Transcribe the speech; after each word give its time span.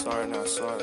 Sorry, 0.00 0.26
not 0.28 0.48
sorry. 0.48 0.82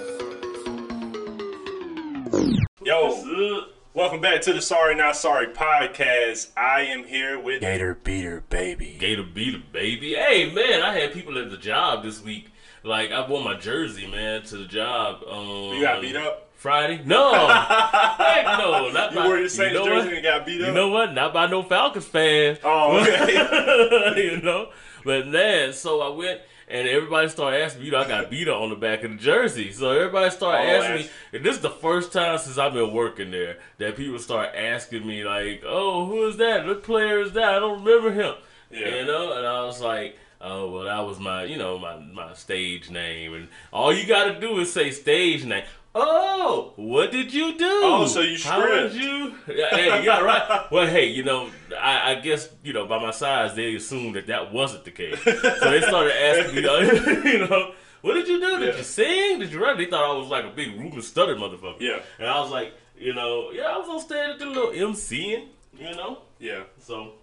Yo, 2.83 3.63
welcome 3.95 4.21
back 4.21 4.41
to 4.41 4.53
the 4.53 4.61
Sorry 4.61 4.93
Not 4.93 5.15
Sorry 5.15 5.47
podcast. 5.47 6.51
I 6.55 6.81
am 6.81 7.03
here 7.03 7.39
with 7.39 7.61
Gator 7.61 7.95
beater, 7.95 8.43
baby. 8.51 8.95
Gator 8.99 9.23
beater, 9.23 9.57
baby. 9.71 10.13
Hey, 10.13 10.51
man, 10.53 10.83
I 10.83 10.93
had 10.93 11.13
people 11.13 11.39
at 11.39 11.49
the 11.49 11.57
job 11.57 12.03
this 12.03 12.23
week. 12.23 12.51
Like, 12.83 13.11
I 13.11 13.27
wore 13.27 13.43
my 13.43 13.55
jersey, 13.57 14.05
man, 14.05 14.43
to 14.43 14.57
the 14.57 14.65
job. 14.65 15.23
Um, 15.27 15.47
You 15.73 15.81
got 15.81 15.99
beat 15.99 16.15
up? 16.15 16.49
Friday? 16.53 17.01
No. 17.03 17.31
Heck 17.47 18.45
no. 18.59 18.91
Not 18.91 19.11
You 19.13 19.17
by, 19.17 19.25
wore 19.25 19.37
your 19.39 19.49
Saints 19.49 19.73
know 19.73 19.85
jersey 19.85 20.07
what? 20.09 20.13
and 20.15 20.23
got 20.23 20.45
beat 20.45 20.61
up? 20.61 20.67
You 20.67 20.73
know 20.75 20.89
what? 20.89 21.13
Not 21.13 21.33
by 21.33 21.47
no 21.47 21.63
Falcons 21.63 22.05
fan. 22.05 22.59
Oh, 22.63 22.99
okay. 23.01 24.21
you 24.31 24.41
know? 24.41 24.69
But 25.03 25.27
man, 25.27 25.73
so 25.73 26.01
I 26.01 26.09
went 26.15 26.41
and 26.67 26.87
everybody 26.87 27.29
started 27.29 27.63
asking 27.63 27.81
me, 27.81 27.85
you 27.87 27.91
know, 27.93 27.99
I 27.99 28.07
got 28.07 28.29
beat 28.29 28.47
on 28.49 28.69
the 28.69 28.75
back 28.75 29.03
of 29.03 29.11
the 29.11 29.17
jersey. 29.17 29.71
So 29.71 29.91
everybody 29.91 30.29
started 30.31 30.69
Oh, 30.69 30.75
asking 30.75 30.95
me, 30.95 31.09
and 31.33 31.45
this 31.45 31.55
is 31.55 31.61
the 31.61 31.69
first 31.69 32.11
time 32.11 32.37
since 32.37 32.57
I've 32.57 32.73
been 32.73 32.93
working 32.93 33.31
there 33.31 33.57
that 33.77 33.95
people 33.95 34.19
start 34.19 34.49
asking 34.55 35.07
me, 35.07 35.23
like, 35.23 35.63
oh, 35.65 36.05
who 36.05 36.27
is 36.27 36.37
that? 36.37 36.65
What 36.65 36.83
player 36.83 37.21
is 37.21 37.31
that? 37.33 37.55
I 37.55 37.59
don't 37.59 37.83
remember 37.83 38.11
him. 38.11 38.35
Yeah. 38.69 38.95
You 38.95 39.05
know? 39.05 39.37
And 39.37 39.47
I 39.47 39.63
was 39.63 39.79
like, 39.79 40.17
oh, 40.41 40.69
well, 40.69 40.83
that 40.83 40.99
was 41.05 41.19
my, 41.19 41.45
you 41.45 41.57
know, 41.57 41.79
my, 41.79 41.97
my 41.97 42.33
stage 42.33 42.89
name. 42.89 43.33
And 43.33 43.47
all 43.71 43.93
you 43.93 44.05
got 44.05 44.25
to 44.25 44.39
do 44.39 44.59
is 44.59 44.71
say 44.71 44.91
stage 44.91 45.45
name. 45.45 45.63
Oh, 45.99 46.73
what 46.75 47.11
did 47.11 47.33
you 47.33 47.57
do? 47.57 47.65
Oh, 47.83 48.05
so 48.05 48.21
you 48.21 48.37
did 48.37 48.93
you? 48.93 49.33
Yeah, 49.47 49.69
hey, 49.75 50.05
yeah, 50.05 50.19
right. 50.19 50.71
Well, 50.71 50.85
hey, 50.85 51.07
you 51.07 51.23
know, 51.23 51.49
I, 51.79 52.11
I 52.11 52.15
guess 52.15 52.49
you 52.63 52.71
know 52.73 52.85
by 52.85 52.99
my 52.99 53.09
size, 53.11 53.55
they 53.55 53.73
assumed 53.75 54.15
that 54.15 54.27
that 54.27 54.53
wasn't 54.53 54.83
the 54.85 54.91
case. 54.91 55.19
So 55.23 55.31
they 55.71 55.81
started 55.81 56.13
asking 56.15 56.55
me, 56.55 57.31
you 57.31 57.47
know, 57.47 57.73
what 58.01 58.13
did 58.13 58.27
you 58.27 58.39
do? 58.39 58.59
Did 58.59 58.69
Yeah. 58.73 58.77
you 58.77 58.83
sing? 58.83 59.39
Did 59.39 59.51
you 59.51 59.63
rap? 59.63 59.77
They 59.77 59.85
thought 59.85 60.03
I 60.03 60.17
was 60.17 60.27
like 60.27 60.45
a 60.45 60.49
big 60.55 60.79
Ruben 60.79 60.99
Studdard 60.99 61.37
motherfucker. 61.39 61.79
Yeah. 61.79 61.99
And 62.19 62.27
I 62.27 62.39
was 62.39 62.51
like, 62.51 62.73
you 62.97 63.13
know, 63.15 63.49
yeah, 63.51 63.63
I 63.63 63.77
was 63.77 63.89
on 63.89 63.99
stage 63.99 64.33
at 64.33 64.39
the 64.39 64.45
little 64.45 64.69
MCing, 64.71 65.47
you 65.79 65.91
know. 65.95 66.19
yeah. 66.39 66.63
So 66.79 67.13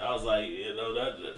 I 0.00 0.10
was 0.12 0.22
like, 0.24 0.48
you 0.48 0.74
know, 0.74 0.94
that. 0.94 1.18
that- 1.22 1.36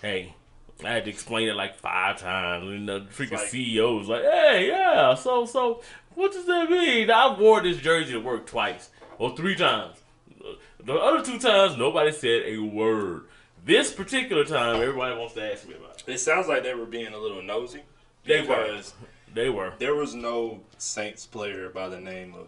hey, 0.00 0.34
I 0.82 0.90
had 0.90 1.04
to 1.04 1.10
explain 1.10 1.48
it 1.48 1.54
like 1.54 1.76
five 1.76 2.18
times. 2.18 2.68
And 2.68 2.88
the 2.88 3.00
freaking 3.00 3.32
like- 3.32 3.48
CEO 3.48 3.98
was 3.98 4.08
like, 4.08 4.22
hey, 4.22 4.68
yeah, 4.68 5.14
so, 5.14 5.44
so, 5.46 5.82
what 6.14 6.32
does 6.32 6.46
that 6.46 6.70
mean? 6.70 7.10
I 7.10 7.38
wore 7.38 7.62
this 7.62 7.78
jersey 7.78 8.12
to 8.12 8.20
work 8.20 8.46
twice 8.46 8.90
or 9.18 9.36
three 9.36 9.54
times. 9.54 9.98
The 10.84 10.94
other 10.94 11.24
two 11.24 11.38
times, 11.38 11.78
nobody 11.78 12.12
said 12.12 12.42
a 12.46 12.58
word. 12.58 13.22
This 13.64 13.92
particular 13.92 14.44
time, 14.44 14.82
everybody 14.82 15.16
wants 15.18 15.34
to 15.34 15.52
ask 15.52 15.66
me 15.66 15.74
about 15.74 16.02
it. 16.06 16.14
It 16.14 16.18
sounds 16.18 16.48
like 16.48 16.62
they 16.62 16.74
were 16.74 16.84
being 16.84 17.14
a 17.14 17.18
little 17.18 17.42
nosy. 17.42 17.82
They 18.26 18.42
were. 18.42 18.82
They 19.32 19.48
were. 19.48 19.72
There 19.78 19.94
was 19.94 20.14
no 20.14 20.60
Saints 20.78 21.26
player 21.26 21.70
by 21.70 21.88
the 21.88 21.98
name 21.98 22.34
of 22.34 22.46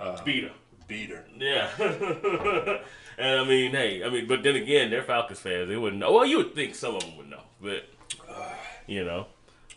uh, 0.00 0.22
Beater. 0.24 0.52
Beater. 0.86 1.24
Yeah. 1.36 1.68
and 3.18 3.40
I 3.40 3.44
mean, 3.44 3.72
hey, 3.72 4.04
I 4.04 4.08
mean, 4.08 4.26
but 4.26 4.42
then 4.42 4.56
again, 4.56 4.90
they're 4.90 5.02
Falcons 5.02 5.40
fans. 5.40 5.68
They 5.68 5.76
wouldn't 5.76 6.00
know. 6.00 6.12
Well, 6.12 6.24
you 6.24 6.38
would 6.38 6.54
think 6.54 6.74
some 6.74 6.94
of 6.94 7.02
them 7.02 7.16
would 7.16 7.28
know, 7.28 7.42
but 7.60 7.84
you 8.86 9.04
know. 9.04 9.26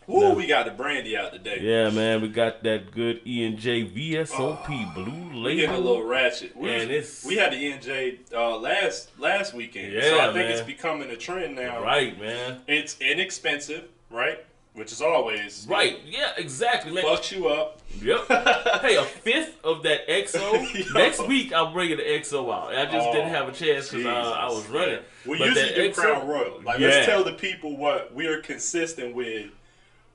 Woo, 0.06 0.32
we 0.34 0.48
got 0.48 0.64
the 0.64 0.72
brandy 0.72 1.16
out 1.16 1.32
today. 1.32 1.58
Yeah, 1.60 1.88
man, 1.90 2.20
we 2.20 2.28
got 2.28 2.64
that 2.64 2.90
good 2.90 3.20
E 3.24 3.44
and 3.44 3.56
J 3.56 3.84
VSOP 3.84 4.94
blue 4.94 5.44
We 5.44 5.54
getting 5.56 5.76
a 5.76 5.78
little 5.78 6.02
ratchet. 6.02 6.56
We, 6.56 6.68
And 6.68 6.90
it's- 6.90 7.24
we 7.24 7.36
had 7.36 7.52
the 7.52 7.56
NJ 7.72 8.18
uh, 8.34 8.56
last 8.56 9.16
last 9.20 9.54
weekend, 9.54 9.92
yeah, 9.92 10.00
so 10.02 10.18
I 10.18 10.24
think 10.26 10.36
man. 10.36 10.50
it's 10.50 10.62
becoming 10.62 11.10
a 11.10 11.16
trend 11.16 11.54
now. 11.54 11.80
Right, 11.80 12.18
man. 12.18 12.60
It's 12.66 13.00
inexpensive, 13.00 13.84
right? 14.10 14.44
Which 14.80 14.92
is 14.92 15.02
always 15.02 15.66
Right. 15.68 15.98
Yeah, 16.06 16.32
exactly, 16.38 16.90
man. 16.90 17.04
Fucks 17.04 17.30
you 17.30 17.48
up. 17.48 17.80
Yep. 18.00 18.28
hey, 18.80 18.96
a 18.96 19.04
fifth 19.04 19.62
of 19.62 19.82
that 19.82 20.08
XO. 20.08 20.94
Next 20.94 21.26
week, 21.28 21.52
I'm 21.52 21.74
bringing 21.74 21.98
the 21.98 22.02
XO 22.02 22.50
out. 22.50 22.74
I 22.74 22.86
just 22.86 23.06
Oh, 23.08 23.12
didn't 23.12 23.28
have 23.28 23.46
a 23.46 23.52
chance 23.52 23.90
because 23.90 24.06
uh, 24.06 24.30
I 24.30 24.46
was 24.46 24.66
running. 24.68 25.00
We 25.26 25.36
But 25.38 25.48
usually 25.48 25.74
do 25.74 25.90
XO 25.90 25.94
Crown 25.94 26.26
Royal. 26.26 26.62
Like, 26.62 26.78
Yeah. 26.78 26.86
let's 26.88 27.06
tell 27.06 27.22
the 27.24 27.34
people 27.34 27.76
what 27.76 28.14
we 28.14 28.26
are 28.26 28.40
consistent 28.40 29.14
with. 29.14 29.50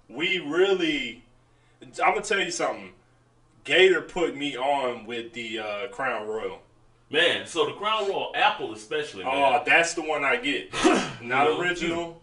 We 0.09 0.39
really, 0.39 1.23
I'm 1.83 2.13
gonna 2.15 2.21
tell 2.21 2.39
you 2.39 2.49
something. 2.49 2.89
Gator 3.65 4.01
put 4.01 4.35
me 4.35 4.57
on 4.57 5.05
with 5.05 5.33
the 5.33 5.59
uh, 5.59 5.87
Crown 5.89 6.27
Royal. 6.27 6.59
Man, 7.11 7.45
so 7.45 7.67
the 7.67 7.73
Crown 7.73 8.09
Royal 8.09 8.31
Apple, 8.35 8.73
especially, 8.73 9.25
man. 9.25 9.33
Oh, 9.35 9.61
that's 9.63 9.93
the 9.93 10.01
one 10.01 10.23
I 10.23 10.37
get. 10.37 10.73
Not 11.21 11.59
original, 11.59 12.19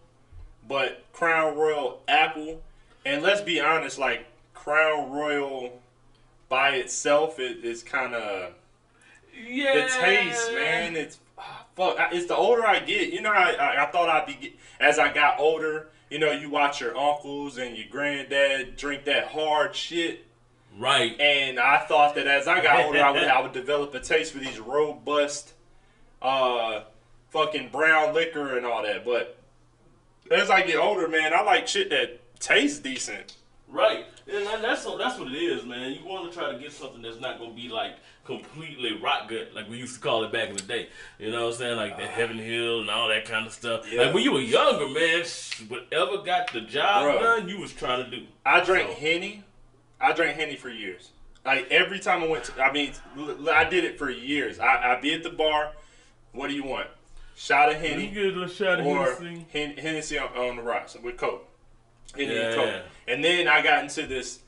but 0.67 1.03
Crown 1.13 1.55
Royal 1.57 2.01
Apple. 2.07 2.61
And 3.05 3.21
let's 3.21 3.41
be 3.41 3.59
honest, 3.59 3.99
like 3.99 4.25
Crown 4.53 5.11
Royal 5.11 5.81
by 6.49 6.69
itself, 6.75 7.39
it 7.39 7.65
is 7.65 7.83
kind 7.83 8.13
of 8.13 8.53
yeah. 9.45 9.75
the 9.75 9.93
taste, 10.01 10.51
man. 10.53 10.95
It's 10.95 11.19
ah, 11.37 11.65
fuck. 11.75 11.97
It's 12.11 12.27
the 12.27 12.35
older 12.35 12.65
I 12.65 12.79
get, 12.79 13.11
you 13.11 13.21
know. 13.21 13.31
I, 13.31 13.53
I 13.53 13.83
I 13.83 13.91
thought 13.91 14.09
I'd 14.09 14.27
be 14.27 14.55
as 14.79 14.99
I 14.99 15.11
got 15.11 15.39
older. 15.39 15.87
You 16.09 16.19
know, 16.19 16.31
you 16.31 16.49
watch 16.49 16.79
your 16.79 16.95
uncles 16.95 17.57
and 17.57 17.75
your 17.75 17.87
granddad 17.89 18.77
drink 18.77 19.05
that 19.05 19.29
hard 19.29 19.75
shit, 19.75 20.27
Right. 20.77 21.19
and 21.19 21.59
I 21.59 21.79
thought 21.79 22.13
that 22.15 22.27
as 22.27 22.47
I 22.47 22.61
got 22.61 22.85
older, 22.85 23.03
I 23.03 23.11
would 23.11 23.23
I 23.23 23.41
would 23.41 23.51
develop 23.53 23.93
a 23.95 23.99
taste 23.99 24.31
for 24.31 24.39
these 24.39 24.59
robust, 24.59 25.53
uh, 26.21 26.81
fucking 27.31 27.69
brown 27.69 28.13
liquor 28.13 28.55
and 28.55 28.65
all 28.65 28.83
that. 28.83 29.03
But 29.03 29.37
as 30.31 30.49
I 30.49 30.61
get 30.61 30.77
older, 30.77 31.07
man, 31.07 31.33
I 31.33 31.41
like 31.41 31.67
shit 31.67 31.89
that 31.89 32.19
tastes 32.39 32.79
decent. 32.79 33.35
Right, 33.67 34.05
and 34.31 34.63
that's 34.63 34.85
what 34.85 34.99
that's 34.99 35.17
what 35.17 35.29
it 35.31 35.35
is, 35.35 35.65
man. 35.65 35.93
You 35.93 36.05
want 36.05 36.31
to 36.31 36.37
try 36.37 36.51
to 36.51 36.59
get 36.59 36.71
something 36.71 37.01
that's 37.01 37.19
not 37.19 37.39
gonna 37.39 37.53
be 37.53 37.69
like 37.69 37.95
completely 38.23 38.99
rotgut, 39.03 39.53
like 39.55 39.67
we 39.67 39.77
used 39.77 39.95
to 39.95 39.99
call 39.99 40.23
it 40.23 40.31
back 40.31 40.49
in 40.49 40.55
the 40.55 40.61
day. 40.61 40.89
You 41.17 41.31
know 41.31 41.45
what 41.45 41.53
I'm 41.53 41.57
saying, 41.57 41.77
like 41.77 41.97
the 41.97 42.03
ah. 42.03 42.07
Heaven 42.07 42.37
Hill 42.37 42.81
and 42.81 42.89
all 42.91 43.07
that 43.09 43.25
kind 43.25 43.47
of 43.47 43.51
stuff. 43.53 43.91
Yeah. 43.91 44.03
Like 44.03 44.13
when 44.13 44.23
you 44.23 44.31
were 44.31 44.41
younger, 44.41 44.87
man, 44.87 45.23
whatever 45.67 46.19
got 46.23 46.53
the 46.53 46.61
job 46.61 47.03
Bruh. 47.03 47.19
done, 47.19 47.49
you 47.49 47.59
was 47.59 47.73
trying 47.73 48.05
to 48.05 48.11
do. 48.11 48.25
I 48.45 48.63
drank 48.63 48.89
So- 48.89 48.95
henny. 48.95 49.43
I 49.99 50.11
drank 50.11 50.37
henny 50.37 50.55
for 50.57 50.69
years. 50.69 51.09
Like 51.45 51.71
every 51.71 51.99
time 51.99 52.23
I 52.23 52.27
went 52.27 52.43
to, 52.45 52.63
I 52.63 52.71
mean, 52.71 52.93
I 53.51 53.63
did 53.63 53.85
it 53.85 53.97
for 53.97 54.09
years. 54.09 54.59
I 54.59 54.93
I 54.93 55.01
be 55.01 55.13
at 55.13 55.23
the 55.23 55.29
bar. 55.31 55.71
What 56.31 56.47
do 56.49 56.53
you 56.53 56.63
want? 56.63 56.87
Shot 57.35 57.73
of 57.73 57.81
You 57.83 58.07
get 58.09 58.25
a 58.25 58.27
little 58.27 58.47
shot 58.47 58.79
of 58.79 58.85
or 58.85 59.13
Hennessy. 59.15 59.45
Hen- 59.51 59.77
Hennessy 59.77 60.17
on, 60.19 60.27
on 60.37 60.55
the 60.57 60.61
rocks 60.61 60.95
with 61.01 61.17
Coke. 61.17 61.47
Henny 62.15 62.25
and 62.27 62.35
Yeah. 62.35 62.55
Coke. 62.55 62.81
And 63.07 63.23
then 63.23 63.47
I 63.47 63.61
got 63.61 63.83
into 63.83 64.05
this. 64.05 64.39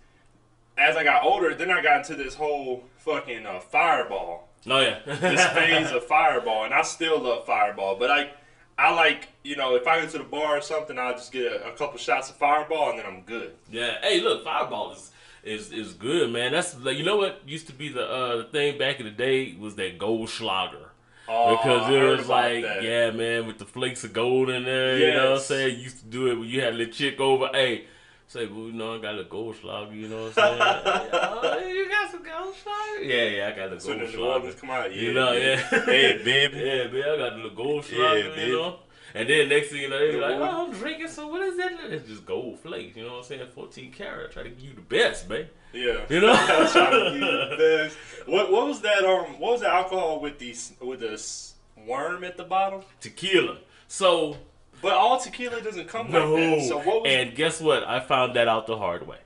As 0.78 0.96
I 0.98 1.04
got 1.04 1.24
older, 1.24 1.56
then 1.56 1.72
I 1.72 1.82
got 1.82 1.98
into 1.98 2.16
this 2.16 2.36
whole 2.36 2.84
fucking 2.98 3.46
uh, 3.46 3.60
Fireball. 3.60 4.50
Oh 4.68 4.80
yeah, 4.80 5.00
This 5.06 5.46
phase 5.54 5.92
of 5.92 6.04
Fireball, 6.06 6.66
and 6.66 6.74
I 6.74 6.82
still 6.82 7.20
love 7.22 7.46
Fireball. 7.46 7.96
But 7.98 8.12
I, 8.12 8.32
I 8.78 8.94
like 8.94 9.30
you 9.44 9.56
know 9.56 9.76
if 9.76 9.88
I 9.88 10.02
go 10.02 10.08
to 10.08 10.18
the 10.18 10.24
bar 10.24 10.58
or 10.58 10.62
something, 10.62 10.98
I'll 11.00 11.14
just 11.14 11.32
get 11.32 11.52
a, 11.52 11.68
a 11.70 11.72
couple 11.74 11.98
shots 11.98 12.30
of 12.30 12.36
Fireball, 12.36 12.90
and 12.92 13.00
then 13.00 13.06
I'm 13.06 13.22
good. 13.22 13.54
Yeah. 13.72 13.98
Hey, 14.02 14.22
look, 14.22 14.44
Fireball 14.44 14.92
is 14.94 15.12
is 15.44 15.72
is 15.72 15.94
good, 15.94 16.32
man. 16.32 16.52
That's 16.52 16.78
like 16.80 16.98
you 16.98 17.06
know 17.06 17.18
what 17.18 17.42
used 17.48 17.68
to 17.68 17.74
be 17.74 17.90
the 17.90 18.06
uh 18.10 18.38
the 18.38 18.44
thing 18.46 18.78
back 18.78 19.00
in 19.00 19.06
the 19.06 19.12
day 19.12 19.56
was 19.58 19.76
that 19.76 19.98
Goldschlager. 19.98 20.85
Oh, 21.28 21.58
Because 21.58 21.90
it 21.92 22.02
was 22.18 22.28
like, 22.30 22.64
that. 22.64 22.84
yeah, 22.84 23.12
man, 23.12 23.48
with 23.48 23.58
the 23.58 23.66
flakes 23.66 24.04
of 24.04 24.14
gold 24.14 24.50
in 24.50 24.64
there, 24.66 24.98
you 24.98 25.14
know 25.14 25.32
what 25.32 25.38
I'm 25.40 25.44
saying? 25.44 25.78
You 25.78 25.84
used 25.84 26.00
to 26.00 26.06
do 26.06 26.28
it 26.28 26.36
when 26.40 26.48
you 26.48 26.62
had 26.62 26.74
a 26.74 26.78
little 26.78 26.94
chick 26.94 27.20
over, 27.20 27.50
hey, 27.54 27.86
say, 28.28 28.46
well, 28.48 28.66
you 28.68 28.74
know, 28.74 28.96
I 28.96 29.00
got 29.00 29.20
a 29.20 29.24
Goldschlager, 29.24 29.96
you 29.96 30.08
know 30.08 30.24
what 30.26 30.38
I'm 30.38 30.58
saying? 30.60 31.10
oh, 31.14 31.68
you 31.68 31.90
got 31.90 32.12
some 32.12 32.24
Goldschlager? 32.24 33.04
Yeah, 33.04 33.24
yeah, 33.38 33.52
I 33.54 33.58
got 33.58 33.70
the 33.72 33.80
So 33.80 33.96
gold 33.98 34.02
the 34.08 34.12
slugger. 34.12 34.54
come 34.54 34.70
out, 34.70 34.94
yeah, 34.96 35.02
You 35.02 35.14
know, 35.14 35.32
yeah. 35.32 35.56
hey, 35.58 36.22
baby. 36.24 36.58
Yeah, 36.66 36.84
baby, 36.88 37.04
I 37.04 37.18
got 37.18 37.36
the 37.42 37.50
Goldschlager, 37.50 38.36
baby. 38.36 38.52
you 38.52 38.58
know? 38.58 38.76
And 39.16 39.30
then 39.30 39.48
next 39.48 39.70
thing 39.70 39.82
you 39.82 39.90
know, 39.90 39.98
they're 39.98 40.20
like, 40.22 40.36
oh, 40.36 40.66
I'm 40.68 40.74
drinking, 40.74 41.08
so 41.08 41.28
what 41.28 41.42
is 41.42 41.56
that? 41.58 41.72
It's 41.86 42.08
just 42.08 42.26
gold 42.26 42.60
flakes, 42.60 42.98
you 42.98 43.04
know 43.04 43.12
what 43.14 43.18
I'm 43.20 43.24
saying? 43.24 43.48
14 43.56 43.92
karat, 43.94 44.32
try 44.34 44.44
to 44.44 44.50
give 44.50 44.60
you 44.60 44.74
the 44.76 44.82
best, 44.82 45.30
man. 45.30 45.48
Yeah. 45.74 46.02
You 46.10 46.20
know? 46.20 46.34
I 46.36 46.70
trying 46.72 46.92
to 46.92 47.12
give 47.12 47.22
you 47.22 47.22
the 47.22 47.56
best. 47.58 47.98
What 48.28 48.52
what 48.52 48.68
was 48.68 48.82
that 48.82 49.06
um 49.06 49.40
what 49.40 49.54
was 49.54 49.62
the 49.62 49.70
alcohol 49.70 50.20
with 50.20 50.38
the 50.40 50.52
s- 50.52 50.74
with 50.82 51.00
the 51.00 51.84
worm 51.88 52.24
at 52.26 52.36
the 52.36 52.44
bottom? 52.44 52.82
Tequila. 53.00 53.60
So, 53.88 54.38
But 54.82 54.94
all 54.94 55.20
tequila 55.20 55.62
doesn't 55.62 55.88
come 55.88 56.12
no. 56.12 56.34
like 56.34 56.60
that. 56.60 56.68
So 56.68 56.78
what 56.80 57.04
was 57.04 57.12
and 57.12 57.36
guess 57.36 57.62
what? 57.62 57.84
I 57.84 58.02
found 58.02 58.36
that 58.36 58.48
out 58.50 58.68
the 58.68 58.78
hard 58.78 59.08
way. 59.08 59.18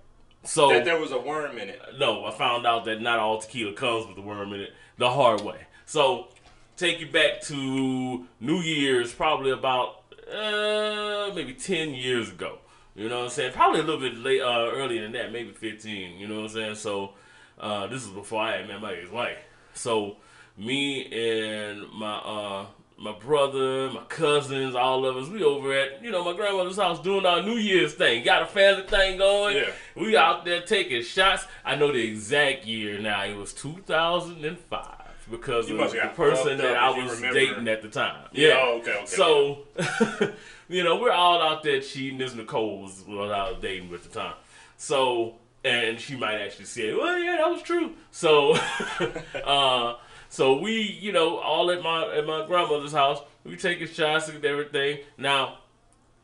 So, 0.43 0.69
that 0.69 0.85
there 0.85 0.99
was 0.99 1.11
a 1.11 1.19
worm 1.19 1.57
in 1.57 1.67
it? 1.69 1.81
No, 1.97 2.25
I 2.25 2.31
found 2.31 2.65
out 2.65 2.85
that 2.85 3.01
not 3.01 3.19
all 3.19 3.39
tequila 3.39 3.73
comes 3.73 4.07
with 4.07 4.17
a 4.17 4.21
worm 4.21 4.53
in 4.53 4.61
it 4.61 4.73
the 4.97 5.09
hard 5.09 5.41
way. 5.41 5.67
So, 5.85 6.29
take 6.79 7.01
you 7.01 7.07
back 7.07 7.41
to 7.41 8.25
New 8.39 8.61
Year's, 8.61 9.13
probably 9.13 9.51
about 9.51 10.03
uh, 10.31 11.29
maybe 11.35 11.53
10 11.53 11.93
years 11.93 12.29
ago. 12.29 12.59
You 12.95 13.09
know 13.09 13.17
what 13.17 13.23
I'm 13.25 13.29
saying? 13.29 13.51
Probably 13.51 13.81
a 13.81 13.83
little 13.83 13.99
bit 13.99 14.17
late, 14.17 14.41
uh, 14.41 14.71
earlier 14.71 15.01
than 15.01 15.11
that, 15.11 15.31
maybe 15.33 15.51
15. 15.51 16.17
You 16.17 16.27
know 16.27 16.35
what 16.35 16.43
I'm 16.43 16.49
saying? 16.49 16.75
So, 16.75 17.11
uh, 17.59 17.87
this 17.87 18.03
is 18.03 18.09
before 18.09 18.41
I 18.41 18.57
had 18.57 18.67
met 18.67 18.81
my 18.81 18.95
wife. 19.11 19.37
So, 19.73 20.17
me 20.57 21.05
and 21.05 21.89
my 21.91 22.17
uh, 22.17 22.65
my 22.97 23.17
brother, 23.17 23.89
my 23.91 24.03
cousins, 24.09 24.75
all 24.75 25.05
of 25.05 25.15
us, 25.15 25.29
we 25.29 25.41
over 25.41 25.73
at, 25.73 26.03
you 26.03 26.11
know, 26.11 26.21
my 26.21 26.33
grandmother's 26.33 26.75
house 26.75 27.01
doing 27.01 27.25
our 27.25 27.41
New 27.41 27.55
Year's 27.55 27.93
thing. 27.93 28.25
Got 28.25 28.41
a 28.41 28.45
family 28.45 28.85
thing 28.87 29.17
going. 29.17 29.55
Yeah. 29.55 29.71
We 29.95 30.17
out 30.17 30.43
there 30.43 30.61
taking 30.61 31.01
shots. 31.03 31.45
I 31.63 31.75
know 31.75 31.93
the 31.93 32.05
exact 32.05 32.65
year 32.65 32.99
now. 32.99 33.23
It 33.23 33.37
was 33.37 33.53
2005 33.53 34.98
because 35.29 35.69
You 35.69 35.79
of 35.81 35.91
the 35.91 35.99
person 36.15 36.57
that 36.57 36.75
I 36.75 36.89
was 36.89 37.21
dating 37.21 37.67
at 37.67 37.81
the 37.81 37.89
time. 37.89 38.25
Yeah, 38.31 38.47
Yeah. 38.49 38.55
oh, 38.59 38.77
okay, 38.79 38.95
okay. 38.97 39.05
So, 39.05 39.59
you 40.69 40.83
know, 40.83 40.97
we're 40.97 41.11
all 41.11 41.41
out 41.41 41.63
there 41.63 41.81
cheating. 41.81 42.17
This 42.17 42.33
Nicole 42.33 42.81
was 42.81 43.03
what 43.05 43.31
I 43.31 43.51
was 43.51 43.61
dating 43.61 43.93
at 43.93 44.03
the 44.03 44.09
time. 44.09 44.33
So, 44.77 45.35
and 45.63 45.99
she 45.99 46.15
might 46.15 46.35
actually 46.41 46.65
say, 46.65 46.93
well, 46.93 47.17
yeah, 47.19 47.37
that 47.37 47.49
was 47.49 47.61
true. 47.61 47.93
So, 48.11 48.57
uh, 49.45 49.95
so 50.29 50.59
we, 50.59 50.81
you 50.81 51.11
know, 51.11 51.37
all 51.37 51.71
at 51.71 51.81
my 51.81 52.15
at 52.15 52.25
my 52.25 52.45
grandmother's 52.45 52.93
house, 52.93 53.19
we 53.43 53.55
taking 53.57 53.87
shots 53.87 54.29
and 54.29 54.43
everything. 54.45 54.99
Now, 55.17 55.57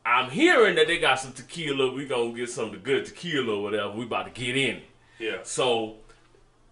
I'm 0.04 0.30
hearing 0.30 0.76
that 0.76 0.86
they 0.86 0.98
got 0.98 1.18
some 1.18 1.32
tequila. 1.32 1.92
We 1.92 2.06
gonna 2.06 2.32
get 2.32 2.48
some 2.48 2.66
of 2.66 2.72
the 2.72 2.78
good 2.78 3.04
tequila 3.06 3.56
or 3.56 3.62
whatever. 3.62 3.90
We 3.90 4.04
about 4.04 4.32
to 4.32 4.40
get 4.40 4.56
in. 4.56 4.82
Yeah. 5.18 5.38
So 5.42 5.96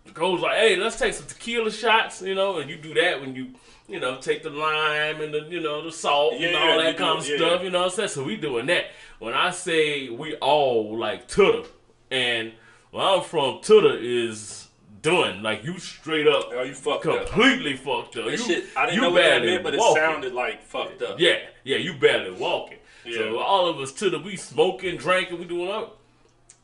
Nicole's 0.06 0.41
like, 0.41 0.56
hey, 0.56 0.77
let's 0.77 0.99
take 0.99 1.15
some 1.15 1.27
tequila 1.27 1.71
shots, 1.71 2.23
you 2.23 2.35
know, 2.35 2.59
and 2.59 2.69
you 2.71 2.77
do 2.77 2.95
that 2.95 3.21
when 3.21 3.35
you, 3.35 3.49
you 3.89 3.99
know, 4.01 4.19
take 4.19 4.43
the 4.43 4.51
lime 4.51 5.21
and 5.21 5.33
the, 5.33 5.47
you 5.49 5.61
know, 5.61 5.83
the 5.83 5.93
salt 5.93 6.35
and 6.35 6.55
all 6.56 6.79
that 6.79 6.97
kind 6.97 7.19
it, 7.19 7.25
of 7.25 7.29
yeah, 7.31 7.37
stuff, 7.37 7.61
yeah. 7.61 7.65
you 7.65 7.71
know 7.71 7.79
what 7.81 7.85
I'm 7.87 7.91
saying? 7.97 8.09
So 8.11 8.25
we 8.25 8.37
doing 8.37 8.67
that. 8.67 8.87
When 9.19 9.35
I 9.35 9.51
say 9.51 10.09
we 10.11 10.35
all 10.37 10.97
like 10.99 11.29
Tutter, 11.29 11.62
and 12.11 12.53
where 12.91 13.05
I'm 13.05 13.23
from, 13.23 13.61
Tutter 13.62 13.97
is 13.97 14.69
done. 15.03 15.43
Like 15.43 15.65
you 15.65 15.79
straight 15.79 16.27
up 16.27 16.49
Oh, 16.53 16.62
you 16.62 16.75
fucked 16.75 17.06
up. 17.06 17.27
completely 17.27 17.77
fucked 17.77 18.17
up. 18.17 18.25
That 18.27 18.33
You, 18.33 18.37
shit, 18.39 18.65
I 18.77 18.87
didn't 18.87 18.97
you 18.97 19.01
know 19.03 19.11
what 19.11 19.23
that 19.23 19.43
meant, 19.43 19.62
but 19.62 19.75
it 19.75 19.81
walking. 19.81 20.03
sounded 20.03 20.33
like 20.35 20.62
fucked 20.62 21.03
up. 21.03 21.19
Yeah, 21.21 21.39
yeah, 21.62 21.77
you 21.77 21.95
barely 21.95 22.33
walking. 22.33 22.79
So 23.05 23.11
Yeah. 23.11 23.39
all 23.39 23.67
of 23.67 23.79
us 23.79 23.93
the 23.93 24.19
we 24.19 24.37
smoking, 24.37 24.97
drinking, 24.97 25.39
we 25.39 25.45
doing 25.45 25.71
up. 25.71 25.99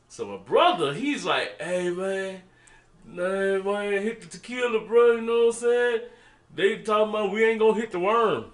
So 0.09 0.25
my 0.25 0.37
brother, 0.37 0.93
he's 0.93 1.23
like, 1.23 1.59
hey 1.61 1.89
man, 1.91 2.41
nah, 3.13 3.63
man, 3.71 4.01
hit 4.03 4.21
the 4.21 4.27
tequila, 4.27 4.79
bro. 4.85 5.11
You 5.15 5.21
know 5.21 5.45
what 5.47 5.55
I'm 5.55 5.61
saying? 5.61 5.99
They 6.55 6.77
talking 6.79 7.09
about 7.13 7.31
we 7.31 7.43
ain't 7.45 7.59
gonna 7.59 7.79
hit 7.79 7.91
the 7.91 7.99
worm. 7.99 8.45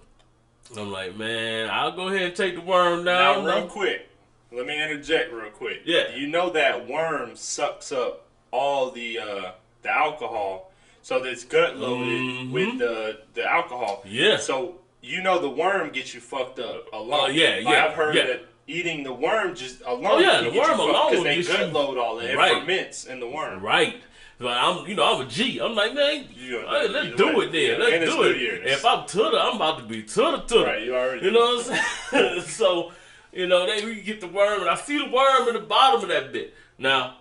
I'm 0.77 0.91
like, 0.91 1.15
man, 1.15 1.69
I'll 1.69 1.93
go 1.93 2.09
ahead 2.09 2.21
and 2.23 2.35
take 2.35 2.55
the 2.55 2.61
worm 2.61 3.05
Now, 3.05 3.35
down. 3.35 3.45
real 3.45 3.67
quick, 3.67 4.09
let 4.51 4.65
me 4.65 4.81
interject 4.81 5.31
real 5.31 5.49
quick. 5.51 5.81
Yeah. 5.85 6.13
You 6.15 6.27
know 6.27 6.49
that 6.51 6.87
worm 6.87 7.35
sucks 7.35 7.91
up 7.91 8.25
all 8.51 8.91
the 8.91 9.19
uh, 9.19 9.51
the 9.83 9.89
alcohol, 9.89 10.71
so 11.01 11.19
that 11.19 11.29
it's 11.29 11.43
gut 11.45 11.77
loaded 11.77 12.07
Mhm. 12.07 12.51
with 12.51 12.79
the 12.79 13.19
the 13.33 13.49
alcohol. 13.49 14.03
Yeah. 14.05 14.37
So 14.37 14.75
you 15.01 15.21
know 15.21 15.39
the 15.39 15.49
worm 15.49 15.89
gets 15.91 16.13
you 16.13 16.19
fucked 16.19 16.59
up 16.59 16.91
alone. 16.91 17.19
Oh, 17.21 17.27
yeah, 17.27 17.57
yeah, 17.59 17.85
I've 17.85 17.93
heard 17.93 18.15
yeah. 18.15 18.25
that 18.25 18.45
eating 18.67 19.03
the 19.03 19.13
worm 19.13 19.55
just 19.55 19.81
alone. 19.85 20.05
Oh, 20.05 20.19
yeah, 20.19 20.41
the 20.41 20.51
worm 20.51 20.79
alone 20.79 21.11
because 21.11 21.23
they 21.23 21.41
gut 21.43 21.67
you- 21.67 21.73
load 21.73 21.97
all 21.97 22.17
that. 22.17 22.31
It 22.31 22.35
Right. 22.37 22.51
ferments 22.59 23.05
in 23.05 23.21
the 23.21 23.27
worm. 23.27 23.61
Right. 23.63 24.01
So 24.39 24.47
I'm, 24.47 24.85
you 24.87 24.93
know, 24.95 25.15
I'm 25.15 25.25
a 25.25 25.29
G. 25.29 25.59
I'm 25.59 25.73
like, 25.73 25.95
man, 25.95 26.27
You 26.35 26.59
hey, 26.59 26.87
let's 26.89 27.15
do 27.15 27.37
way. 27.37 27.45
it 27.45 27.51
then. 27.51 27.79
Yeah, 27.91 27.97
Let's 27.99 28.13
do 28.15 28.23
it. 28.23 28.37
Year's. 28.37 28.71
If 28.71 28.85
I'm 28.85 29.07
Tutter, 29.07 29.37
I'm 29.37 29.55
about 29.55 29.79
to 29.79 29.83
be 29.85 30.03
Tutter 30.03 30.43
Tutter. 30.45 30.63
Right, 30.65 30.83
you 30.83 30.95
already. 30.95 31.25
You 31.25 31.31
know 31.31 31.39
what 31.55 31.71
I'm 31.71 31.79
saying? 32.11 32.41
so, 32.45 32.91
you 33.33 33.47
know, 33.47 33.65
they 33.65 33.83
we 33.83 34.01
get 34.01 34.21
the 34.21 34.27
worm, 34.27 34.61
and 34.61 34.69
I 34.69 34.75
see 34.75 34.99
the 35.03 35.09
worm 35.11 35.47
in 35.47 35.55
the 35.55 35.59
bottom 35.61 36.03
of 36.03 36.09
that 36.09 36.31
bit. 36.31 36.53
Now, 36.77 37.17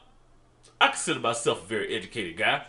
I 0.79 0.89
consider 0.89 1.21
myself 1.21 1.65
a 1.65 1.67
very 1.67 1.97
educated 1.97 2.37
guy, 2.37 2.67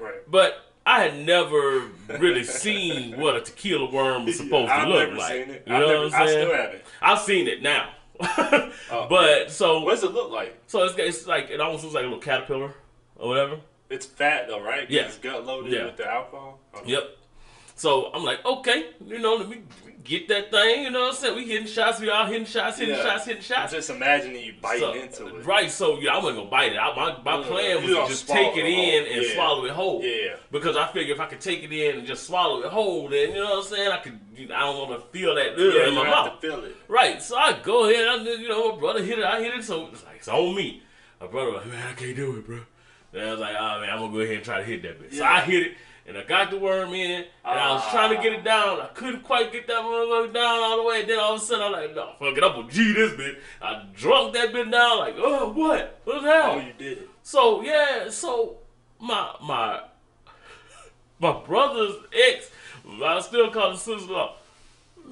Right. 0.00 0.14
but 0.26 0.64
I 0.86 1.02
had 1.02 1.18
never 1.26 1.82
really 2.18 2.44
seen 2.64 3.20
what 3.20 3.36
a 3.36 3.42
tequila 3.42 3.90
worm 3.92 4.24
was 4.24 4.38
supposed 4.38 4.70
I've 4.70 4.86
to 4.88 4.94
look 4.94 5.18
like. 5.18 5.46
You 5.46 5.46
know 5.46 5.60
never, 5.66 6.04
what 6.04 6.14
I'm 6.14 6.22
I 6.22 6.26
saying? 6.26 6.46
still 6.46 6.56
haven't. 6.56 6.82
I've 7.02 7.18
seen 7.20 7.48
it 7.48 7.62
now. 7.62 7.90
Oh. 8.92 9.06
but 9.08 9.50
so 9.50 9.80
What 9.82 9.92
does 9.92 10.04
it 10.04 10.12
look 10.12 10.30
like? 10.32 10.58
so 10.66 10.82
it's, 10.84 10.94
it's 10.98 11.26
like 11.26 11.48
it 11.50 11.60
almost 11.60 11.84
looks 11.84 11.94
like 11.94 12.02
a 12.02 12.06
little 12.06 12.18
caterpillar 12.20 12.74
or 13.16 13.28
whatever. 13.28 13.56
It's 13.90 14.06
fat 14.06 14.46
though, 14.48 14.62
right? 14.62 14.88
Yeah. 14.88 15.02
It's 15.02 15.18
gut 15.18 15.44
loaded 15.44 15.72
Yeah. 15.72 15.86
with 15.86 15.96
the 15.96 16.06
alcohol. 16.10 16.60
Okay. 16.76 16.92
Yep. 16.92 17.16
So 17.74 18.10
I'm 18.12 18.24
like, 18.24 18.44
okay, 18.44 18.90
you 19.06 19.18
know, 19.18 19.36
let 19.36 19.48
me 19.48 19.62
get 20.04 20.28
that 20.28 20.50
thing. 20.50 20.84
You 20.84 20.90
know 20.90 21.00
what 21.00 21.08
I'm 21.10 21.14
saying? 21.14 21.34
We 21.34 21.46
hitting 21.46 21.66
shots. 21.66 21.98
We 21.98 22.10
all 22.10 22.26
hitting 22.26 22.44
shots, 22.44 22.78
hitting 22.78 22.94
Yeah. 22.94 23.02
shots, 23.02 23.24
hitting 23.24 23.38
I'm 23.38 23.42
shots. 23.42 23.72
just 23.72 23.88
imagining 23.90 24.44
you 24.44 24.54
biting 24.60 24.80
So- 24.80 24.92
into 24.92 25.36
it. 25.38 25.44
Right. 25.46 25.70
So 25.70 25.98
yeah, 25.98 26.12
I 26.14 26.18
wasn't 26.18 26.36
gonna 26.36 26.50
bite 26.50 26.72
it. 26.72 26.76
I, 26.78 26.94
my 26.94 27.16
my 27.24 27.38
Yeah, 27.40 27.46
plan 27.46 27.76
was 27.82 27.90
to 27.96 28.06
just 28.06 28.28
take 28.28 28.56
it 28.56 28.64
in 28.66 28.74
whole. 29.04 29.12
and 29.14 29.22
Yeah. 29.26 29.34
swallow 29.34 29.64
it 29.64 29.70
whole. 29.72 30.02
Yeah. 30.04 30.36
Because 30.52 30.76
I 30.76 30.86
figure 30.88 31.14
if 31.14 31.20
I 31.20 31.26
could 31.26 31.40
take 31.40 31.62
it 31.64 31.72
in 31.72 31.98
and 31.98 32.06
just 32.06 32.26
swallow 32.26 32.60
it 32.62 32.66
whole, 32.70 33.08
then 33.08 33.30
you 33.30 33.36
know 33.36 33.56
what 33.56 33.64
I'm 33.64 33.70
saying. 33.72 33.90
I 33.90 33.96
could. 33.98 34.20
You 34.36 34.46
know, 34.48 34.54
I 34.54 34.60
don't 34.60 34.88
want 34.88 35.00
to 35.02 35.18
feel 35.18 35.34
that 35.34 35.58
Yeah, 35.58 35.86
in 35.86 35.94
you 35.94 35.98
my 35.98 36.04
have 36.06 36.26
mouth. 36.26 36.40
to 36.40 36.46
feel 36.48 36.64
it. 36.64 36.76
Right. 36.86 37.20
So 37.22 37.36
I 37.36 37.54
go 37.54 37.88
ahead. 37.90 38.06
I, 38.06 38.14
you 38.22 38.48
know, 38.48 38.72
my 38.74 38.78
brother 38.78 39.02
hit 39.02 39.18
it. 39.18 39.24
I 39.24 39.42
hit 39.42 39.54
it. 39.54 39.64
So 39.64 39.88
it's 39.92 40.04
like 40.04 40.16
it's 40.16 40.28
on 40.28 40.54
me. 40.54 40.82
My 41.20 41.26
brother 41.26 41.52
like, 41.52 41.66
man, 41.66 41.86
I 41.88 41.92
can't 41.94 42.14
do 42.16 42.36
it, 42.36 42.46
bro. 42.46 42.60
And 43.12 43.22
I 43.22 43.30
was 43.32 43.40
like, 43.40 43.56
oh 43.58 43.80
man, 43.80 43.90
I'm 43.90 43.98
gonna 43.98 44.12
go 44.12 44.20
ahead 44.20 44.36
and 44.36 44.44
try 44.44 44.58
to 44.58 44.64
hit 44.64 44.82
that 44.82 45.00
bitch. 45.00 45.14
So 45.14 45.24
I 45.24 45.40
hit 45.40 45.66
it, 45.66 45.72
and 46.06 46.16
I 46.16 46.22
got 46.24 46.50
the 46.50 46.58
worm 46.58 46.94
in, 46.94 47.10
and 47.22 47.26
I 47.44 47.72
was 47.72 47.82
Ah. 47.86 47.90
trying 47.90 48.16
to 48.16 48.22
get 48.22 48.32
it 48.32 48.44
down. 48.44 48.80
I 48.80 48.86
couldn't 48.94 49.22
quite 49.22 49.50
get 49.52 49.66
that 49.66 49.76
motherfucker 49.82 50.32
down 50.32 50.62
all 50.62 50.76
the 50.76 50.82
way. 50.84 51.00
And 51.00 51.10
then 51.10 51.18
all 51.18 51.34
of 51.34 51.42
a 51.42 51.44
sudden, 51.44 51.64
I'm 51.66 51.72
like, 51.72 51.94
no, 51.94 52.12
fuck 52.18 52.36
it, 52.36 52.44
I'm 52.44 52.52
gonna 52.52 52.70
G 52.70 52.92
this 52.92 53.12
bitch. 53.12 53.36
I 53.60 53.84
drunk 53.94 54.34
that 54.34 54.52
bitch 54.52 54.70
down. 54.70 54.98
Like, 54.98 55.14
oh, 55.18 55.50
what? 55.52 56.00
What's 56.04 56.24
Oh, 56.24 56.58
you 56.58 56.72
did 56.78 56.98
it. 56.98 57.08
So 57.22 57.62
yeah, 57.62 58.08
so 58.10 58.58
my 59.00 59.34
my 59.42 59.80
my 61.18 61.32
brother's 61.44 61.94
ex, 62.28 62.50
I 63.02 63.20
still 63.20 63.50
call 63.50 63.72
her 63.72 63.76
sister-in-law. 63.76 64.36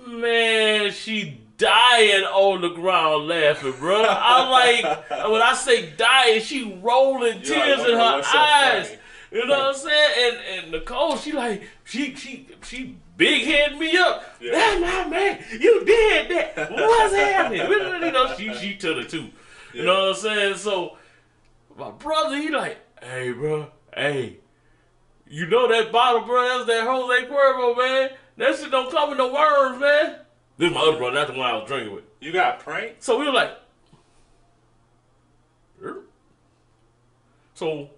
Man, 0.07 0.91
she 0.93 1.41
dying 1.59 2.25
on 2.25 2.63
the 2.63 2.71
ground 2.71 3.29
laughing, 3.29 3.75
bro. 3.79 4.05
I 4.09 4.49
like 4.49 5.11
when 5.31 5.43
I 5.43 5.55
say 5.55 5.91
dying, 5.91 6.41
she 6.41 6.81
rolling 6.83 7.43
You're 7.43 7.59
like, 7.59 7.67
tears 7.67 7.81
in 7.81 7.97
her 7.97 8.23
eyes. 8.25 8.89
funny. 8.89 8.99
You 9.31 9.47
know 9.47 9.59
what 9.59 9.67
I'm 9.67 9.75
saying? 9.75 10.11
And 10.19 10.65
and 10.65 10.73
Nicole, 10.73 11.17
she 11.19 11.33
like 11.33 11.63
she 11.85 12.15
she 12.15 12.49
she 12.63 12.97
big 13.17 13.45
head 13.45 13.79
me 13.79 13.95
up. 13.99 14.25
Yeah. 14.41 14.53
That's 14.53 14.81
my 14.81 15.11
man. 15.11 15.45
You 15.61 15.85
did 15.85 16.31
that. 16.31 16.71
What's 16.71 17.15
happening? 17.15 17.61
you 17.69 18.13
know, 18.13 18.35
she 18.37 18.55
she 18.55 18.77
to 18.77 18.95
the 18.95 19.05
two. 19.05 19.29
You 19.75 19.85
know 19.85 20.09
what 20.09 20.17
I'm 20.17 20.23
saying? 20.23 20.57
So 20.57 20.97
my 21.77 21.91
brother, 21.91 22.37
he 22.37 22.49
like, 22.49 22.79
hey, 23.03 23.33
bro, 23.33 23.69
hey, 23.95 24.39
you 25.29 25.47
know 25.47 25.69
that 25.69 25.93
bottle, 25.93 26.23
bro? 26.23 26.43
That's 26.43 26.67
that 26.67 26.87
Jose 26.87 27.27
Cuervo, 27.27 27.77
man. 27.77 28.11
That 28.39 28.57
shit 28.57 28.71
don't 28.71 28.91
come 28.91 29.11
with 29.11 29.19
no 29.19 29.33
worms, 29.33 29.81
man. 29.81 30.17
This 30.59 30.69
is 30.71 30.75
my 30.75 30.81
other 30.83 30.99
brother, 30.99 31.15
not 31.15 31.27
the 31.29 31.33
one 31.35 31.49
I 31.49 31.55
was 31.55 31.69
drinking 31.69 31.95
with. 31.95 32.05
You 32.21 32.33
got 32.33 32.59
pranked? 32.61 33.03
So 33.05 33.19
we 33.19 33.27
were 33.27 33.33
like, 33.33 33.53
so 37.55 37.89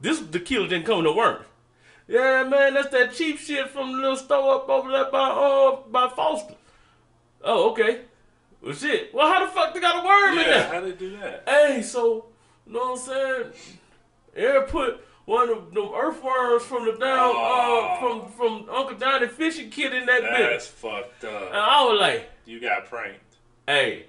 this 0.00 0.20
tequila 0.20 0.68
didn't 0.68 0.86
come 0.86 1.04
no 1.04 1.14
worms. 1.14 1.44
Yeah, 2.06 2.44
man, 2.44 2.74
that's 2.74 2.88
that 2.88 3.14
cheap 3.14 3.38
shit 3.38 3.68
from 3.70 3.92
the 3.92 3.98
little 3.98 4.16
store 4.16 4.56
up 4.56 4.68
over 4.68 4.90
there 4.90 5.10
by 5.10 5.18
uh 5.30 5.76
by 5.90 6.08
Foster. 6.08 6.54
Oh, 7.42 7.70
okay. 7.70 8.02
Well, 8.62 8.74
shit. 8.74 9.12
Well, 9.14 9.26
how 9.30 9.44
the 9.44 9.50
fuck 9.52 9.72
they 9.74 9.80
got 9.80 10.02
a 10.02 10.06
worm 10.06 10.32
in 10.34 10.38
Yeah, 10.40 10.44
there? 10.50 10.68
how 10.68 10.80
they 10.80 10.92
do 10.92 11.16
that? 11.18 11.44
Hey, 11.46 11.82
so 11.82 12.26
you 12.66 12.72
know 12.74 12.78
what 12.80 12.90
I'm 12.92 12.96
saying? 12.98 13.44
Air 14.36 14.62
put 14.62 15.00
one 15.26 15.48
of 15.48 15.72
them 15.74 15.90
earthworms 15.94 16.62
from 16.64 16.84
the 16.86 16.92
down 16.92 17.32
Oh. 17.36 17.96
uh 17.96 18.00
from 18.00 18.32
from 18.32 18.68
Uncle 18.70 18.96
Donnie 18.96 19.28
fishing 19.28 19.70
kid 19.70 19.94
in 19.94 20.06
that 20.06 20.22
That's 20.22 20.66
bitch. 20.66 20.70
fucked 20.70 21.24
And. 21.24 21.34
I 21.56 21.84
was 21.84 22.00
like, 22.00 22.30
You 22.46 22.60
got 22.60 22.86
pranked. 22.86 23.20
hey, 23.66 24.06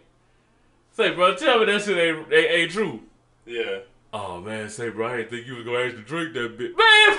say 0.92 1.14
bro, 1.14 1.36
tell 1.36 1.60
me 1.60 1.66
that 1.66 1.82
shit 1.84 1.98
ain't, 1.98 2.32
ain't, 2.34 2.52
ain't 2.52 2.72
true. 2.72 3.00
Yeah. 3.46 3.80
Oh 4.14 4.40
man, 4.42 4.70
say 4.70 4.90
bro, 4.90 5.08
I 5.08 5.18
didn't 5.18 5.30
think 5.30 5.48
you 5.48 5.56
was 5.56 5.66
gonna 5.66 5.80
actually 5.80 6.04
drink 6.04 6.34
that 6.34 6.58
bitch. 6.58 6.76
Man 6.78 7.18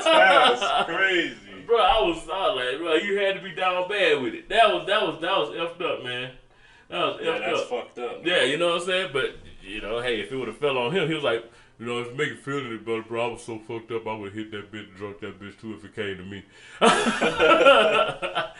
That's 0.00 0.84
crazy. 0.88 1.36
Bro, 1.66 1.78
I 1.78 2.00
was, 2.02 2.18
I 2.32 2.48
was 2.54 2.56
like, 2.72 2.78
bro, 2.78 2.94
you 2.94 3.18
had 3.18 3.34
to 3.36 3.42
be 3.42 3.52
down 3.52 3.88
bad 3.88 4.22
with 4.22 4.34
it. 4.34 4.48
That 4.48 4.72
was 4.72 4.86
that 4.86 5.02
was 5.02 5.20
that 5.20 5.36
was 5.36 5.48
effed 5.50 5.82
up, 5.82 6.04
man. 6.04 6.30
That 6.88 6.98
was 6.98 7.20
Yeah, 7.20 7.30
effed 7.32 7.38
that's 7.40 7.60
up. 7.62 7.68
fucked 7.68 7.98
up. 7.98 8.20
Yeah, 8.24 8.42
you 8.44 8.56
know 8.56 8.68
what 8.74 8.82
I'm 8.82 8.86
saying? 8.86 9.10
But, 9.12 9.36
you 9.64 9.80
know, 9.80 10.00
hey, 10.00 10.20
if 10.20 10.30
it 10.30 10.36
would 10.36 10.46
have 10.46 10.58
fell 10.58 10.78
on 10.78 10.94
him, 10.94 11.08
he 11.08 11.14
was 11.14 11.24
like, 11.24 11.44
you 11.78 11.86
know, 11.86 12.00
if 12.00 12.08
you 12.08 12.14
make 12.14 12.30
it 12.30 12.38
feel 12.38 12.58
any 12.58 12.78
better, 12.78 13.02
bro, 13.02 13.28
I 13.28 13.32
was 13.32 13.42
so 13.42 13.58
fucked 13.58 13.90
up, 13.92 14.06
I 14.06 14.14
would 14.16 14.32
hit 14.32 14.50
that 14.52 14.72
bitch 14.72 14.88
and 14.88 14.96
drunk 14.96 15.20
that 15.20 15.38
bitch 15.40 15.60
too 15.60 15.74
if 15.74 15.84
it 15.84 15.94
came 15.94 16.16
to 16.16 16.22
me. 16.24 16.42
I 16.80 18.52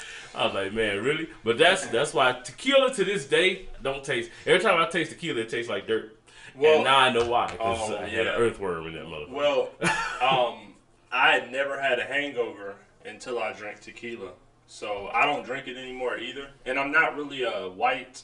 was 0.45 0.55
like, 0.55 0.73
man, 0.73 1.03
really? 1.03 1.29
But 1.45 1.59
that's 1.59 1.87
that's 1.87 2.13
why 2.13 2.33
tequila 2.45 2.93
to 2.95 3.05
this 3.05 3.27
day 3.27 3.69
don't 3.83 4.05
taste. 4.05 4.31
Every 4.45 4.61
time 4.61 4.81
I 4.81 4.87
taste 4.89 5.11
tequila, 5.13 5.41
it 5.41 5.49
tastes 5.49 5.71
like 5.71 5.87
dirt. 5.87 6.19
Well- 6.55 6.77
and 6.77 6.85
now 6.85 6.99
I 6.99 7.13
know 7.13 7.27
why, 7.29 7.47
because 7.51 7.91
Oh, 7.91 7.97
I 7.97 8.03
had 8.09 8.13
yeah. 8.13 8.21
an 8.21 8.41
earthworm 8.43 8.87
in 8.87 8.95
that 8.95 9.05
motherfucker. 9.05 9.31
Well, 9.31 9.71
um, 10.23 10.75
I 11.13 11.33
had 11.33 11.51
never 11.53 11.81
had 11.81 11.99
a 11.99 12.05
hangover 12.05 12.77
until 13.05 13.39
I 13.39 13.53
drank 13.53 13.81
tequila. 13.81 14.33
So 14.67 15.09
I 15.15 15.25
don't 15.27 15.45
drink 15.45 15.69
it 15.69 15.77
anymore 15.77 16.19
either. 16.19 16.49
And 16.65 16.79
I'm 16.79 16.91
not 16.91 17.15
really 17.17 17.45
a 17.45 17.69
white 17.69 18.23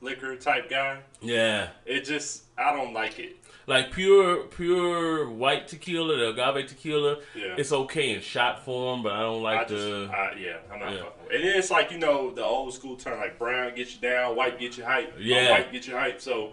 liquor 0.00 0.34
type 0.36 0.70
guy. 0.70 1.00
Yeah. 1.20 1.68
It 1.84 2.04
just 2.04 2.44
I 2.56 2.72
don't 2.72 2.94
like 2.94 3.18
it. 3.18 3.36
Like 3.66 3.92
pure 3.92 4.44
pure 4.44 5.30
white 5.30 5.68
tequila, 5.68 6.16
the 6.16 6.28
agave 6.30 6.66
tequila, 6.68 7.18
Yeah. 7.34 7.54
it's 7.56 7.72
okay 7.72 8.10
in 8.14 8.20
shot 8.20 8.64
form, 8.64 9.02
but 9.02 9.12
I 9.12 9.20
don't 9.20 9.42
like 9.42 9.60
I 9.60 9.64
just, 9.64 9.84
the 9.84 10.10
I, 10.12 10.34
yeah, 10.38 10.56
I'm 10.70 10.80
not 10.80 10.92
Yeah. 10.92 10.98
fucking 11.04 11.22
with. 11.24 11.32
And 11.34 11.44
then 11.44 11.56
it's 11.58 11.70
like, 11.70 11.90
you 11.90 11.98
know, 11.98 12.30
the 12.30 12.44
old 12.44 12.74
school 12.74 12.96
term, 12.96 13.18
like 13.18 13.38
brown 13.38 13.74
get 13.74 13.94
you 13.94 14.00
down, 14.00 14.36
white 14.36 14.58
get 14.60 14.76
you 14.76 14.84
hype. 14.84 15.14
Yeah. 15.18 15.50
white 15.50 15.72
get 15.72 15.86
you 15.86 15.94
hype. 15.96 16.20
So 16.20 16.52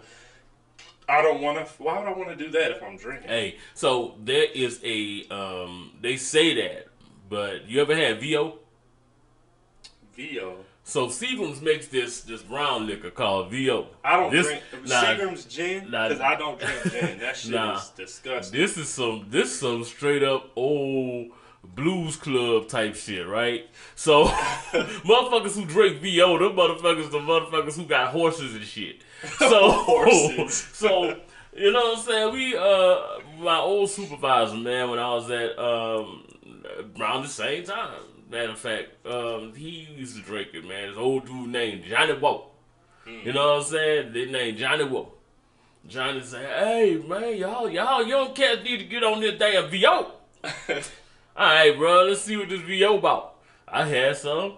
I 1.08 1.20
don't 1.20 1.42
want 1.42 1.58
to, 1.58 1.70
why 1.82 1.98
would 1.98 2.08
I 2.08 2.12
want 2.12 2.30
to 2.30 2.36
do 2.36 2.50
that 2.52 2.70
if 2.70 2.82
I'm 2.82 2.96
drinking? 2.96 3.28
Hey, 3.28 3.58
so 3.74 4.14
there 4.22 4.46
is 4.54 4.80
a 4.82 5.26
um 5.30 5.92
they 6.00 6.16
say 6.16 6.54
that, 6.54 6.86
but 7.28 7.68
you 7.68 7.80
ever 7.82 7.94
had 7.94 8.20
VO? 8.20 8.58
VO. 10.16 10.64
So 10.84 11.06
Seagram's 11.06 11.62
makes 11.62 11.86
this 11.88 12.22
this 12.22 12.42
brown 12.42 12.86
liquor 12.86 13.10
called 13.10 13.50
VO. 13.50 13.86
I 14.04 14.16
don't 14.16 14.32
This- 14.32 14.46
drink 14.48 14.62
nah, 14.86 15.02
Seagram's 15.04 15.44
gin 15.44 15.90
nah. 15.90 16.08
because 16.08 16.20
I 16.20 16.34
don't 16.36 16.58
drink 16.58 16.82
gin. 16.90 17.18
That 17.20 17.36
shit 17.38 17.52
Nah. 17.52 17.76
is 17.78 17.88
disgusting. 17.90 18.58
This 18.60 18.76
is 18.76 18.88
some 18.88 19.26
this 19.28 19.58
some 19.60 19.84
straight 19.84 20.22
up 20.24 20.50
old 20.56 21.28
blues 21.62 22.16
club 22.16 22.66
type 22.66 22.96
shit, 22.96 23.26
right? 23.28 23.68
So 23.94 24.24
motherfuckers 24.26 25.54
who 25.54 25.64
drink 25.66 26.00
VO, 26.02 26.38
them 26.38 26.56
motherfuckers 26.56 27.10
the 27.12 27.18
motherfuckers 27.20 27.76
who 27.76 27.84
got 27.84 28.08
horses 28.12 28.54
and 28.54 28.64
shit. 28.64 29.02
So 29.38 29.70
Horses. 29.70 30.52
so 30.72 31.16
you 31.56 31.70
know 31.70 31.80
what 31.80 31.98
I'm 31.98 32.04
saying? 32.04 32.34
We 32.34 32.56
uh 32.56 33.20
my 33.38 33.58
old 33.58 33.88
supervisor, 33.88 34.56
man, 34.56 34.90
when 34.90 34.98
I 34.98 35.14
was 35.14 35.30
at 35.30 35.56
um 35.58 36.24
around 36.98 37.22
the 37.22 37.28
same 37.28 37.62
time. 37.64 38.00
Matter 38.32 38.52
of 38.52 38.58
fact, 38.58 39.06
um, 39.06 39.52
he 39.54 39.86
used 39.94 40.16
to 40.16 40.22
drink 40.22 40.48
it, 40.54 40.66
man. 40.66 40.88
This 40.88 40.96
old 40.96 41.26
dude 41.26 41.50
named 41.50 41.84
Johnny 41.84 42.14
Woe. 42.14 42.46
You 43.06 43.30
know 43.34 43.56
what 43.56 43.58
I'm 43.58 43.64
saying? 43.64 44.12
They 44.14 44.24
named 44.24 44.56
Johnny 44.56 44.84
Woe. 44.84 45.12
Johnny 45.86 46.22
said, 46.22 46.46
"Hey 46.46 46.96
man, 47.06 47.36
y'all, 47.36 47.68
y'all 47.68 48.06
young 48.06 48.32
cats 48.32 48.64
need 48.64 48.78
to 48.78 48.84
get 48.84 49.04
on 49.04 49.20
this 49.20 49.38
damn 49.38 49.68
VO. 49.68 49.86
All 50.44 50.80
right, 51.36 51.76
bro, 51.76 52.04
let's 52.04 52.22
see 52.22 52.38
what 52.38 52.48
this 52.48 52.62
VO 52.62 52.96
about. 52.96 53.34
I 53.68 53.84
had 53.84 54.16
some. 54.16 54.56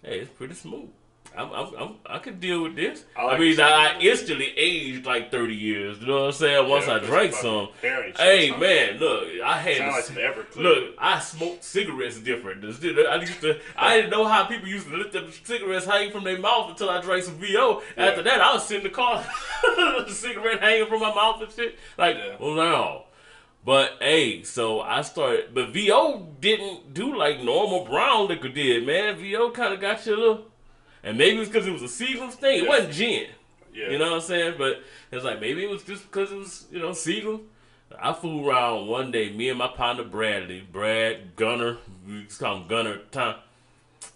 Hey, 0.00 0.20
it's 0.20 0.30
pretty 0.30 0.54
smooth. 0.54 0.90
I'm, 1.36 1.52
I'm, 1.52 1.74
I'm, 1.78 1.94
I 2.06 2.18
can 2.18 2.38
deal 2.38 2.62
with 2.62 2.76
this. 2.76 3.04
I 3.16 3.22
I, 3.22 3.38
mean, 3.38 3.58
I, 3.60 3.98
instantly 4.00 4.52
aged 4.56 5.06
like 5.06 5.30
30 5.30 5.54
years. 5.54 5.98
You 6.00 6.06
know 6.08 6.14
what 6.16 6.24
I'm 6.26 6.32
saying? 6.32 6.68
Once 6.68 6.86
Yeah, 6.86 6.94
I 6.94 6.98
drank 6.98 7.32
some 7.32 7.42
some. 7.42 7.66
fucking 7.74 7.90
hair 7.90 8.02
and 8.02 8.16
shit 8.16 8.20
Hey, 8.52 8.58
man, 8.58 8.98
look, 8.98 9.28
I 9.44 9.58
had 9.58 9.76
to 9.78 9.90
like 9.90 10.56
Look, 10.56 10.94
I 10.98 11.18
smoked 11.20 11.64
cigarettes 11.64 12.18
different. 12.20 12.64
I 12.64 13.16
used 13.16 13.40
to, 13.40 13.58
I 13.76 13.96
didn't 13.96 14.10
know 14.10 14.26
how 14.26 14.44
people 14.44 14.68
used 14.68 14.88
to 14.88 14.96
let 14.96 15.12
them 15.12 15.30
cigarettes 15.44 15.86
hang 15.86 16.10
from 16.10 16.24
their 16.24 16.38
mouth 16.38 16.70
until 16.70 16.90
I 16.90 17.00
drank 17.00 17.24
some 17.24 17.36
VO. 17.36 17.82
Yeah. 17.96 18.04
After 18.06 18.22
that, 18.22 18.40
I 18.40 18.52
was 18.54 18.66
sitting 18.66 18.84
in 18.86 18.90
the 18.90 18.94
car, 18.94 19.24
the 20.06 20.12
cigarette 20.12 20.60
hanging 20.60 20.86
from 20.86 21.00
my 21.00 21.14
mouth 21.14 21.40
and 21.42 21.50
shit. 21.52 21.78
Like, 21.96 22.16
Yeah. 22.16 22.36
well, 22.38 22.54
no. 22.54 23.04
But 23.64 23.92
hey, 24.00 24.42
so 24.42 24.80
I 24.80 25.02
started, 25.02 25.54
but 25.54 25.68
VO 25.70 26.26
didn't 26.40 26.94
do 26.94 27.16
like 27.16 27.42
normal 27.44 27.84
brown 27.84 28.26
liquor 28.28 28.48
did, 28.48 28.84
man. 28.84 29.16
VO 29.16 29.50
kind 29.52 29.72
of 29.72 29.80
got 29.80 30.04
you 30.04 30.14
a 30.14 30.16
little, 30.16 30.44
and 31.02 31.18
maybe 31.18 31.40
it's 31.40 31.50
because 31.50 31.66
it 31.66 31.72
was 31.72 31.82
a 31.82 31.86
Seagram's 31.86 32.34
thing. 32.36 32.64
It 32.64 32.68
wasn't 32.68 32.92
gin. 32.92 33.26
yeah. 33.74 33.90
You 33.90 33.98
know 33.98 34.06
what 34.06 34.14
I'm 34.14 34.20
saying? 34.20 34.54
But 34.58 34.82
it's 35.10 35.24
like 35.24 35.40
maybe 35.40 35.64
it 35.64 35.70
was 35.70 35.82
just 35.82 36.04
because 36.10 36.32
it 36.32 36.36
was, 36.36 36.66
you 36.70 36.78
know, 36.78 36.90
Seagram. 36.90 37.40
I 38.00 38.12
flew 38.14 38.48
around 38.48 38.86
one 38.86 39.10
day, 39.10 39.30
me 39.30 39.50
and 39.50 39.58
my 39.58 39.68
partner 39.68 40.04
Bradley, 40.04 40.60
Brad 40.72 41.36
Gunner, 41.36 41.76
we 42.08 42.24
to 42.24 42.38
call 42.38 42.56
him 42.56 42.66
Gunner 42.66 42.98
time. 43.10 43.36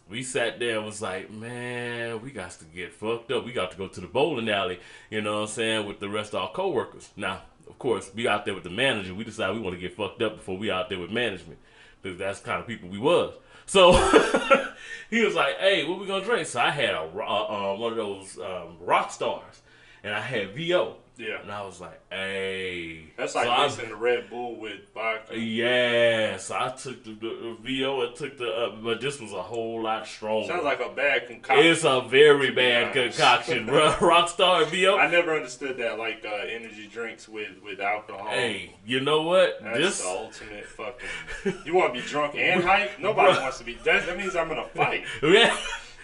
We 0.09 0.23
sat 0.23 0.59
there 0.59 0.76
and 0.76 0.87
was 0.87 1.02
like, 1.02 1.31
man, 1.31 2.23
we 2.23 2.31
got 2.31 2.52
to 2.52 2.64
get 2.64 2.93
fucked 2.93 3.31
up. 3.33 3.45
We 3.45 3.52
got 3.52 3.73
to 3.73 3.76
go 3.76 3.88
to 3.88 4.00
the 4.00 4.07
bowling 4.07 4.49
alley, 4.49 4.78
you 5.11 5.21
know 5.21 5.35
what 5.35 5.40
I'm 5.40 5.47
saying, 5.49 5.87
with 5.87 6.00
the 6.00 6.09
rest 6.09 6.33
of 6.33 6.43
our 6.43 6.50
coworkers. 6.52 7.11
Now, 7.16 7.43
of 7.69 7.78
course, 7.78 8.11
we 8.14 8.28
out 8.28 8.45
there 8.45 8.55
with 8.55 8.64
the 8.64 8.71
manager. 8.71 9.14
We 9.14 9.25
decided 9.25 9.57
we 9.57 9.62
want 9.62 9.75
to 9.75 9.81
get 9.81 9.97
fucked 9.97 10.23
up 10.23 10.37
before 10.37 10.57
we 10.57 10.71
out 10.71 10.88
there 10.88 10.99
with 11.00 11.11
management. 11.11 11.59
Because 12.00 12.19
that's 12.19 12.40
the 12.40 12.47
kind 12.47 12.61
of 12.61 12.66
people 12.69 12.88
we 12.88 12.99
was. 12.99 13.35
So 13.67 13.93
he 15.11 15.25
was 15.25 15.35
like, 15.35 15.59
"Hey, 15.59 15.85
what 15.85 15.99
we 16.01 16.07
gonna 16.07 16.25
drink?" 16.25 16.47
So 16.47 16.61
I 16.61 16.71
had 16.71 16.95
a 16.95 17.01
uh, 17.01 17.73
uh, 17.73 17.77
one 17.77 17.93
of 17.93 17.97
those 17.97 18.39
um, 18.39 18.77
rock 18.81 19.11
stars, 19.11 19.63
and 20.03 20.15
I 20.15 20.21
had 20.21 20.55
VO, 20.55 20.97
Yeah. 21.19 21.41
and 21.43 21.51
I 21.51 21.63
was 21.65 21.81
like, 21.81 22.01
"Hey." 22.11 23.13
That's 23.17 23.35
like 23.35 23.45
so 23.47 23.51
I- 23.51 23.67
mixing 23.67 23.89
the 23.89 23.97
Red 23.97 24.29
Bull 24.31 24.57
with 24.61 24.81
vodka. 24.95 25.39
yeah, 25.39 26.37
so 26.37 26.55
I 26.55 26.69
took 26.71 27.03
the, 27.05 27.13
the, 27.13 27.29
the 27.29 27.57
VO 27.63 28.03
and 28.03 28.15
took 28.17 28.37
the, 28.37 28.49
uh, 28.51 28.77
but 28.83 29.01
this 29.01 29.21
was 29.21 29.33
a 29.33 29.43
whole 29.43 29.83
lot 29.83 30.07
stronger. 30.07 30.49
Sounds 30.49 30.65
like 30.65 30.81
a 30.81 30.91
bad 30.91 31.27
concoction. 31.27 31.67
it's 31.67 31.85
a 31.85 32.03
very 32.09 32.51
bad 32.51 32.93
concoction, 32.93 33.67
bro. 33.67 33.93
Rockstar 33.99 34.67
VO. 34.67 34.97
I 34.99 35.11
never 35.11 35.35
understood 35.35 35.79
that, 35.79 35.99
like 35.99 36.25
uh, 36.25 36.35
energy 36.49 36.87
drinks 36.89 37.29
with 37.29 37.63
with 37.65 37.81
alcohol. 37.81 38.29
Hey, 38.29 38.75
you 38.85 39.01
know 39.01 39.23
what? 39.23 39.59
That's 39.63 39.79
this 39.79 40.03
the 40.03 40.09
ultimate 40.09 40.67
fucking. 40.67 41.63
You 41.65 41.75
want 41.75 41.95
to 41.95 42.01
be 42.01 42.07
drunk 42.07 42.35
and 42.37 42.63
hype? 42.63 42.99
Nobody 43.01 43.39
wants 43.41 43.59
to 43.59 43.65
be. 43.65 43.75
That, 43.85 44.07
that 44.07 44.17
means 44.19 44.37
I'm 44.37 44.51
in 44.51 44.59
a 44.59 44.67
fight. 44.69 45.05
Yeah. 45.23 45.57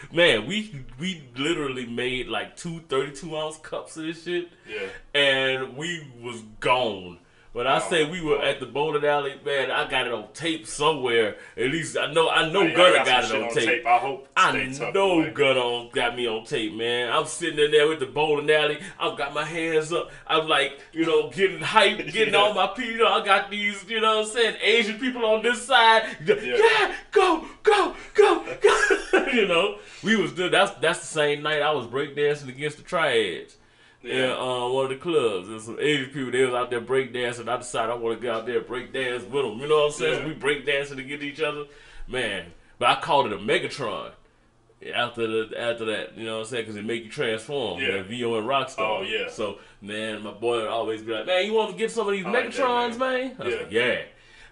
Man, 0.12 0.46
we 0.46 0.84
we 0.98 1.22
literally 1.36 1.86
made 1.86 2.28
like 2.28 2.56
two 2.56 2.80
32 2.88 3.36
ounce 3.36 3.58
cups 3.58 3.96
of 3.96 4.04
this 4.04 4.24
shit. 4.24 4.48
Yeah. 4.68 4.88
And 5.20 5.76
we 5.76 6.06
was 6.20 6.42
gone. 6.60 7.18
When 7.52 7.66
I 7.66 7.80
say 7.80 8.08
we 8.08 8.22
were 8.22 8.40
at 8.42 8.60
the 8.60 8.66
bowling 8.66 9.04
alley, 9.04 9.34
man, 9.44 9.70
I 9.70 9.86
got 9.86 10.06
it 10.06 10.12
on 10.14 10.28
tape 10.32 10.66
somewhere. 10.66 11.36
At 11.54 11.64
least 11.70 11.98
I 11.98 12.10
know 12.10 12.30
I 12.30 12.50
know 12.50 12.60
oh, 12.62 12.66
Hey, 12.66 12.72
I 12.72 12.76
Gunner 12.76 12.96
got 12.96 13.06
got, 13.06 13.24
it 13.34 13.42
on 13.42 13.54
tape. 13.54 13.86
I 13.86 13.98
hope. 13.98 14.28
I 14.34 14.50
Stay 14.70 14.78
tough 14.86 14.94
know. 14.94 15.30
Gunner 15.32 15.60
on, 15.60 15.90
got 15.92 16.16
me 16.16 16.26
on 16.26 16.46
tape, 16.46 16.72
man. 16.74 17.12
I'm 17.12 17.26
sitting 17.26 17.58
in 17.62 17.70
there 17.70 17.86
with 17.88 18.00
the 18.00 18.06
bowling 18.06 18.50
alley. 18.50 18.78
I've 18.98 19.18
got 19.18 19.34
my 19.34 19.44
hands 19.44 19.92
up. 19.92 20.10
I'm 20.26 20.48
like, 20.48 20.80
you 20.94 21.04
know, 21.04 21.28
getting 21.28 21.60
hype, 21.60 21.98
getting 22.12 22.32
Yeah. 22.32 22.40
all 22.40 22.54
my 22.54 22.68
people. 22.68 22.92
You 22.92 22.98
know, 23.04 23.12
I 23.12 23.22
got 23.22 23.50
these, 23.50 23.84
you 23.86 24.00
know 24.00 24.20
what 24.20 24.28
I'm 24.28 24.32
saying, 24.32 24.56
Asian 24.62 24.98
people 24.98 25.26
on 25.26 25.42
this 25.42 25.60
side. 25.60 26.04
Yeah, 26.24 26.36
Yeah. 26.36 26.94
go, 27.10 27.46
go, 27.62 27.94
go, 28.14 28.46
go. 28.62 29.26
you 29.34 29.46
know, 29.46 29.76
we 30.02 30.16
was 30.16 30.32
doing, 30.32 30.52
that's 30.52 30.70
that's 30.80 31.00
the 31.00 31.06
same 31.06 31.42
night 31.42 31.60
I 31.60 31.72
was 31.72 31.86
breakdancing 31.86 32.48
against 32.48 32.78
the 32.78 32.82
triads. 32.82 33.58
Yeah. 34.02 34.34
uh, 34.34 34.68
one 34.68 34.84
of 34.86 34.90
the 34.90 34.96
clubs. 34.96 35.48
There's 35.48 35.64
some 35.64 35.78
Asian 35.80 36.10
people. 36.10 36.32
They 36.32 36.44
was 36.44 36.54
out 36.54 36.70
there 36.70 36.80
breakdancing. 36.80 37.48
I 37.48 37.56
decided 37.56 37.90
I 37.92 37.94
want 37.94 38.18
to 38.18 38.22
get 38.26 38.34
out 38.34 38.46
there 38.46 38.58
and 38.58 38.66
break 38.66 38.92
dance 38.92 39.22
with 39.22 39.44
them. 39.44 39.58
You 39.60 39.68
know 39.68 39.76
what 39.78 39.86
I'm 39.86 39.92
saying? 39.92 40.20
Yeah. 40.22 40.28
We 40.28 40.34
breakdancing 40.34 40.96
to 40.96 41.02
get 41.04 41.22
each 41.22 41.40
other. 41.40 41.64
Man, 42.08 42.46
but 42.78 42.88
I 42.88 43.00
called 43.00 43.26
it 43.26 43.32
a 43.32 43.36
Megatron. 43.38 44.10
After 44.92 45.26
the 45.28 45.56
after 45.60 45.84
that, 45.84 46.18
you 46.18 46.24
know 46.24 46.38
what 46.38 46.40
I'm 46.40 46.46
saying? 46.46 46.62
Because 46.64 46.74
it 46.76 46.84
make 46.84 47.04
you 47.04 47.10
transform. 47.10 47.80
Yeah. 47.80 47.96
Yeah. 47.98 48.02
VO 48.02 48.38
and 48.38 48.48
Rockstar. 48.48 48.98
Oh, 48.98 49.02
yeah. 49.02 49.28
So 49.30 49.58
man, 49.80 50.22
my 50.24 50.32
boy 50.32 50.56
would 50.62 50.66
always 50.66 51.02
be 51.02 51.12
like, 51.12 51.26
"Man, 51.26 51.46
you 51.46 51.54
want 51.54 51.70
to 51.70 51.76
get 51.76 51.92
some 51.92 52.08
of 52.08 52.12
these 52.12 52.26
I 52.26 52.30
like 52.30 52.52
that, 52.52 52.64
Megatrons, 52.66 52.98
man?" 52.98 53.36
I 53.38 53.44
was 53.44 53.54
Yeah. 53.54 53.60
like, 53.60 53.70
"Yeah." 53.70 54.00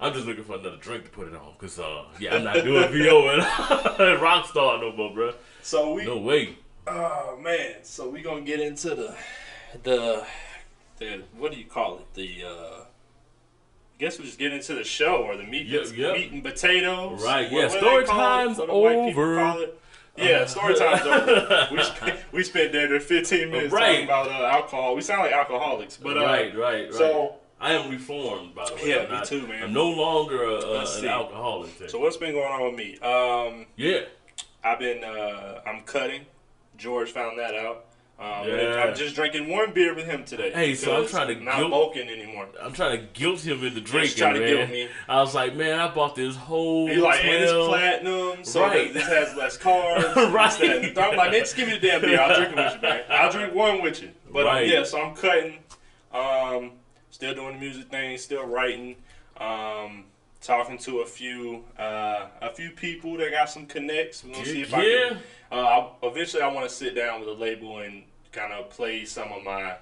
I'm 0.02 0.14
just 0.14 0.26
looking 0.26 0.44
for 0.44 0.54
another 0.54 0.76
drink 0.76 1.04
to 1.04 1.10
put 1.10 1.26
it 1.28 1.34
on, 1.34 1.52
cause 1.58 1.78
uh, 1.78 2.04
yeah, 2.20 2.36
I'm 2.36 2.44
not 2.44 2.54
doing 2.64 2.88
VO 2.90 3.28
and, 3.28 3.42
and 3.42 4.20
Rockstar 4.22 4.80
no 4.80 4.92
more, 4.96 5.12
bro. 5.12 5.32
So 5.62 5.92
we. 5.94 6.04
No 6.06 6.16
way. 6.18 6.56
Oh 6.86 7.38
man. 7.42 7.76
So 7.82 8.08
we're 8.08 8.22
gonna 8.22 8.40
get 8.42 8.60
into 8.60 8.90
the 8.94 9.14
the 9.82 10.24
the 10.98 11.22
what 11.36 11.52
do 11.52 11.58
you 11.58 11.64
call 11.66 11.98
it? 11.98 12.14
The 12.14 12.44
uh. 12.46 12.84
I 13.94 14.02
guess 14.02 14.18
we 14.18 14.24
just 14.24 14.38
get 14.38 14.50
into 14.54 14.72
the 14.74 14.82
show 14.82 15.16
or 15.16 15.36
the 15.36 15.44
meat, 15.44 15.66
Yep, 15.66 15.88
yep. 15.94 16.14
meat 16.16 16.32
and 16.32 16.42
potatoes. 16.42 17.22
Right, 17.22 17.52
yeah, 17.52 17.64
what 17.64 17.72
story 17.72 18.04
time's 18.06 18.56
What 18.56 18.68
do 18.68 18.74
white 18.76 19.08
people 19.08 19.22
over. 19.22 19.66
Yeah, 20.16 20.46
story 20.46 20.74
time's 20.74 21.02
over. 21.02 21.68
We 21.72 21.82
spent, 21.82 22.20
we 22.32 22.42
spent 22.42 22.72
there 22.72 22.98
15 22.98 23.50
minutes 23.50 23.70
Right. 23.74 23.90
talking 23.90 24.04
about 24.04 24.28
uh, 24.28 24.56
alcohol. 24.56 24.94
We 24.94 25.02
sound 25.02 25.20
like 25.20 25.32
alcoholics, 25.32 25.98
but 25.98 26.16
uh, 26.16 26.22
right, 26.22 26.56
right, 26.56 26.84
right. 26.86 26.94
So 26.94 27.34
I 27.60 27.74
am 27.74 27.90
reformed, 27.90 28.54
by 28.54 28.64
the 28.70 28.74
way. 28.76 28.80
Yeah, 28.88 28.96
I'm 29.00 29.04
me 29.04 29.10
not- 29.16 29.24
too, 29.26 29.46
man. 29.46 29.64
I'm 29.64 29.72
no 29.74 29.90
longer 29.90 30.44
a, 30.44 30.54
a, 30.54 30.80
an 30.80 30.86
see. 30.86 31.06
alcoholic. 31.06 31.70
so 31.90 31.98
what's 32.00 32.16
been 32.16 32.32
going 32.32 32.50
on 32.50 32.62
with 32.64 32.74
me? 32.76 32.98
Um, 33.00 33.66
yeah, 33.76 34.00
I've 34.64 34.78
been 34.78 35.04
uh, 35.04 35.60
I'm 35.66 35.82
cutting. 35.82 36.22
George 36.80 37.10
found 37.12 37.38
that 37.38 37.54
out. 37.54 37.84
Um, 38.18 38.46
Yeah. 38.48 38.84
I'm 38.86 38.94
just 38.94 39.14
drinking 39.14 39.48
one 39.48 39.72
beer 39.72 39.94
with 39.94 40.04
him 40.06 40.24
today. 40.24 40.50
Hey, 40.52 40.74
so 40.74 40.94
I'm 40.94 41.06
trying 41.08 41.28
to 41.28 41.42
not 41.42 41.56
guilt- 41.56 41.70
bulking 41.70 42.08
anymore. 42.08 42.48
I'm 42.60 42.72
trying 42.74 42.98
to 43.00 43.06
guilt 43.14 43.40
him 43.40 43.64
into 43.64 43.80
drinking, 43.80 44.16
try 44.18 44.32
to 44.34 44.38
guilt 44.38 44.68
me. 44.70 44.88
I 45.08 45.20
was 45.22 45.34
like, 45.34 45.54
man, 45.54 45.78
I 45.78 45.88
bought 45.88 46.16
this 46.16 46.36
whole 46.36 46.86
He's 46.88 46.98
like, 46.98 47.24
and 47.24 47.44
it's 47.44 47.52
platinum, 47.52 48.44
so 48.44 48.60
Right. 48.62 48.92
this 48.92 49.06
has 49.06 49.34
less 49.36 49.56
carbs. 49.56 50.14
Right. 50.32 50.50
this, 50.50 50.58
that, 50.58 50.76
and 50.76 50.84
the 50.84 50.88
third. 50.88 50.98
I'm 51.12 51.16
like, 51.16 51.30
man, 51.30 51.40
just 51.40 51.56
give 51.56 51.68
me 51.68 51.78
the 51.78 51.86
damn 51.86 52.00
beer. 52.02 52.20
I'll 52.20 52.34
drink 52.36 52.52
it 52.52 52.56
with 52.56 52.74
you, 52.74 52.80
man. 52.82 53.02
I'll 53.08 53.32
drink 53.32 53.54
one 53.54 53.80
with 53.82 54.02
you. 54.02 54.10
But 54.30 54.40
um, 54.40 54.46
Right. 54.54 54.68
yeah, 54.68 54.82
so 54.84 55.00
I'm 55.00 55.14
cutting. 55.16 55.58
Um, 56.12 56.72
still 57.10 57.34
doing 57.34 57.54
the 57.54 57.60
music 57.60 57.88
thing. 57.90 58.18
Still 58.18 58.44
writing. 58.46 58.96
Um, 59.38 60.04
talking 60.42 60.76
to 60.78 61.00
a 61.00 61.06
few 61.06 61.64
uh, 61.78 62.26
a 62.42 62.50
few 62.50 62.70
people 62.70 63.16
that 63.16 63.30
got 63.30 63.48
some 63.48 63.64
connects. 63.66 64.24
We're 64.24 64.32
gonna 64.34 64.44
see 64.44 64.60
if 64.62 64.74
I 64.74 64.82
can. 64.82 65.18
Uh, 65.50 65.88
eventually, 66.02 66.42
I 66.42 66.48
want 66.52 66.68
to 66.68 66.74
sit 66.74 66.94
down 66.94 67.20
with 67.20 67.28
a 67.28 67.32
label 67.32 67.78
and 67.78 68.04
kind 68.32 68.52
of 68.52 68.70
play 68.70 69.04
some 69.04 69.32
of 69.32 69.42
my 69.42 69.76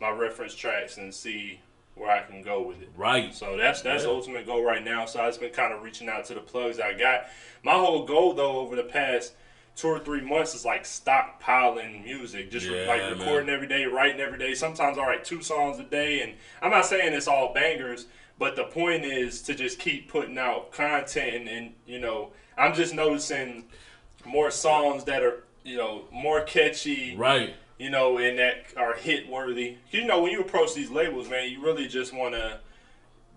my 0.00 0.10
reference 0.10 0.54
tracks 0.54 0.98
and 0.98 1.14
see 1.14 1.60
where 1.94 2.10
I 2.10 2.22
can 2.22 2.42
go 2.42 2.60
with 2.62 2.82
it. 2.82 2.90
Right. 2.96 3.32
So 3.34 3.56
that's 3.56 3.80
that's 3.82 4.02
Yeah. 4.02 4.08
the 4.10 4.14
ultimate 4.14 4.46
goal 4.46 4.62
right 4.62 4.84
now. 4.84 5.06
So 5.06 5.20
I've 5.20 5.28
just 5.28 5.40
been 5.40 5.52
kind 5.52 5.72
of 5.72 5.82
reaching 5.82 6.08
out 6.08 6.24
to 6.26 6.34
the 6.34 6.40
plugs 6.40 6.80
I 6.80 6.92
got. 6.92 7.26
My 7.62 7.72
whole 7.72 8.04
goal 8.04 8.34
though 8.34 8.58
over 8.58 8.76
the 8.76 8.82
past 8.82 9.32
two 9.76 9.88
or 9.88 9.98
three 9.98 10.20
months 10.20 10.54
is 10.54 10.64
like 10.64 10.84
stockpiling 10.84 12.04
music, 12.04 12.50
just 12.50 12.66
Yeah, 12.66 12.86
like 12.86 13.00
man. 13.00 13.18
recording 13.18 13.48
every 13.48 13.66
day, 13.66 13.86
writing 13.86 14.20
every 14.20 14.38
day. 14.38 14.54
Sometimes 14.54 14.98
I 14.98 15.02
write 15.06 15.24
two 15.24 15.42
songs 15.42 15.78
a 15.78 15.84
day, 15.84 16.20
and 16.22 16.34
I'm 16.62 16.70
not 16.70 16.86
saying 16.86 17.12
it's 17.12 17.26
all 17.28 17.52
bangers, 17.52 18.06
but 18.38 18.56
the 18.56 18.64
point 18.64 19.04
is 19.04 19.42
to 19.42 19.54
just 19.54 19.78
keep 19.78 20.08
putting 20.08 20.38
out 20.38 20.70
content, 20.72 21.34
and, 21.36 21.48
and 21.48 21.74
you 21.86 21.98
know, 21.98 22.30
I'm 22.56 22.74
just 22.74 22.94
noticing 22.94 23.64
more 24.26 24.50
songs 24.50 25.04
that 25.04 25.22
are 25.22 25.42
you 25.64 25.76
know 25.76 26.04
more 26.12 26.40
catchy, 26.42 27.14
Right. 27.16 27.54
you 27.78 27.90
know, 27.90 28.18
and 28.18 28.38
that 28.38 28.64
are 28.76 28.94
hit 28.94 29.28
worthy. 29.28 29.76
You 29.90 30.04
know, 30.04 30.20
when 30.22 30.32
you 30.32 30.40
approach 30.40 30.74
these 30.74 30.90
labels, 30.90 31.28
man, 31.28 31.50
you 31.50 31.60
really 31.60 31.86
just 31.88 32.12
want 32.12 32.34
to. 32.34 32.58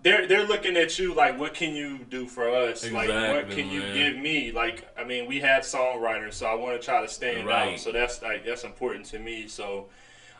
They're 0.02 0.26
they're 0.28 0.44
looking 0.44 0.76
at 0.76 0.96
you 0.98 1.12
like, 1.12 1.38
what 1.38 1.54
can 1.54 1.74
you 1.74 1.98
do 2.08 2.28
for 2.28 2.48
us? 2.48 2.84
like, 2.84 3.08
what 3.08 3.10
Exactly, 3.10 3.54
can 3.56 3.70
you 3.72 3.82
give 3.92 4.16
me? 4.16 4.52
Like, 4.52 4.86
I 4.96 5.02
mean, 5.02 5.26
we 5.26 5.40
have 5.40 5.64
songwriters, 5.64 6.34
so 6.34 6.46
I 6.46 6.54
want 6.54 6.80
to 6.80 6.84
try 6.84 7.00
to 7.02 7.08
stand 7.08 7.46
Right. 7.46 7.72
out. 7.72 7.80
So 7.80 7.90
that's 7.90 8.22
like 8.22 8.44
that's 8.44 8.62
important 8.62 9.06
to 9.06 9.18
me. 9.18 9.48
So, 9.48 9.86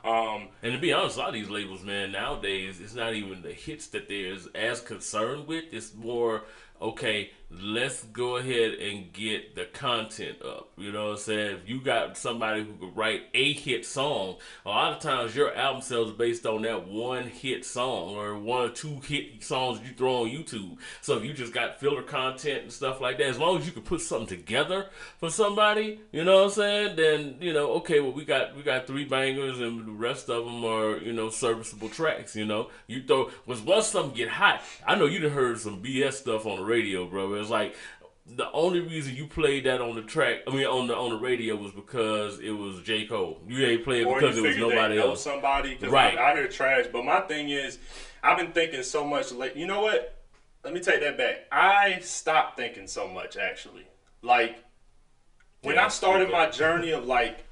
um, 0.05 0.49
And 0.63 0.73
to 0.75 0.79
be 0.79 0.93
honest, 0.93 1.17
a 1.17 1.21
lot 1.21 1.29
of 1.29 1.35
these 1.35 1.49
labels, 1.51 1.83
man, 1.83 2.13
nowadays 2.13 2.81
it's 2.81 2.95
not 2.95 3.15
even 3.15 3.43
the 3.43 3.53
hits 3.53 3.89
that 3.89 4.09
they're 4.09 4.37
as 4.55 4.81
concerned 4.81 5.49
with. 5.49 5.65
It's 5.73 5.93
more 5.93 6.45
okay. 6.81 7.33
Let's 7.51 8.05
go 8.05 8.37
ahead 8.37 8.75
and 8.75 9.11
get 9.11 9.55
the 9.55 9.65
content 9.65 10.43
up. 10.45 10.71
You 10.77 10.93
know 10.93 11.07
what 11.07 11.13
I'm 11.13 11.17
saying? 11.17 11.57
If 11.57 11.69
you 11.69 11.81
got 11.81 12.19
somebody 12.19 12.63
who 12.63 12.75
could 12.75 12.95
write 12.95 13.23
a 13.33 13.55
hit 13.55 13.87
song, 13.87 14.37
a 14.67 14.69
lot 14.69 14.93
of 14.93 15.01
times 15.01 15.35
your 15.35 15.55
album 15.55 15.81
sells 15.81 16.13
based 16.13 16.45
on 16.45 16.61
that 16.63 16.87
one 16.87 17.27
hit 17.27 17.65
song 17.65 18.17
or 18.17 18.39
one 18.39 18.67
or 18.67 18.69
two 18.69 19.01
hit 19.01 19.43
songs 19.43 19.81
you 19.81 19.95
throw 19.95 20.25
on 20.25 20.29
YouTube. 20.29 20.77
So 21.01 21.17
if 21.17 21.25
you 21.25 21.33
just 21.33 21.55
got 21.55 21.81
filler 21.81 22.03
content 22.03 22.65
and 22.65 22.73
stuff 22.73 23.01
like 23.01 23.17
that, 23.17 23.29
as 23.29 23.39
long 23.39 23.57
as 23.57 23.65
you 23.65 23.73
can 23.73 23.83
put 23.83 24.03
something 24.03 24.27
together 24.27 24.91
for 25.17 25.31
somebody, 25.31 26.01
you 26.13 26.25
know 26.25 26.37
what 26.37 26.45
I'm 26.45 26.51
saying? 26.51 26.97
Then 26.97 27.37
you 27.41 27.55
know, 27.55 27.73
okay, 27.77 28.01
well 28.01 28.13
we 28.13 28.27
got 28.27 28.57
we 28.57 28.63
got 28.63 28.87
three 28.87 29.07
bangers 29.07 29.59
and 29.59 29.87
the 29.87 29.93
rest 29.93 30.29
of 30.29 30.45
them 30.45 30.67
are 30.67 30.99
you 30.99 31.15
know 31.15 31.31
serviceable 31.31 31.89
tracks. 31.89 32.37
You 32.37 32.45
know, 32.45 32.69
you 32.87 33.03
throw 33.03 33.31
was 33.47 33.63
once 33.63 33.87
something 33.87 34.15
get 34.15 34.29
hot. 34.29 34.61
I 34.87 34.97
know 34.97 35.07
you 35.07 35.19
done 35.19 35.31
heard 35.31 35.59
some 35.59 35.83
BS 35.83 36.13
stuff 36.13 36.45
on 36.45 36.59
the 36.59 36.65
radio, 36.65 37.07
bro. 37.07 37.38
It's 37.39 37.51
like 37.51 37.75
the 38.27 38.51
only 38.53 38.81
reason 38.81 39.15
you 39.15 39.27
played 39.27 39.65
that 39.65 39.81
on 39.81 39.95
the 39.95 40.03
track, 40.03 40.41
I 40.47 40.51
mean 40.51 40.67
on 40.67 40.87
the 40.87 40.97
on 40.97 41.11
the 41.11 41.17
radio, 41.17 41.57
was 41.57 41.73
because 41.73 42.39
it 42.41 42.51
was 42.51 42.83
J 42.83 43.07
Cole. 43.07 43.41
You 43.47 43.65
ain't 43.67 43.85
play 43.85 44.03
it 44.03 44.09
because 44.09 44.37
it 44.37 44.43
was 44.43 44.57
nobody 44.57 44.99
else. 44.99 45.23
somebody. 45.23 45.77
Cause 45.77 45.91
Right. 45.91 46.19
I, 46.19 46.33
I 46.33 46.35
hear 46.35 46.49
trash, 46.49 46.87
but 46.93 47.05
my 47.05 47.21
thing 47.23 47.49
is, 47.51 47.79
I've 48.23 48.39
been 48.39 48.53
thinking 48.53 48.83
so 48.83 49.05
much. 49.05 49.33
Like, 49.33 49.57
you 49.57 49.67
know 49.67 49.81
what? 49.83 50.15
Let 50.65 50.75
me 50.75 50.81
take 50.81 51.01
that 51.01 51.17
back. 51.17 51.47
I 51.51 52.01
stopped 52.01 52.57
thinking 52.59 52.87
so 52.87 53.09
much 53.09 53.37
actually. 53.37 53.87
Like 54.23 54.63
when 55.63 55.77
Yeah, 55.77 55.87
I 55.87 55.89
started 55.89 56.31
my 56.31 56.51
journey 56.51 56.91
of 56.91 57.07
like 57.07 57.45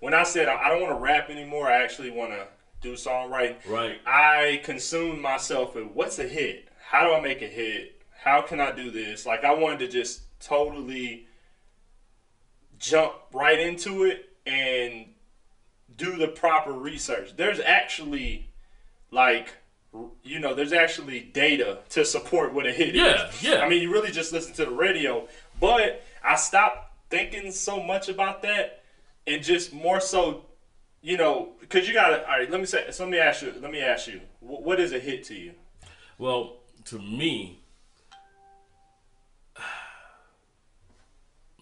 when 0.00 0.14
I 0.14 0.22
said 0.22 0.48
I 0.48 0.56
I 0.62 0.68
don't 0.68 0.80
want 0.80 0.96
to 0.96 1.00
rap 1.02 1.28
anymore. 1.28 1.66
I 1.68 1.82
actually 1.82 2.10
want 2.10 2.30
to 2.30 2.46
do 2.80 2.94
songwriting. 2.94 3.56
Right. 3.68 4.00
I 4.06 4.60
consumed 4.64 5.20
myself 5.20 5.74
with 5.74 5.88
what's 5.92 6.18
a 6.18 6.24
hit? 6.26 6.68
How 6.84 7.06
do 7.06 7.14
I 7.14 7.20
make 7.20 7.42
a 7.42 7.46
hit? 7.46 8.01
How 8.22 8.40
can 8.42 8.60
I 8.60 8.72
do 8.72 8.90
this? 8.90 9.26
Like 9.26 9.44
I 9.44 9.52
wanted 9.54 9.80
to 9.80 9.88
just 9.88 10.22
totally 10.40 11.26
jump 12.78 13.14
right 13.32 13.58
into 13.58 14.04
it 14.04 14.28
and 14.46 15.06
do 15.96 16.16
the 16.16 16.28
proper 16.28 16.72
research. 16.72 17.36
There's 17.36 17.60
actually 17.60 18.48
like 19.10 19.54
you 20.22 20.38
know, 20.38 20.54
there's 20.54 20.72
actually 20.72 21.20
data 21.20 21.78
to 21.90 22.02
support 22.02 22.54
what 22.54 22.66
a 22.66 22.72
hit 22.72 22.94
Yeah, 22.94 23.28
is. 23.28 23.42
yeah. 23.42 23.54
Yeah. 23.56 23.60
I 23.60 23.68
mean, 23.68 23.82
you 23.82 23.92
really 23.92 24.10
just 24.10 24.32
listen 24.32 24.54
to 24.54 24.64
the 24.64 24.70
radio, 24.70 25.28
but 25.60 26.02
I 26.24 26.36
stopped 26.36 26.92
thinking 27.10 27.50
so 27.52 27.82
much 27.82 28.08
about 28.08 28.40
that 28.42 28.82
and 29.26 29.42
just 29.42 29.72
more 29.74 30.00
so 30.00 30.46
you 31.04 31.16
know, 31.16 31.50
because 31.58 31.88
you 31.88 31.94
gotta. 31.94 32.22
All 32.30 32.38
right, 32.38 32.48
let 32.48 32.60
me 32.60 32.66
say. 32.66 32.86
So 32.92 33.02
let 33.04 33.10
me 33.10 33.18
ask 33.18 33.42
you. 33.42 33.52
Let 33.60 33.72
me 33.72 33.80
ask 33.80 34.06
you. 34.06 34.20
wh- 34.38 34.62
What 34.64 34.78
is 34.78 34.92
a 34.92 35.00
hit 35.00 35.24
to 35.24 35.34
you? 35.34 35.52
Well, 36.16 36.58
to 36.86 36.98
me, 37.00 37.58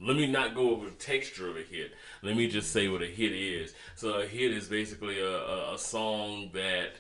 let 0.01 0.17
me 0.17 0.27
not 0.27 0.55
go 0.55 0.71
over 0.71 0.87
the 0.87 0.93
texture 0.93 1.49
of 1.49 1.57
a 1.57 1.63
hit. 1.63 1.93
Let 2.23 2.37
me 2.37 2.49
just 2.49 2.73
say 2.73 2.89
what 2.89 3.03
a 3.03 3.07
hit 3.07 3.33
is. 3.33 3.75
So 3.95 4.15
a 4.21 4.27
hit 4.27 4.53
is 4.53 4.67
basically 4.69 5.21
a, 5.21 5.29
a, 5.31 5.75
a 5.75 5.79
song 5.79 6.51
that 6.55 6.93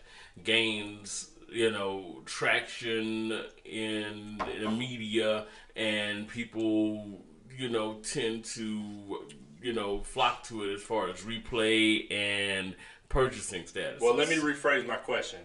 gains, 0.45 1.31
you 1.51 1.71
know, 1.71 2.23
traction 2.27 3.43
in 3.65 4.41
the 4.61 4.71
media 4.71 5.47
and 5.77 6.29
people, 6.29 7.25
you 7.57 7.69
know, 7.69 7.95
tend 8.03 8.45
to, 8.45 9.27
you 9.63 9.73
know, 9.73 10.01
flock 10.03 10.43
to 10.45 10.65
it 10.65 10.75
as 10.75 10.83
far 10.83 11.09
as 11.09 11.23
replay 11.23 12.11
and 12.13 12.75
purchasing 13.09 13.67
status. 13.67 14.01
Well, 14.01 14.15
let 14.15 14.29
me 14.29 14.37
rephrase 14.37 14.87
my 14.87 14.97
question. 14.97 15.41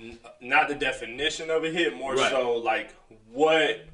N- 0.00 0.18
not 0.40 0.68
the 0.68 0.74
definition 0.74 1.50
of 1.50 1.64
a 1.64 1.70
hit, 1.70 1.94
more 1.96 2.14
Right. 2.14 2.30
so 2.30 2.56
like 2.56 2.94
what, 3.30 3.86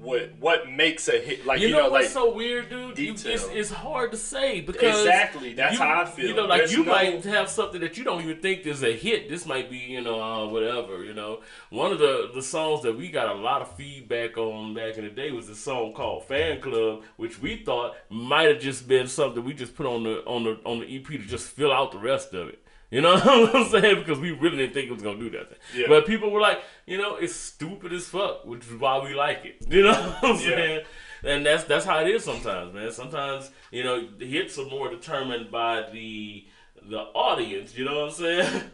what, 0.00 0.30
what 0.40 0.70
makes 0.70 1.08
a 1.08 1.18
hit? 1.20 1.44
Like 1.44 1.60
You, 1.60 1.68
you, 1.68 1.74
know, 1.74 1.82
know, 1.84 1.90
what's 1.90 2.06
like 2.06 2.12
so 2.12 2.32
weird, 2.34 2.70
dude? 2.70 2.98
You, 2.98 3.12
it's, 3.12 3.24
it's 3.24 3.70
hard 3.70 4.12
to 4.12 4.16
say 4.16 4.60
because 4.60 5.00
Exactly, 5.00 5.52
that's 5.54 5.74
you- 5.74 5.78
how 5.84 6.02
I 6.02 6.04
feel. 6.06 6.28
You 6.28 6.34
know, 6.34 6.46
like 6.46 6.60
There's 6.60 6.72
you 6.72 6.84
no- 6.84 6.92
might 6.92 7.24
have 7.24 7.48
something 7.50 7.80
that 7.80 7.98
you 7.98 8.04
don't 8.04 8.22
even 8.22 8.40
think 8.40 8.66
is 8.66 8.82
a 8.82 8.96
hit. 8.96 9.28
This 9.28 9.44
might 9.46 9.70
be, 9.70 9.78
you 9.78 10.00
know, 10.00 10.20
uh, 10.20 10.46
whatever. 10.48 11.04
You 11.04 11.14
know, 11.14 11.40
one 11.70 11.92
of 11.92 11.98
the 11.98 12.30
the 12.34 12.42
songs 12.42 12.82
that 12.82 12.96
we 12.96 13.10
got 13.10 13.28
a 13.28 13.34
lot 13.38 13.62
of 13.62 13.74
feedback 13.76 14.36
on 14.38 14.74
back 14.74 14.96
in 14.96 15.04
the 15.04 15.10
day 15.10 15.30
was 15.32 15.48
a 15.48 15.54
song 15.54 15.92
called 15.92 16.24
"Fan 16.24 16.60
Club," 16.60 17.02
which 17.16 17.40
we 17.40 17.56
thought 17.64 17.94
might 18.08 18.48
have 18.48 18.60
just 18.60 18.88
been 18.88 19.06
something 19.06 19.44
we 19.44 19.52
just 19.54 19.74
put 19.74 19.86
on 19.86 20.02
the 20.04 20.24
on 20.24 20.44
the 20.44 20.58
on 20.64 20.80
the 20.80 20.96
EP 20.96 21.06
to 21.06 21.18
just 21.18 21.48
fill 21.48 21.72
out 21.72 21.92
the 21.92 21.98
rest 21.98 22.32
of 22.34 22.48
it. 22.48 22.62
You 22.90 23.00
know 23.00 23.14
what 23.20 23.54
I'm 23.54 23.68
saying? 23.68 23.96
Because 24.00 24.18
we 24.18 24.32
really 24.32 24.56
didn't 24.56 24.74
think 24.74 24.88
it 24.88 24.92
was 24.92 25.02
gonna 25.02 25.18
do 25.18 25.30
that. 25.30 25.58
Yeah. 25.74 25.86
But 25.88 26.06
people 26.06 26.30
were 26.30 26.40
like, 26.40 26.60
you 26.86 26.98
know, 26.98 27.16
it's 27.16 27.34
stupid 27.36 27.92
as 27.92 28.06
fuck, 28.08 28.44
which 28.44 28.66
is 28.66 28.74
why 28.74 28.98
we 29.04 29.14
like 29.14 29.44
it. 29.44 29.56
You 29.70 29.82
know 29.84 29.92
what 29.92 30.24
I'm 30.24 30.36
Yeah. 30.36 30.56
saying? 30.56 30.84
And 31.22 31.46
that's 31.46 31.64
that's 31.64 31.84
how 31.84 32.00
it 32.00 32.08
is 32.08 32.24
sometimes, 32.24 32.74
man. 32.74 32.90
Sometimes 32.90 33.50
you 33.70 33.84
know 33.84 34.06
the 34.18 34.26
hits 34.26 34.58
are 34.58 34.66
more 34.66 34.90
determined 34.90 35.50
by 35.50 35.88
the 35.92 36.46
the 36.82 36.98
audience. 36.98 37.76
You 37.76 37.84
know 37.84 37.94
what 38.00 38.04
I'm 38.06 38.10
saying? 38.12 38.62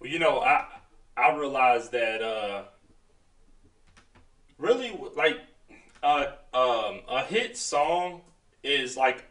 Well, 0.00 0.08
you 0.10 0.20
know, 0.20 0.38
I 0.40 0.66
I 1.16 1.34
realized 1.34 1.90
that 1.92 2.22
uh 2.22 2.62
really 4.58 4.98
like 5.16 5.38
uh 6.02 6.26
um 6.54 7.00
a 7.08 7.24
hit 7.24 7.56
song 7.56 8.20
is 8.62 8.96
like 8.96 9.24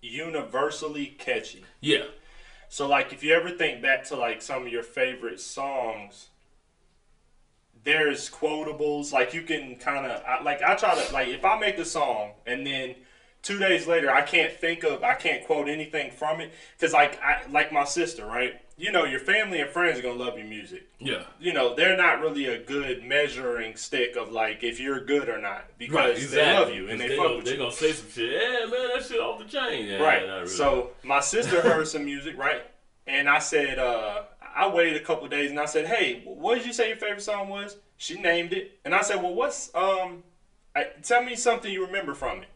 universally 0.00 1.06
catchy. 1.18 1.64
yeah, 1.80 2.04
So 2.74 2.88
like 2.88 3.12
if 3.12 3.22
you 3.22 3.32
ever 3.34 3.50
think 3.50 3.82
back 3.82 4.02
to 4.06 4.16
like 4.16 4.42
some 4.42 4.66
of 4.66 4.68
your 4.68 4.82
favorite 4.82 5.38
songs, 5.38 6.30
there's 7.84 8.28
quotables 8.28 9.12
like 9.12 9.32
you 9.32 9.42
can 9.42 9.76
kind 9.76 10.04
of 10.04 10.44
like 10.44 10.60
I 10.60 10.74
try 10.74 11.00
to 11.00 11.12
like 11.12 11.28
if 11.28 11.44
I 11.44 11.56
make 11.56 11.78
a 11.78 11.84
song 11.84 12.32
and 12.48 12.66
then 12.66 12.96
two 13.42 13.60
days 13.60 13.86
later 13.86 14.10
I 14.10 14.22
can't 14.22 14.52
think 14.52 14.82
of 14.82 15.04
I 15.04 15.14
can't 15.14 15.46
quote 15.46 15.68
anything 15.68 16.10
from 16.10 16.40
it 16.40 16.52
because 16.76 16.92
like 16.92 17.22
I 17.22 17.42
like 17.48 17.70
my 17.70 17.84
sister 17.84 18.26
right 18.26 18.60
you 18.76 18.90
know 18.90 19.04
your 19.04 19.20
family 19.20 19.60
and 19.60 19.70
friends 19.70 19.98
are 19.98 20.02
gonna 20.02 20.18
love 20.18 20.36
your 20.36 20.46
music 20.46 20.88
yeah, 20.98 21.22
you 21.38 21.52
know 21.52 21.74
they're 21.74 21.96
not 21.96 22.20
really 22.20 22.46
a 22.46 22.58
good 22.58 23.04
measuring 23.04 23.76
stick 23.76 24.16
of 24.16 24.32
like 24.32 24.62
if 24.62 24.80
you're 24.80 25.04
good 25.04 25.28
or 25.28 25.40
not 25.40 25.66
because 25.78 26.20
right. 26.20 26.30
they 26.30 26.52
love 26.52 26.74
you 26.74 26.88
and 26.88 27.00
they, 27.00 27.08
they 27.08 27.16
fuck 27.16 27.26
gonna, 27.26 27.36
with 27.36 27.44
they 27.44 27.52
you 27.52 27.58
gonna 27.58 27.72
say 27.72 27.92
some 27.92 28.10
shit. 28.10 28.32
Yeah, 28.32 28.66
man, 28.66 28.88
that 28.94 29.04
shit 29.04 29.20
off 29.20 29.38
the 29.38 29.44
chain. 29.44 29.86
Yeah, 29.86 29.98
right. 29.98 30.22
really. 30.22 30.46
So 30.46 30.90
my 31.02 31.20
sister 31.20 31.60
heard 31.60 31.86
some 31.86 32.04
music, 32.04 32.36
right? 32.38 32.62
And 33.06 33.28
I 33.28 33.38
said, 33.38 33.78
uh, 33.78 34.22
I 34.54 34.68
waited 34.68 34.96
a 34.96 35.04
couple 35.04 35.28
days 35.28 35.50
and 35.50 35.60
I 35.60 35.66
said, 35.66 35.86
Hey, 35.86 36.22
what 36.24 36.56
did 36.56 36.66
you 36.66 36.72
say 36.72 36.88
your 36.88 36.96
favorite 36.96 37.22
song 37.22 37.48
was? 37.48 37.76
She 37.96 38.18
named 38.20 38.52
it, 38.52 38.78
and 38.84 38.94
I 38.94 39.02
said, 39.02 39.22
Well, 39.22 39.34
what's 39.34 39.74
um? 39.74 40.22
I, 40.76 40.88
tell 41.02 41.22
me 41.22 41.36
something 41.36 41.72
you 41.72 41.86
remember 41.86 42.14
from 42.14 42.38
it. 42.38 42.48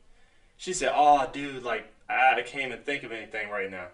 She 0.57 0.73
said, 0.73 0.93
Oh, 0.95 1.29
dude, 1.33 1.63
like 1.63 1.93
I 2.09 2.43
can't 2.43 2.73
even 2.73 2.83
think 2.83 3.03
of 3.03 3.13
anything 3.13 3.51
right 3.51 3.71
now. 3.71 3.89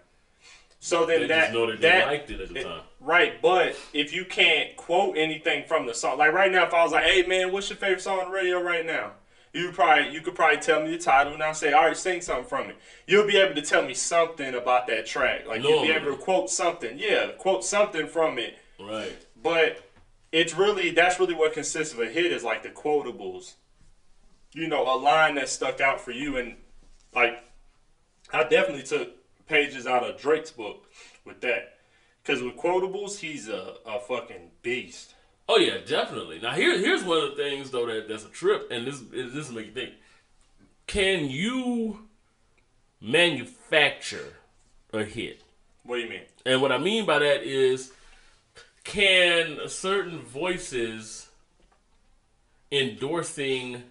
So 0.85 1.03
then 1.07 1.21
they 1.21 1.27
that 1.27 1.51
that 1.51 1.67
they 1.81 1.89
that 1.89 2.07
liked 2.07 2.29
it 2.29 2.41
at 2.41 2.49
the 2.49 2.59
it- 2.59 2.63
time. 2.63 2.81
Right, 2.99 3.41
but 3.41 3.75
if 3.93 4.13
you 4.13 4.23
can't 4.23 4.75
quote 4.77 5.17
anything 5.17 5.65
from 5.67 5.87
the 5.87 5.93
song, 5.95 6.19
like 6.19 6.31
right 6.31 6.51
now, 6.51 6.65
if 6.65 6.73
I 6.75 6.83
was 6.83 6.91
like, 6.91 7.05
"Hey 7.05 7.25
man, 7.25 7.51
what's 7.51 7.69
your 7.69 7.77
favorite 7.77 8.01
song 8.01 8.19
on 8.19 8.25
the 8.25 8.31
radio 8.31 8.61
right 8.61 8.85
now?" 8.85 9.13
You 9.51 9.71
probably 9.71 10.09
you 10.09 10.21
could 10.21 10.35
probably 10.35 10.57
tell 10.57 10.83
me 10.83 10.91
the 10.91 10.99
title, 10.99 11.33
and 11.33 11.41
I'll 11.41 11.55
say, 11.55 11.73
"All 11.73 11.85
right, 11.85 11.97
sing 11.97 12.21
something 12.21 12.45
from 12.45 12.69
it." 12.69 12.77
You'll 13.07 13.25
be 13.25 13.37
able 13.37 13.55
to 13.55 13.63
tell 13.63 13.81
me 13.83 13.95
something 13.95 14.53
about 14.53 14.85
that 14.87 15.07
track, 15.07 15.47
like 15.47 15.63
you'll 15.63 15.81
be 15.81 15.91
able 15.91 16.11
to 16.11 16.17
quote 16.17 16.51
something. 16.51 16.99
Yeah, 16.99 17.31
quote 17.37 17.65
something 17.65 18.07
from 18.07 18.37
it. 18.37 18.57
Right. 18.79 19.25
But 19.41 19.83
it's 20.31 20.53
really 20.53 20.91
that's 20.91 21.19
really 21.19 21.33
what 21.33 21.53
consists 21.53 21.95
of 21.95 21.99
a 21.99 22.07
hit 22.07 22.31
is 22.31 22.43
like 22.43 22.61
the 22.61 22.69
quotables. 22.69 23.53
You 24.53 24.67
know, 24.67 24.83
a 24.83 24.97
line 24.97 25.35
that 25.35 25.49
stuck 25.49 25.81
out 25.81 25.99
for 25.99 26.11
you, 26.11 26.37
and 26.37 26.57
like 27.13 27.43
I 28.31 28.43
definitely 28.43 28.83
took 28.83 29.15
pages 29.47 29.87
out 29.87 30.03
of 30.03 30.19
Drake's 30.19 30.51
book 30.51 30.85
with 31.25 31.41
that. 31.41 31.77
Because 32.23 32.41
with 32.41 32.57
quotables, 32.57 33.19
he's 33.19 33.47
a, 33.47 33.75
a 33.85 33.99
fucking 33.99 34.51
beast. 34.61 35.13
Oh 35.47 35.57
yeah, 35.57 35.77
definitely. 35.85 36.39
Now 36.39 36.53
here, 36.53 36.77
here's 36.77 37.03
one 37.03 37.23
of 37.23 37.35
the 37.35 37.43
things 37.43 37.69
though 37.69 37.85
that 37.85 38.07
that's 38.07 38.25
a 38.25 38.29
trip, 38.29 38.67
and 38.71 38.87
this 38.87 39.01
this 39.11 39.51
make 39.51 39.67
you 39.67 39.71
think. 39.73 39.93
Can 40.87 41.29
you 41.29 41.99
manufacture 42.99 44.33
a 44.93 45.03
hit. 45.03 45.41
What 45.83 45.97
do 45.97 46.01
you 46.01 46.09
mean? 46.09 46.21
And 46.45 46.61
what 46.61 46.71
I 46.71 46.77
mean 46.77 47.05
by 47.05 47.19
that 47.19 47.43
is, 47.43 47.91
can 48.83 49.57
certain 49.67 50.19
voices 50.19 51.27
endorsing 52.71 53.83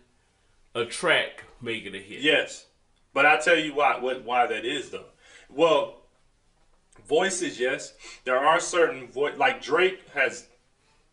a 0.74 0.84
track 0.84 1.44
make 1.60 1.86
it 1.86 1.94
a 1.94 1.98
hit? 1.98 2.20
Yes, 2.20 2.66
but 3.12 3.26
I 3.26 3.38
tell 3.38 3.58
you 3.58 3.74
why. 3.74 3.98
What 3.98 4.24
why 4.24 4.46
that 4.46 4.64
is 4.64 4.90
though? 4.90 5.04
Well, 5.50 5.96
voices. 7.06 7.58
Yes, 7.60 7.94
there 8.24 8.38
are 8.38 8.60
certain 8.60 9.08
voice 9.08 9.36
like 9.36 9.62
Drake 9.62 10.00
has. 10.14 10.46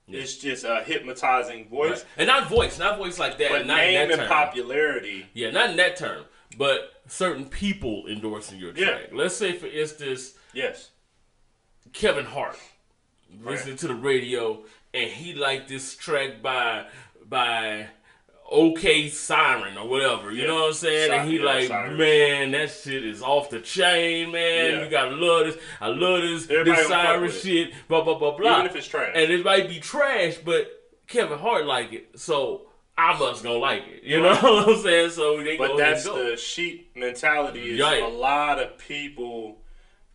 It's 0.07 0.35
just 0.37 0.65
a 0.65 0.83
hypnotizing 0.83 1.69
voice. 1.69 1.99
Right. 1.99 2.05
And 2.17 2.27
not 2.27 2.49
voice, 2.49 2.77
not 2.77 2.97
voice 2.97 3.17
like 3.17 3.37
that. 3.37 3.49
But 3.49 3.65
not 3.65 3.77
name 3.77 4.11
and 4.11 4.19
term. 4.19 4.27
popularity. 4.27 5.25
Yeah, 5.33 5.51
not 5.51 5.69
in 5.69 5.77
that 5.77 5.95
term, 5.95 6.25
but 6.57 7.01
certain 7.07 7.45
people 7.45 8.07
endorsing 8.07 8.59
your 8.59 8.73
Yeah. 8.75 8.85
track. 8.97 9.09
Let's 9.13 9.35
say, 9.37 9.53
for 9.53 9.67
instance, 9.67 10.33
Yes. 10.53 10.89
Kevin 11.93 12.25
Hart 12.25 12.57
listening 13.41 13.77
to 13.77 13.87
the 13.87 13.93
radio 13.95 14.65
and 14.93 15.09
he 15.09 15.33
liked 15.33 15.69
this 15.69 15.95
track 15.95 16.41
by 16.41 16.87
by 17.23 17.87
OK 18.51 19.07
Siren 19.09 19.77
or 19.77 19.87
whatever. 19.87 20.31
You 20.31 20.41
Yeah. 20.41 20.47
know 20.47 20.55
what 20.55 20.67
I'm 20.67 20.73
saying? 20.73 21.11
and 21.11 21.29
he 21.29 21.37
yeah, 21.39 21.45
like, 21.45 21.67
Siren. 21.69 21.97
man, 21.97 22.51
that 22.51 22.69
shit 22.69 23.05
is 23.05 23.21
off 23.23 23.49
the 23.49 23.61
chain, 23.61 24.31
man. 24.31 24.71
Yeah. 24.73 24.83
You 24.83 24.89
gotta 24.89 25.15
love 25.15 25.45
this. 25.47 25.57
I 25.79 25.87
love 25.87 26.21
this 26.21 26.49
Everybody 26.49 26.71
this 26.81 26.87
Siren 26.87 27.31
shit. 27.31 27.73
Blah 27.87 28.03
blah 28.03 28.19
blah 28.19 28.37
blah. 28.37 28.55
Even 28.59 28.65
if 28.67 28.75
it's 28.75 28.87
trash. 28.87 29.11
And 29.15 29.31
it 29.31 29.45
might 29.45 29.69
be 29.69 29.79
trash, 29.79 30.35
but 30.37 30.67
Kevin 31.07 31.39
Hart 31.39 31.65
like 31.65 31.93
it, 31.93 32.19
so 32.19 32.67
I 32.97 33.17
must 33.17 33.41
gonna 33.43 33.57
like 33.57 33.83
it. 33.87 34.03
You 34.03 34.21
know 34.21 34.35
what 34.41 34.67
I'm 34.69 34.81
saying? 34.81 35.11
So 35.11 35.41
they 35.43 35.57
But 35.57 35.77
that's 35.77 36.03
the 36.03 36.35
sheep 36.37 36.91
mentality. 36.95 37.75
Is 37.75 37.81
Right. 37.81 38.03
a 38.03 38.07
lot 38.07 38.59
of 38.59 38.77
people 38.77 39.59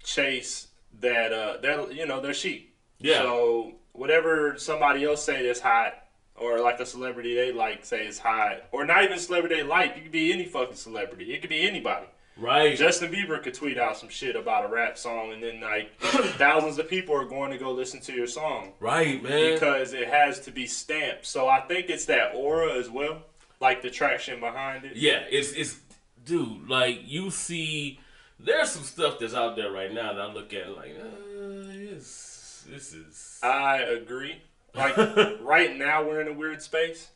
chase 0.05 0.69
that. 1.01 1.33
Uh, 1.33 1.57
they're 1.63 1.91
you 1.91 2.07
know 2.07 2.21
they're 2.21 2.35
sheep. 2.35 2.75
Yeah. 2.99 3.19
So 3.23 3.73
whatever 3.93 4.55
somebody 4.59 5.05
else 5.05 5.23
say 5.25 5.47
that's 5.47 5.61
hot, 5.61 5.95
or 6.39 6.61
like 6.61 6.81
a 6.81 6.87
celebrity 6.87 7.35
they 7.35 7.53
like 7.53 7.85
say 7.85 8.07
is 8.07 8.19
hot, 8.19 8.63
or 8.73 8.85
not 8.85 9.05
even 9.05 9.19
celebrity 9.19 9.57
they 9.57 9.63
like. 9.63 9.97
You 9.97 10.03
could 10.03 10.13
be 10.13 10.33
any 10.33 10.45
fucking 10.45 10.77
celebrity. 10.77 11.33
It 11.35 11.41
could 11.41 11.51
be 11.51 11.67
anybody. 11.67 12.07
right. 12.37 12.77
Justin 12.77 13.11
Bieber 13.13 13.43
could 13.43 13.55
tweet 13.55 13.79
out 13.79 13.97
some 13.97 14.09
shit 14.09 14.37
about 14.37 14.65
a 14.65 14.69
rap 14.69 14.99
song, 14.99 15.33
and 15.33 15.43
then 15.43 15.61
like 15.61 15.91
thousands 16.01 16.79
of 16.79 16.89
people 16.89 17.15
are 17.15 17.25
going 17.25 17.51
to 17.51 17.59
go 17.59 17.73
listen 17.73 18.01
to 18.01 18.13
your 18.13 18.27
song 18.27 18.73
right, 18.81 19.23
man. 19.23 19.55
because 19.55 19.93
it 19.93 20.09
has 20.09 20.41
to 20.41 20.51
be 20.51 20.67
stamped. 20.67 21.27
So 21.27 21.49
I 21.49 21.61
think 21.61 21.89
it's 21.89 22.05
that 22.07 22.33
aura 22.35 22.75
as 22.79 22.91
well, 22.91 23.23
like 23.61 23.83
the 23.83 23.91
traction 23.91 24.41
behind 24.41 24.85
it. 24.85 24.97
Yeah, 24.97 25.23
it's 25.31 25.53
it's 25.53 25.79
dude, 26.25 26.69
like 26.69 27.01
you 27.05 27.31
see 27.31 28.01
there's 28.39 28.71
some 28.71 28.83
stuff 28.83 29.19
that's 29.19 29.33
out 29.35 29.57
there 29.57 29.71
right 29.73 29.93
now 29.93 30.13
that 30.13 30.21
I 30.21 30.33
look 30.33 30.53
at 30.53 30.77
like, 30.77 30.95
uh, 31.01 31.67
this 31.73 32.65
this 32.69 32.93
is 32.93 33.41
I 33.43 33.79
agree. 33.79 34.43
Like 34.77 34.97
right 35.41 35.75
now, 35.77 36.05
we're 36.05 36.21
in 36.21 36.29
a 36.29 36.33
weird 36.33 36.63
space 36.63 37.09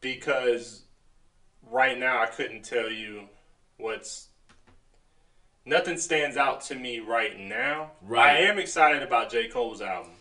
because 0.00 0.82
right 1.70 1.98
now 1.98 2.20
I 2.20 2.26
couldn't 2.26 2.64
tell 2.64 2.90
you 2.90 3.28
what's. 3.76 4.28
Nothing 5.66 5.96
stands 5.96 6.36
out 6.36 6.60
to 6.62 6.74
me 6.74 7.00
right 7.00 7.38
now. 7.38 7.92
Right. 8.02 8.36
I 8.36 8.38
am 8.40 8.58
excited 8.58 9.02
about 9.02 9.30
J. 9.30 9.48
Cole's 9.48 9.80
album. 9.80 10.12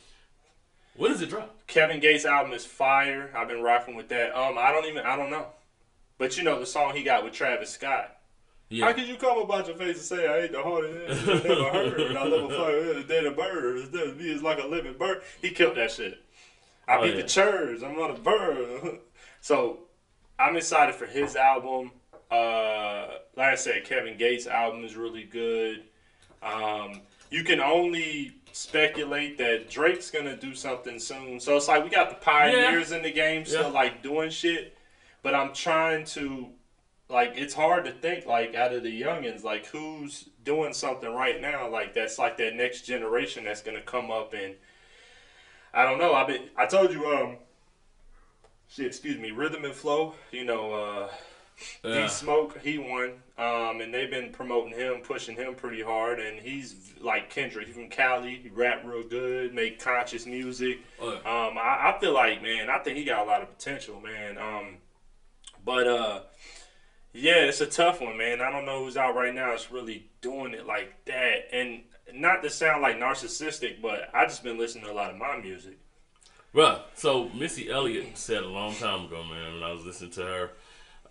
when 0.95 1.11
does 1.11 1.21
it 1.21 1.29
drop? 1.29 1.53
Kevin 1.67 1.99
Gates' 1.99 2.23
album 2.23 2.53
is 2.53 2.65
fire. 2.65 3.29
I've 3.35 3.49
been 3.49 3.61
rocking 3.61 3.95
with 3.95 4.07
that. 4.09 4.37
Um, 4.37 4.57
I 4.57 4.71
don't 4.71 4.85
even 4.85 5.05
I 5.05 5.17
don't 5.17 5.29
know, 5.31 5.47
but 6.17 6.37
you 6.37 6.43
know 6.43 6.59
the 6.59 6.65
song 6.65 6.95
he 6.95 7.03
got 7.03 7.23
with 7.23 7.33
Travis 7.33 7.71
Scott. 7.71 8.15
Yeah. 8.69 8.85
How 8.85 8.93
could 8.93 9.07
you 9.07 9.17
come 9.17 9.37
about 9.39 9.67
your 9.67 9.75
face 9.75 9.97
and 9.97 10.19
say 10.19 10.27
I 10.27 10.43
ain't 10.43 10.51
the 10.51 10.63
hardest 10.63 11.27
I 11.29 11.33
never 11.33 11.69
heard 11.69 12.17
I 12.17 12.47
fuck 12.47 12.97
a 12.97 13.07
dead 13.07 13.35
bird? 13.35 13.77
Instead 13.77 14.07
of 14.07 14.17
me 14.17 14.31
is 14.31 14.41
like 14.41 14.59
a 14.59 14.65
living 14.65 14.93
bird. 14.93 15.21
He 15.41 15.51
killed 15.51 15.77
that 15.77 15.91
shit. 15.91 16.17
I 16.87 16.97
Oh, 16.97 17.01
beat 17.03 17.15
yeah. 17.15 17.21
the 17.21 17.27
church. 17.27 17.81
I'm 17.83 17.99
on 17.99 18.11
a 18.11 18.19
bird. 18.19 18.99
so 19.41 19.79
I'm 20.39 20.55
excited 20.55 20.95
for 20.95 21.05
his 21.05 21.35
album. 21.35 21.91
Uh, 22.29 23.17
like 23.35 23.49
I 23.53 23.55
said, 23.55 23.85
Kevin 23.85 24.17
Gates' 24.17 24.47
album 24.47 24.83
is 24.83 24.95
really 24.95 25.23
good. 25.23 25.83
Um, 26.41 27.01
you 27.29 27.43
can 27.43 27.59
only 27.61 28.33
speculate 28.51 29.37
that 29.37 29.69
Drake's 29.69 30.11
gonna 30.11 30.35
do 30.35 30.53
something 30.53 30.99
soon. 30.99 31.39
So 31.39 31.55
it's 31.55 31.67
like 31.67 31.83
we 31.83 31.89
got 31.89 32.09
the 32.09 32.15
pioneers 32.15 32.91
in 32.91 33.01
the 33.01 33.11
game 33.11 33.45
still 33.45 33.63
Yeah. 33.63 33.67
like 33.69 34.03
doing 34.03 34.29
shit, 34.29 34.75
but 35.23 35.33
I'm 35.33 35.53
trying 35.53 36.05
to 36.05 36.49
like 37.09 37.33
it's 37.35 37.53
hard 37.53 37.85
to 37.85 37.91
think 37.91 38.25
like 38.25 38.55
out 38.55 38.73
of 38.73 38.83
the 38.83 39.01
youngins 39.01 39.43
like 39.43 39.65
who's 39.67 40.29
doing 40.43 40.73
something 40.73 41.13
right 41.13 41.39
now 41.41 41.67
like 41.69 41.93
that's 41.93 42.17
like 42.17 42.37
that 42.37 42.55
next 42.55 42.81
generation 42.83 43.43
that's 43.43 43.61
gonna 43.61 43.81
come 43.81 44.09
up 44.09 44.33
and 44.33 44.55
I 45.73 45.83
don't 45.83 45.97
know. 45.99 46.13
I 46.13 46.25
been 46.25 46.49
I 46.57 46.65
told 46.65 46.91
you 46.91 47.05
um 47.07 47.37
shit 48.69 48.87
excuse 48.87 49.19
me 49.19 49.31
rhythm 49.31 49.65
and 49.65 49.73
flow 49.73 50.13
you 50.31 50.43
know 50.45 50.73
uh 50.73 51.09
Yeah. 51.83 52.03
D 52.03 52.09
Smoke, 52.09 52.59
he 52.63 52.79
won, 52.79 53.11
um, 53.37 53.79
and 53.79 53.93
they've 53.93 54.09
been 54.09 54.31
promoting 54.31 54.73
him, 54.73 55.01
pushing 55.03 55.35
him 55.35 55.53
pretty 55.53 55.83
hard. 55.83 56.19
And 56.19 56.39
he's 56.39 56.93
like 56.99 57.29
Kendrick, 57.29 57.67
he's 57.67 57.75
from 57.75 57.89
Cali, 57.89 58.39
he 58.41 58.49
rap 58.49 58.81
real 58.83 59.03
good, 59.07 59.53
make 59.53 59.79
conscious 59.79 60.25
music. 60.25 60.79
Oh, 60.99 61.11
Um, 61.11 61.57
I, 61.57 61.93
I 61.93 61.97
feel 62.01 62.11
like, 62.13 62.41
man, 62.41 62.71
I 62.71 62.79
think 62.79 62.97
he 62.97 63.03
got 63.03 63.25
a 63.25 63.29
lot 63.29 63.43
of 63.43 63.55
potential, 63.55 64.01
man. 64.01 64.39
Um, 64.39 64.77
but 65.63 65.87
uh, 65.87 66.19
yeah, 67.13 67.45
it's 67.45 67.61
a 67.61 67.67
tough 67.67 68.01
one, 68.01 68.17
man. 68.17 68.41
I 68.41 68.51
don't 68.51 68.65
know 68.65 68.83
who's 68.83 68.97
out 68.97 69.15
right 69.15 69.33
now. 69.33 69.51
It's 69.51 69.71
really 69.71 70.09
doing 70.21 70.53
it 70.55 70.65
like 70.65 71.05
that, 71.05 71.49
and 71.53 71.81
not 72.13 72.41
to 72.43 72.49
sound 72.49 72.81
like 72.81 72.97
narcissistic, 72.97 73.81
but 73.81 74.09
I 74.13 74.25
just 74.25 74.43
been 74.43 74.57
listening 74.57 74.85
to 74.85 74.91
a 74.91 74.93
lot 74.93 75.11
of 75.11 75.17
my 75.17 75.37
music. 75.37 75.77
Bruh, 76.53 76.81
so 76.95 77.29
Missy 77.29 77.69
Elliott 77.69 78.17
said 78.17 78.43
a 78.43 78.47
long 78.47 78.75
time 78.75 79.05
ago, 79.05 79.23
man, 79.23 79.53
when 79.55 79.63
I 79.63 79.71
was 79.71 79.85
listening 79.85 80.11
to 80.11 80.21
her, 80.23 80.51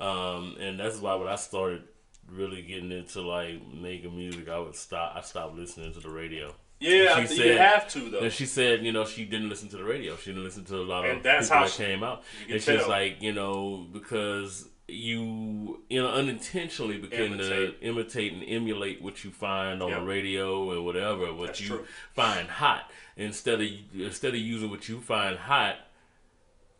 um, 0.04 0.56
and 0.60 0.78
that's 0.78 0.98
why 0.98 1.14
when 1.16 1.28
I 1.28 1.36
started 1.36 1.82
really 2.28 2.62
getting 2.62 2.92
into 2.92 3.20
like 3.22 3.60
making 3.72 4.16
music, 4.16 4.48
I 4.48 4.58
would 4.58 4.76
stop. 4.76 5.14
I 5.16 5.20
stopped 5.22 5.56
listening 5.56 5.92
to 5.94 6.00
the 6.00 6.10
radio. 6.10 6.54
Yeah, 6.78 7.14
She 7.16 7.20
I 7.20 7.24
said- 7.26 7.38
you 7.46 7.56
have 7.58 7.88
to 7.90 8.10
though. 8.10 8.18
And 8.20 8.32
she 8.32 8.46
said, 8.46 8.84
you 8.84 8.90
know, 8.92 9.04
she 9.04 9.24
didn't 9.24 9.48
listen 9.48 9.68
to 9.70 9.76
the 9.76 9.84
radio. 9.84 10.16
She 10.16 10.30
didn't 10.30 10.44
listen 10.44 10.64
to 10.66 10.76
a 10.76 10.82
lot 10.82 11.04
of 11.08 11.22
that's 11.22 11.46
people 11.48 11.58
how 11.58 11.64
that 11.64 11.72
she- 11.72 11.82
came 11.84 12.02
out. 12.02 12.22
And 12.48 12.62
she's 12.62 12.86
like, 12.86 13.22
you 13.22 13.32
know, 13.32 13.86
because 13.92 14.68
you, 14.92 15.80
you 15.88 16.02
know, 16.02 16.08
unintentionally 16.08 16.98
begin 16.98 17.34
Imitate. 17.34 17.80
to 17.80 17.86
imitate 17.86 18.32
and 18.32 18.44
emulate 18.46 19.02
what 19.02 19.24
you 19.24 19.30
find 19.30 19.82
on 19.82 19.90
Yep. 19.90 20.00
the 20.00 20.04
radio 20.06 20.64
or 20.64 20.82
whatever, 20.82 21.32
what 21.32 21.46
That's 21.48 21.60
you 21.60 21.68
true. 21.68 21.86
find 22.14 22.48
hot. 22.48 22.90
Instead 23.16 23.60
of 23.60 23.68
instead 23.94 24.34
of 24.34 24.40
using 24.40 24.70
what 24.70 24.88
you 24.88 25.00
find 25.00 25.36
hot, 25.38 25.76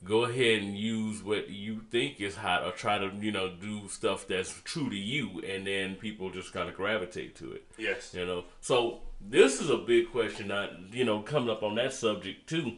go 0.05 0.25
ahead 0.25 0.63
and 0.63 0.77
use 0.77 1.23
what 1.23 1.49
you 1.51 1.81
think 1.91 2.21
is 2.21 2.37
hot, 2.37 2.65
or 2.65 2.73
try 2.73 2.99
to, 2.99 3.11
you 3.21 3.31
know, 3.31 3.49
do 3.51 3.89
stuff 3.89 4.27
that's 4.27 4.61
true 4.65 4.91
to 4.91 4.97
you, 4.97 5.41
and 5.47 5.67
then 5.67 5.95
people 5.95 6.31
just 6.31 6.53
kind 6.53 6.69
of 6.69 6.75
gravitate 6.75 7.37
to 7.37 7.53
it. 7.53 7.65
yes. 7.79 8.13
You 8.15 8.27
know, 8.27 8.45
so 8.61 9.01
this 9.21 9.61
is 9.61 9.71
a 9.71 9.77
big 9.77 10.11
question. 10.11 10.49
Not 10.49 10.93
you 10.95 11.05
know, 11.05 11.21
coming 11.21 11.51
up 11.51 11.63
on 11.63 11.75
that 11.77 11.93
subject 11.93 12.49
too. 12.49 12.77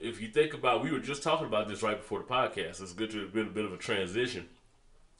If 0.00 0.20
you 0.20 0.28
think 0.28 0.54
about, 0.54 0.82
we 0.82 0.90
were 0.90 0.98
just 0.98 1.22
talking 1.22 1.46
about 1.46 1.68
this 1.68 1.82
right 1.82 1.98
before 1.98 2.20
the 2.20 2.24
podcast. 2.24 2.80
It's 2.80 2.92
good 2.92 3.10
to 3.10 3.28
get 3.28 3.46
a 3.46 3.50
bit 3.50 3.64
of 3.64 3.72
a 3.72 3.76
transition. 3.76 4.48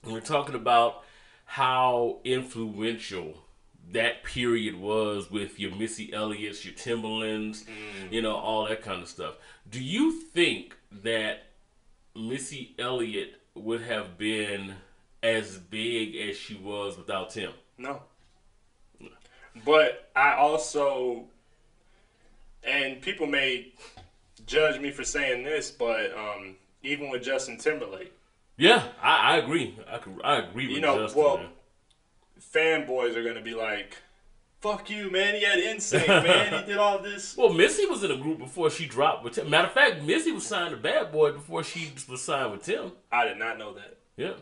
And 0.03 0.13
we're 0.13 0.21
talking 0.21 0.55
about 0.55 1.05
how 1.45 2.19
influential 2.25 3.45
that 3.93 4.23
period 4.25 4.81
was 4.81 5.31
with 5.31 5.59
your 5.59 5.75
Missy 5.75 6.13
Elliott's, 6.13 6.65
your 6.65 6.75
Timbalands, 6.75 7.65
mm. 7.65 8.11
you 8.11 8.23
know, 8.23 8.37
all 8.37 8.67
that 8.69 8.83
kind 8.83 9.03
of 9.03 9.09
stuff. 9.09 9.35
Do 9.71 9.83
you 9.83 10.13
think 10.13 10.77
that 11.03 11.45
Missy 12.17 12.75
Elliott 12.79 13.41
would 13.55 13.83
have 13.83 14.17
been 14.17 14.75
as 15.23 15.59
big 15.59 16.17
as 16.17 16.37
she 16.37 16.55
was 16.55 16.97
without 16.97 17.31
Tim? 17.31 17.53
No. 17.77 18.01
But 19.65 20.11
I 20.15 20.35
also, 20.35 21.25
and 22.63 23.03
people 23.03 23.27
may 23.27 23.73
judge 24.51 24.81
me 24.81 24.91
for 24.91 25.05
saying 25.05 25.45
this, 25.45 25.71
but 25.71 26.13
um, 26.17 26.57
even 26.83 27.09
with 27.11 27.23
Justin 27.23 27.57
Timberlake, 27.57 28.13
Yeah, 28.57 28.83
I, 29.01 29.35
I 29.35 29.37
agree. 29.39 29.79
I, 29.91 29.99
could- 29.99 30.21
I 30.25 30.39
agree 30.39 30.67
with 30.67 30.75
Justin. 30.75 30.75
You 30.75 30.81
know, 30.81 30.99
Justin. 31.05 31.23
well, 31.23 31.37
man. 31.39 31.49
fanboys 32.53 33.17
are 33.17 33.23
gonna 33.25 33.41
be 33.43 33.55
like, 33.55 33.97
"Fuck 34.61 34.91
you, 34.91 35.11
man! 35.11 35.35
He 35.37 35.45
had 35.45 35.59
insane, 35.59 36.07
man. 36.07 36.61
He 36.65 36.67
did 36.73 36.79
all 36.79 36.99
this." 36.99 37.37
Well, 37.39 37.53
Missy 37.53 37.87
was 37.87 38.03
in 38.03 38.11
a 38.11 38.17
group 38.17 38.39
before 38.39 38.71
she 38.71 38.87
dropped 38.87 39.25
with 39.25 39.35
Tim. 39.35 39.49
Matter 39.49 39.69
of 39.69 39.73
fact, 39.73 40.03
Missy 40.03 40.33
was 40.33 40.47
signed 40.47 40.73
to 40.73 40.77
Bad 40.77 41.13
Boy 41.13 41.33
before 41.33 41.63
she 41.63 41.93
was 42.09 42.21
signed 42.23 42.53
with 42.53 42.65
Tim. 42.65 42.93
I 43.13 43.27
did 43.27 43.39
not 43.39 43.59
know 43.59 43.73
that. 43.75 43.99
Yeah. 44.17 44.33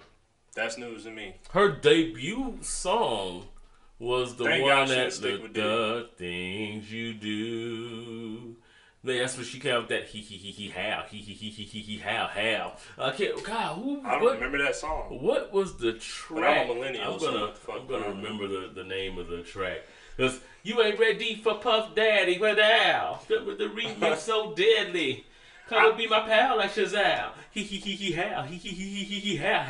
That's 0.55 0.77
news 0.79 1.05
to 1.05 1.11
me. 1.11 1.37
Her 1.53 1.71
debut 1.71 2.59
song 2.63 3.45
was 4.01 4.35
the 4.37 4.45
Thank 4.45 4.65
one 4.65 4.89
that 4.89 5.13
the, 5.13 5.49
the 5.53 6.09
things 6.17 6.91
you 6.91 7.15
do 7.15 8.57
That's 9.05 9.37
when 9.37 9.47
she 9.47 9.61
came 9.61 9.75
up 9.77 9.83
with 9.83 9.91
that 9.91 10.05
he 10.09 10.21
he 10.21 10.37
he 10.37 10.51
he 10.51 10.69
how 10.71 11.05
he 11.09 11.19
he 11.19 11.33
he 11.33 11.51
he 11.51 11.65
he 11.65 11.79
he 11.81 11.99
how 11.99 12.27
how. 12.27 12.73
I 12.99 13.13
can't. 13.13 13.43
God, 13.45 13.77
who? 13.77 14.03
I 14.05 14.13
don't 14.15 14.23
what, 14.23 14.35
remember 14.35 14.59
that 14.59 14.75
song. 14.75 15.19
what 15.23 15.53
was 15.53 15.77
the 15.77 15.93
track? 15.95 16.65
I'm 16.67 16.71
a 16.71 16.75
millennial, 16.75 17.13
I'm 17.15 17.19
gonna 17.21 17.41
what 17.47 17.59
fuck 17.59 17.81
I'm 17.81 17.87
gonna 17.87 17.99
do 18.03 18.05
I 18.05 18.09
know? 18.09 18.17
remember 18.17 18.49
the, 18.49 18.73
the 18.75 18.85
name 18.85 19.19
of 19.19 19.29
the 19.29 19.43
track. 19.43 19.79
Cause 20.17 20.41
you 20.65 20.83
ain't 20.83 20.99
ready 20.99 21.37
for 21.37 21.55
Puff 21.55 21.95
Daddy 21.95 22.39
without 22.39 23.27
the, 23.29 23.37
the 23.57 23.69
remix 23.69 24.17
so 24.19 24.53
deadly. 24.53 25.25
Come 25.69 25.91
and 25.91 25.97
be 25.99 26.09
my 26.09 26.21
pal 26.21 26.57
like 26.57 26.73
Shazam. 26.73 27.29
He 27.53 27.63
he 27.63 27.77
he 27.77 27.93
he 27.93 28.13
how 28.13 28.43
he 28.43 28.57
he 28.57 28.71
he 28.71 29.05
he 29.05 29.05
he 29.05 29.21
he 29.21 29.37
how 29.37 29.61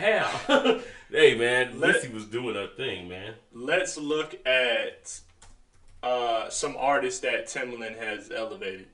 how. 0.46 0.80
hey 1.10 1.34
man, 1.36 1.78
Let- 1.78 1.96
Missy 1.96 2.08
was 2.08 2.24
doing 2.24 2.54
her 2.54 2.68
thing, 2.68 3.08
man. 3.08 3.34
Let's 3.52 3.98
look 3.98 4.34
at 4.46 5.20
uh, 6.02 6.48
some 6.48 6.76
artists 6.78 7.20
that 7.20 7.46
Timbaland 7.46 7.98
has 7.98 8.30
elevated. 8.30 8.86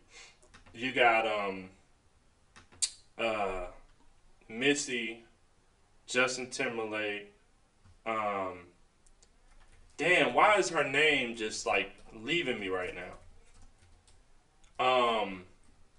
You 0.75 0.93
got 0.93 1.27
um, 1.27 1.71
uh, 3.17 3.67
Missy, 4.49 5.25
Justin 6.07 6.51
Timberlake. 6.51 7.33
Um, 8.05 8.67
damn, 9.97 10.35
why 10.35 10.57
is 10.57 10.71
her 10.71 10.83
name 10.89 11.37
just 11.37 11.65
like 11.65 11.93
leaving 12.13 12.59
me 12.59 12.69
right 12.69 12.93
now? 12.95 13.13
Um, 14.85 15.45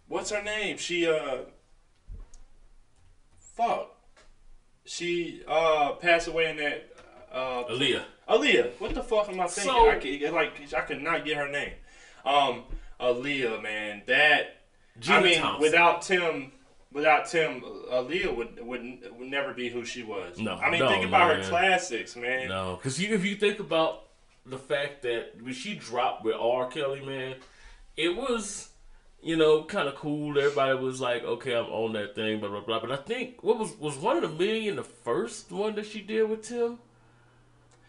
what's 0.09 0.29
her 0.31 0.43
name? 0.43 0.77
She 0.77 1.07
uh, 1.07 1.37
fuck. 3.39 3.91
She 4.83 5.41
uh 5.47 5.93
passed 5.93 6.27
away 6.27 6.49
in 6.51 6.57
that 6.57 6.91
uh 7.31 7.63
Aaliyah. 7.63 8.03
Aaliyah. 8.29 8.71
What 8.79 8.93
the 8.93 9.01
fuck 9.01 9.29
am 9.29 9.39
I 9.39 9.47
thinking? 9.47 9.73
So- 9.73 9.89
I 9.89 9.95
can, 9.97 10.33
like 10.33 10.73
I 10.73 10.81
could 10.81 11.01
not 11.01 11.25
get 11.25 11.37
her 11.37 11.47
name. 11.49 11.71
Um, 12.25 12.63
Aaliyah, 12.99 13.63
man, 13.63 14.03
that 14.07 14.64
Gina 14.99 15.17
I 15.17 15.23
mean, 15.23 15.39
Thompson. 15.39 15.61
without 15.61 16.01
Tim, 16.01 16.51
without 16.91 17.25
Tim, 17.27 17.63
uh, 17.63 17.95
Aaliyah 17.95 18.35
would 18.35 18.65
would 18.65 18.99
would 19.17 19.27
never 19.27 19.53
be 19.53 19.69
who 19.69 19.85
she 19.85 20.03
was. 20.03 20.39
No, 20.39 20.55
I 20.55 20.69
mean, 20.69 20.79
no, 20.79 20.89
think 20.89 21.05
about 21.05 21.29
man. 21.29 21.43
her 21.43 21.49
classics, 21.49 22.15
man. 22.15 22.47
No, 22.47 22.75
because 22.75 23.01
you, 23.01 23.13
if 23.13 23.25
you 23.25 23.35
think 23.35 23.59
about 23.59 24.03
the 24.45 24.57
fact 24.57 25.01
that 25.03 25.41
when 25.41 25.53
she 25.53 25.75
dropped 25.75 26.23
with 26.23 26.35
R. 26.35 26.67
Kelly, 26.67 27.03
man, 27.03 27.35
it 27.97 28.15
was, 28.15 28.69
you 29.21 29.35
know, 29.35 29.63
kind 29.63 29.87
of 29.87 29.95
cool. 29.95 30.37
Everybody 30.37 30.77
was 30.77 31.01
like, 31.01 31.23
okay, 31.23 31.55
I'm 31.55 31.65
on 31.65 31.93
that 31.93 32.15
thing, 32.15 32.39
blah, 32.39 32.49
blah, 32.49 32.61
blah. 32.61 32.79
But 32.79 32.91
I 32.91 32.97
think, 32.97 33.43
what 33.43 33.57
was, 33.57 33.75
was 33.77 33.97
One 33.97 34.17
in 34.17 34.23
a 34.23 34.29
Million 34.29 34.75
the 34.75 34.83
first 34.83 35.51
one 35.51 35.75
that 35.75 35.87
she 35.87 36.01
did 36.01 36.29
with 36.29 36.43
Tim? 36.43 36.79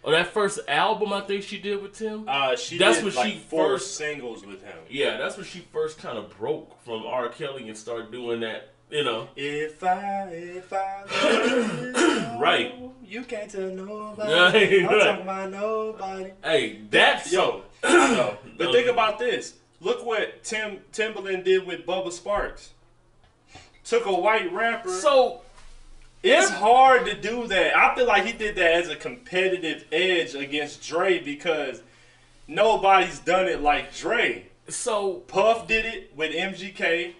Or 0.06 0.12
that 0.12 0.28
first 0.28 0.60
album 0.68 1.12
I 1.12 1.20
think 1.22 1.42
she 1.42 1.58
did 1.58 1.82
with 1.82 1.94
Tim? 1.94 2.26
Uh, 2.28 2.54
she 2.54 2.78
That's 2.78 2.98
did 2.98 3.06
when 3.06 3.14
like 3.16 3.32
she 3.32 3.38
four 3.40 3.70
first- 3.70 3.96
singles 3.96 4.46
with 4.46 4.62
him. 4.62 4.78
yeah, 4.88 5.16
that's 5.16 5.36
when 5.36 5.44
she 5.44 5.58
first 5.72 5.98
kind 5.98 6.16
of 6.16 6.30
broke 6.38 6.80
from 6.84 7.04
R. 7.04 7.28
Kelly 7.28 7.68
and 7.68 7.76
started 7.76 8.12
doing 8.12 8.38
that, 8.40 8.72
you 8.88 9.02
know. 9.02 9.26
If 9.34 9.82
I, 9.82 10.28
if 10.30 10.72
I, 10.72 12.36
Right. 12.40 12.72
you 13.04 13.22
can't 13.24 13.50
tell 13.50 13.62
nobody. 13.68 14.32
I'm 14.84 14.86
right. 14.86 15.02
talking 15.04 15.22
about 15.22 15.50
nobody. 15.50 16.30
Hey, 16.44 16.80
that's 16.88 17.32
Yo, 17.32 17.62
I. 17.82 18.36
But 18.56 18.70
think 18.72 18.88
about 18.88 19.18
this. 19.18 19.54
Look 19.80 20.06
what 20.06 20.44
Tim 20.44 20.78
Timbaland 20.92 21.44
did 21.44 21.66
with 21.66 21.84
Bubba 21.84 22.08
Sparxxx. 22.12 22.68
Took 23.84 24.06
a 24.06 24.12
white 24.14 24.52
rapper. 24.52 24.88
So, 24.88 25.42
it's 26.22 26.50
hard 26.50 27.06
to 27.06 27.14
do 27.20 27.46
that. 27.48 27.76
I 27.76 27.94
feel 27.94 28.06
like 28.06 28.24
he 28.24 28.32
did 28.32 28.56
that 28.56 28.72
as 28.72 28.88
a 28.88 28.96
competitive 28.96 29.84
edge 29.92 30.34
against 30.34 30.82
Dre 30.86 31.18
because 31.22 31.82
nobody's 32.48 33.18
done 33.20 33.46
it 33.46 33.60
like 33.62 33.94
Dre. 33.94 34.46
so, 34.68 35.14
Puff 35.28 35.66
did 35.68 35.84
it 35.86 36.12
with 36.16 36.34
MGK. 36.34 37.14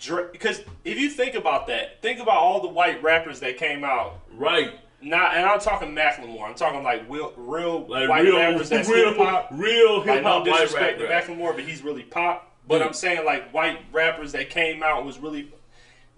Dre, 0.00 0.24
because 0.32 0.62
if 0.84 0.98
you 0.98 1.08
think 1.10 1.34
about 1.34 1.66
that, 1.66 2.00
think 2.02 2.20
about 2.20 2.36
all 2.36 2.60
the 2.62 2.68
white 2.68 3.02
rappers 3.02 3.40
that 3.40 3.56
came 3.58 3.84
out. 3.84 4.20
right. 4.36 4.70
Not, 5.00 5.36
and 5.36 5.46
I'm 5.46 5.60
talking 5.60 5.94
Macklemore. 5.94 6.42
I'm 6.48 6.56
talking 6.56 6.82
like 6.82 7.08
real, 7.08 7.32
real 7.36 7.86
Like 7.86 8.08
white 8.08 8.24
real, 8.24 8.36
rappers 8.36 8.68
that's 8.68 8.88
real, 8.88 9.10
hip 9.10 9.16
hop. 9.18 9.46
real 9.52 9.98
Like 9.98 10.06
hip 10.08 10.24
no 10.24 10.38
white 10.40 10.44
disrespect 10.46 10.98
to 10.98 11.06
rap. 11.06 11.24
Macklemore, 11.24 11.54
but 11.54 11.62
he's 11.62 11.82
really 11.82 12.02
pop. 12.02 12.52
But 12.66 12.82
Mm. 12.82 12.86
I'm 12.88 12.92
saying 12.94 13.24
like 13.24 13.48
white 13.54 13.78
rappers 13.92 14.32
that 14.32 14.50
came 14.50 14.82
out 14.82 15.04
was 15.04 15.18
really 15.20 15.52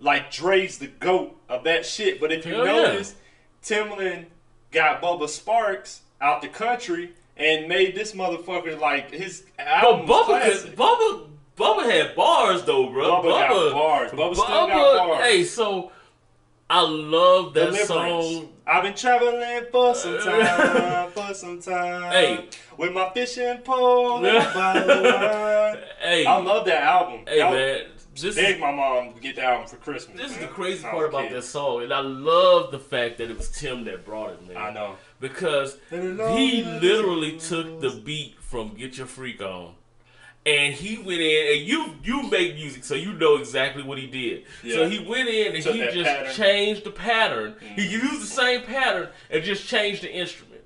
like 0.00 0.30
Dre's 0.30 0.78
the 0.78 0.86
goat 0.88 1.36
of 1.48 1.64
that 1.64 1.84
shit. 1.86 2.20
But 2.20 2.32
if 2.32 2.44
you 2.46 2.54
Hell 2.54 2.66
yeah. 2.66 2.72
notice, 2.72 3.14
Timbaland 3.62 4.26
got 4.72 5.02
Bubba 5.02 5.24
Sparxxx 5.24 6.00
out 6.20 6.42
the 6.42 6.48
country 6.48 7.12
and 7.36 7.68
made 7.68 7.94
this 7.94 8.12
motherfucker 8.12 8.78
like 8.78 9.10
his 9.10 9.44
But 9.56 9.66
album. 9.66 10.06
was 10.06 10.20
Bubba, 10.22 10.26
classic. 10.26 10.70
could, 10.70 10.76
Bubba, 10.78 11.26
Bubba 11.56 11.90
had 11.90 12.14
bars 12.14 12.62
though, 12.64 12.88
bro. 12.90 13.22
Bubba 13.22 13.30
got 13.48 13.72
bars. 13.72 14.10
Bubba 14.12 14.34
still 14.34 14.46
got 14.46 15.06
bars. 15.08 15.24
Hey, 15.24 15.44
so 15.44 15.90
I 16.68 16.82
love 16.82 17.52
that 17.54 17.74
song. 17.86 18.48
I've 18.66 18.84
been 18.84 18.94
traveling 18.94 19.64
for 19.72 19.90
uh, 19.90 19.94
some 19.94 20.18
time, 20.20 21.10
for 21.10 21.34
some 21.34 21.60
time. 21.60 22.12
Hey. 22.12 22.48
with 22.76 22.92
my 22.92 23.10
fishing 23.12 23.58
pole 23.58 24.24
and 24.24 24.36
a 24.36 24.40
bottle 24.54 25.02
wine. 25.02 25.78
Hey, 26.00 26.24
I 26.24 26.36
love 26.38 26.64
that 26.66 26.82
album. 26.84 27.20
hey 27.26 27.38
That 27.38 27.52
man, 27.52 27.80
this 28.14 28.34
Begged 28.36 28.56
is 28.56 28.60
my 28.60 28.72
mom 28.72 29.14
to 29.14 29.20
get 29.20 29.36
the 29.36 29.42
album 29.44 29.68
for 29.68 29.76
Christmas. 29.76 30.16
this 30.20 30.32
is 30.32 30.38
the 30.38 30.46
crazy 30.48 30.82
part 30.82 31.08
about 31.08 31.28
kid. 31.28 31.36
that 31.36 31.42
song, 31.42 31.82
and 31.82 31.92
I 31.92 32.00
love 32.00 32.70
the 32.72 32.78
fact 32.78 33.18
that 33.18 33.30
it 33.30 33.36
was 33.36 33.48
Tim 33.50 33.84
that 33.84 34.04
brought 34.04 34.30
it, 34.30 34.48
man. 34.48 34.56
I 34.56 34.72
know. 34.72 34.96
because 35.20 35.78
he 35.90 36.62
literally 36.64 37.38
took 37.38 37.80
the 37.80 37.90
beat 37.90 38.36
from 38.40 38.74
"Get 38.74 38.98
Your 38.98 39.06
Freak 39.06 39.40
On." 39.42 39.74
And 40.46 40.72
he 40.72 40.96
went 40.96 41.20
in, 41.20 41.52
and 41.58 41.66
you 41.66 41.94
you 42.02 42.22
make 42.30 42.54
music, 42.54 42.82
so 42.84 42.94
you 42.94 43.12
know 43.12 43.36
exactly 43.36 43.82
what 43.82 43.98
he 43.98 44.06
did. 44.06 44.44
So 44.72 44.88
he 44.88 44.98
went 44.98 45.28
in 45.28 45.54
and 45.54 45.62
Took 45.62 45.74
he 45.74 45.82
just 45.82 46.04
pattern. 46.04 46.32
changed 46.34 46.84
the 46.84 46.90
pattern. 46.90 47.56
He 47.76 47.82
Mm-hmm. 47.82 48.06
used 48.06 48.22
the 48.22 48.26
same 48.26 48.62
pattern 48.62 49.08
and 49.30 49.44
just 49.44 49.68
changed 49.68 50.02
the 50.02 50.10
instrument. 50.12 50.62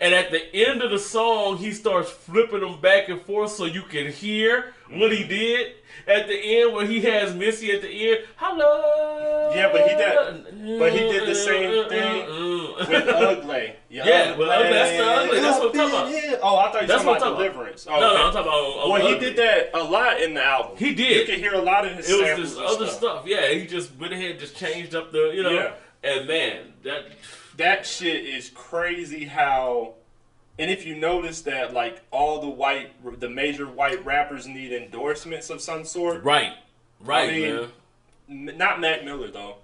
And 0.00 0.14
at 0.14 0.30
the 0.30 0.54
end 0.54 0.80
of 0.82 0.90
the 0.90 0.98
song, 0.98 1.58
he 1.58 1.72
starts 1.72 2.08
flipping 2.08 2.60
them 2.60 2.80
back 2.80 3.08
and 3.08 3.20
forth 3.20 3.50
so 3.50 3.64
you 3.66 3.82
can 3.82 4.10
hear 4.12 4.72
what 4.90 5.12
he 5.12 5.24
did. 5.24 5.72
At 6.06 6.26
the 6.26 6.34
end, 6.62 6.72
where 6.72 6.86
he 6.86 7.00
has 7.02 7.34
Missy 7.34 7.70
at 7.72 7.82
the 7.82 7.88
end, 7.88 8.20
hello. 8.36 9.52
Yeah, 9.54 9.70
but 9.70 9.82
he 9.82 9.94
did- 9.96 10.78
but 10.78 10.92
he 10.92 10.98
did 11.00 11.28
the 11.28 11.34
same 11.34 11.70
mm, 11.70 11.84
mm, 11.84 11.88
thing 11.88 12.26
mm, 12.26 12.78
with 12.88 13.08
Ugly. 13.08 13.72
Yeah, 13.90 14.36
with 14.36 14.48
Ugly, 14.48 14.70
that's 14.70 14.96
the 14.96 15.04
Ugly, 15.04 15.40
that's 15.40 15.58
what 15.58 15.68
I'm 15.68 15.90
talking 15.90 16.28
about. 16.28 16.40
Oh, 16.42 16.56
I 16.56 16.72
thought 16.72 16.82
you 16.82 16.88
were 16.88 16.94
talking 16.94 17.08
about 17.08 17.14
I'm 17.14 17.20
talking 17.20 17.20
about. 17.20 17.36
Deliverance. 17.38 17.86
Oh, 17.88 17.92
No, 17.92 18.00
no, 18.00 18.06
okay. 18.14 18.22
I'm 18.22 18.32
talking 18.32 18.48
about. 18.48 18.88
Well, 18.90 19.06
he 19.06 19.14
Ugly. 19.14 19.20
did 19.26 19.36
that 19.36 19.70
a 19.74 19.82
lot 19.84 20.22
in 20.22 20.34
the 20.34 20.44
album. 20.44 20.76
He 20.78 20.94
did. 20.94 21.28
You 21.28 21.34
can 21.34 21.42
hear 21.42 21.54
a 21.54 21.62
lot 21.62 21.86
of 21.86 21.92
his 21.96 22.08
It 22.08 22.38
was 22.38 22.54
this 22.54 22.58
other 22.58 22.86
stuff. 22.86 22.98
stuff. 22.98 23.26
Yeah, 23.26 23.48
he 23.52 23.66
just 23.66 23.94
went 23.98 24.12
ahead, 24.14 24.38
just 24.38 24.56
changed 24.56 24.94
up 24.94 25.12
the, 25.12 25.32
you 25.34 25.42
know. 25.42 25.50
Yeah. 25.50 25.72
And 26.04 26.26
man, 26.28 26.72
that 26.84 27.02
that 27.58 27.84
shit 27.86 28.24
is 28.24 28.50
crazy 28.50 29.24
how 29.26 29.94
and 30.58 30.70
if 30.70 30.84
you 30.84 30.96
notice 30.96 31.42
that 31.42 31.72
like 31.72 32.02
all 32.10 32.40
the 32.40 32.48
white 32.48 32.90
the 33.20 33.28
major 33.28 33.66
white 33.66 34.04
rappers 34.04 34.46
need 34.46 34.72
endorsements 34.72 35.50
of 35.50 35.60
some 35.60 35.84
sort 35.84 36.22
right, 36.24 36.52
right, 37.00 37.28
I 37.28 37.32
mean, 37.32 37.68
man. 38.28 38.58
Not 38.58 38.80
mac 38.80 39.04
miller 39.04 39.30
though 39.30 39.56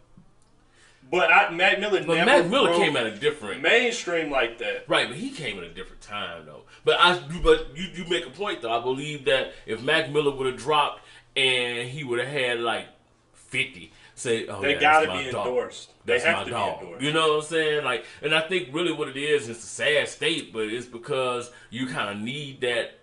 but 1.10 1.30
I, 1.32 1.50
mac 1.50 1.80
miller 1.80 2.02
But 2.04 2.14
never 2.14 2.42
Mac 2.42 2.50
Miller 2.50 2.74
came 2.74 2.96
at 2.96 3.06
a 3.06 3.14
different. 3.14 3.62
mainstream 3.62 4.30
like 4.30 4.58
that 4.58 4.88
Right, 4.88 5.08
but 5.08 5.16
he 5.16 5.30
came 5.30 5.58
at 5.58 5.64
a 5.64 5.68
different 5.68 6.00
time 6.00 6.46
though. 6.46 6.62
But 6.84 7.00
I, 7.00 7.18
but 7.42 7.76
you, 7.76 7.88
you 7.94 8.04
make 8.08 8.26
a 8.26 8.30
point 8.30 8.62
though. 8.62 8.72
I 8.72 8.82
believe 8.82 9.24
that 9.24 9.52
if 9.66 9.82
Mac 9.82 10.10
Miller 10.10 10.34
would 10.34 10.46
have 10.46 10.56
dropped 10.56 11.00
and 11.36 11.88
he 11.88 12.04
would 12.04 12.18
have 12.18 12.28
had 12.28 12.60
like 12.60 12.86
fifty, 13.32 13.92
say, 14.14 14.46
oh 14.46 14.60
they 14.62 14.74
yeah, 14.74 14.80
gotta 14.80 15.06
be 15.06 15.30
dog. 15.30 15.46
endorsed 15.46 15.90
That's 16.06 16.22
they 16.22 16.30
have 16.30 16.44
to 16.44 16.50
dog. 16.50 16.80
be 16.80 16.84
endorsed 16.86 17.04
You 17.04 17.12
know 17.12 17.28
what 17.28 17.36
I'm 17.36 17.42
saying? 17.42 17.84
Like, 17.84 18.04
and 18.22 18.34
I 18.34 18.40
think 18.42 18.68
really 18.72 18.92
what 18.92 19.08
it 19.08 19.16
is, 19.16 19.48
it's 19.48 19.62
a 19.64 19.66
sad 19.66 20.08
state, 20.08 20.52
but 20.52 20.64
it's 20.68 20.86
because 20.86 21.50
you 21.70 21.86
kind 21.86 22.10
of 22.16 22.22
need 22.24 22.60
that 22.62 22.98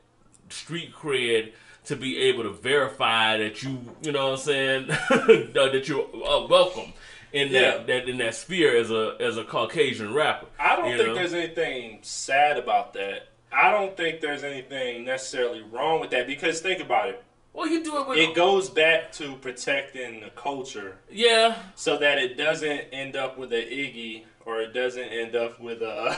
street 0.49 0.93
cred 0.93 1.53
to 1.85 1.95
be 1.95 2.17
able 2.17 2.43
to 2.43 2.51
verify 2.51 3.37
that 3.37 3.63
you, 3.63 3.79
you 4.03 4.11
know 4.11 4.25
what 4.29 4.33
I'm 4.33 4.37
saying, 4.45 4.87
that 5.09 5.83
you're 5.87 6.03
uh, 6.03 6.45
welcome 6.47 6.93
in 7.33 7.51
that, 7.53 7.79
Yeah. 7.79 7.83
that 7.99 8.09
in 8.09 8.17
that 8.19 8.35
sphere 8.35 8.77
as 8.77 8.91
a 8.91 9.15
as 9.19 9.37
a 9.37 9.43
Caucasian 9.43 10.13
rapper. 10.13 10.47
I 10.59 10.75
don't 10.75 10.95
think 10.95 11.07
know? 11.07 11.15
there's 11.15 11.33
anything 11.33 11.99
sad 12.03 12.57
about 12.57 12.93
that. 12.93 13.27
I 13.51 13.71
don't 13.71 13.97
think 13.97 14.21
there's 14.21 14.43
anything 14.43 15.03
necessarily 15.05 15.61
wrong 15.61 15.99
with 15.99 16.11
that 16.11 16.27
because 16.27 16.61
think 16.61 16.81
about 16.81 17.09
it. 17.09 17.23
Well, 17.53 17.67
you 17.67 17.83
do 17.83 17.97
it 18.01 18.07
with 18.07 18.17
It 18.17 18.33
goes 18.35 18.69
back 18.69 19.11
to 19.13 19.35
protecting 19.35 20.21
the 20.21 20.29
culture 20.29 20.97
yeah. 21.11 21.57
so 21.75 21.97
that 21.97 22.17
it 22.17 22.37
doesn't 22.37 22.81
end 22.93 23.15
up 23.15 23.37
with 23.37 23.51
an 23.53 23.61
Iggy 23.61 24.23
or 24.45 24.61
it 24.61 24.73
doesn't 24.73 25.03
end 25.09 25.35
up 25.35 25.59
with 25.59 25.81
a 25.81 26.15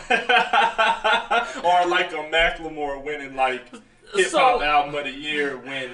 or 1.63 1.88
like 1.89 2.12
a 2.13 2.17
Macklemore 2.32 3.04
winning 3.04 3.36
like 3.36 3.69
hip 3.72 4.32
hop 4.32 4.60
So- 4.60 4.62
album 4.62 4.96
of 4.96 5.06
the 5.06 5.12
year 5.12 5.58
when 5.58 5.89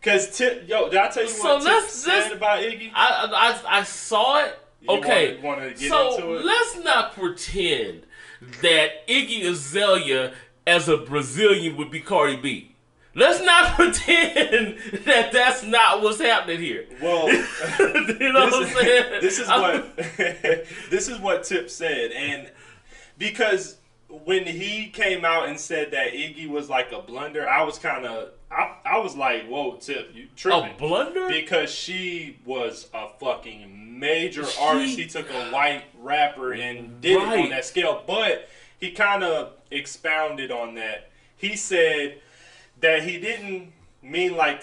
because 0.00 0.36
Tip 0.36 0.68
yo 0.68 0.88
did 0.88 0.98
I 0.98 1.08
tell 1.08 1.24
you 1.24 1.28
So 1.28 1.54
what 1.56 1.62
Tip 1.62 1.68
let's- 1.72 1.92
said 1.92 2.12
let's- 2.18 2.34
about 2.34 2.58
Iggy? 2.60 2.90
I, 2.94 3.60
I 3.68 3.78
I 3.80 3.82
saw 3.82 4.44
it. 4.44 4.58
You 4.80 4.96
Okay, 4.98 5.38
wanna 5.42 5.70
get 5.70 5.90
so 5.90 6.40
let's 6.42 6.78
not 6.84 7.12
pretend 7.14 8.02
that 8.62 9.06
Iggy 9.08 9.44
Azalea 9.44 10.32
as 10.66 10.88
a 10.88 10.96
Brazilian 10.96 11.76
would 11.76 11.90
be 11.90 12.00
Cardi 12.00 12.36
B. 12.36 12.76
Let's 13.18 13.42
not 13.42 13.72
pretend 13.74 14.78
that 15.04 15.32
that's 15.32 15.64
not 15.64 16.02
what's 16.02 16.20
happening 16.20 16.60
here. 16.60 16.86
Well, 17.02 17.28
you 17.78 18.32
know 18.32 18.44
what 18.46 18.54
I'm 18.54 18.74
saying? 18.74 19.20
this 19.20 19.40
is 19.40 19.48
what 19.48 19.96
this 20.90 21.08
is 21.08 21.18
what 21.18 21.42
Tip 21.42 21.68
said, 21.68 22.12
and 22.12 22.48
because 23.18 23.76
when 24.08 24.46
he 24.46 24.86
came 24.86 25.24
out 25.24 25.48
and 25.48 25.58
said 25.58 25.90
that 25.90 26.12
Iggy 26.12 26.48
was 26.48 26.70
like 26.70 26.92
a 26.92 27.02
blunder, 27.02 27.48
I 27.48 27.64
was 27.64 27.78
kind 27.78 28.06
of 28.06 28.30
I, 28.50 28.76
I 28.84 28.98
was 28.98 29.16
like, 29.16 29.48
"Whoa, 29.48 29.76
Tip, 29.76 30.14
you 30.14 30.28
a 30.52 30.72
blunder. 30.78 31.28
because 31.28 31.70
she 31.70 32.38
was 32.44 32.88
a 32.94 33.08
fucking 33.18 33.98
major 33.98 34.44
She- 34.44 34.60
artist. 34.62 34.96
He 34.96 35.06
took 35.06 35.28
a 35.30 35.50
white 35.50 35.82
rapper 36.00 36.52
and 36.52 37.00
did 37.00 37.16
it 37.20 37.38
on 37.44 37.50
that 37.50 37.64
scale, 37.64 38.04
but 38.06 38.48
he 38.78 38.92
kind 38.92 39.24
of 39.24 39.54
expounded 39.72 40.52
on 40.52 40.76
that. 40.76 41.10
He 41.36 41.56
said 41.56 42.20
that 42.80 43.02
he 43.02 43.18
didn't 43.18 43.72
mean 44.02 44.36
like 44.36 44.62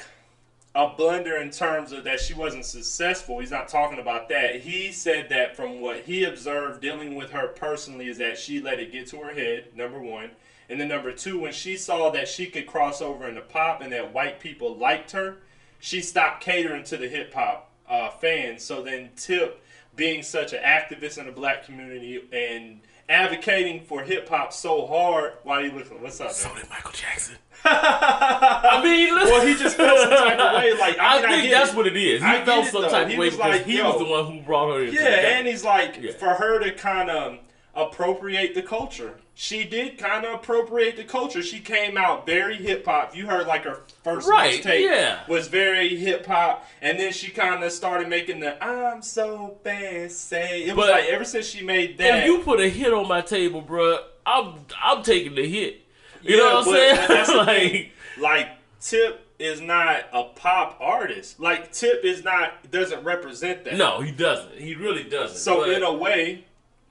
a 0.74 0.90
blunder 0.90 1.38
in 1.38 1.50
terms 1.52 1.94
of 1.94 2.04
that 2.04 2.20
she 2.20 2.34
wasn't 2.34 2.66
successful. 2.66 3.40
He's 3.40 3.52
not 3.52 3.70
talking 3.70 4.00
about 4.00 4.28
that. 4.30 4.62
He 4.62 4.92
said 4.92 5.30
that 5.30 5.56
from 5.56 5.80
what 5.80 6.02
he 6.02 6.26
observed 6.26 6.82
dealing 6.82 7.16
with 7.16 7.32
her 7.32 7.48
personally 7.48 8.10
is 8.10 8.18
that 8.18 8.38
she 8.38 8.60
let 8.60 8.80
it 8.80 8.92
get 8.92 9.08
to 9.08 9.18
her 9.20 9.34
head, 9.34 9.68
number 9.76 10.00
one. 10.00 10.32
And 10.68 10.80
then 10.80 10.90
number 10.90 11.14
two, 11.14 11.40
when 11.40 11.54
she 11.54 11.78
saw 11.78 12.10
that 12.10 12.28
she 12.28 12.48
could 12.48 12.68
cross 12.68 13.02
over 13.02 13.28
into 13.28 13.42
pop 13.42 13.82
and 13.82 13.94
that 13.94 14.14
white 14.14 14.40
people 14.40 14.76
liked 14.76 15.12
her, 15.12 15.38
she 15.80 16.02
stopped 16.02 16.44
catering 16.44 16.84
to 16.86 16.98
the 16.98 17.08
hip 17.08 17.34
hop 17.34 17.72
uh, 17.88 18.10
fans. 18.10 18.64
So 18.64 18.82
then 18.82 19.12
Tip, 19.16 19.64
being 19.96 20.24
such 20.24 20.52
an 20.52 20.62
activist 20.64 21.18
in 21.18 21.26
the 21.26 21.32
black 21.32 21.66
community 21.66 22.22
and 22.34 22.82
advocating 23.10 23.82
for 23.84 24.02
hip 24.04 24.28
hop 24.30 24.52
so 24.54 24.86
hard, 24.88 25.34
why 25.44 25.62
are 25.62 25.66
you 25.66 25.72
looking? 25.72 26.02
What's 26.02 26.20
up? 26.22 26.32
so 26.32 26.50
Man? 26.50 26.62
did 26.62 26.70
Michael 26.70 26.92
Jackson. 26.92 27.36
I 27.66 28.82
mean, 28.84 29.14
listen. 29.16 29.30
Well, 29.32 29.46
he 29.48 29.56
just 29.56 29.76
felt 29.78 29.98
some 30.00 30.10
type 30.12 30.40
of 30.40 30.54
way. 30.62 30.74
Like 30.78 30.98
I, 31.00 31.18
I, 31.18 31.22
mean, 31.22 31.30
think 31.32 31.44
get 31.50 31.52
that's 31.52 31.72
it. 31.72 31.76
what 31.78 31.88
it 31.88 31.98
is. 31.98 32.22
He 32.22 32.28
I 32.28 32.46
felt 32.46 32.66
some 32.68 32.82
though. 32.84 32.90
type 32.90 33.08
He 33.08 33.14
of 33.14 33.20
way 33.20 33.26
was 33.28 33.36
because 33.38 33.52
like, 33.58 33.66
he 33.66 33.78
yo. 33.78 33.90
was 33.90 33.98
the 34.00 34.06
one 34.06 34.26
who 34.32 34.42
brought 34.46 34.74
her 34.74 34.82
into 34.84 34.94
Yeah, 34.94 35.38
and 35.38 35.48
he's 35.48 35.64
like, 35.64 35.98
Yeah. 36.00 36.12
for 36.14 36.30
her 36.30 36.60
to 36.60 36.72
kind 36.74 37.10
of 37.10 37.40
appropriate 37.74 38.54
the 38.56 38.62
culture. 38.62 39.16
She 39.38 39.66
did 39.66 39.98
kind 39.98 40.26
of 40.26 40.34
appropriate 40.36 40.96
the 40.96 41.04
culture. 41.04 41.44
She 41.44 41.60
came 41.60 41.98
out 41.98 42.26
very 42.26 42.56
hip 42.56 42.86
hop. 42.86 43.14
You 43.14 43.28
heard 43.28 43.48
like 43.48 43.66
her 43.66 43.82
first 44.02 44.30
Right, 44.30 44.64
mixtape 44.64 44.82
yeah. 44.82 45.20
was 45.28 45.50
very 45.50 45.94
hip 45.98 46.26
hop, 46.26 46.66
and 46.82 46.98
then 46.98 47.12
she 47.12 47.32
kind 47.32 47.62
of 47.62 47.72
started 47.74 48.08
making 48.08 48.40
the 48.40 48.64
"I'm 48.64 49.02
so 49.02 49.58
fancy." 49.62 50.36
It 50.38 50.76
was 50.76 50.90
like 50.90 51.06
ever 51.10 51.26
since 51.26 51.46
she 51.48 51.64
made 51.66 51.98
that. 51.98 52.20
If 52.20 52.26
you 52.26 52.40
put 52.40 52.62
a 52.62 52.70
hit 52.70 52.94
on 52.94 53.08
my 53.10 53.20
table, 53.22 53.62
bruh, 53.62 54.00
I'm 54.26 54.66
I'm 54.82 55.04
taking 55.04 55.36
the 55.36 55.46
hit. 55.48 55.82
You 56.22 56.38
Yeah, 56.38 56.44
know 56.44 56.56
what 56.56 56.68
I'm 56.68 56.74
saying? 56.74 57.08
that's 57.10 57.30
like, 57.36 57.92
like 58.18 58.50
Tip 58.80 59.22
is 59.38 59.60
not 59.60 60.06
a 60.14 60.24
pop 60.24 60.78
artist. 60.80 61.42
Like 61.42 61.74
Tip 61.74 62.06
is 62.06 62.24
not 62.24 62.72
doesn't 62.72 63.04
represent 63.04 63.66
that. 63.66 63.76
no, 63.76 64.00
he 64.00 64.12
doesn't. 64.14 64.58
He 64.58 64.76
really 64.76 65.04
doesn't. 65.04 65.38
So 65.38 65.60
But, 65.66 65.72
in 65.72 65.84
a 65.84 65.94
way, 65.94 66.46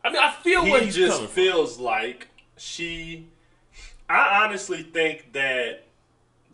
I 0.05 0.11
mean, 0.11 0.21
I 0.23 0.31
feel 0.31 0.63
he 0.63 0.79
he's 0.81 0.95
just 0.95 1.15
coming 1.15 1.27
from. 1.29 1.35
feels 1.35 1.79
like 1.79 2.29
she. 2.57 3.27
I 4.09 4.45
honestly 4.45 4.83
think 4.83 5.33
that 5.33 5.85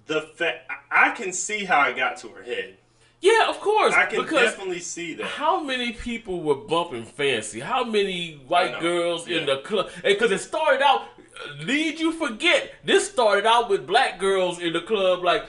the 0.07 0.23
fact 0.23 0.71
I 0.91 1.11
can 1.11 1.33
see 1.33 1.65
how 1.65 1.89
it 1.89 1.97
got 1.97 2.17
to 2.19 2.29
her 2.29 2.43
head. 2.43 2.77
Yeah, 3.21 3.51
of 3.51 3.61
course. 3.61 3.93
I 3.93 4.07
can 4.07 4.25
definitely 4.25 4.81
see 4.81 5.15
that. 5.15 5.27
how 5.27 5.61
many 5.63 5.93
people 5.93 6.43
were 6.43 6.55
bumping 6.55 7.05
fancy? 7.05 7.61
How 7.61 7.85
many 7.85 8.41
white 8.49 8.81
girls 8.81 9.29
in 9.29 9.45
the 9.47 9.59
club? 9.59 9.91
Because 10.03 10.31
it 10.31 10.39
started 10.41 10.83
out. 10.83 11.03
Lead 11.61 12.01
you 12.01 12.13
forget. 12.13 12.73
This 12.85 13.11
started 13.11 13.47
out 13.47 13.69
with 13.69 13.87
black 13.87 14.19
girls 14.19 14.59
in 14.59 14.73
the 14.73 14.81
club 14.81 15.23
like. 15.23 15.45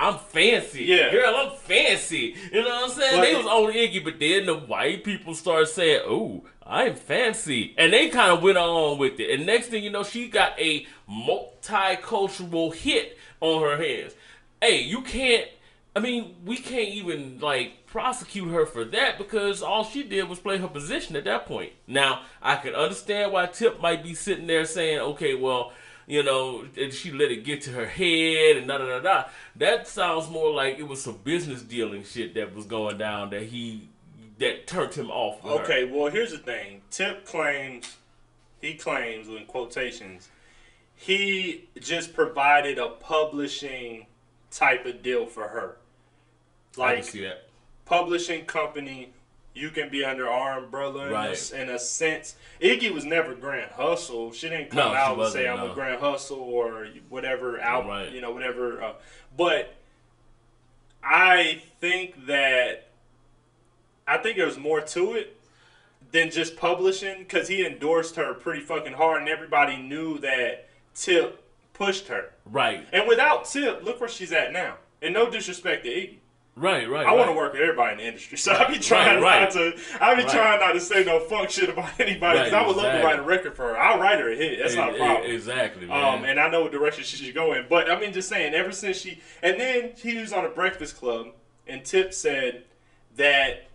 I'm 0.00 0.16
fancy. 0.16 0.84
Yeah. 0.84 1.10
Girl, 1.10 1.34
I'm 1.34 1.56
fancy. 1.58 2.36
You 2.52 2.62
know 2.62 2.68
what 2.68 2.84
I'm 2.84 2.90
saying? 2.90 3.16
But 3.16 3.22
they 3.22 3.32
it- 3.32 3.36
was 3.36 3.46
only 3.48 3.74
Iggy, 3.74 4.04
but 4.04 4.20
then 4.20 4.46
the 4.46 4.54
white 4.54 5.02
people 5.02 5.34
started 5.34 5.66
saying, 5.66 6.02
Oh, 6.06 6.44
I'm 6.68 6.94
fancy. 6.94 7.74
And 7.78 7.92
they 7.92 8.08
kind 8.08 8.30
of 8.30 8.42
went 8.42 8.58
on 8.58 8.98
with 8.98 9.18
it. 9.18 9.30
And 9.30 9.46
next 9.46 9.68
thing 9.68 9.82
you 9.82 9.90
know, 9.90 10.04
she 10.04 10.28
got 10.28 10.58
a 10.60 10.86
multicultural 11.10 12.74
hit 12.74 13.16
on 13.40 13.62
her 13.62 13.82
hands. 13.82 14.14
Hey, 14.60 14.82
you 14.82 15.00
can't 15.02 15.48
I 15.98 16.00
mean, 16.00 16.36
we 16.44 16.58
can't 16.58 16.90
even 16.90 17.40
like 17.40 17.86
prosecute 17.86 18.52
her 18.52 18.66
for 18.66 18.84
that 18.84 19.18
because 19.18 19.62
all 19.62 19.82
she 19.82 20.04
did 20.04 20.28
was 20.28 20.38
play 20.38 20.58
her 20.58 20.68
position 20.68 21.16
at 21.16 21.24
that 21.24 21.46
point. 21.46 21.72
Now, 21.88 22.22
I 22.40 22.54
can 22.54 22.74
understand 22.74 23.32
why 23.32 23.46
Tip 23.46 23.80
might 23.80 24.04
be 24.04 24.14
sitting 24.14 24.46
there 24.46 24.64
saying, 24.64 25.00
"Okay, 25.00 25.34
well, 25.34 25.72
you 26.06 26.22
know, 26.22 26.66
and 26.80 26.92
she 26.92 27.10
let 27.10 27.32
it 27.32 27.44
get 27.44 27.62
to 27.62 27.72
her 27.72 27.86
head 27.86 28.58
and 28.58 28.68
da 28.68 28.78
da 28.78 28.86
da 28.86 29.00
da." 29.00 29.24
That 29.56 29.88
sounds 29.88 30.30
more 30.30 30.52
like 30.52 30.78
it 30.78 30.86
was 30.86 31.02
some 31.02 31.18
business 31.24 31.62
dealing 31.62 32.04
shit 32.04 32.34
that 32.34 32.54
was 32.54 32.66
going 32.66 32.98
down 32.98 33.30
that 33.30 33.42
he 33.44 33.88
that 34.38 34.66
turned 34.66 34.94
him 34.94 35.10
off. 35.10 35.42
with 35.42 35.52
her. 35.52 35.62
Okay, 35.64 35.84
well 35.84 36.10
here's 36.10 36.30
the 36.32 36.38
thing. 36.38 36.82
Tip 36.90 37.24
claims 37.24 37.96
he 38.60 38.74
claims 38.74 39.28
in 39.28 39.44
quotations 39.46 40.28
he 41.00 41.68
just 41.78 42.12
provided 42.12 42.76
a 42.78 42.88
publishing 42.88 44.06
type 44.50 44.84
of 44.84 45.00
deal 45.02 45.26
for 45.26 45.46
her. 45.46 45.76
Like 46.76 46.96
can 46.96 47.04
see 47.04 47.20
that. 47.22 47.48
publishing 47.84 48.46
company, 48.46 49.12
you 49.54 49.70
can 49.70 49.90
be 49.90 50.04
under 50.04 50.28
our 50.28 50.58
umbrella 50.58 51.06
in, 51.06 51.12
Right. 51.12 51.52
a, 51.52 51.62
in 51.62 51.70
a 51.70 51.78
sense. 51.78 52.34
Iggy 52.60 52.90
was 52.92 53.04
never 53.04 53.36
Grand 53.36 53.70
Hustle. 53.72 54.32
She 54.32 54.48
didn't 54.48 54.70
come 54.70 54.78
No, 54.78 54.94
out 54.94 55.18
and 55.20 55.32
say 55.32 55.46
I'm 55.48 55.58
no. 55.58 55.70
a 55.70 55.74
Grand 55.74 56.00
Hustle 56.00 56.40
or 56.40 56.88
whatever 57.08 57.60
album, 57.60 57.90
Right. 57.90 58.10
you 58.10 58.20
know, 58.20 58.32
whatever. 58.32 58.82
Uh, 58.82 58.92
but 59.36 59.74
I 61.02 61.62
think 61.80 62.26
that 62.26 62.87
I 64.08 64.18
think 64.18 64.36
there's 64.36 64.58
more 64.58 64.80
to 64.80 65.12
it 65.14 65.36
than 66.12 66.30
just 66.30 66.56
publishing 66.56 67.18
because 67.18 67.48
he 67.48 67.66
endorsed 67.66 68.16
her 68.16 68.32
pretty 68.34 68.60
fucking 68.60 68.94
hard, 68.94 69.20
and 69.20 69.28
everybody 69.28 69.76
knew 69.76 70.18
that 70.20 70.68
Tip 70.94 71.44
pushed 71.74 72.08
her. 72.08 72.30
Right, 72.46 72.86
And 72.92 73.06
without 73.06 73.44
Tip, 73.44 73.84
look 73.84 74.00
where 74.00 74.08
she's 74.08 74.32
at 74.32 74.52
now. 74.52 74.76
And 75.02 75.14
no 75.14 75.30
disrespect 75.30 75.84
to 75.84 75.90
Iggy. 75.90 76.16
right, 76.56 76.88
right. 76.90 77.06
I 77.06 77.12
want 77.12 77.28
to 77.30 77.36
work 77.36 77.52
with 77.52 77.62
everybody 77.62 77.92
in 77.92 77.98
the 77.98 78.06
industry, 78.06 78.36
so 78.38 78.52
I 78.52 78.66
be 78.66 78.78
trying 78.80 79.22
right. 79.22 79.42
not 79.42 79.52
to. 79.52 79.78
I 80.00 80.14
be 80.16 80.22
Right. 80.22 80.32
trying 80.32 80.58
not 80.60 80.72
to 80.72 80.80
say 80.80 81.04
no 81.04 81.20
fuck 81.20 81.50
shit 81.50 81.68
about 81.68 81.90
anybody 82.00 82.38
because 82.40 82.52
Right, 82.52 82.62
I 82.64 82.66
would 82.66 82.76
love 82.76 82.92
to 82.92 83.04
write 83.04 83.18
a 83.20 83.22
record 83.22 83.54
for 83.54 83.68
her. 83.68 83.78
I'll 83.78 84.00
write 84.00 84.18
her 84.18 84.32
a 84.32 84.34
hit. 84.34 84.58
That's 84.60 84.74
not 84.74 84.94
a 84.94 84.96
problem. 84.96 85.30
Exactly, 85.30 85.86
man. 85.86 86.04
Um, 86.18 86.24
and 86.24 86.40
I 86.40 86.48
know 86.50 86.62
what 86.62 86.72
direction 86.72 87.04
she 87.04 87.16
should 87.24 87.34
go 87.34 87.52
in. 87.52 87.66
But 87.68 87.88
I 87.88 88.00
mean, 88.00 88.12
just 88.12 88.28
saying, 88.28 88.54
ever 88.54 88.72
since 88.72 88.96
she, 88.96 89.20
and 89.42 89.60
then 89.60 89.92
he 89.96 90.16
was 90.16 90.32
on 90.32 90.44
a 90.46 90.48
Breakfast 90.48 90.96
Club, 90.96 91.28
and 91.68 91.84
Tip 91.84 92.12
said 92.12 92.64
that, 93.16 93.67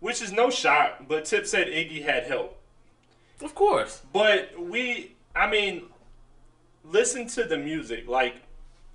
which 0.00 0.20
is 0.22 0.32
no 0.32 0.50
shot, 0.50 1.06
but 1.08 1.24
Tip 1.24 1.46
said 1.46 1.68
Iggy 1.68 2.02
had 2.04 2.24
help. 2.24 2.58
of 3.42 3.54
course. 3.54 4.02
But 4.12 4.50
we, 4.58 5.12
I 5.36 5.48
mean, 5.50 5.84
listen 6.84 7.26
to 7.28 7.44
the 7.44 7.56
music. 7.58 8.08
Like, 8.08 8.36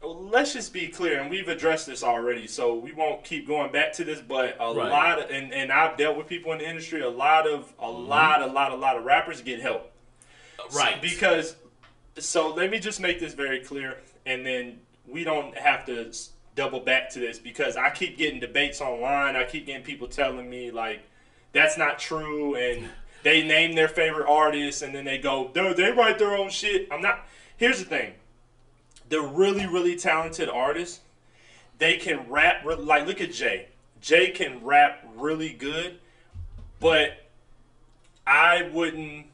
let's 0.03 0.53
just 0.53 0.71
be 0.73 0.87
clear, 0.87 1.19
and 1.21 1.29
we've 1.31 1.47
addressed 1.47 1.87
this 1.87 2.03
already, 2.03 2.45
so 2.47 2.75
we 2.75 2.91
won't 2.91 3.23
keep 3.23 3.47
going 3.47 3.71
back 3.71 3.93
to 3.93 4.03
this. 4.03 4.19
But 4.21 4.55
a 4.59 4.73
Right. 4.73 4.89
lot 4.89 5.19
of, 5.23 5.31
and, 5.31 5.51
and 5.53 5.71
I've 5.71 5.97
dealt 5.97 6.17
with 6.17 6.27
people 6.27 6.51
in 6.51 6.59
the 6.59 6.69
industry. 6.69 7.01
A 7.01 7.09
lot 7.09 7.47
of, 7.47 7.73
a 7.79 7.85
Mm-hmm. 7.85 8.07
lot, 8.07 8.41
a 8.41 8.47
lot, 8.47 8.71
a 8.71 8.75
lot 8.75 8.97
of 8.97 9.03
rappers 9.05 9.41
get 9.41 9.61
help. 9.61 9.91
Right. 10.75 11.01
Because, 11.01 11.55
so 12.17 12.53
let 12.53 12.69
me 12.71 12.79
just 12.79 12.99
make 12.99 13.19
this 13.19 13.33
very 13.33 13.59
clear, 13.61 13.97
and 14.25 14.45
then 14.45 14.79
we 15.07 15.23
don't 15.23 15.55
have 15.57 15.85
to 15.85 16.11
double 16.55 16.79
back 16.79 17.09
to 17.11 17.19
this 17.19 17.37
because 17.37 17.75
I 17.75 17.89
keep 17.89 18.17
getting 18.17 18.39
debates 18.39 18.81
online. 18.81 19.35
I 19.35 19.43
keep 19.43 19.65
getting 19.65 19.83
people 19.83 20.07
telling 20.07 20.49
me 20.49 20.71
like 20.71 21.01
that's 21.51 21.77
not 21.77 21.99
true, 21.99 22.55
and 22.55 22.89
they 23.23 23.41
name 23.41 23.75
their 23.75 23.87
favorite 23.87 24.27
artists, 24.27 24.81
and 24.81 24.93
then 24.93 25.05
they 25.05 25.17
go, 25.17 25.49
"Dude, 25.53 25.77
they 25.77 25.91
write 25.91 26.19
their 26.19 26.35
own 26.35 26.49
shit." 26.49 26.87
I'm 26.91 27.01
not. 27.01 27.25
Here's 27.57 27.79
the 27.79 27.85
thing: 27.85 28.13
the 29.09 29.21
really, 29.21 29.65
really 29.65 29.95
talented 29.95 30.49
artists, 30.49 30.99
they 31.77 31.97
can 31.97 32.29
rap. 32.29 32.65
Like, 32.65 33.07
look 33.07 33.21
at 33.21 33.31
Jay. 33.31 33.67
Jay 34.01 34.31
can 34.31 34.63
rap 34.63 35.05
really 35.15 35.53
good, 35.53 35.99
but 36.79 37.25
I 38.27 38.69
wouldn't. 38.73 39.27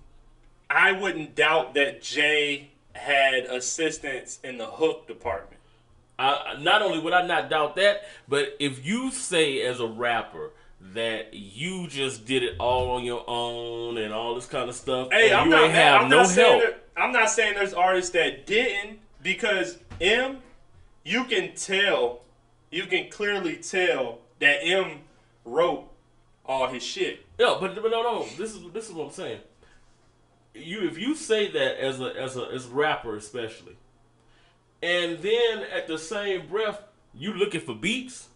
I 0.69 0.91
wouldn't 0.93 1.35
doubt 1.35 1.73
that 1.73 2.01
Jay 2.01 2.69
had 2.93 3.45
assistance 3.45 4.39
in 4.43 4.57
the 4.57 4.65
hook 4.65 5.07
department. 5.07 5.60
I, 6.29 6.57
not 6.61 6.81
only 6.81 6.99
would 6.99 7.13
I 7.13 7.25
not 7.25 7.49
doubt 7.49 7.75
that, 7.77 8.03
but 8.27 8.55
if 8.59 8.85
you 8.85 9.11
say 9.11 9.61
as 9.61 9.79
a 9.79 9.87
rapper 9.87 10.51
that 10.93 11.33
you 11.33 11.87
just 11.87 12.25
did 12.25 12.43
it 12.43 12.55
all 12.59 12.91
on 12.91 13.03
your 13.03 13.23
own 13.27 13.97
and 13.97 14.13
all 14.13 14.35
this 14.35 14.45
kind 14.47 14.69
of 14.69 14.75
stuff, 14.75 15.09
Hey, 15.11 15.31
I'm 15.33 15.45
you 15.45 15.51
not. 15.51 15.69
have 15.71 16.01
I'm 16.03 16.09
no 16.09 16.17
not 16.17 16.27
saying 16.27 16.59
help. 16.61 16.73
that- 16.73 16.77
I'm 17.01 17.11
not 17.13 17.29
saying 17.29 17.55
there's 17.55 17.73
artists 17.73 18.11
that 18.11 18.45
didn't 18.45 18.99
because 19.23 19.77
M, 20.01 20.39
you 21.03 21.23
can 21.23 21.55
tell, 21.55 22.21
you 22.69 22.83
can 22.83 23.09
clearly 23.09 23.55
tell 23.57 24.19
that 24.39 24.57
M 24.63 24.99
wrote 25.45 25.87
all 26.45 26.67
his 26.67 26.83
shit. 26.83 27.25
Yeah, 27.39 27.57
but, 27.59 27.73
but 27.75 27.89
no, 27.91 28.01
no. 28.03 28.25
This 28.37 28.53
is 28.53 28.59
this 28.73 28.87
is 28.89 28.93
what 28.93 29.05
I'm 29.05 29.11
saying. 29.11 29.39
You 30.53 30.85
if 30.87 30.97
you 30.97 31.15
say 31.15 31.47
that 31.51 31.79
as 31.83 32.01
a 32.01 32.13
as 32.19 32.35
a 32.35 32.43
as 32.53 32.65
a 32.65 32.69
rapper 32.69 33.15
especially, 33.15 33.77
and 34.81 35.19
then 35.19 35.63
at 35.75 35.87
the 35.87 35.97
same 35.97 36.47
breath, 36.47 36.81
you 37.13 37.33
looking 37.33 37.61
for 37.61 37.75
beats. 37.75 38.27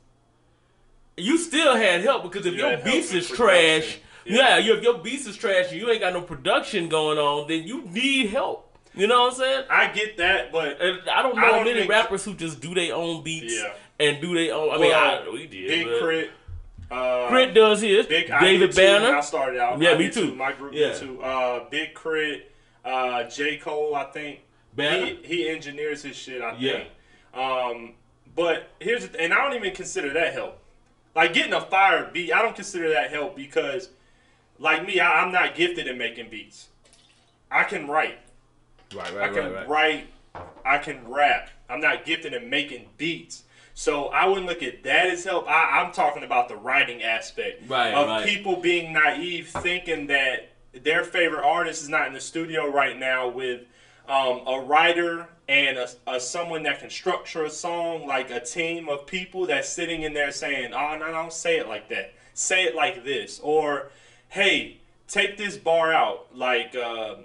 You 1.18 1.38
still 1.38 1.76
had 1.76 2.02
help 2.02 2.24
because 2.24 2.46
if 2.46 2.54
You 2.56 2.60
your 2.68 2.78
beats 2.78 3.14
is 3.14 3.30
trash, 3.30 4.00
Yeah. 4.26 4.58
yeah, 4.58 4.74
if 4.76 4.84
your 4.84 4.98
beats 4.98 5.26
is 5.28 5.38
trash 5.38 5.72
and 5.72 5.80
you 5.80 5.90
ain't 5.90 6.02
got 6.02 6.14
no 6.14 6.22
production 6.22 6.90
going 6.90 7.18
on, 7.18 7.48
then 7.48 7.64
you 7.64 7.84
need 7.84 8.30
help. 8.32 8.64
You 8.94 9.08
know 9.08 9.22
what 9.24 9.34
I'm 9.34 9.40
saying? 9.40 9.64
I 9.70 9.88
get 9.88 10.18
that, 10.18 10.52
but 10.52 10.80
And 10.82 11.10
I 11.10 11.22
don't 11.22 11.36
know 11.36 11.42
I 11.46 11.52
don't 11.52 11.66
many 11.66 11.88
rappers 11.88 12.24
who 12.26 12.34
just 12.34 12.60
do 12.62 12.74
their 12.74 12.94
own 12.96 13.24
beats 13.24 13.54
Yeah. 13.54 13.72
and 14.00 14.22
do 14.22 14.34
their 14.36 14.54
own. 14.54 14.70
I 14.72 14.78
mean, 14.78 14.90
Well, 14.92 15.24
I, 15.28 15.30
we 15.32 15.48
did. 15.48 15.68
Big 15.68 15.86
but 15.86 16.00
K.R.I.T., 16.00 16.30
uh, 16.92 17.28
K.R.I.T. 17.30 17.54
does 17.54 17.82
his. 17.82 18.06
Big 18.08 18.30
I 18.32 18.40
David 18.42 18.72
too 18.72 18.78
Banner. 18.78 19.16
I 19.18 19.22
started 19.22 19.60
out. 19.60 19.82
Yeah, 19.82 19.92
I 19.92 19.98
me 19.98 20.06
did 20.06 20.14
too. 20.14 20.36
My 20.36 20.52
group 20.54 20.74
Yeah. 20.74 20.90
did 20.90 20.98
too. 21.00 21.22
Uh, 21.22 21.70
Big 21.70 21.94
K.R.I.T., 21.96 22.44
uh, 22.86 23.24
J 23.30 23.58
Cole, 23.58 23.96
I 23.96 24.04
think. 24.06 24.40
Banner? 24.76 25.06
He, 25.06 25.16
he 25.24 25.50
engineers 25.50 26.04
his 26.04 26.16
shit. 26.16 26.42
I 26.42 26.56
Yeah. 26.58 26.72
think. 26.74 26.90
Um, 27.34 27.94
but 28.36 28.70
here's 28.80 29.04
the 29.04 29.10
th- 29.10 29.24
and 29.24 29.34
I 29.34 29.44
don't 29.44 29.56
even 29.56 29.74
consider 29.74 30.12
that 30.14 30.34
help. 30.34 30.60
Like 31.16 31.34
getting 31.34 31.54
a 31.54 31.62
fire 31.62 32.10
beat, 32.12 32.34
I 32.34 32.42
don't 32.42 32.56
consider 32.56 32.90
that 32.90 33.10
help 33.10 33.36
because, 33.36 33.90
like 34.60 34.86
me, 34.86 35.00
I, 35.00 35.22
I'm 35.22 35.32
not 35.32 35.56
gifted 35.56 35.88
in 35.88 35.98
making 35.98 36.30
beats. 36.30 36.68
I 37.50 37.64
can 37.64 37.88
write. 37.88 38.20
Right, 38.94 39.12
I 39.14 39.18
right, 39.18 39.34
can 39.34 39.44
right, 39.46 39.54
right. 39.54 39.68
write. 39.70 40.08
I 40.66 40.78
can 40.80 41.08
rap. 41.10 41.50
I'm 41.70 41.80
not 41.80 42.06
gifted 42.06 42.34
in 42.34 42.50
making 42.50 42.88
beats. 42.98 43.44
So 43.74 44.06
I 44.08 44.26
wouldn't 44.26 44.46
look 44.48 44.64
at 44.64 44.84
that 44.84 45.08
as 45.08 45.24
help. 45.26 45.48
I, 45.50 45.82
I'm 45.82 45.92
talking 45.92 46.24
about 46.24 46.48
the 46.50 46.56
writing 46.56 47.04
aspect 47.04 47.70
Right, 47.70 47.94
of 47.94 48.08
right. 48.08 48.26
people 48.26 48.58
being 48.58 48.94
naive, 48.94 49.50
thinking 49.50 50.08
that 50.08 50.50
their 50.74 51.04
favorite 51.04 51.44
artist 51.46 51.84
is 51.84 51.90
not 51.90 52.08
in 52.08 52.14
the 52.14 52.22
studio 52.22 52.68
right 52.72 52.98
now 52.98 53.28
with 53.30 53.62
um, 54.10 54.42
a 54.48 54.62
writer 54.66 55.28
and 55.48 55.78
a, 55.78 55.88
a 56.08 56.20
someone 56.20 56.64
that 56.64 56.80
can 56.80 56.90
structure 56.90 57.44
a 57.46 57.50
song, 57.50 58.08
like 58.08 58.30
a 58.32 58.40
team 58.40 58.90
of 58.90 59.06
people 59.06 59.46
that's 59.46 59.70
sitting 59.70 60.04
in 60.04 60.14
there 60.14 60.32
saying, 60.32 60.74
"Oh 60.74 60.98
no, 60.98 61.12
don't 61.12 61.34
say 61.34 61.58
it 61.58 61.68
like 61.68 61.90
that. 61.90 62.14
Say 62.34 62.64
it 62.64 62.76
like 62.76 63.04
this," 63.04 63.40
or 63.44 63.92
"Hey, 64.30 64.78
take 65.08 65.38
this 65.38 65.58
bar 65.58 65.94
out." 65.94 66.28
Like. 66.36 66.76
Uh, 66.76 67.16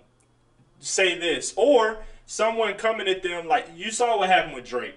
say 0.80 1.18
this 1.18 1.52
or 1.56 1.98
someone 2.26 2.74
coming 2.74 3.06
at 3.06 3.22
them 3.22 3.46
like 3.46 3.68
you 3.76 3.90
saw 3.90 4.18
what 4.18 4.28
happened 4.28 4.54
with 4.54 4.64
Drake. 4.64 4.96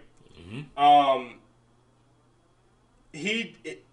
Um, 0.77 1.35
he 3.11 3.55
it, 3.63 3.83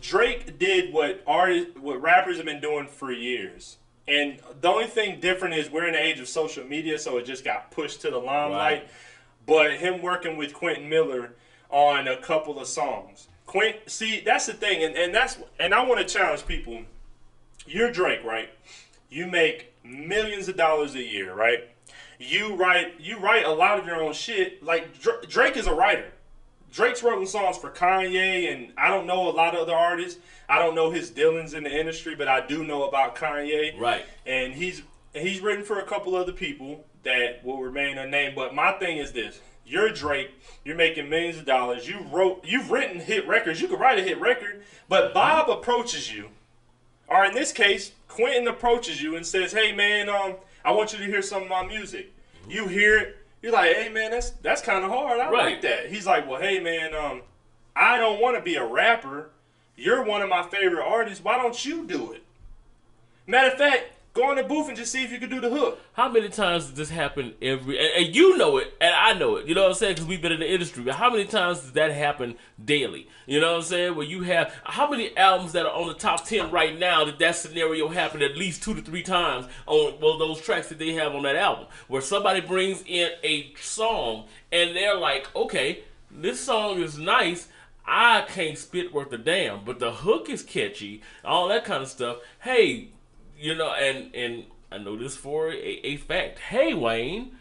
Drake 0.00 0.58
did 0.58 0.92
what 0.92 1.22
artists, 1.26 1.76
what 1.78 2.00
rappers 2.00 2.36
have 2.36 2.46
been 2.46 2.60
doing 2.60 2.86
for 2.86 3.12
years, 3.12 3.76
and 4.08 4.38
the 4.60 4.68
only 4.68 4.86
thing 4.86 5.20
different 5.20 5.54
is 5.54 5.70
we're 5.70 5.86
in 5.86 5.92
the 5.92 6.02
age 6.02 6.18
of 6.18 6.28
social 6.28 6.64
media, 6.64 6.98
so 6.98 7.18
it 7.18 7.26
just 7.26 7.44
got 7.44 7.70
pushed 7.70 8.00
to 8.02 8.10
the 8.10 8.18
limelight. 8.18 8.82
Right. 8.82 8.88
But 9.46 9.72
him 9.74 10.02
working 10.02 10.36
with 10.36 10.54
Quentin 10.54 10.88
Miller 10.88 11.34
on 11.70 12.08
a 12.08 12.16
couple 12.16 12.58
of 12.58 12.66
songs, 12.66 13.28
Quint, 13.46 13.76
see 13.86 14.20
that's 14.20 14.46
the 14.46 14.54
thing, 14.54 14.82
and, 14.82 14.96
and 14.96 15.14
that's 15.14 15.38
and 15.58 15.74
I 15.74 15.84
want 15.84 16.06
to 16.06 16.06
challenge 16.06 16.46
people. 16.46 16.82
You're 17.66 17.92
Drake, 17.92 18.24
right? 18.24 18.50
You 19.08 19.26
make 19.26 19.72
millions 19.84 20.48
of 20.48 20.56
dollars 20.56 20.94
a 20.94 21.02
year, 21.02 21.34
right? 21.34 21.68
You 22.18 22.54
write 22.54 23.00
you 23.00 23.18
write 23.18 23.44
a 23.44 23.50
lot 23.50 23.78
of 23.78 23.86
your 23.86 24.02
own 24.02 24.12
shit. 24.14 24.62
Like 24.62 24.88
Drake 25.28 25.56
is 25.56 25.66
a 25.66 25.74
writer. 25.74 26.12
Drake's 26.72 27.02
writing 27.02 27.26
songs 27.26 27.58
for 27.58 27.70
Kanye, 27.70 28.52
and 28.52 28.72
I 28.78 28.88
don't 28.88 29.06
know 29.06 29.28
a 29.28 29.30
lot 29.30 29.54
of 29.54 29.60
other 29.60 29.74
artists. 29.74 30.18
I 30.48 30.58
don't 30.58 30.74
know 30.74 30.90
his 30.90 31.10
dealings 31.10 31.52
in 31.52 31.64
the 31.64 31.70
industry, 31.70 32.14
but 32.16 32.28
I 32.28 32.46
do 32.46 32.64
know 32.64 32.88
about 32.88 33.14
Kanye. 33.14 33.78
Right. 33.78 34.06
And 34.26 34.54
he's 34.54 34.82
he's 35.12 35.40
written 35.40 35.64
for 35.64 35.78
a 35.78 35.84
couple 35.84 36.16
other 36.16 36.32
people 36.32 36.86
that 37.02 37.44
will 37.44 37.58
remain 37.58 37.98
unnamed. 37.98 38.34
But 38.34 38.54
my 38.54 38.72
thing 38.72 38.96
is 38.96 39.12
this: 39.12 39.40
you're 39.66 39.90
Drake. 39.90 40.30
You're 40.64 40.76
making 40.76 41.10
millions 41.10 41.36
of 41.36 41.44
dollars. 41.44 41.86
You 41.86 42.06
wrote, 42.10 42.44
you've 42.44 42.70
written 42.70 43.00
hit 43.00 43.26
records. 43.28 43.60
You 43.60 43.68
could 43.68 43.80
write 43.80 43.98
a 43.98 44.02
hit 44.02 44.20
record, 44.20 44.62
but 44.88 45.12
Bob 45.12 45.50
approaches 45.50 46.12
you, 46.12 46.30
or 47.06 47.24
in 47.24 47.34
this 47.34 47.52
case, 47.52 47.92
Quentin 48.08 48.48
approaches 48.48 49.02
you 49.02 49.14
and 49.14 49.26
says, 49.26 49.52
"Hey 49.52 49.72
man, 49.72 50.08
um, 50.08 50.36
I 50.64 50.72
want 50.72 50.92
you 50.92 50.98
to 51.00 51.04
hear 51.04 51.22
some 51.22 51.42
of 51.42 51.48
my 51.48 51.66
music." 51.66 52.12
You 52.48 52.66
hear 52.66 52.98
it. 52.98 53.16
You're 53.42 53.52
like, 53.52 53.74
"Hey 53.76 53.88
man, 53.88 54.12
that's 54.12 54.30
that's 54.30 54.62
kind 54.62 54.84
of 54.84 54.90
hard. 54.90 55.20
I 55.20 55.28
Right. 55.30 55.52
like 55.54 55.62
that." 55.62 55.86
He's 55.90 56.06
like, 56.06 56.28
"Well, 56.28 56.40
hey 56.40 56.60
man, 56.60 56.94
um, 56.94 57.22
I 57.76 57.98
don't 57.98 58.20
want 58.20 58.36
to 58.36 58.42
be 58.42 58.54
a 58.54 58.64
rapper. 58.64 59.30
You're 59.76 60.02
one 60.04 60.22
of 60.22 60.28
my 60.28 60.42
favorite 60.44 60.84
artists. 60.84 61.22
Why 61.24 61.36
don't 61.36 61.64
you 61.64 61.84
do 61.84 62.12
it?" 62.12 62.22
Matter 63.26 63.52
of 63.52 63.58
fact, 63.58 63.84
go 64.14 64.30
in 64.30 64.36
the 64.36 64.42
booth 64.42 64.68
and 64.68 64.76
just 64.76 64.92
see 64.92 65.04
if 65.04 65.10
you 65.10 65.18
can 65.18 65.30
do 65.30 65.40
the 65.40 65.50
hook. 65.50 65.78
How 65.94 66.08
many 66.08 66.28
times 66.28 66.66
does 66.66 66.74
this 66.74 66.90
happen 66.90 67.34
every? 67.40 67.78
And, 67.78 68.06
and 68.06 68.14
you 68.14 68.36
know 68.36 68.58
it, 68.58 68.74
and 68.80 68.94
I 68.94 69.14
know 69.14 69.36
it. 69.36 69.46
You 69.46 69.54
know 69.54 69.62
what 69.62 69.70
I'm 69.70 69.74
saying? 69.74 69.94
Because 69.94 70.06
we've 70.06 70.20
been 70.20 70.32
in 70.32 70.40
the 70.40 70.52
industry. 70.52 70.84
But 70.84 70.96
how 70.96 71.10
many 71.10 71.24
times 71.24 71.60
does 71.60 71.72
that 71.72 71.92
happen 71.92 72.36
daily? 72.62 73.08
You 73.26 73.40
know 73.40 73.52
what 73.52 73.58
I'm 73.58 73.62
saying? 73.62 73.96
Where 73.96 74.06
you 74.06 74.22
have 74.22 74.54
how 74.64 74.90
many 74.90 75.16
albums 75.16 75.52
that 75.52 75.66
are 75.66 75.72
on 75.72 75.88
the 75.88 75.94
top 75.94 76.26
ten 76.26 76.50
right 76.50 76.78
now 76.78 77.04
that 77.04 77.18
that 77.18 77.36
scenario 77.36 77.88
happened 77.88 78.22
at 78.22 78.36
least 78.36 78.62
two 78.62 78.74
to 78.74 78.82
three 78.82 79.02
times 79.02 79.46
on 79.66 79.94
well 80.00 80.18
those 80.18 80.40
tracks 80.40 80.68
that 80.68 80.78
they 80.78 80.92
have 80.94 81.14
on 81.14 81.22
that 81.22 81.36
album, 81.36 81.66
where 81.88 82.02
somebody 82.02 82.40
brings 82.40 82.82
in 82.86 83.10
a 83.22 83.52
song 83.60 84.26
and 84.50 84.76
they're 84.76 84.96
like, 84.96 85.34
okay, 85.34 85.84
this 86.10 86.40
song 86.40 86.80
is 86.82 86.98
nice. 86.98 87.48
I 87.84 88.24
can't 88.28 88.56
spit 88.56 88.92
worth 88.92 89.12
a 89.12 89.18
damn, 89.18 89.64
but 89.64 89.80
the 89.80 89.90
hook 89.90 90.30
is 90.30 90.42
catchy, 90.44 91.02
all 91.24 91.48
that 91.48 91.64
kind 91.64 91.82
of 91.82 91.88
stuff. 91.88 92.18
Hey, 92.40 92.90
you 93.42 93.54
know, 93.54 93.72
and 93.72 94.14
and 94.14 94.44
I 94.70 94.78
know 94.78 94.96
this 94.96 95.16
for 95.16 95.50
a, 95.50 95.56
a 95.86 95.96
fact. 95.96 96.38
Hey, 96.38 96.72
Wayne, 96.74 97.32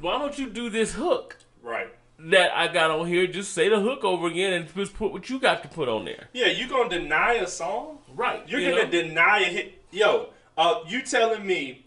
why 0.00 0.18
don't 0.18 0.38
you 0.38 0.50
do 0.50 0.68
this 0.70 0.94
hook 0.94 1.36
Right. 1.62 1.88
that 2.18 2.50
I 2.56 2.68
got 2.68 2.90
on 2.90 3.06
here? 3.06 3.26
Just 3.26 3.52
say 3.52 3.68
the 3.68 3.80
hook 3.80 4.04
over 4.04 4.26
again 4.26 4.52
and 4.52 4.74
just 4.74 4.94
put 4.94 5.12
what 5.12 5.30
you 5.30 5.38
got 5.38 5.62
to 5.62 5.68
put 5.68 5.88
on 5.88 6.04
there. 6.04 6.28
Yeah, 6.32 6.46
you 6.48 6.68
gonna 6.68 6.90
deny 6.90 7.34
a 7.34 7.46
song? 7.46 7.98
Right. 8.14 8.46
You're 8.48 8.60
you 8.60 8.70
gonna 8.70 8.84
know? 8.84 8.90
deny 8.90 9.38
a 9.40 9.44
hit. 9.44 9.82
Yo, 9.92 10.30
uh, 10.58 10.80
you 10.88 11.02
telling 11.02 11.46
me, 11.46 11.84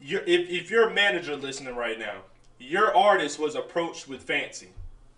you're, 0.00 0.22
if 0.22 0.48
if 0.48 0.70
you're 0.70 0.88
a 0.88 0.94
manager 0.94 1.36
listening 1.36 1.74
right 1.74 1.98
now, 1.98 2.22
your 2.58 2.96
artist 2.96 3.38
was 3.38 3.54
approached 3.54 4.08
with 4.08 4.22
fancy, 4.22 4.68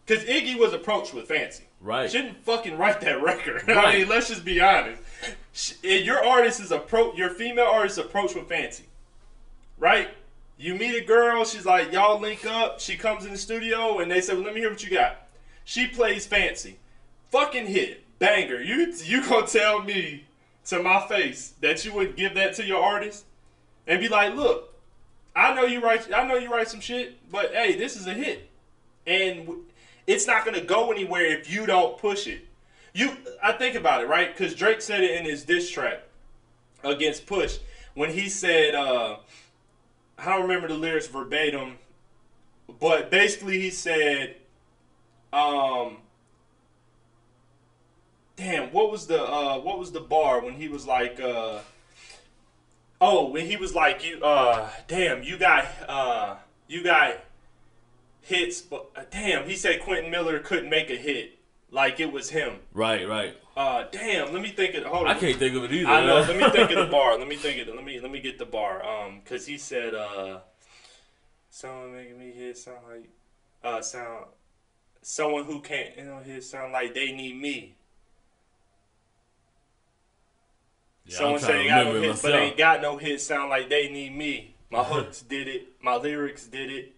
because 0.06 0.24
Iggy 0.24 0.58
was 0.58 0.72
approached 0.72 1.12
with 1.14 1.28
fancy. 1.28 1.64
Right. 1.80 2.10
Shouldn't 2.10 2.42
fucking 2.44 2.76
write 2.76 3.00
that 3.02 3.22
record. 3.22 3.62
I 3.70 3.98
mean, 3.98 4.08
let's 4.08 4.28
just 4.28 4.44
be 4.44 4.60
honest. 4.60 5.00
Your 5.82 6.24
artist 6.24 6.60
is 6.60 6.70
approach. 6.70 7.16
Your 7.16 7.30
female 7.30 7.66
artist 7.66 7.98
is 7.98 8.04
approached 8.04 8.34
with 8.36 8.48
fancy, 8.48 8.84
right? 9.78 10.08
You 10.56 10.74
meet 10.74 10.94
a 10.96 11.04
girl. 11.04 11.44
She's 11.44 11.66
like, 11.66 11.92
y'all 11.92 12.20
link 12.20 12.44
up. 12.44 12.80
She 12.80 12.96
comes 12.96 13.24
in 13.24 13.32
the 13.32 13.38
studio 13.38 13.98
and 14.00 14.10
they 14.10 14.20
say, 14.20 14.34
well, 14.34 14.44
"Let 14.44 14.54
me 14.54 14.60
hear 14.60 14.70
what 14.70 14.82
you 14.82 14.90
got." 14.90 15.28
She 15.64 15.86
plays 15.86 16.26
fancy, 16.26 16.78
fucking 17.30 17.66
hit, 17.66 18.04
banger. 18.18 18.60
You 18.60 18.92
you 19.04 19.24
gonna 19.28 19.46
tell 19.46 19.82
me 19.82 20.24
to 20.66 20.82
my 20.82 21.06
face 21.06 21.54
that 21.60 21.84
you 21.84 21.92
would 21.92 22.16
give 22.16 22.34
that 22.34 22.54
to 22.54 22.64
your 22.64 22.82
artist 22.82 23.24
and 23.86 24.00
be 24.00 24.08
like, 24.08 24.34
"Look, 24.34 24.74
I 25.34 25.54
know 25.54 25.64
you 25.64 25.80
write. 25.80 26.12
I 26.12 26.26
know 26.26 26.36
you 26.36 26.50
write 26.50 26.68
some 26.68 26.80
shit, 26.80 27.30
but 27.30 27.52
hey, 27.52 27.76
this 27.76 27.96
is 27.96 28.06
a 28.06 28.14
hit, 28.14 28.48
and 29.06 29.48
it's 30.06 30.26
not 30.26 30.44
gonna 30.44 30.60
go 30.60 30.90
anywhere 30.90 31.26
if 31.26 31.50
you 31.50 31.66
don't 31.66 31.98
push 31.98 32.26
it." 32.26 32.47
You, 32.92 33.16
I 33.42 33.52
think 33.52 33.74
about 33.74 34.02
it, 34.02 34.08
right? 34.08 34.36
Because 34.36 34.54
Drake 34.54 34.80
said 34.80 35.02
it 35.02 35.18
in 35.18 35.24
his 35.24 35.44
diss 35.44 35.70
track 35.70 36.02
against 36.82 37.26
Push 37.26 37.58
when 37.94 38.10
he 38.10 38.28
said, 38.28 38.74
uh, 38.74 39.16
I 40.18 40.24
don't 40.24 40.42
remember 40.42 40.68
the 40.68 40.74
lyrics 40.74 41.06
verbatim, 41.06 41.78
but 42.80 43.10
basically 43.10 43.60
he 43.60 43.70
said, 43.70 44.36
um, 45.32 45.98
damn, 48.36 48.72
what 48.72 48.90
was 48.90 49.06
the 49.06 49.22
uh, 49.22 49.58
what 49.58 49.78
was 49.78 49.92
the 49.92 50.00
bar 50.00 50.40
when 50.40 50.54
he 50.54 50.68
was 50.68 50.86
like, 50.86 51.20
uh, 51.20 51.58
oh, 53.00 53.30
when 53.30 53.46
he 53.46 53.56
was 53.56 53.74
like, 53.74 54.04
you, 54.04 54.22
uh, 54.22 54.70
damn, 54.86 55.22
you 55.22 55.38
got, 55.38 55.66
uh, 55.88 56.36
you 56.66 56.82
got 56.82 57.16
hits, 58.22 58.60
but 58.60 58.90
uh, 58.96 59.02
damn, 59.10 59.48
he 59.48 59.56
said 59.56 59.80
Quentin 59.80 60.10
Miller 60.10 60.38
couldn't 60.38 60.70
make 60.70 60.90
a 60.90 60.96
hit, 60.96 61.37
like 61.70 62.00
it 62.00 62.12
was 62.12 62.30
him. 62.30 62.58
Right. 62.72 63.08
Right. 63.08 63.36
Uh, 63.56 63.84
damn, 63.90 64.32
let 64.32 64.40
me 64.40 64.50
think 64.50 64.76
of, 64.76 64.84
hold 64.84 65.08
on. 65.08 65.16
I 65.16 65.18
can't 65.18 65.36
think 65.36 65.56
of 65.56 65.64
it 65.64 65.72
either. 65.72 65.88
I 65.88 66.06
know. 66.06 66.20
Let 66.20 66.36
me 66.36 66.48
think 66.50 66.70
of 66.70 66.86
the 66.86 66.86
bar. 66.92 67.18
Let 67.18 67.26
me 67.26 67.34
think 67.34 67.60
of 67.60 67.68
it. 67.68 67.74
Let 67.74 67.84
me 67.84 67.98
let 67.98 68.10
me 68.10 68.20
get 68.20 68.38
the 68.38 68.46
bar. 68.46 68.84
Um, 68.86 69.20
cause 69.24 69.46
he 69.46 69.58
said, 69.58 69.94
uh, 69.94 70.38
someone 71.50 71.92
making 71.92 72.18
me 72.18 72.30
hit 72.30 72.56
sound 72.56 72.78
like, 72.88 73.08
uh, 73.64 73.80
sound, 73.82 74.26
someone 75.02 75.44
who 75.44 75.60
can't, 75.60 75.96
you 75.96 76.04
know, 76.04 76.18
hit 76.18 76.44
sound 76.44 76.72
like 76.72 76.94
they 76.94 77.10
need 77.10 77.34
me. 77.34 77.74
Yeah, 81.06 81.16
someone 81.16 81.40
to 81.40 81.46
they 81.46 81.66
got 81.66 81.86
no 81.86 82.00
hits, 82.00 82.22
but 82.22 82.34
ain't 82.34 82.56
got 82.56 82.82
no 82.82 82.96
hits. 82.96 83.24
Sound 83.24 83.50
like 83.50 83.68
they 83.68 83.88
need 83.88 84.14
me. 84.14 84.54
My 84.70 84.84
hooks 84.84 85.22
did 85.22 85.48
it. 85.48 85.82
My 85.82 85.96
lyrics 85.96 86.46
did 86.46 86.70
it. 86.70 86.94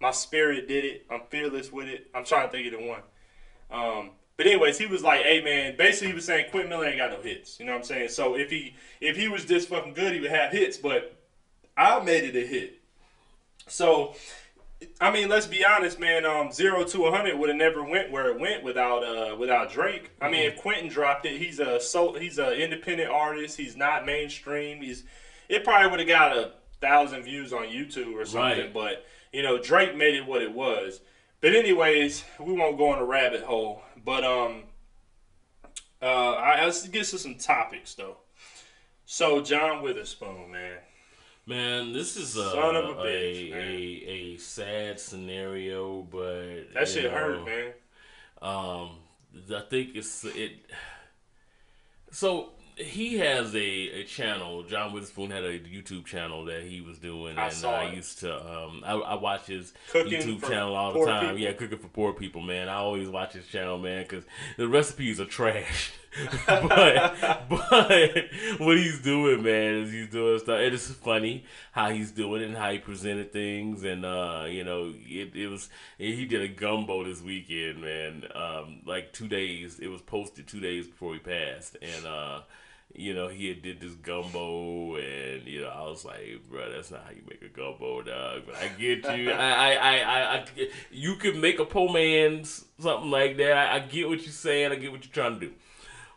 My 0.00 0.10
spirit 0.10 0.66
did 0.66 0.84
it. 0.84 1.06
I'm 1.10 1.20
fearless 1.28 1.70
with 1.70 1.86
it. 1.86 2.08
I'm 2.14 2.24
trying 2.24 2.48
to 2.48 2.52
think 2.52 2.72
of 2.72 2.80
the 2.80 2.86
one. 2.86 3.02
Um, 3.70 4.10
but 4.36 4.46
anyways, 4.46 4.78
he 4.78 4.86
was 4.86 5.02
like, 5.02 5.22
"Hey 5.22 5.42
man," 5.42 5.76
basically 5.76 6.08
he 6.08 6.14
was 6.14 6.24
saying 6.24 6.50
Quentin 6.50 6.70
Miller 6.70 6.86
ain't 6.86 6.98
got 6.98 7.10
no 7.10 7.20
hits. 7.20 7.60
You 7.60 7.66
know 7.66 7.72
what 7.72 7.78
I'm 7.78 7.84
saying? 7.84 8.08
So 8.08 8.36
if 8.36 8.50
he 8.50 8.74
if 9.00 9.16
he 9.16 9.28
was 9.28 9.46
this 9.46 9.66
fucking 9.66 9.94
good, 9.94 10.14
he 10.14 10.20
would 10.20 10.30
have 10.30 10.52
hits. 10.52 10.76
But 10.76 11.16
I 11.76 12.00
made 12.00 12.24
it 12.24 12.36
a 12.36 12.46
hit. 12.46 12.80
So 13.66 14.14
I 15.00 15.10
mean, 15.10 15.28
let's 15.28 15.46
be 15.46 15.64
honest, 15.64 16.00
man. 16.00 16.24
Um, 16.24 16.50
zero 16.50 16.84
to 16.84 17.00
one 17.00 17.12
hundred 17.12 17.38
would 17.38 17.50
have 17.50 17.58
never 17.58 17.84
went 17.84 18.10
where 18.10 18.30
it 18.30 18.40
went 18.40 18.64
without 18.64 19.04
uh 19.04 19.36
without 19.36 19.70
Drake. 19.70 20.10
I 20.20 20.30
mean, 20.30 20.48
if 20.48 20.56
Quentin 20.56 20.88
dropped 20.88 21.26
it, 21.26 21.38
he's 21.38 21.58
a 21.58 21.78
so 21.78 22.14
he's 22.14 22.38
an 22.38 22.52
independent 22.52 23.10
artist. 23.10 23.56
He's 23.56 23.76
not 23.76 24.06
mainstream. 24.06 24.80
He's 24.80 25.04
it 25.48 25.64
probably 25.64 25.90
would 25.90 26.00
have 26.00 26.08
got 26.08 26.36
a 26.36 26.52
thousand 26.80 27.24
views 27.24 27.52
on 27.52 27.66
YouTube 27.66 28.14
or 28.14 28.24
something. 28.24 28.60
Right. 28.60 28.72
But 28.72 29.06
you 29.32 29.42
know, 29.42 29.58
Drake 29.58 29.96
made 29.96 30.14
it 30.14 30.26
what 30.26 30.40
it 30.40 30.52
was. 30.52 31.00
But 31.40 31.54
anyways, 31.54 32.24
we 32.38 32.52
won't 32.52 32.76
go 32.76 32.92
in 32.94 32.98
a 32.98 33.04
rabbit 33.04 33.42
hole. 33.42 33.82
But 34.04 34.24
um, 34.24 34.64
uh, 36.02 36.32
I, 36.32 36.64
let's 36.64 36.86
get 36.88 37.04
to 37.06 37.18
some 37.18 37.36
topics 37.36 37.94
though. 37.94 38.18
So 39.06 39.40
John 39.40 39.82
Witherspoon, 39.82 40.50
man. 40.50 40.78
Man, 41.46 41.92
this 41.92 42.16
is 42.16 42.36
a 42.36 42.50
Son 42.50 42.76
of 42.76 42.84
a 42.84 43.00
a, 43.00 43.04
bitch, 43.04 43.50
man. 43.50 43.60
a, 43.60 43.74
a 43.74 44.36
sad 44.36 45.00
scenario, 45.00 46.02
but 46.02 46.72
That 46.74 46.86
shit 46.86 47.04
know, 47.04 47.10
hurt, 47.10 47.44
man. 47.44 47.72
Um, 48.40 48.90
I 49.54 49.60
think 49.68 49.90
it's 49.94 50.24
it. 50.24 50.52
So 52.12 52.50
he 52.80 53.18
has 53.18 53.54
a, 53.54 53.58
a 53.58 54.04
channel. 54.04 54.62
John 54.62 54.92
Witherspoon 54.92 55.30
had 55.30 55.44
a 55.44 55.58
YouTube 55.58 56.06
channel 56.06 56.44
that 56.46 56.62
he 56.62 56.80
was 56.80 56.98
doing, 56.98 57.38
I 57.38 57.48
and 57.48 57.64
I 57.64 57.84
it. 57.84 57.94
used 57.94 58.20
to. 58.20 58.34
Um, 58.34 58.82
I, 58.84 58.94
I 58.94 59.14
watch 59.14 59.46
his 59.46 59.72
Cooking 59.90 60.12
YouTube 60.20 60.48
channel 60.48 60.74
all 60.74 60.92
the 60.92 61.04
time. 61.06 61.20
people? 61.20 61.38
Yeah, 61.38 61.52
cooking 61.52 61.78
for 61.78 61.88
poor 61.88 62.12
people, 62.12 62.40
man. 62.40 62.68
I 62.68 62.74
always 62.74 63.08
watch 63.08 63.32
his 63.32 63.46
channel, 63.46 63.78
man, 63.78 64.02
because 64.02 64.24
the 64.56 64.68
recipes 64.68 65.20
are 65.20 65.26
trash. 65.26 65.92
but 66.46 66.68
but 67.48 68.24
what 68.58 68.76
he's 68.76 69.00
doing, 69.00 69.42
man, 69.42 69.74
is 69.74 69.92
he's 69.92 70.08
doing 70.08 70.38
stuff. 70.40 70.58
It 70.58 70.74
is 70.74 70.88
funny 70.88 71.44
how 71.72 71.90
he's 71.90 72.10
doing 72.10 72.42
it 72.42 72.46
and 72.48 72.56
how 72.56 72.72
he 72.72 72.78
presented 72.78 73.32
things, 73.32 73.84
and 73.84 74.04
uh, 74.04 74.44
you 74.48 74.64
know, 74.64 74.92
it, 74.96 75.34
it 75.36 75.48
was 75.48 75.68
he 75.98 76.24
did 76.24 76.42
a 76.42 76.48
gumbo 76.48 77.04
this 77.04 77.22
weekend, 77.22 77.80
man. 77.80 78.24
Um, 78.34 78.80
like 78.86 79.12
two 79.12 79.28
days, 79.28 79.78
it 79.78 79.88
was 79.88 80.00
posted 80.00 80.48
two 80.48 80.60
days 80.60 80.86
before 80.88 81.14
he 81.14 81.20
passed, 81.20 81.76
and 81.80 82.06
uh, 82.06 82.40
you 82.94 83.14
know, 83.14 83.28
he 83.28 83.48
had 83.48 83.62
did 83.62 83.80
this 83.80 83.92
gumbo, 83.94 84.96
and 84.96 85.46
you 85.46 85.60
know, 85.62 85.68
I 85.68 85.82
was 85.88 86.04
like, 86.04 86.40
bro, 86.50 86.70
that's 86.70 86.90
not 86.90 87.04
how 87.04 87.10
you 87.10 87.22
make 87.28 87.42
a 87.42 87.48
gumbo, 87.48 88.02
dog. 88.02 88.42
But 88.46 88.56
I 88.56 88.68
get 88.68 89.04
you. 89.16 89.30
I, 89.32 89.72
I, 89.74 89.96
I, 89.98 90.34
I, 90.38 90.46
you 90.90 91.14
could 91.16 91.36
make 91.36 91.58
a 91.58 91.64
po 91.64 91.88
man 91.88 92.44
something 92.44 93.10
like 93.10 93.36
that. 93.38 93.52
I, 93.56 93.76
I 93.76 93.78
get 93.80 94.08
what 94.08 94.20
you're 94.22 94.32
saying. 94.32 94.72
I 94.72 94.74
get 94.76 94.90
what 94.92 95.04
you're 95.04 95.12
trying 95.12 95.38
to 95.40 95.46
do. 95.46 95.52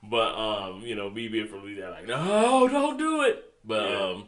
But 0.04 0.36
um, 0.36 0.82
you 0.82 0.96
know, 0.96 1.10
me 1.10 1.28
being 1.30 1.48
from 1.48 1.62
Louisiana, 1.62 1.92
like, 1.92 2.08
no, 2.08 2.68
don't 2.68 2.98
do 2.98 3.22
it. 3.24 3.44
But 3.64 3.90
Yeah. 3.90 4.04
um, 4.10 4.28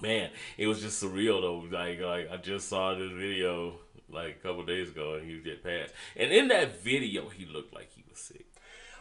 man, 0.00 0.30
it 0.58 0.66
was 0.66 0.80
just 0.80 1.02
surreal 1.02 1.40
though. 1.40 1.76
Like, 1.76 2.00
like 2.00 2.30
I 2.32 2.36
just 2.38 2.68
saw 2.68 2.94
this 2.94 3.12
video 3.12 3.74
like 4.08 4.36
a 4.40 4.42
couple 4.42 4.64
days 4.64 4.88
ago, 4.88 5.14
and 5.14 5.26
he 5.28 5.34
was 5.34 5.44
get 5.44 5.62
passed. 5.62 5.92
And 6.16 6.32
in 6.32 6.48
that 6.48 6.82
video, 6.82 7.28
he 7.28 7.46
looked 7.46 7.72
like 7.74 7.90
he 7.94 8.02
was 8.10 8.18
sick. 8.18 8.46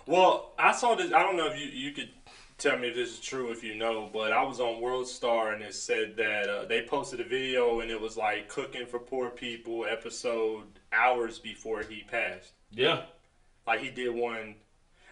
Well, 0.09 0.53
I 0.57 0.71
saw 0.71 0.95
this. 0.95 1.13
I 1.13 1.21
don't 1.21 1.37
know 1.37 1.45
if 1.45 1.59
you 1.59 1.67
you 1.67 1.91
could 1.91 2.09
tell 2.57 2.79
me 2.79 2.87
if 2.87 2.95
this 2.95 3.13
is 3.13 3.19
true 3.19 3.51
if 3.51 3.63
you 3.63 3.75
know, 3.75 4.09
but 4.11 4.33
I 4.33 4.43
was 4.43 4.59
on 4.59 4.81
World 4.81 5.07
Star 5.07 5.51
and 5.53 5.61
it 5.61 5.75
said 5.75 6.17
that 6.17 6.49
uh, 6.49 6.65
they 6.65 6.81
posted 6.81 7.19
a 7.19 7.23
video 7.23 7.81
and 7.81 7.91
it 7.91 8.01
was 8.01 8.17
like 8.17 8.49
cooking 8.49 8.87
for 8.87 8.97
poor 8.97 9.29
people 9.29 9.85
episode 9.85 10.63
hours 10.91 11.37
before 11.37 11.83
he 11.83 12.01
passed. 12.09 12.53
Yeah, 12.71 13.03
Like 13.67 13.81
he 13.81 13.91
did 13.91 14.09
one. 14.09 14.55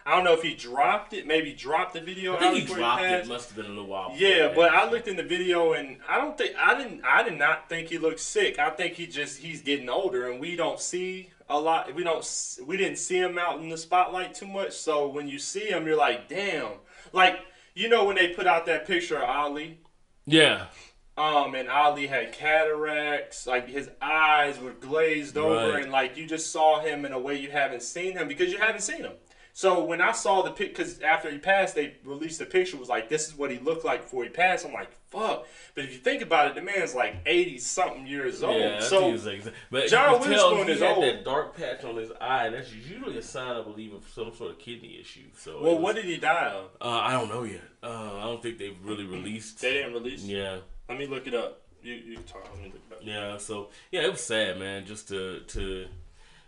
I 0.04 0.16
don't 0.16 0.24
know 0.24 0.34
if 0.34 0.42
he 0.42 0.54
dropped 0.54 1.12
it. 1.12 1.28
Maybe 1.28 1.52
dropped 1.52 1.94
the 1.94 2.00
video. 2.00 2.34
I 2.34 2.40
think 2.40 2.66
he 2.68 2.74
dropped 2.74 3.02
it. 3.02 3.28
Must 3.28 3.50
have 3.50 3.56
been 3.56 3.66
a 3.66 3.68
little 3.68 3.86
while. 3.86 4.12
Yeah, 4.16 4.52
but 4.52 4.72
I 4.72 4.90
looked 4.90 5.06
in 5.06 5.14
the 5.14 5.22
video 5.22 5.74
and 5.74 5.98
I 6.08 6.16
don't 6.18 6.36
think 6.36 6.56
I 6.58 6.76
didn't 6.76 7.04
I 7.04 7.22
did 7.22 7.38
not 7.38 7.68
think 7.68 7.88
he 7.88 7.98
looked 7.98 8.18
sick. 8.18 8.58
I 8.58 8.70
think 8.70 8.94
he 8.94 9.06
just 9.06 9.38
he's 9.38 9.62
getting 9.62 9.88
older 9.88 10.28
and 10.28 10.40
we 10.40 10.56
don't 10.56 10.80
see 10.80 11.30
a 11.48 11.58
lot. 11.58 11.94
We 11.94 12.04
don't 12.04 12.24
we 12.66 12.76
didn't 12.76 12.98
see 12.98 13.18
him 13.18 13.38
out 13.38 13.60
in 13.60 13.68
the 13.68 13.78
spotlight 13.78 14.34
too 14.34 14.46
much. 14.46 14.72
So 14.72 15.08
when 15.08 15.28
you 15.28 15.38
see 15.38 15.66
him, 15.66 15.86
you're 15.86 15.96
like, 15.96 16.28
damn. 16.28 16.72
Like 17.12 17.38
you 17.74 17.88
know 17.88 18.04
when 18.04 18.16
they 18.16 18.28
put 18.28 18.46
out 18.46 18.66
that 18.66 18.86
picture 18.86 19.16
of 19.18 19.28
Ali, 19.28 19.78
yeah, 20.26 20.66
um, 21.16 21.54
and 21.54 21.68
Ali 21.68 22.06
had 22.06 22.32
cataracts, 22.32 23.46
like 23.46 23.68
his 23.68 23.88
eyes 24.02 24.58
were 24.58 24.72
glazed 24.72 25.36
over, 25.36 25.72
Right. 25.72 25.82
and 25.82 25.92
like 25.92 26.16
you 26.16 26.26
just 26.26 26.50
saw 26.52 26.80
him 26.80 27.04
in 27.04 27.12
a 27.12 27.18
way 27.18 27.38
you 27.38 27.50
haven't 27.50 27.82
seen 27.82 28.12
him 28.12 28.28
because 28.28 28.52
you 28.52 28.58
haven't 28.58 28.82
seen 28.82 28.98
him. 29.02 29.12
So 29.52 29.82
when 29.84 30.00
I 30.00 30.12
saw 30.12 30.42
the 30.42 30.50
pic, 30.52 30.68
because 30.76 31.00
after 31.00 31.30
he 31.30 31.38
passed, 31.38 31.74
they 31.74 31.96
released 32.04 32.38
the 32.38 32.46
picture. 32.46 32.76
Was 32.76 32.88
like, 32.88 33.08
this 33.08 33.26
is 33.26 33.36
what 33.36 33.50
he 33.50 33.58
looked 33.58 33.84
like 33.84 34.02
before 34.02 34.22
he 34.22 34.30
passed. 34.30 34.64
I'm 34.64 34.72
like, 34.72 34.90
fuck. 35.10 35.46
But 35.74 35.84
if 35.84 35.92
you 35.92 35.98
think 35.98 36.22
about 36.22 36.48
it, 36.48 36.54
the 36.54 36.62
man's 36.62 36.94
like 36.94 37.16
eighty 37.26 37.58
something 37.58 38.06
years 38.06 38.42
old. 38.42 38.60
yeah. 38.60 38.80
So 38.80 39.16
but 39.70 39.88
John 39.88 40.20
Witherspoon 40.20 40.68
is 40.68 40.80
had 40.80 40.96
old. 40.96 41.04
that 41.04 41.24
dark 41.24 41.56
patch 41.56 41.84
on 41.84 41.96
his 41.96 42.10
eye. 42.20 42.46
and 42.46 42.54
That's 42.54 42.72
usually 42.72 43.16
a 43.18 43.22
sign, 43.22 43.56
I 43.56 43.62
believe, 43.62 43.92
of 43.94 44.06
some 44.08 44.32
sort 44.34 44.50
of 44.52 44.58
kidney 44.58 44.98
issue. 45.00 45.24
So, 45.36 45.60
well, 45.62 45.74
was- 45.74 45.82
what 45.82 45.96
did 45.96 46.04
he 46.06 46.16
die 46.16 46.48
of? 46.52 46.70
Uh, 46.80 46.88
I 47.00 47.12
don't 47.12 47.28
know 47.28 47.44
yet. 47.44 47.62
Uh, 47.82 48.16
I 48.18 48.22
don't 48.24 48.42
think 48.42 48.58
they've 48.58 48.76
really 48.82 49.04
released. 49.06 49.60
They 49.60 49.72
didn't 49.74 49.92
release. 49.94 50.22
Yeah, 50.24 50.58
Let 50.88 50.98
me 50.98 51.06
look 51.06 51.26
it 51.26 51.34
up. 51.34 51.62
You 51.82 51.94
you 51.94 52.14
can 52.16 52.24
talk. 52.24 52.48
Let 52.52 52.58
me 52.62 52.72
look 52.72 52.82
it 52.90 52.94
up. 52.94 52.98
yeah. 53.02 53.36
So 53.38 53.68
yeah, 53.92 54.02
it 54.02 54.10
was 54.10 54.20
sad, 54.20 54.58
man. 54.58 54.84
Just 54.84 55.08
to 55.08 55.40
to 55.40 55.86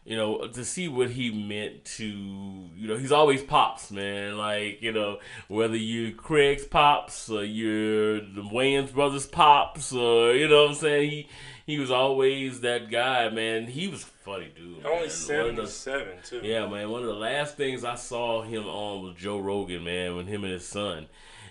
you 0.05 0.17
know 0.17 0.47
to 0.49 0.65
see 0.65 0.89
what 0.89 1.11
he 1.11 1.31
meant 1.31 1.85
to 1.85 2.07
you 2.07 2.89
know 2.89 2.97
he's 2.97 3.13
always 3.13 3.43
pops, 3.43 3.91
man. 3.91 4.37
Like 4.39 4.81
you 4.83 4.93
know 4.93 5.19
whether 5.49 5.77
you're 5.77 6.13
Craig's 6.13 6.65
pops 6.65 7.29
or 7.29 7.45
you're 7.45 8.21
the 8.21 8.43
Wayans 8.43 8.93
brothers 8.93 9.27
pops 9.27 9.93
or 9.93 10.33
you 10.35 10.49
know 10.49 10.63
what 10.65 10.71
I'm 10.71 10.77
saying 10.77 11.11
he. 11.11 11.29
He 11.67 11.79
was 11.79 11.93
always 11.93 12.63
that 12.63 12.91
guy, 12.91 13.29
man. 13.29 13.69
He 13.69 13.87
was 13.87 14.03
funny 14.03 14.51
dude. 14.57 14.79
man. 14.79 14.87
Only 14.87 15.05
of 15.05 15.11
the- 15.11 15.11
seventy 15.11 15.67
seven 15.67 16.15
too. 16.25 16.41
Yeah, 16.43 16.67
man. 16.67 16.91
One 16.91 17.03
of 17.03 17.07
the 17.07 17.15
last 17.15 17.57
things 17.57 17.85
I 17.85 17.95
saw 17.95 18.43
him 18.43 18.67
on 18.67 19.05
was 19.05 19.15
Joe 19.15 19.39
Rogan, 19.39 19.85
man, 19.85 20.17
with 20.17 20.27
him 20.27 20.43
and 20.43 20.53
his 20.53 20.67
son. 20.67 21.07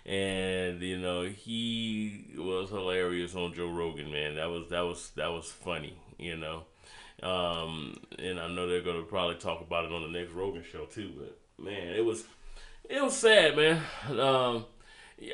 And 0.05 0.81
you 0.81 0.97
know 0.97 1.23
he 1.23 2.33
was 2.37 2.69
hilarious 2.69 3.33
on 3.33 3.53
Joe 3.53 3.69
Rogan, 3.71 4.11
man. 4.11 4.35
That 4.35 4.49
was 4.49 4.67
that 4.71 4.81
was 4.81 5.09
that 5.15 5.31
was 5.31 5.49
funny, 5.49 5.93
you 6.17 6.35
know. 6.35 6.63
Um, 7.24 7.97
and 8.17 8.39
I 8.39 8.47
know 8.47 8.67
they're 8.67 8.82
gonna 8.82 9.03
probably 9.03 9.36
talk 9.36 9.61
about 9.61 9.86
it 9.86 9.91
on 9.91 10.01
the 10.01 10.20
next 10.20 10.32
Rogan 10.32 10.63
show 10.63 10.86
too. 10.86 11.11
But 11.17 11.38
man, 11.63 11.93
it 11.95 12.03
was 12.03 12.24
it 12.89 13.01
was 13.01 13.15
sad, 13.15 13.55
man. 13.55 13.82
Um, 14.20 14.65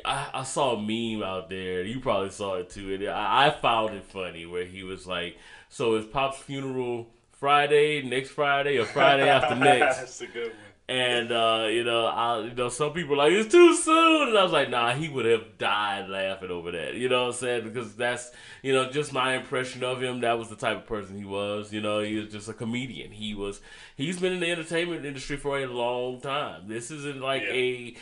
I, 0.04 0.28
I 0.34 0.42
saw 0.42 0.74
a 0.74 0.80
meme 0.80 1.22
out 1.22 1.48
there. 1.48 1.82
You 1.82 2.00
probably 2.00 2.30
saw 2.30 2.54
it 2.56 2.70
too. 2.70 2.94
And 2.94 3.08
I, 3.08 3.46
I 3.46 3.50
found 3.50 3.94
it 3.94 4.04
funny 4.04 4.46
where 4.46 4.64
he 4.64 4.82
was 4.82 5.06
like, 5.06 5.38
"So 5.68 5.94
is 5.94 6.04
Pop's 6.04 6.38
funeral 6.38 7.08
Friday, 7.32 8.02
next 8.02 8.30
Friday, 8.30 8.78
or 8.78 8.84
Friday 8.84 9.28
after 9.28 9.54
next?" 9.64 9.98
That's 9.98 10.20
a 10.22 10.26
good 10.26 10.48
one. 10.48 10.65
And 10.88 11.32
uh, 11.32 11.66
you 11.68 11.82
know, 11.82 12.06
I 12.06 12.42
you 12.42 12.54
know, 12.54 12.68
some 12.68 12.92
people 12.92 13.14
are 13.14 13.28
like 13.28 13.32
it's 13.32 13.50
too 13.52 13.74
soon, 13.74 14.28
and 14.28 14.38
I 14.38 14.42
was 14.44 14.52
like, 14.52 14.70
nah, 14.70 14.94
he 14.94 15.08
would 15.08 15.24
have 15.24 15.58
died 15.58 16.08
laughing 16.08 16.52
over 16.52 16.70
that. 16.70 16.94
You 16.94 17.08
know 17.08 17.22
what 17.22 17.28
I'm 17.30 17.32
saying? 17.40 17.64
Because 17.64 17.96
that's 17.96 18.30
you 18.62 18.72
know 18.72 18.88
just 18.92 19.12
my 19.12 19.34
impression 19.34 19.82
of 19.82 20.00
him. 20.00 20.20
That 20.20 20.38
was 20.38 20.48
the 20.48 20.54
type 20.54 20.76
of 20.76 20.86
person 20.86 21.18
he 21.18 21.24
was. 21.24 21.72
You 21.72 21.80
know, 21.80 21.98
he 22.02 22.14
was 22.20 22.30
just 22.30 22.48
a 22.48 22.52
comedian. 22.52 23.10
He 23.10 23.34
was 23.34 23.60
he's 23.96 24.20
been 24.20 24.32
in 24.32 24.38
the 24.38 24.48
entertainment 24.48 25.04
industry 25.04 25.36
for 25.36 25.58
a 25.58 25.66
long 25.66 26.20
time. 26.20 26.68
This 26.68 26.92
isn't 26.92 27.20
like 27.20 27.42
Yeah. 27.42 27.50
a 27.52 27.94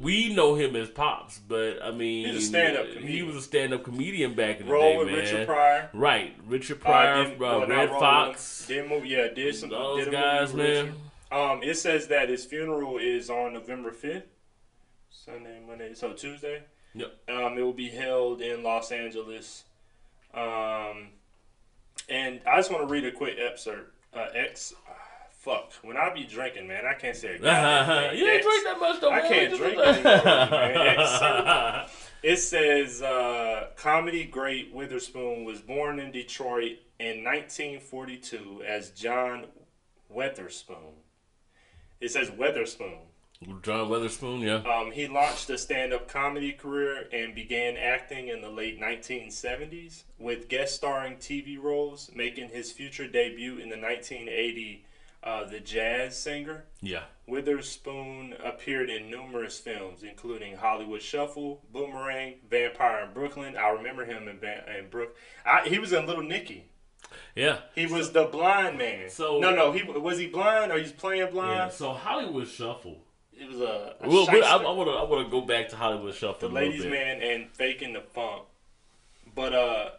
we 0.00 0.34
know 0.34 0.56
him 0.56 0.74
as 0.74 0.88
pops, 0.88 1.38
but 1.38 1.78
I 1.80 1.92
mean, 1.92 2.26
He's 2.26 2.42
a 2.42 2.46
stand-up 2.48 2.86
He 2.88 3.22
was 3.22 3.36
a 3.36 3.40
stand-up 3.42 3.84
comedian 3.84 4.34
back 4.34 4.58
in 4.58 4.66
the 4.66 4.72
day, 4.76 4.96
with 4.96 5.06
man. 5.06 5.16
Richard 5.18 5.46
Pryor. 5.46 5.90
Right, 5.94 6.34
Richard 6.48 6.78
Uh, 6.80 6.84
Pryor, 6.86 7.24
did- 7.24 7.40
uh, 7.40 7.66
Redd 7.68 7.90
Foxx. 7.90 8.66
Did 8.66 8.88
move, 8.88 9.06
yeah, 9.06 9.28
did 9.28 9.54
some 9.54 9.70
those 9.70 10.06
did 10.06 10.12
guys, 10.12 10.52
man. 10.52 10.66
Richard. 10.86 10.94
Um, 11.32 11.62
it 11.62 11.78
says 11.78 12.08
that 12.08 12.28
his 12.28 12.44
funeral 12.44 12.98
is 12.98 13.30
on 13.30 13.54
November 13.54 13.90
fifth, 13.90 14.26
Sunday, 15.10 15.60
Monday, 15.66 15.94
so 15.94 16.12
Tuesday. 16.12 16.62
Yep. 16.94 17.10
Um, 17.30 17.56
it 17.56 17.62
will 17.62 17.72
be 17.72 17.88
held 17.88 18.42
in 18.42 18.62
Los 18.62 18.92
Angeles. 18.92 19.64
Um, 20.34 21.08
and 22.08 22.40
I 22.46 22.56
just 22.56 22.70
want 22.70 22.86
to 22.86 22.92
read 22.92 23.06
a 23.06 23.12
quick 23.12 23.38
excerpt. 23.38 23.94
Uh, 24.12 24.26
X, 24.34 24.74
fuck. 25.30 25.72
When 25.82 25.96
I 25.96 26.12
be 26.12 26.24
drinking, 26.24 26.68
man, 26.68 26.84
I 26.84 26.92
can't 26.92 27.16
say 27.16 27.36
a 27.36 27.38
goddamn 27.38 27.86
thing. 28.10 28.18
you 28.18 28.28
ain't 28.28 28.42
drink 28.42 28.64
that 28.64 28.78
much 28.78 29.00
though. 29.00 29.10
I 29.10 29.22
man. 29.22 29.30
can't 29.30 29.56
drink 29.56 29.78
anymore. 29.78 31.86
It 32.22 32.36
says 32.38 33.02
uh, 33.02 33.68
comedy 33.76 34.24
great 34.24 34.72
Witherspoon 34.72 35.44
was 35.44 35.60
born 35.60 35.98
in 35.98 36.12
Detroit 36.12 36.78
in 37.00 37.24
1942 37.24 38.62
as 38.66 38.90
John 38.90 39.46
Weatherspoon. 40.14 40.92
It 42.02 42.10
says 42.10 42.30
Weatherspoon. 42.30 42.98
John 43.62 43.88
Weatherspoon, 43.88 44.40
yeah. 44.42 44.68
Um, 44.70 44.90
he 44.90 45.06
launched 45.06 45.48
a 45.50 45.58
stand-up 45.58 46.08
comedy 46.08 46.52
career 46.52 47.06
and 47.12 47.34
began 47.34 47.76
acting 47.76 48.28
in 48.28 48.40
the 48.40 48.48
late 48.48 48.80
1970s 48.80 50.02
with 50.18 50.48
guest 50.48 50.74
starring 50.74 51.16
TV 51.16 51.60
roles, 51.60 52.10
making 52.14 52.48
his 52.48 52.72
future 52.72 53.06
debut 53.06 53.52
in 53.52 53.68
the 53.68 53.78
1980 53.78 54.84
uh, 55.22 55.44
The 55.44 55.60
Jazz 55.60 56.18
Singer. 56.18 56.64
Yeah. 56.80 57.04
Witherspoon 57.28 58.34
appeared 58.44 58.90
in 58.90 59.08
numerous 59.08 59.60
films, 59.60 60.02
including 60.02 60.56
Hollywood 60.56 61.02
Shuffle, 61.02 61.62
Boomerang, 61.72 62.34
Vampire 62.50 63.04
in 63.04 63.12
Brooklyn. 63.12 63.56
I 63.56 63.68
remember 63.68 64.04
him 64.04 64.26
in, 64.26 64.38
Van- 64.38 64.68
in 64.76 64.88
Brook. 64.88 65.16
I, 65.46 65.68
he 65.68 65.78
was 65.78 65.92
in 65.92 66.06
Little 66.06 66.24
Nicky. 66.24 66.64
Yeah. 67.34 67.58
He 67.74 67.86
was 67.86 68.12
the 68.12 68.24
blind 68.24 68.78
man. 68.78 69.10
So- 69.10 69.38
no, 69.38 69.54
no, 69.54 69.72
he 69.72 69.82
was 69.82 70.18
he 70.18 70.26
blind 70.28 70.72
or 70.72 70.78
he's 70.78 70.92
playing 70.92 71.20
Yeah. 71.22 71.30
blind? 71.30 71.72
So 71.72 71.92
Hollywood 71.92 72.48
Shuffle. 72.48 72.98
It 73.32 73.48
was 73.48 73.60
a, 73.60 73.94
a 74.00 74.08
Well, 74.08 74.26
I. 74.30 74.38
I 74.64 74.70
want 74.72 74.88
to 74.88 74.94
I 74.94 75.02
want 75.04 75.26
to 75.26 75.30
go 75.30 75.40
back 75.40 75.68
to 75.70 75.76
Hollywood 75.76 76.14
Shuffle. 76.14 76.48
the 76.48 76.54
a 76.54 76.54
little 76.54 76.68
ladies' 76.70 76.86
man 76.86 77.20
and 77.22 77.50
faking 77.50 77.92
the 77.94 78.00
funk. 78.00 78.42
But 79.34 79.52
uh, 79.54 79.90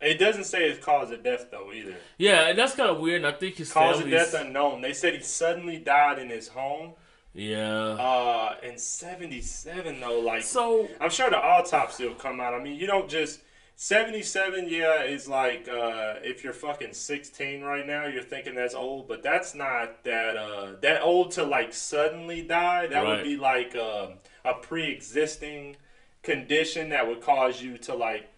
it 0.00 0.18
doesn't 0.18 0.44
say 0.44 0.68
his 0.70 0.78
cause 0.78 1.10
of 1.10 1.22
death 1.22 1.48
though 1.50 1.72
either. 1.72 1.96
Yeah, 2.18 2.48
and 2.48 2.58
that's 2.58 2.74
kind 2.74 2.88
of 2.90 2.98
weird. 3.00 3.24
And 3.24 3.26
I 3.34 3.36
think 3.38 3.56
his 3.56 3.72
Cause 3.72 4.00
of 4.00 4.08
death 4.08 4.34
unknown. 4.34 4.80
They 4.80 4.92
said 4.94 5.14
he 5.14 5.20
suddenly 5.20 5.78
died 5.78 6.18
in 6.18 6.30
his 6.30 6.48
home. 6.48 6.94
Yeah. 7.34 7.74
Uh, 7.98 8.54
in 8.62 8.78
'77 8.78 10.00
though, 10.00 10.20
like 10.20 10.42
so 10.42 10.88
I'm 11.00 11.10
sure 11.10 11.30
the 11.30 11.36
autopsy 11.38 12.06
will 12.06 12.14
come 12.14 12.40
out. 12.40 12.54
I 12.54 12.62
mean, 12.62 12.78
you 12.78 12.86
don't 12.86 13.08
just 13.08 13.40
77. 13.82 14.68
Yeah, 14.68 15.02
is 15.02 15.26
like 15.26 15.68
uh, 15.68 16.14
if 16.22 16.44
you're 16.44 16.52
fucking 16.52 16.92
16 16.92 17.62
right 17.62 17.84
now, 17.84 18.06
you're 18.06 18.22
thinking 18.22 18.54
that's 18.54 18.76
old, 18.76 19.08
but 19.08 19.24
that's 19.24 19.56
not 19.56 20.04
that 20.04 20.36
uh, 20.36 20.74
that 20.82 21.02
old 21.02 21.32
to 21.32 21.42
like 21.42 21.74
suddenly 21.74 22.42
die. 22.42 22.86
That 22.86 23.02
Right. 23.02 23.16
would 23.16 23.24
be 23.24 23.36
like 23.36 23.74
um 23.74 24.18
a 24.44 24.54
pre-existing 24.54 25.74
condition 26.22 26.90
that 26.90 27.08
would 27.08 27.22
cause 27.22 27.60
you 27.60 27.76
to 27.78 27.94
like. 27.94 28.28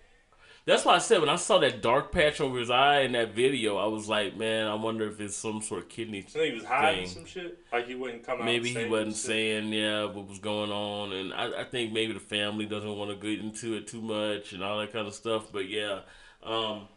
That's 0.67 0.85
why 0.85 0.95
I 0.95 0.99
said 0.99 1.21
when 1.21 1.29
I 1.29 1.37
saw 1.37 1.59
that 1.59 1.83
dark 1.83 2.11
patch 2.11 2.41
over 2.41 2.59
his 2.59 2.71
eye 2.71 3.01
in 3.01 3.13
that 3.13 3.35
video, 3.35 3.77
I 3.77 3.85
was 3.87 4.09
like, 4.09 4.35
man, 4.37 4.67
I 4.67 4.75
wonder 4.75 5.07
if 5.07 5.21
it's 5.21 5.37
some 5.37 5.61
sort 5.61 5.83
of 5.83 5.89
kidney 5.91 6.21
I 6.21 6.23
think 6.23 6.45
he 6.47 6.55
was 6.55 6.65
hiding 6.65 7.05
thing. 7.05 7.15
some 7.15 7.27
shit. 7.27 7.59
Like 7.71 7.87
he 7.87 7.95
wouldn't 7.95 8.25
come 8.25 8.39
out. 8.39 8.47
Maybe 8.47 8.71
he 8.71 8.87
wasn't 8.87 9.17
saying 9.17 9.73
yeah 9.73 10.05
what 10.05 10.27
was 10.27 10.39
going 10.39 10.71
on, 10.71 11.13
and 11.13 11.35
I, 11.35 11.61
I 11.61 11.65
think 11.65 11.93
maybe 11.93 12.15
the 12.15 12.21
family 12.21 12.65
doesn't 12.65 12.97
want 12.97 13.11
to 13.11 13.17
get 13.17 13.45
into 13.45 13.75
it 13.75 13.87
too 13.87 14.01
much 14.01 14.55
and 14.55 14.65
all 14.65 14.81
that 14.81 14.93
kind 14.93 15.07
of 15.07 15.15
stuff. 15.15 15.53
But 15.53 15.69
yeah, 15.69 16.01
um, 16.43 16.89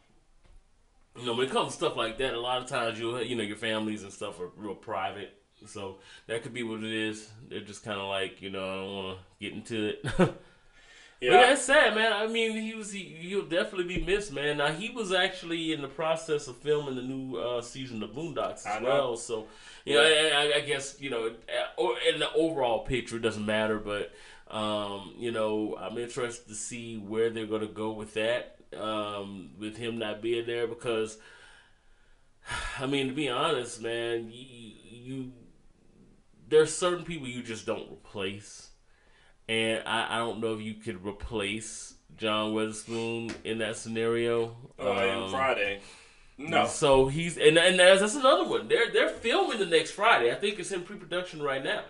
you 1.19 1.25
know 1.25 1.33
when 1.33 1.47
it 1.47 1.51
comes 1.51 1.71
to 1.71 1.73
stuff 1.73 1.97
like 1.97 2.17
that, 2.19 2.35
a 2.35 2.39
lot 2.39 2.61
of 2.61 2.67
times 2.67 2.97
you 2.97 3.17
you 3.19 3.35
know 3.35 3.43
your 3.43 3.57
families 3.57 4.03
and 4.03 4.13
stuff 4.13 4.39
are 4.39 4.49
real 4.55 4.75
private, 4.75 5.41
so 5.65 5.97
that 6.27 6.41
could 6.41 6.53
be 6.53 6.63
what 6.63 6.83
it 6.83 6.93
is. 6.93 7.29
They're 7.49 7.59
just 7.59 7.83
kind 7.83 7.99
of 7.99 8.07
like 8.07 8.41
you 8.41 8.49
know 8.49 8.63
I 8.63 8.75
don't 8.75 8.95
want 8.95 9.17
to 9.17 9.45
get 9.45 9.53
into 9.53 9.87
it. 9.89 10.35
Yeah. 11.19 11.31
But 11.31 11.41
that's 11.47 11.63
sad, 11.63 11.95
man. 11.95 12.13
I 12.13 12.27
mean, 12.27 12.51
he 12.51 12.75
was 12.75 12.91
he, 12.91 13.03
he'll 13.03 13.45
definitely 13.45 13.95
be 13.95 14.03
missed, 14.03 14.31
man. 14.31 14.57
Now 14.57 14.71
he 14.71 14.89
was 14.89 15.11
actually 15.11 15.73
in 15.73 15.81
the 15.81 15.87
process 15.87 16.47
of 16.47 16.57
filming 16.57 16.95
the 16.95 17.01
new 17.01 17.37
uh, 17.37 17.61
season 17.61 18.03
of 18.03 18.11
Boondocks 18.11 18.65
as 18.67 18.81
well. 18.83 19.17
So, 19.17 19.47
you 19.83 19.95
know, 19.95 20.03
I, 20.03 20.57
I, 20.57 20.61
guess 20.61 20.97
you 20.99 21.09
know, 21.09 21.27
uh, 21.27 21.81
or 21.81 21.95
in 22.13 22.19
the 22.19 22.31
overall 22.33 22.85
picture, 22.85 23.15
it 23.15 23.23
doesn't 23.23 23.45
matter. 23.45 23.79
But 23.79 24.13
um, 24.55 25.15
you 25.17 25.31
know, 25.31 25.75
I'm 25.79 25.97
interested 25.97 26.49
to 26.49 26.55
see 26.55 26.97
where 26.97 27.31
they're 27.31 27.47
going 27.47 27.61
to 27.61 27.67
go 27.67 27.91
with 27.91 28.13
that, 28.13 28.57
um, 28.79 29.51
with 29.59 29.77
him 29.77 29.97
not 29.97 30.21
being 30.21 30.45
there 30.45 30.67
because. 30.67 31.17
I 32.79 32.85
mean, 32.85 33.07
to 33.07 33.13
be 33.13 33.27
honest, 33.27 33.81
man, 33.81 34.29
you, 34.31 34.71
you 34.89 35.31
there's 36.49 36.73
certain 36.73 37.03
people 37.03 37.27
you 37.27 37.43
just 37.43 37.65
don't 37.65 37.91
replace, 37.91 38.66
and 39.49 39.83
I, 39.85 40.15
I 40.15 40.17
don't 40.19 40.39
know 40.39 40.53
if 40.53 40.61
you 40.61 40.73
could 40.75 41.05
replace 41.05 41.93
John 42.17 42.53
Weatherspoon 42.53 43.33
in 43.43 43.59
that 43.59 43.77
scenario. 43.77 44.55
Uh, 44.79 44.91
Um, 44.91 45.31
Friday. 45.31 45.81
No. 46.37 46.67
So 46.67 47.07
he's 47.07 47.37
and 47.37 47.57
and 47.57 47.79
that's, 47.79 48.01
that's 48.01 48.15
another 48.15 48.45
one. 48.45 48.67
They're 48.67 48.91
they're 48.91 49.09
filming 49.09 49.59
the 49.59 49.65
next 49.65 49.91
Friday. 49.91 50.31
I 50.31 50.35
think 50.35 50.59
it's 50.59 50.71
in 50.71 50.83
pre-production 50.83 51.41
right 51.41 51.63
now. 51.63 51.83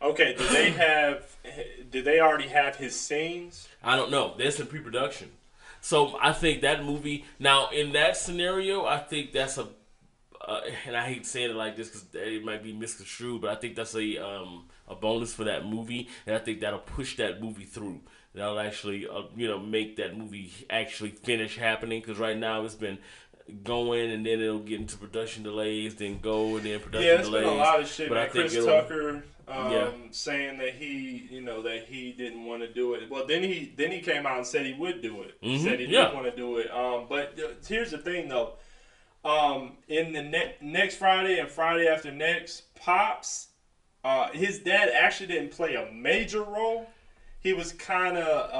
Okay. 0.00 0.34
do 0.36 0.46
they 0.48 0.70
have? 0.86 1.36
Did 1.90 2.04
they 2.04 2.20
already 2.20 2.48
have 2.48 2.76
his 2.76 2.98
scenes? 2.98 3.68
I 3.82 3.96
don't 3.96 4.10
know. 4.10 4.34
That's 4.38 4.58
in 4.60 4.66
pre-production. 4.66 5.30
So 5.80 6.18
I 6.20 6.32
think 6.32 6.62
that 6.62 6.84
movie 6.84 7.24
now 7.38 7.68
in 7.70 7.92
that 7.92 8.16
scenario, 8.16 8.84
I 8.84 8.98
think 8.98 9.32
that's 9.32 9.58
a, 9.58 9.68
uh, 10.40 10.60
and 10.86 10.96
I 10.96 11.06
hate 11.06 11.24
saying 11.26 11.50
it 11.50 11.56
like 11.56 11.76
this 11.76 11.88
because 11.88 12.06
it 12.14 12.44
might 12.44 12.62
be 12.62 12.72
misconstrued, 12.72 13.42
but 13.42 13.50
I 13.50 13.54
think 13.54 13.76
that's 13.76 13.94
a 13.94 14.18
um, 14.18 14.64
a 14.88 14.94
bonus 14.94 15.32
for 15.34 15.44
that 15.44 15.66
movie, 15.66 16.08
and 16.26 16.34
I 16.34 16.38
think 16.38 16.60
that'll 16.60 16.78
push 16.80 17.16
that 17.16 17.42
movie 17.42 17.64
through. 17.64 18.00
That'll 18.34 18.58
actually 18.60 19.06
uh, 19.08 19.22
you 19.36 19.48
know 19.48 19.58
make 19.58 19.96
that 19.96 20.16
movie 20.16 20.52
actually 20.70 21.10
finish 21.10 21.56
happening 21.56 22.00
because 22.00 22.18
right 22.18 22.36
now 22.36 22.64
it's 22.64 22.74
been 22.74 22.98
going 23.64 24.10
and 24.10 24.26
then 24.26 24.40
it'll 24.40 24.58
get 24.58 24.78
into 24.80 24.96
production 24.98 25.42
delays, 25.42 25.94
then 25.94 26.18
go 26.20 26.56
and 26.56 26.66
then 26.66 26.78
production 26.80 27.08
Yeah, 27.08 27.14
it's 27.20 27.28
delays. 27.28 27.44
been 27.44 27.54
a 27.54 27.56
lot 27.56 27.80
of 27.80 27.88
shit, 27.88 28.08
but 28.10 28.18
I 28.18 28.28
think 28.28 28.50
Chris 28.50 28.64
Tucker 28.64 29.22
um, 29.48 29.72
Yeah. 29.72 29.90
saying 30.10 30.58
that 30.58 30.74
he, 30.74 31.26
you 31.30 31.40
know, 31.40 31.62
that 31.62 31.84
he 31.86 32.12
didn't 32.12 32.44
want 32.44 32.60
to 32.60 32.68
do 32.70 32.92
it. 32.92 33.08
Well, 33.10 33.26
then 33.26 33.42
he 33.42 33.72
then 33.76 33.90
he 33.90 34.00
came 34.00 34.26
out 34.26 34.36
and 34.36 34.46
said 34.46 34.66
he 34.66 34.74
would 34.74 35.00
do 35.00 35.22
it. 35.22 35.38
He 35.40 35.56
Mhm, 35.56 35.64
said 35.64 35.80
he 35.80 35.86
yeah. 35.86 36.02
didn't 36.04 36.14
want 36.16 36.26
to 36.26 36.36
do 36.36 36.58
it. 36.58 36.70
Um, 36.70 37.06
but 37.08 37.38
uh, 37.42 37.48
here's 37.66 37.90
the 37.92 37.98
thing, 37.98 38.28
though. 38.28 38.52
Um, 39.24 39.78
in 39.88 40.12
the 40.12 40.22
ne- 40.22 40.54
next 40.60 40.96
Friday 40.96 41.38
and 41.38 41.48
Friday 41.48 41.88
after 41.88 42.10
next, 42.12 42.74
Pops, 42.76 43.47
uh, 44.04 44.28
his 44.30 44.58
dad 44.60 44.90
actually 44.98 45.26
didn't 45.28 45.50
play 45.50 45.74
a 45.74 45.90
major 45.92 46.42
role. 46.42 46.88
He 47.40 47.52
was 47.52 47.72
kind 47.72 48.16
of 48.16 48.50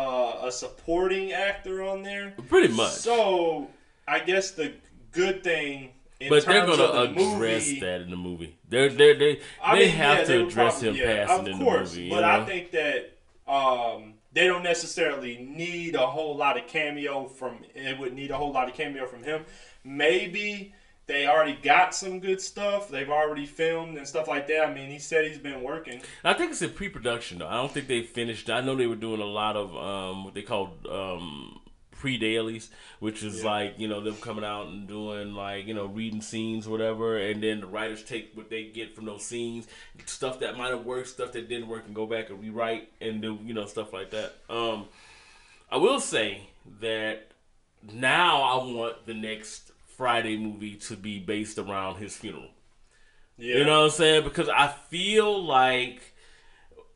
uh, 0.43 0.47
a 0.47 0.53
supporting 0.53 1.33
actor 1.33 1.83
on 1.83 2.03
there. 2.03 2.35
Pretty 2.49 2.73
much. 2.73 2.93
So 2.93 3.69
I 4.07 4.21
guess 4.21 4.53
the 4.53 4.73
good 5.13 5.43
thing. 5.43 5.91
In 6.21 6.31
but 6.31 6.45
they're 6.47 6.67
gonna 6.67 6.77
the 6.77 7.03
address 7.03 7.67
movie, 7.69 7.81
that 7.81 8.01
in 8.01 8.11
the 8.11 8.17
movie. 8.17 8.57
They're 8.69 8.89
they 8.89 9.15
they 9.15 9.41
I 9.63 9.77
they 9.77 9.87
mean, 9.87 9.95
have 9.97 10.19
yeah, 10.19 10.25
to 10.25 10.33
they 10.33 10.43
address 10.43 10.81
probably- 10.81 11.01
him 11.01 11.09
yeah, 11.09 11.27
passing 11.27 11.41
of 11.41 11.47
in 11.49 11.59
course, 11.65 11.93
the 11.93 11.99
movie. 11.99 12.11
But 12.11 12.25
you 12.25 12.31
I 12.31 12.45
think 12.45 12.71
that 12.73 13.13
um, 13.47 14.15
they 14.33 14.47
don't 14.47 14.65
necessarily 14.65 15.39
need 15.39 15.95
a 15.95 16.07
whole 16.07 16.37
lot 16.37 16.57
of 16.59 16.67
cameo 16.67 17.27
from. 17.27 17.59
It 17.75 17.99
would 17.99 18.15
need 18.15 18.31
a 18.33 18.37
whole 18.37 18.53
lot 18.53 18.69
of 18.69 18.75
cameo 18.75 19.07
from 19.07 19.23
him. 19.23 19.45
Maybe 19.85 20.73
they 21.09 21.27
already 21.27 21.59
got 21.61 21.95
some 21.95 22.21
good 22.21 22.41
stuff. 22.41 22.89
They've 22.89 23.09
already 23.11 23.47
filmed 23.47 23.97
and 23.99 24.07
stuff 24.07 24.29
like 24.29 24.47
that. 24.47 24.65
I 24.69 24.73
mean, 24.73 24.91
he 24.91 24.99
said 25.01 25.25
he's 25.27 25.39
been 25.39 25.63
working. 25.63 26.01
I 26.23 26.35
think 26.35 26.53
it's 26.53 26.63
in 26.63 26.71
pre-production 26.71 27.39
though. 27.39 27.49
I 27.49 27.55
don't 27.55 27.73
think 27.73 27.89
they 27.89 28.03
finished. 28.03 28.49
I 28.51 28.61
know 28.61 28.77
they 28.77 28.87
were 28.87 28.95
doing 28.95 29.21
a 29.21 29.25
lot 29.25 29.57
of 29.57 29.75
um, 29.77 30.25
what 30.25 30.35
they 30.35 30.43
called 30.43 30.87
um, 30.87 31.61
pre-dailies, 31.93 32.71
which 33.01 33.23
is 33.25 33.39
Yeah. 33.43 33.51
like 33.51 33.75
you 33.79 33.89
know 33.89 34.01
them 34.01 34.17
coming 34.17 34.45
out 34.45 34.67
and 34.69 34.87
doing 34.87 35.35
like 35.35 35.67
you 35.67 35.75
know 35.75 35.87
reading 35.87 36.21
scenes 36.21 36.67
or 36.67 36.71
whatever, 36.71 37.17
and 37.19 37.43
then 37.43 37.61
the 37.61 37.67
writers 37.67 38.05
take 38.05 38.31
what 38.35 38.51
they 38.51 38.65
get 38.65 38.95
from 38.95 39.07
those 39.07 39.25
scenes, 39.25 39.67
stuff 40.05 40.39
that 40.41 40.57
might 40.57 40.71
have 40.71 40.85
worked, 40.85 41.09
stuff 41.09 41.33
that 41.33 41.49
didn't 41.49 41.69
work, 41.69 41.85
and 41.87 41.95
go 41.95 42.07
back 42.07 42.31
and 42.31 42.41
rewrite 42.41 42.91
and 43.01 43.21
do 43.23 43.39
you 43.45 43.55
know 43.55 43.67
stuff 43.67 43.93
like 43.93 44.11
that. 44.11 44.35
Um, 44.49 44.87
I 45.71 45.77
will 45.79 46.01
say 46.01 46.43
that 46.81 47.33
now 47.93 48.43
I 48.43 48.57
want 48.65 49.07
the 49.07 49.15
next 49.15 49.68
Friday 49.99 50.37
movie 50.37 50.77
to 50.77 50.95
be 50.97 51.19
based 51.19 51.59
around 51.59 51.97
his 51.97 52.17
funeral. 52.17 52.47
Yeah. 53.37 53.57
You 53.59 53.65
know 53.65 53.81
what 53.81 53.85
I'm 53.87 53.91
saying? 53.91 54.23
Because 54.25 54.49
I 54.49 54.69
feel 54.69 55.43
like 55.45 56.15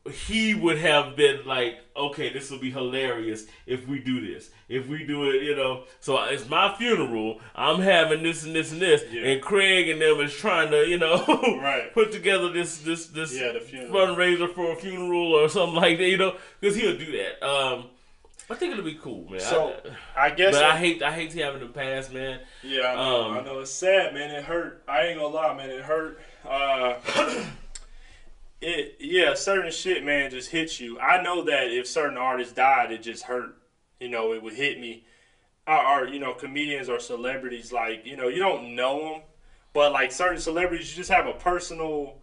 he 0.09 0.53
would 0.53 0.77
have 0.77 1.15
been 1.17 1.45
like, 1.45 1.79
okay, 1.97 2.31
this 2.31 2.49
will 2.49 2.59
be 2.59 2.71
hilarious 2.71 3.45
if 3.65 3.85
we 3.87 3.99
do 3.99 4.25
this. 4.25 4.49
If 4.69 4.87
we 4.87 5.05
do 5.05 5.29
it, 5.31 5.43
you 5.43 5.53
know. 5.55 5.83
So 5.99 6.21
it's 6.23 6.47
my 6.49 6.75
funeral. 6.77 7.39
I'm 7.55 7.81
having 7.81 8.23
this 8.23 8.43
and 8.45 8.55
this 8.55 8.71
and 8.71 8.81
this, 8.81 9.03
Yeah. 9.11 9.21
and 9.23 9.41
Craig 9.41 9.89
and 9.89 10.01
them 10.01 10.21
is 10.21 10.33
trying 10.33 10.71
to, 10.71 10.85
you 10.87 10.97
know, 10.97 11.23
Right. 11.61 11.93
put 11.93 12.11
together 12.13 12.49
this 12.51 12.77
this 12.79 13.07
this 13.07 13.33
Yeah, 13.37 13.53
fundraiser 13.89 14.53
for 14.53 14.71
a 14.71 14.75
funeral 14.77 15.33
or 15.33 15.47
something 15.49 15.75
like 15.75 15.97
that. 15.97 16.07
You 16.09 16.17
know, 16.17 16.35
because 16.59 16.75
he'll 16.77 16.97
do 16.97 17.11
that. 17.17 17.45
Um, 17.45 17.85
I 18.49 18.55
think 18.55 18.73
it'll 18.73 18.83
be 18.83 18.95
cool, 18.95 19.29
man. 19.29 19.39
So 19.39 19.75
I, 20.15 20.25
I 20.27 20.29
guess. 20.31 20.53
but 20.53 20.63
I 20.63 20.77
hate 20.77 21.01
I 21.01 21.11
hate 21.11 21.33
having 21.33 21.61
the 21.61 21.67
past, 21.67 22.13
man. 22.13 22.39
Yeah, 22.61 22.91
I 22.91 22.95
know. 22.95 23.23
Um, 23.23 23.37
I 23.37 23.41
know. 23.41 23.59
It's 23.59 23.71
sad, 23.71 24.13
man. 24.13 24.31
It 24.31 24.43
hurt. 24.43 24.83
I 24.87 25.03
ain't 25.03 25.19
gonna 25.19 25.33
lie, 25.33 25.55
man. 25.55 25.69
It 25.69 25.83
hurt. 25.83 26.19
Uh, 26.47 26.95
it 28.61 28.97
yeah, 28.99 29.33
certain 29.33 29.71
shit, 29.71 30.03
man, 30.03 30.29
just 30.31 30.49
hits 30.49 30.79
you. 30.79 30.99
I 30.99 31.21
know 31.21 31.43
that 31.45 31.71
if 31.71 31.87
certain 31.87 32.17
artists 32.17 32.53
died, 32.53 32.91
it 32.91 33.01
just 33.01 33.23
hurt. 33.23 33.57
You 33.99 34.09
know, 34.09 34.33
it 34.33 34.43
would 34.43 34.53
hit 34.53 34.79
me. 34.79 35.05
Or, 35.65 36.01
or 36.01 36.07
you 36.07 36.19
know, 36.19 36.33
comedians 36.33 36.89
or 36.89 36.99
celebrities, 36.99 37.71
like 37.71 38.05
you 38.05 38.17
know, 38.17 38.27
you 38.27 38.39
don't 38.39 38.75
know 38.75 39.13
them, 39.13 39.21
but 39.71 39.93
like 39.93 40.11
certain 40.11 40.39
celebrities, 40.39 40.91
you 40.91 40.97
just 40.97 41.09
have 41.09 41.27
a 41.27 41.33
personal, 41.33 42.15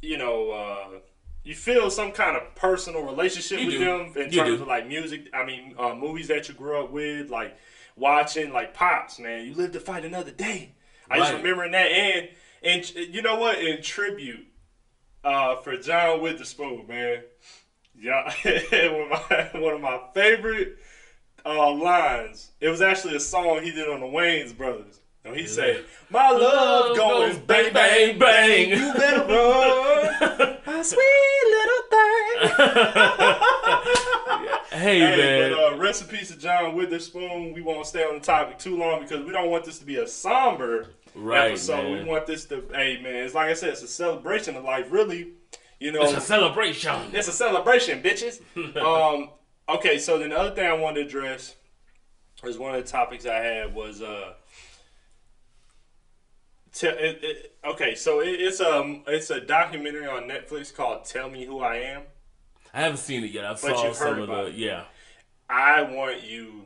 you 0.00 0.16
know. 0.16 0.50
uh 0.50 0.98
you 1.44 1.54
feel 1.54 1.90
some 1.90 2.12
kind 2.12 2.36
of 2.36 2.54
personal 2.54 3.02
relationship 3.02 3.58
You 3.60 3.66
with 3.66 3.74
do. 3.74 3.84
them 3.84 4.12
in 4.16 4.30
You 4.32 4.38
terms 4.38 4.56
do. 4.58 4.62
of 4.62 4.68
like 4.68 4.86
music. 4.86 5.26
I 5.34 5.44
mean, 5.44 5.74
uh, 5.78 5.94
movies 5.94 6.28
that 6.28 6.48
you 6.48 6.54
grew 6.54 6.80
up 6.82 6.90
with, 6.90 7.30
like 7.30 7.56
watching, 7.96 8.52
like 8.52 8.74
Pops. 8.74 9.18
Man, 9.18 9.44
you 9.44 9.54
live 9.54 9.72
to 9.72 9.80
fight 9.80 10.04
another 10.04 10.30
day. 10.30 10.74
I 11.10 11.18
just 11.18 11.32
Right. 11.32 11.38
remembering 11.38 11.72
that, 11.72 11.86
and 11.90 12.28
and 12.62 12.90
you 13.14 13.22
know 13.22 13.36
what? 13.36 13.58
In 13.58 13.82
tribute 13.82 14.46
uh, 15.24 15.56
for 15.56 15.76
John 15.76 16.20
Witherspoon, 16.20 16.86
man. 16.86 17.22
Yeah, 17.94 18.32
one 18.90 19.12
of 19.12 19.30
my 19.30 19.60
one 19.60 19.74
of 19.74 19.80
my 19.80 20.00
favorite 20.14 20.78
uh, 21.44 21.70
lines. 21.72 22.52
It 22.60 22.68
was 22.68 22.80
actually 22.80 23.16
a 23.16 23.20
song 23.20 23.62
he 23.62 23.70
did 23.72 23.88
on 23.88 24.00
the 24.00 24.06
Wayans 24.06 24.56
Brothers. 24.56 25.00
And 25.24 25.36
he 25.36 25.46
said, 25.46 25.84
"My 26.10 26.30
love 26.30 26.96
goes 26.96 27.38
bang 27.38 27.72
bang 27.72 28.18
bang. 28.18 28.70
You 28.70 28.92
better 28.92 29.20
run, 29.20 30.56
my 30.66 30.82
sweet 30.82 31.44
little 31.54 31.82
thing." 31.90 33.38
Hey, 34.72 34.98
Hey, 34.98 35.16
man. 35.16 35.52
but 35.52 35.74
uh, 35.74 35.76
recipes 35.76 36.30
of 36.30 36.38
John 36.40 36.74
Witherspoon. 36.74 37.52
We 37.52 37.60
won't 37.62 37.86
stay 37.86 38.02
on 38.04 38.14
the 38.14 38.20
topic 38.20 38.58
too 38.58 38.76
long 38.76 39.02
because 39.02 39.24
we 39.24 39.30
don't 39.30 39.50
want 39.50 39.64
this 39.64 39.78
to 39.78 39.84
be 39.84 39.96
a 39.96 40.06
somber 40.08 40.88
Right, 41.14 41.50
episode. 41.52 41.84
man. 41.84 41.92
We 41.92 42.04
want 42.04 42.26
this 42.26 42.46
to, 42.46 42.64
hey 42.72 42.98
man, 43.02 43.14
it's 43.16 43.34
like 43.34 43.50
I 43.50 43.52
said, 43.54 43.68
it's 43.70 43.82
a 43.82 43.86
celebration 43.86 44.56
of 44.56 44.64
life. 44.64 44.86
Really, 44.90 45.34
you 45.78 45.92
know, 45.92 46.02
it's 46.02 46.14
a 46.14 46.20
celebration. 46.20 46.96
it's 47.12 47.28
a 47.28 47.32
celebration, 47.32 48.02
bitches. 48.02 48.40
um, 48.82 49.30
okay, 49.68 49.98
so 49.98 50.18
then 50.18 50.30
the 50.30 50.38
other 50.38 50.54
thing 50.54 50.66
I 50.66 50.72
wanted 50.72 51.00
to 51.02 51.06
address 51.06 51.54
was 52.42 52.58
one 52.58 52.74
of 52.74 52.82
the 52.82 52.90
topics 52.90 53.26
I 53.26 53.36
had 53.36 53.74
was 53.74 54.00
uh, 54.00 54.32
te- 56.72 56.86
it, 56.88 57.18
it, 57.22 57.56
okay, 57.64 57.94
so 57.94 58.20
it, 58.20 58.28
it's 58.40 58.60
um 58.60 59.02
it's 59.06 59.30
a 59.30 59.40
documentary 59.40 60.06
on 60.06 60.24
Netflix 60.24 60.74
called 60.74 61.04
"Tell 61.04 61.28
Me 61.30 61.44
Who 61.44 61.60
I 61.60 61.76
Am." 61.76 62.02
I 62.74 62.80
haven't 62.82 62.98
seen 62.98 63.22
it 63.24 63.30
yet. 63.30 63.44
I 63.44 63.54
saw 63.54 63.92
some 63.92 64.18
of 64.20 64.28
the 64.28 64.46
it. 64.46 64.54
yeah. 64.54 64.84
I 65.48 65.82
want 65.82 66.22
you 66.22 66.64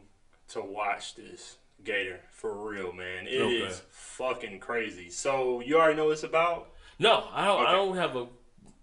to 0.51 0.61
watch 0.61 1.17
this, 1.17 1.57
Gator, 1.83 2.21
for 2.31 2.69
real, 2.71 2.93
man. 2.93 3.27
It 3.27 3.33
is 3.33 3.73
Okay. 3.73 3.83
fucking 3.91 4.61
crazy. 4.61 5.11
So 5.11 5.61
you 5.61 5.77
already 5.79 5.97
know 5.97 6.05
what 6.07 6.13
it's 6.13 6.23
about. 6.23 6.69
No, 6.99 7.25
I 7.33 7.45
don't. 7.47 7.67
I 7.67 7.73
don't 7.73 7.97
have 7.97 8.15
a. 8.17 8.27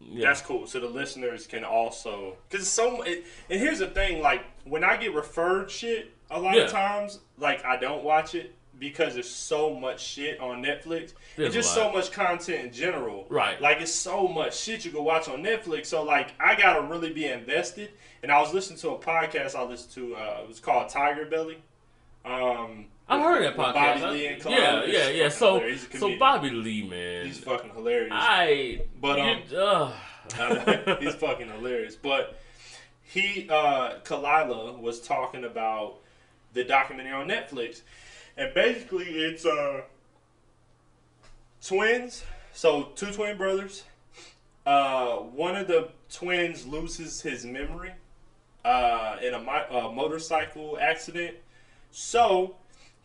Yeah. 0.02 0.28
That's 0.28 0.42
cool. 0.42 0.68
So 0.68 0.82
the 0.82 0.88
listeners 0.88 1.48
can 1.48 1.64
also 1.64 2.36
because 2.50 2.68
so. 2.68 3.04
It, 3.04 3.24
and 3.50 3.60
here's 3.60 3.80
the 3.80 3.88
thing: 3.88 4.22
like 4.22 4.44
when 4.66 4.84
I 4.84 4.98
get 4.98 5.14
referred 5.14 5.72
shit, 5.72 6.12
a 6.30 6.40
lot 6.40 6.56
Yeah. 6.58 6.64
of 6.64 6.72
times, 6.72 7.20
like 7.38 7.64
I 7.64 7.78
don't 7.78 8.04
watch 8.04 8.36
it 8.36 8.54
because 8.80 9.14
there's 9.14 9.30
so 9.30 9.74
much 9.74 10.04
shit 10.04 10.40
on 10.40 10.64
Netflix. 10.64 11.14
There's 11.36 11.48
It's 11.48 11.56
just 11.56 11.74
so 11.74 11.92
much 11.92 12.12
content 12.12 12.66
in 12.66 12.74
general. 12.74 13.26
Right. 13.30 13.62
Like 13.62 13.82
it's 13.82 13.94
so 13.94 14.28
much 14.28 14.58
shit 14.58 14.86
you 14.86 14.92
can 14.92 15.04
watch 15.04 15.28
on 15.28 15.44
Netflix. 15.44 15.88
So 15.88 16.04
like 16.04 16.32
I 16.40 16.56
gotta 16.56 16.82
really 16.82 17.14
be 17.14 17.26
invested. 17.26 17.92
And 18.22 18.32
I 18.32 18.42
was 18.42 18.54
listening 18.54 18.80
to 18.80 18.90
a 18.92 18.98
podcast 18.98 19.56
I 19.56 19.64
listened 19.64 19.94
to. 19.96 20.16
Uh, 20.16 20.40
it 20.44 20.48
was 20.48 20.60
called 20.60 20.90
Tiger 20.90 21.26
Belly. 21.26 21.58
Um, 22.26 22.86
I 23.08 23.22
heard 23.22 23.44
that 23.44 23.58
podcast. 23.58 24.02
Bobby 24.02 24.18
Lee 24.18 24.28
and 24.28 24.46
yeah, 24.46 24.86
yeah, 24.86 25.10
yeah. 25.10 25.30
So, 25.30 25.56
hilarious. 25.56 25.88
So. 26.00 26.18
Bobby 26.18 26.50
Lee, 26.50 26.88
man, 26.88 27.26
He's 27.26 27.38
fucking 27.40 27.72
hilarious. 27.72 28.14
I. 28.14 28.82
But, 29.02 29.20
um, 29.20 29.44
uh, 29.56 30.98
He's 31.00 31.16
fucking 31.16 31.50
hilarious. 31.50 31.96
But 31.96 32.40
he, 33.02 33.48
uh, 33.50 34.00
Khalyla 34.04 34.80
was 34.80 35.02
talking 35.02 35.44
about 35.44 36.00
the 36.54 36.64
documentary 36.64 37.14
on 37.14 37.28
Netflix, 37.28 37.82
and 38.38 38.54
basically 38.54 39.06
it's 39.06 39.46
uh 39.46 39.82
twins. 41.66 42.24
So 42.54 42.90
two 42.96 43.12
twin 43.12 43.38
brothers. 43.38 43.84
Uh, 44.66 45.18
one 45.18 45.56
of 45.56 45.68
the 45.68 45.90
twins 46.10 46.66
loses 46.66 47.22
his 47.22 47.46
memory 47.46 47.92
uh, 48.64 49.18
in 49.22 49.34
a 49.34 49.40
mi- 49.40 49.78
uh, 49.78 49.90
motorcycle 49.92 50.78
accident. 50.80 51.36
So 51.92 52.56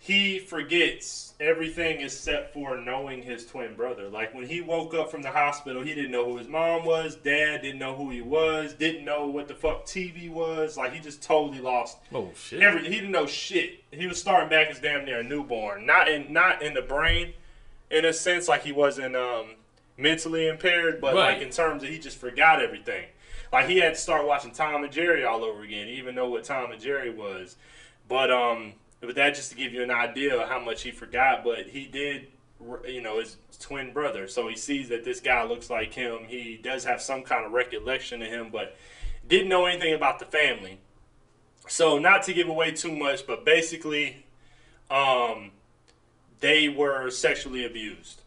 he 0.00 0.38
forgets 0.38 1.34
everything 1.40 2.00
except 2.00 2.54
for 2.54 2.76
knowing 2.76 3.22
his 3.22 3.44
twin 3.46 3.74
brother. 3.74 4.08
Like 4.08 4.32
when 4.34 4.46
he 4.46 4.60
woke 4.60 4.94
up 4.94 5.10
from 5.10 5.22
the 5.22 5.30
hospital, 5.30 5.82
he 5.82 5.94
didn't 5.94 6.10
know 6.12 6.24
who 6.30 6.36
his 6.38 6.48
mom 6.48 6.84
was, 6.84 7.16
dad 7.16 7.62
didn't 7.62 7.78
know 7.80 7.94
who 7.96 8.10
he 8.10 8.20
was, 8.20 8.74
didn't 8.74 9.04
know 9.04 9.26
what 9.26 9.48
the 9.48 9.54
fuck 9.54 9.84
TV 9.86 10.30
was. 10.30 10.76
Like 10.76 10.92
he 10.92 11.00
just 11.00 11.20
totally 11.22 11.60
lost 11.60 11.98
oh 12.14 12.30
shit. 12.36 12.62
every. 12.62 12.84
He 12.84 12.90
didn't 12.94 13.10
know 13.10 13.26
shit. 13.26 13.82
He 13.90 14.06
was 14.06 14.20
starting 14.20 14.48
back 14.48 14.68
as 14.68 14.78
damn 14.80 15.04
near 15.04 15.20
a 15.20 15.24
newborn, 15.24 15.84
not 15.84 16.08
in 16.08 16.32
not 16.32 16.62
in 16.62 16.74
the 16.74 16.82
brain, 16.82 17.34
in 17.90 18.04
a 18.04 18.12
sense 18.12 18.46
like 18.48 18.62
he 18.62 18.72
wasn't 18.72 19.16
um, 19.16 19.46
mentally 19.96 20.46
impaired, 20.46 21.00
but 21.00 21.14
Right. 21.14 21.34
like 21.34 21.42
in 21.42 21.50
terms 21.50 21.82
of 21.82 21.88
he 21.88 21.98
just 21.98 22.18
forgot 22.18 22.62
everything. 22.62 23.06
Like 23.52 23.66
he 23.68 23.78
had 23.78 23.94
to 23.94 24.00
start 24.00 24.26
watching 24.26 24.52
Tom 24.52 24.84
and 24.84 24.92
Jerry 24.92 25.24
all 25.24 25.42
over 25.42 25.62
again, 25.62 25.88
even 25.88 26.14
know 26.14 26.28
what 26.28 26.44
Tom 26.44 26.70
and 26.70 26.80
Jerry 26.80 27.10
was. 27.10 27.56
But 28.08 28.30
um, 28.30 28.74
but 29.00 29.14
that 29.14 29.34
just 29.34 29.50
to 29.50 29.56
give 29.56 29.72
you 29.72 29.82
an 29.82 29.90
idea 29.90 30.36
of 30.40 30.48
how 30.48 30.58
much 30.60 30.82
he 30.82 30.90
forgot. 30.90 31.44
But 31.44 31.66
he 31.68 31.86
did, 31.86 32.28
you 32.86 33.00
know, 33.00 33.20
his 33.20 33.36
twin 33.60 33.92
brother. 33.92 34.26
So 34.28 34.48
he 34.48 34.56
sees 34.56 34.88
that 34.88 35.04
this 35.04 35.20
guy 35.20 35.44
looks 35.44 35.70
like 35.70 35.92
him. 35.92 36.20
He 36.26 36.58
does 36.62 36.84
have 36.84 37.00
some 37.00 37.22
kind 37.22 37.44
of 37.46 37.52
recollection 37.52 38.22
of 38.22 38.28
him, 38.28 38.48
but 38.50 38.76
didn't 39.26 39.48
know 39.48 39.66
anything 39.66 39.94
about 39.94 40.18
the 40.18 40.24
family. 40.24 40.78
So 41.68 41.98
not 41.98 42.22
to 42.24 42.32
give 42.32 42.48
away 42.48 42.70
too 42.72 42.92
much, 42.96 43.26
but 43.26 43.44
basically, 43.44 44.24
um, 44.90 45.50
they 46.40 46.68
were 46.68 47.10
sexually 47.10 47.66
abused, 47.66 48.22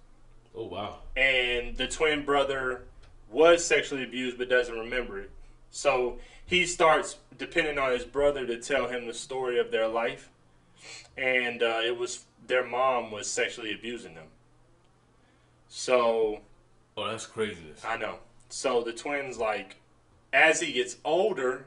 Oh 0.53 0.65
wow. 0.65 0.99
and 1.15 1.76
the 1.78 1.88
twin 1.88 2.24
brother 2.24 2.82
was 3.32 3.65
sexually 3.65 4.03
abused 4.03 4.38
but 4.38 4.49
doesn't 4.49 4.78
remember 4.78 5.19
it. 5.19 5.32
So 5.72 6.19
he 6.45 6.65
starts 6.65 7.15
depending 7.38 7.80
on 7.80 7.93
his 7.93 8.03
brother 8.03 8.45
to 8.45 8.59
tell 8.59 8.88
him 8.89 9.07
the 9.07 9.13
story 9.13 9.57
of 9.59 9.72
their 9.72 9.88
life, 9.88 10.30
and 11.18 11.62
uh, 11.62 11.82
it 11.84 11.98
was 11.98 12.26
their 12.48 12.66
mom 12.66 13.12
was 13.12 13.28
sexually 13.28 13.74
abusing 13.74 14.16
them. 14.16 14.28
So 15.68 16.42
Oh, 16.98 17.08
that's 17.08 17.26
craziness. 17.26 17.84
I 17.86 17.98
know. 17.98 18.18
So 18.50 18.82
the 18.84 18.92
twins 18.92 19.38
like, 19.38 19.78
as 20.34 20.60
he 20.60 20.74
gets 20.74 20.98
older, 21.06 21.66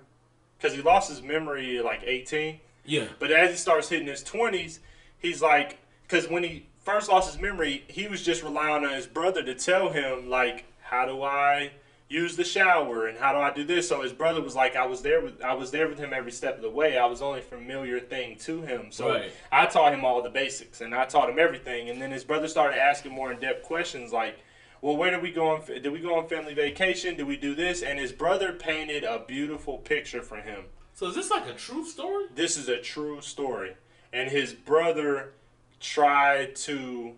because 0.59 0.77
he 0.77 0.83
lost 0.83 1.09
his 1.09 1.23
memory 1.23 1.79
at 1.79 1.85
like 1.85 2.03
eighteen. 2.05 2.61
Yeah. 2.85 3.07
But 3.19 3.31
as 3.31 3.51
he 3.51 3.57
starts 3.57 3.89
hitting 3.89 4.07
his 4.09 4.23
twenties, 4.23 4.81
he's 5.19 5.41
like, 5.41 5.79
because 6.07 6.29
when 6.29 6.43
he 6.43 6.67
first 6.85 7.09
lost 7.09 7.33
his 7.33 7.41
memory, 7.41 7.85
he 7.89 8.07
was 8.07 8.23
just 8.23 8.43
relying 8.43 8.85
on 8.85 8.93
his 8.93 9.07
brother 9.07 9.43
to 9.43 9.55
tell 9.55 9.91
him 9.91 10.29
like, 10.29 10.65
how 10.83 11.07
do 11.07 11.23
I 11.23 11.73
use 12.15 12.37
the 12.37 12.45
shower 12.45 13.07
and 13.07 13.19
how 13.19 13.33
do 13.33 13.39
I 13.39 13.53
do 13.53 13.65
this? 13.65 13.89
So 13.89 14.03
his 14.03 14.13
brother 14.13 14.41
was 14.41 14.55
like, 14.55 14.77
I 14.77 14.87
was 14.87 15.03
there 15.03 15.21
with, 15.21 15.43
I 15.43 15.55
was 15.55 15.71
there 15.71 15.89
with 15.89 15.99
him 15.99 16.13
every 16.15 16.33
step 16.33 16.57
of 16.57 16.63
the 16.63 16.71
way. 16.71 16.97
I 16.97 17.07
was 17.07 17.21
only 17.21 17.41
familiar 17.41 17.99
thing 18.01 18.37
to 18.41 18.63
him, 18.63 18.87
so 18.91 19.09
Right. 19.11 19.33
I 19.53 19.67
taught 19.67 19.93
him 19.93 20.05
all 20.05 20.23
the 20.23 20.31
basics 20.31 20.81
and 20.81 20.95
I 20.95 21.05
taught 21.07 21.29
him 21.29 21.39
everything. 21.39 21.91
And 21.91 22.01
then 22.01 22.11
his 22.11 22.25
brother 22.25 22.49
started 22.49 22.79
asking 22.79 23.13
more 23.13 23.33
in 23.33 23.41
depth 23.41 23.65
questions 23.65 24.13
like. 24.13 24.39
Well, 24.81 24.99
where 24.99 25.11
did 25.11 25.23
we 25.23 25.31
go 25.33 25.49
on? 25.49 25.63
Did 25.67 25.91
we 25.93 25.99
go 26.01 26.19
on 26.19 26.29
family 26.29 26.53
vacation? 26.53 27.17
Did 27.17 27.27
we 27.27 27.39
do 27.39 27.55
this? 27.55 27.81
And 27.83 27.99
his 27.99 28.13
brother 28.13 28.53
painted 28.53 29.03
a 29.03 29.25
beautiful 29.27 29.79
picture 29.79 30.21
for 30.21 30.37
him 30.37 30.65
So 30.93 31.07
is 31.07 31.15
this 31.15 31.31
like 31.31 31.47
a 31.49 31.55
true 31.55 31.87
story? 31.87 32.27
this 32.35 32.59
is 32.59 32.69
a 32.69 32.79
true 32.79 33.23
story. 33.23 33.77
And 34.13 34.31
his 34.31 34.53
brother 34.53 35.33
tried 35.81 36.55
to 36.57 37.15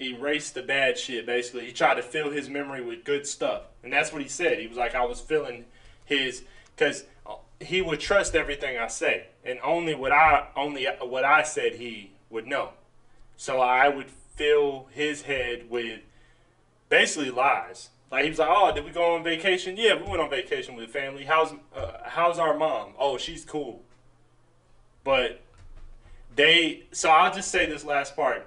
erase 0.00 0.50
the 0.50 0.62
bad 0.62 0.98
shit, 0.98 1.26
basically. 1.26 1.66
He 1.66 1.72
tried 1.72 1.94
to 1.94 2.02
fill 2.02 2.30
his 2.30 2.48
memory 2.48 2.82
with 2.82 3.04
good 3.04 3.26
stuff. 3.26 3.62
And 3.82 3.92
that's 3.92 4.12
what 4.12 4.22
he 4.22 4.28
said. 4.28 4.58
He 4.58 4.66
was 4.66 4.76
like, 4.76 4.94
I 4.94 5.04
was 5.04 5.20
filling 5.20 5.66
his. 6.04 6.44
Because 6.76 7.04
he 7.60 7.80
would 7.80 8.00
trust 8.00 8.34
everything 8.34 8.78
I 8.78 8.88
say. 8.88 9.26
And 9.44 9.58
only 9.62 9.94
what 9.94 10.12
I 10.12 10.48
only 10.56 10.86
what 11.00 11.24
I 11.24 11.42
said 11.42 11.74
he 11.74 12.12
would 12.30 12.46
know. 12.46 12.70
So 13.36 13.60
I 13.60 13.88
would 13.88 14.10
fill 14.10 14.88
his 14.90 15.22
head 15.22 15.70
with 15.70 16.00
basically 16.88 17.30
lies. 17.30 17.90
Like 18.10 18.24
he 18.24 18.30
was 18.30 18.38
like, 18.38 18.48
"Oh, 18.50 18.72
did 18.72 18.84
we 18.84 18.90
go 18.90 19.14
on 19.14 19.24
vacation? 19.24 19.76
Yeah, 19.76 19.94
we 19.94 20.08
went 20.08 20.20
on 20.20 20.30
vacation 20.30 20.76
with 20.76 20.90
family. 20.90 21.24
How's 21.24 21.52
uh, 21.74 21.98
how's 22.04 22.38
our 22.38 22.56
mom? 22.56 22.92
Oh, 22.98 23.18
she's 23.18 23.44
cool." 23.44 23.82
But 25.02 25.40
they, 26.34 26.84
so 26.92 27.10
I'll 27.10 27.34
just 27.34 27.50
say 27.50 27.66
this 27.66 27.84
last 27.84 28.16
part. 28.16 28.46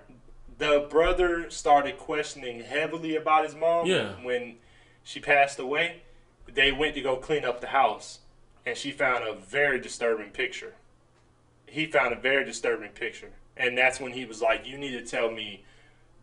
The 0.58 0.88
brother 0.90 1.50
started 1.50 1.98
questioning 1.98 2.62
heavily 2.62 3.16
about 3.16 3.44
his 3.46 3.56
mom 3.56 3.86
Yeah. 3.86 4.14
when 4.24 4.58
she 5.04 5.20
passed 5.20 5.60
away. 5.60 6.02
They 6.48 6.72
went 6.72 6.96
to 6.96 7.02
go 7.02 7.18
clean 7.18 7.46
up 7.46 7.62
the 7.62 7.68
house, 7.68 8.20
and 8.66 8.76
she 8.78 8.92
found 8.92 9.24
a 9.28 9.34
very 9.34 9.80
disturbing 9.80 10.32
picture. 10.32 10.74
He 11.68 11.86
found 11.86 12.14
a 12.14 12.18
very 12.18 12.44
disturbing 12.46 12.90
picture, 12.92 13.32
and 13.56 13.78
that's 13.78 14.00
when 14.00 14.14
he 14.14 14.26
was 14.26 14.42
like, 14.42 14.66
"You 14.66 14.78
need 14.78 14.92
to 14.94 15.02
tell 15.06 15.30
me 15.30 15.64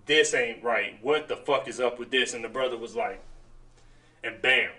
this 0.07 0.35
ain't 0.35 0.63
right. 0.65 0.99
What 1.03 1.29
the 1.29 1.37
fuck 1.37 1.69
is 1.69 1.79
up 1.79 1.99
with 1.99 2.11
this?" 2.11 2.35
And 2.35 2.43
the 2.43 2.49
brother 2.49 2.77
was 2.77 2.97
like, 2.97 3.21
and 4.25 4.41
bam. 4.41 4.71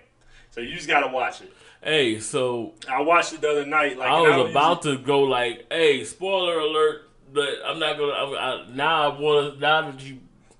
So 0.50 0.60
you 0.60 0.74
just 0.74 0.88
gotta 0.88 1.06
watch 1.06 1.40
it. 1.40 1.52
Hey, 1.82 2.18
so 2.18 2.74
I 2.88 3.00
watched 3.00 3.32
it 3.32 3.40
the 3.40 3.50
other 3.50 3.64
night. 3.66 3.96
Like 3.96 4.08
I 4.08 4.20
was 4.20 4.50
about 4.50 4.82
to 4.82 4.98
go 4.98 5.20
like, 5.20 5.66
"Hey, 5.70 6.04
spoiler 6.04 6.58
alert!" 6.58 7.05
But 7.32 7.48
I'm 7.64 7.78
not 7.78 7.98
gonna. 7.98 8.12
I, 8.12 8.38
I, 8.64 8.66
now 8.70 9.10
I 9.10 9.20
want 9.20 9.54
to. 9.54 9.60
Now 9.60 9.90
that 9.90 10.00
you 10.02 10.18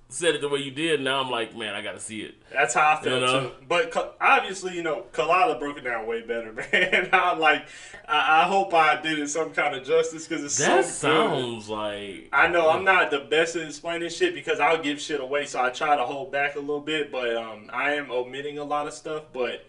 said 0.09 0.35
it 0.37 0.41
the 0.41 0.49
way 0.49 0.61
you 0.61 0.71
did, 0.71 1.01
now 1.01 1.21
I'm 1.21 1.31
like, 1.31 1.57
man, 1.57 1.75
I 1.75 1.83
gotta 1.83 1.99
see 2.01 2.21
it. 2.23 2.35
That's 2.53 2.75
how 2.75 2.97
I 2.97 3.03
feel 3.03 3.15
You 3.21 3.27
know? 3.27 3.41
too. 3.49 3.53
But 3.69 4.17
obviously, 4.21 4.75
you 4.77 4.83
know, 4.83 5.05
Khalyla 5.13 5.59
broke 5.59 5.79
it 5.79 5.85
down 5.85 6.07
way 6.07 6.23
better, 6.23 6.53
man. 6.73 7.09
I 7.13 7.35
like. 7.35 7.67
I, 8.09 8.43
I 8.43 8.45
hope 8.45 8.73
I 8.73 9.01
did 9.01 9.19
it 9.19 9.29
some 9.29 9.53
kind 9.53 9.75
of 9.75 9.85
justice 9.85 10.27
because 10.29 10.45
it's 10.45 10.59
That 10.59 10.85
so 10.85 11.09
good. 11.09 11.29
sounds 11.31 11.69
like 11.69 12.29
I 12.33 12.47
know 12.49 12.71
I'm 12.71 12.85
not 12.85 13.11
the 13.11 13.21
best 13.21 13.57
at 13.57 13.67
explaining 13.67 14.11
shit 14.11 14.35
because 14.35 14.61
I'll 14.61 14.81
give 14.83 15.01
shit 15.01 15.21
away, 15.21 15.47
so 15.47 15.61
I 15.61 15.71
try 15.71 15.97
to 15.97 16.05
hold 16.05 16.31
back 16.31 16.55
a 16.57 16.61
little 16.61 16.81
bit. 16.81 17.11
But 17.11 17.37
um, 17.37 17.69
I 17.73 17.95
am 17.95 18.11
omitting 18.11 18.59
a 18.59 18.65
lot 18.65 18.87
of 18.87 18.93
stuff. 18.93 19.25
But 19.33 19.65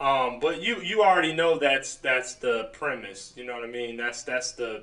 um, 0.00 0.40
but 0.40 0.60
you 0.62 0.80
you 0.82 1.02
already 1.02 1.32
know 1.32 1.58
that's 1.58 1.94
that's 1.96 2.34
the 2.34 2.64
premise. 2.72 3.32
You 3.36 3.44
know 3.44 3.54
what 3.54 3.64
I 3.64 3.68
mean? 3.68 3.96
That's 3.96 4.22
that's 4.24 4.52
the 4.52 4.82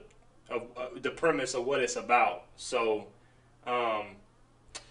of 0.52 0.64
uh, 0.78 0.88
the 1.02 1.12
premise 1.12 1.54
of 1.54 1.66
what 1.66 1.80
it's 1.80 1.95
about. 1.95 2.43
So 2.58 3.08
um, 3.66 4.16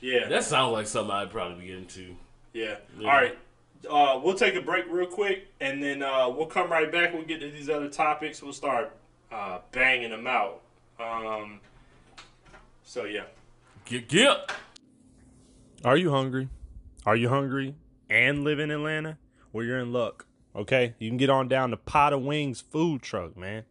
yeah. 0.00 0.28
that 0.28 0.44
sounds 0.44 0.72
like 0.72 0.86
something 0.86 1.14
I'd 1.14 1.30
probably 1.30 1.66
be 1.66 1.72
into. 1.72 2.16
Yeah. 2.52 2.76
Yeah. 2.98 3.08
All 3.08 3.16
right. 3.16 3.38
uh, 3.88 4.20
we'll 4.22 4.34
take 4.34 4.54
a 4.54 4.60
break 4.60 4.86
real 4.88 5.06
quick, 5.06 5.48
and 5.60 5.82
then 5.82 6.02
uh, 6.02 6.28
we'll 6.28 6.46
come 6.46 6.70
right 6.70 6.90
back. 6.90 7.12
We'll 7.12 7.24
get 7.24 7.40
to 7.40 7.50
these 7.50 7.68
other 7.68 7.88
topics. 7.88 8.42
We'll 8.42 8.52
start 8.52 8.96
uh, 9.30 9.60
banging 9.72 10.10
them 10.10 10.26
out. 10.26 10.60
Um, 10.98 11.60
so 12.82 13.04
yeah. 13.04 13.24
Get 13.84 14.08
get. 14.08 14.50
Are 15.84 15.96
you 15.96 16.10
hungry? 16.10 16.48
Are 17.06 17.16
you 17.16 17.28
hungry 17.30 17.74
and 18.10 18.44
live 18.44 18.58
in 18.58 18.70
Atlanta? 18.70 19.16
Well, 19.52 19.64
you're 19.64 19.78
in 19.78 19.92
luck. 19.92 20.26
Okay, 20.54 20.94
you 20.98 21.08
can 21.08 21.16
get 21.16 21.30
on 21.30 21.48
down 21.48 21.70
to 21.70 21.76
Pot 21.76 22.12
of 22.12 22.22
Wings 22.22 22.60
food 22.60 23.02
truck, 23.02 23.36
man. 23.36 23.64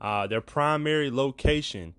Uh, 0.00 0.26
their 0.26 0.40
primary 0.40 1.10
location 1.10 1.94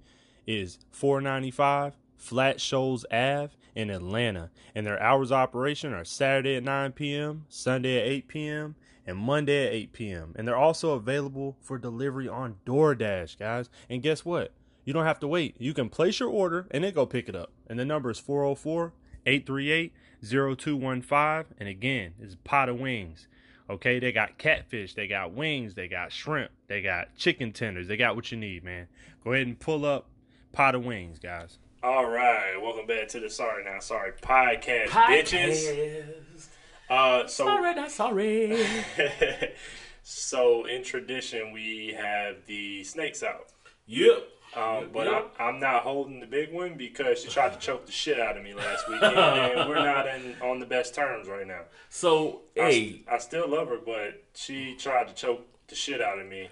is 0.47 0.79
495 0.91 1.93
Flat 2.17 2.59
Shoals 2.59 3.05
Ave 3.11 3.49
in 3.75 3.89
Atlanta, 3.89 4.49
and 4.75 4.85
their 4.85 5.01
hours 5.01 5.31
of 5.31 5.37
operation 5.37 5.93
are 5.93 6.03
Saturday 6.03 6.55
at 6.55 6.63
9 6.63 6.91
p.m., 6.91 7.45
Sunday 7.49 7.97
at 7.97 8.07
8 8.07 8.27
p.m., 8.27 8.75
and 9.07 9.17
Monday 9.17 9.65
at 9.65 9.73
8 9.73 9.93
p.m. 9.93 10.33
And 10.35 10.47
they're 10.47 10.55
also 10.55 10.91
available 10.91 11.57
for 11.61 11.77
delivery 11.77 12.27
on 12.27 12.57
DoorDash, 12.65 13.39
guys. 13.39 13.69
And 13.89 14.03
guess 14.03 14.23
what? 14.23 14.53
You 14.85 14.93
don't 14.93 15.05
have 15.05 15.19
to 15.21 15.27
wait. 15.27 15.55
You 15.59 15.73
can 15.73 15.89
place 15.89 16.19
your 16.19 16.29
order 16.29 16.67
and 16.71 16.83
then 16.83 16.93
go 16.93 17.05
pick 17.05 17.27
it 17.27 17.35
up. 17.35 17.51
And 17.67 17.79
the 17.79 17.85
number 17.85 18.09
is 18.11 18.19
404 18.19 18.93
838 19.25 19.93
0215. 20.23 21.55
And 21.59 21.69
again, 21.69 22.13
it's 22.19 22.35
Pot 22.43 22.69
of 22.69 22.79
Wings. 22.79 23.27
Okay, 23.69 23.99
they 23.99 24.11
got 24.11 24.37
catfish, 24.39 24.95
they 24.95 25.07
got 25.07 25.33
wings, 25.33 25.75
they 25.75 25.87
got 25.87 26.11
shrimp, 26.11 26.49
they 26.67 26.81
got 26.81 27.15
chicken 27.15 27.51
tenders, 27.51 27.87
they 27.87 27.97
got 27.97 28.15
what 28.15 28.31
you 28.31 28.37
need, 28.37 28.63
man. 28.63 28.87
Go 29.23 29.33
ahead 29.33 29.45
and 29.45 29.59
pull 29.59 29.85
up 29.85 30.07
Pot 30.51 30.73
of 30.73 30.83
Wings, 30.83 31.19
guys. 31.19 31.59
All 31.83 32.09
right, 32.09 32.55
welcome 32.59 32.87
back 32.87 33.07
to 33.09 33.19
the 33.19 33.29
Sorry 33.29 33.63
Not 33.63 33.83
Sorry 33.83 34.11
podcast, 34.21 34.87
bitches. 34.87 36.47
Uh, 36.89 37.27
so 37.27 37.45
Sorry, 37.45 37.75
not 37.75 37.91
sorry. 37.91 38.65
so 40.03 40.65
in 40.65 40.83
tradition, 40.83 41.51
we 41.51 41.95
have 41.95 42.37
the 42.47 42.83
snakes 42.83 43.21
out. 43.21 43.51
yep. 43.85 44.27
Um, 44.55 44.89
but. 44.91 45.07
I, 45.07 45.23
I'm 45.39 45.59
not 45.59 45.83
holding 45.83 46.19
the 46.19 46.25
big 46.25 46.51
one 46.53 46.75
because 46.75 47.21
she 47.21 47.29
tried 47.29 47.53
to 47.53 47.59
choke 47.59 47.85
the 47.85 47.91
shit 47.91 48.19
out 48.19 48.35
of 48.37 48.43
me 48.43 48.53
last 48.53 48.89
weekend, 48.89 49.15
and 49.17 49.69
we're 49.69 49.75
not 49.75 50.07
in, 50.07 50.35
on 50.41 50.59
the 50.59 50.65
best 50.65 50.95
terms 50.95 51.27
right 51.27 51.45
now. 51.47 51.61
So, 51.89 52.41
I, 52.57 52.61
hey, 52.61 53.01
I 53.11 53.17
still 53.19 53.47
love 53.47 53.67
her, 53.69 53.77
but 53.83 54.23
she 54.33 54.75
tried 54.75 55.07
to 55.07 55.13
choke 55.13 55.45
the 55.67 55.75
shit 55.75 56.01
out 56.01 56.17
of 56.19 56.27
me. 56.27 56.49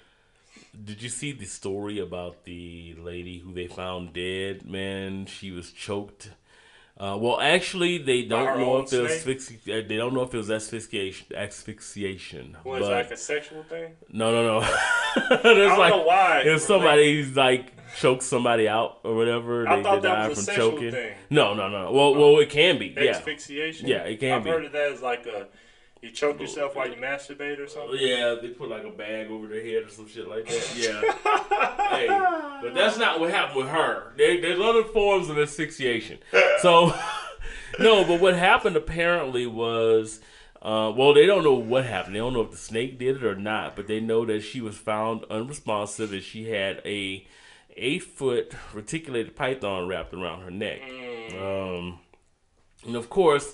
did 0.85 1.01
you 1.01 1.09
see 1.09 1.31
the 1.31 1.45
story 1.45 1.97
about 1.99 2.43
the 2.45 2.95
lady 2.99 3.39
who 3.39 3.51
they 3.53 3.67
found 3.67 4.13
dead? 4.13 4.63
Man, 4.69 5.25
she 5.25 5.49
was 5.51 5.71
choked. 5.71 6.31
Uh, 6.99 7.15
well, 7.19 7.39
actually, 7.39 7.99
they 7.99 8.23
don't 8.23 8.59
know 8.59 8.79
if 8.79 8.91
it 8.91 9.01
was 9.03 9.11
asphyxi- 9.11 9.61
uh, 9.69 9.87
they 9.87 9.97
don't 9.97 10.15
know 10.15 10.23
if 10.23 10.33
it 10.33 10.37
was 10.37 10.49
asphyxiation. 10.49 11.27
Asphyxiation. 11.35 12.57
Was 12.63 12.81
like 12.87 13.11
a 13.11 13.17
sexual 13.17 13.61
thing? 13.63 13.93
no, 14.11 14.31
no, 14.31 14.59
no. 14.59 14.61
There's 15.43 15.43
I 15.43 15.53
don't 15.53 15.79
like 15.79 15.93
know 15.93 16.03
why. 16.03 16.41
if 16.45 16.61
somebody 16.61 17.23
like 17.25 17.76
choked 17.97 18.23
somebody 18.23 18.67
out 18.67 18.99
or 19.03 19.15
whatever, 19.15 19.67
I 19.67 19.77
they, 19.77 19.83
thought 19.83 20.01
that 20.03 20.15
die 20.15 20.27
was 20.29 20.37
a 20.37 20.41
from 20.41 20.45
sexual 20.45 20.71
choking. 20.71 20.91
thing. 20.91 21.13
No, 21.29 21.53
no, 21.53 21.67
no. 21.67 21.91
Well, 21.91 22.15
well, 22.15 22.39
it 22.39 22.49
can 22.49 22.77
be. 22.77 22.95
Yeah, 22.95 23.11
Asphyxiation? 23.11 23.87
Yeah, 23.87 24.03
it 24.03 24.19
can 24.19 24.33
I've 24.33 24.43
be. 24.43 24.49
heard 24.49 24.65
of 24.65 24.71
that 24.73 24.91
as 24.91 25.01
like 25.01 25.25
a 25.25 25.47
you 26.01 26.11
choke 26.11 26.39
yourself 26.39 26.75
while 26.75 26.87
you 26.87 26.95
masturbate 26.95 27.59
or 27.59 27.67
something. 27.67 27.97
Yeah, 27.99 28.35
they 28.39 28.49
put 28.49 28.69
like 28.69 28.83
a 28.83 28.91
bag 28.91 29.31
over 29.31 29.47
their 29.47 29.63
head 29.63 29.83
or 29.83 29.89
some 29.89 30.07
shit 30.07 30.27
like 30.27 30.45
that. 30.45 30.73
Yeah. 30.75 31.89
hey, 31.89 32.07
but 32.61 32.75
that's 32.75 32.97
not 32.97 33.19
what 33.19 33.31
happened 33.31 33.57
with 33.57 33.69
her. 33.69 34.13
There, 34.15 34.39
there's 34.39 34.59
other 34.59 34.83
forms 34.83 35.29
of 35.29 35.39
asphyxiation. 35.39 36.19
So, 36.59 36.93
no, 37.79 38.03
but 38.05 38.21
what 38.21 38.35
happened 38.35 38.75
apparently 38.75 39.47
was, 39.47 40.19
uh, 40.61 40.93
well, 40.95 41.15
they 41.15 41.25
don't 41.25 41.43
know 41.43 41.55
what 41.55 41.85
happened. 41.85 42.13
They 42.13 42.19
don't 42.19 42.33
know 42.33 42.41
if 42.41 42.51
the 42.51 42.57
snake 42.57 42.99
did 42.99 43.17
it 43.17 43.23
or 43.23 43.35
not, 43.35 43.75
but 43.75 43.87
they 43.87 43.99
know 43.99 44.23
that 44.25 44.41
she 44.41 44.61
was 44.61 44.77
found 44.77 45.25
unresponsive 45.31 46.13
and 46.13 46.21
she 46.21 46.51
had 46.51 46.79
a 46.85 47.25
eight 47.77 48.03
foot 48.03 48.53
reticulated 48.73 49.35
python 49.35 49.87
wrapped 49.87 50.13
around 50.13 50.41
her 50.41 50.51
neck. 50.51 50.81
Um, 51.39 51.99
and 52.85 52.95
of 52.95 53.09
course, 53.09 53.53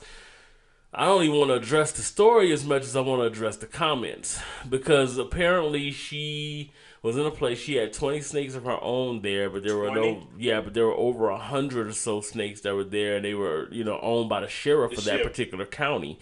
I 0.93 1.05
don't 1.05 1.24
even 1.24 1.38
want 1.38 1.49
to 1.49 1.55
address 1.55 1.91
the 1.91 2.03
story 2.03 2.51
as 2.51 2.65
much 2.65 2.84
as 2.84 2.95
I 2.95 3.01
want 3.01 3.21
to 3.21 3.26
address 3.26 3.57
the 3.57 3.65
comments 3.65 4.39
because 4.69 5.17
apparently 5.17 5.91
she 5.91 6.71
was 7.01 7.17
in 7.17 7.26
a 7.26 7.32
place 7.32 7.59
she 7.59 7.76
had 7.76 7.91
20 7.93 8.21
snakes 8.21 8.55
of 8.55 8.63
her 8.63 8.82
own 8.82 9.21
there, 9.21 9.49
but 9.49 9.63
there 9.63 9.76
were 9.78 9.91
no 9.91 10.28
yeah, 10.38 10.61
but 10.61 10.74
there 10.74 10.86
were 10.86 10.95
over 10.95 11.30
a 11.30 11.38
hundred 11.38 11.88
or 11.88 11.93
so 11.93 12.21
snakes 12.21 12.61
that 12.61 12.76
were 12.76 12.84
there, 12.84 13.17
and 13.17 13.26
they 13.26 13.34
were 13.34 13.67
you 13.71 13.84
know 13.84 13.99
owned 14.01 14.30
by 14.30 14.39
the 14.39 14.47
sheriff 14.47 14.93
Is 14.93 14.99
of 14.99 15.05
that 15.05 15.24
particular 15.24 15.65
county. 15.65 16.19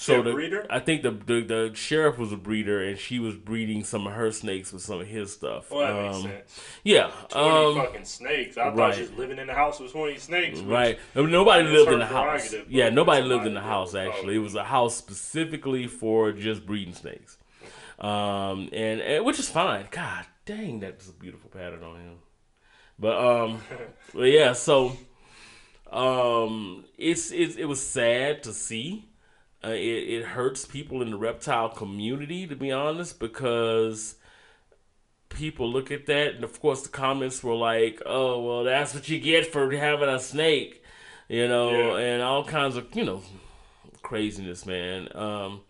So 0.00 0.22
the, 0.22 0.32
breeder? 0.32 0.66
I 0.70 0.78
think 0.78 1.02
the, 1.02 1.10
the 1.10 1.42
the 1.42 1.70
sheriff 1.74 2.16
was 2.16 2.32
a 2.32 2.36
breeder, 2.38 2.82
and 2.82 2.98
she 2.98 3.18
was 3.18 3.36
breeding 3.36 3.84
some 3.84 4.06
of 4.06 4.14
her 4.14 4.32
snakes 4.32 4.72
with 4.72 4.80
some 4.80 4.98
of 5.02 5.06
his 5.06 5.30
stuff. 5.30 5.70
Well, 5.70 5.80
that 5.80 6.02
makes 6.02 6.16
Um, 6.16 6.22
sense. 6.22 6.60
Yeah, 6.84 7.10
20 7.28 7.48
um, 7.48 7.74
fucking 7.74 8.04
snakes. 8.06 8.56
I 8.56 8.68
right. 8.68 8.76
thought 8.76 8.94
she 8.94 9.02
was 9.02 9.12
living 9.12 9.38
in 9.38 9.46
the 9.46 9.52
house 9.52 9.78
with 9.78 9.92
20 9.92 10.16
snakes. 10.16 10.60
Right. 10.60 10.98
I 11.14 11.20
mean, 11.20 11.30
nobody 11.30 11.68
lived 11.68 11.92
in 11.92 11.98
the 11.98 12.06
house. 12.06 12.54
Yeah, 12.66 12.88
nobody 12.88 13.22
lived 13.26 13.46
in 13.46 13.52
the 13.52 13.60
house 13.60 13.94
actually. 13.94 14.36
It 14.36 14.38
was 14.38 14.54
a 14.54 14.64
house 14.64 14.96
specifically 14.96 15.86
for 15.86 16.32
just 16.32 16.64
breeding 16.64 16.94
snakes. 16.94 17.36
Um 17.98 18.70
and, 18.72 19.02
and 19.02 19.24
which 19.26 19.38
is 19.38 19.50
fine. 19.50 19.86
God 19.90 20.24
dang, 20.46 20.80
that's 20.80 21.10
a 21.10 21.12
beautiful 21.12 21.50
pattern 21.50 21.82
on 21.82 21.96
him. 21.96 22.14
But 22.98 23.18
um 23.18 23.60
but 24.14 24.22
yeah, 24.22 24.54
so 24.54 24.96
um 25.92 26.86
it's, 26.96 27.30
it's 27.32 27.56
it 27.56 27.66
was 27.66 27.86
sad 27.86 28.42
to 28.44 28.54
see. 28.54 29.09
Uh, 29.62 29.68
it, 29.68 29.76
it 30.14 30.24
hurts 30.24 30.64
people 30.64 31.02
in 31.02 31.10
the 31.10 31.18
reptile 31.18 31.68
community 31.68 32.46
to 32.46 32.56
be 32.56 32.72
honest 32.72 33.18
because 33.20 34.14
people 35.28 35.70
look 35.70 35.90
at 35.90 36.06
that 36.06 36.34
and 36.34 36.44
of 36.44 36.60
course 36.60 36.82
the 36.82 36.88
comments 36.88 37.42
were 37.44 37.54
like 37.54 38.00
oh 38.06 38.40
well 38.42 38.64
that's 38.64 38.94
what 38.94 39.08
you 39.08 39.20
get 39.20 39.46
for 39.46 39.70
having 39.72 40.08
a 40.08 40.18
snake 40.18 40.82
you 41.28 41.46
know 41.46 41.96
Yeah. 41.96 42.02
and 42.04 42.22
all 42.22 42.42
kinds 42.44 42.76
of 42.76 42.86
you 42.96 43.04
know 43.04 43.22
craziness 44.02 44.64
man 44.66 45.08
um 45.14 45.60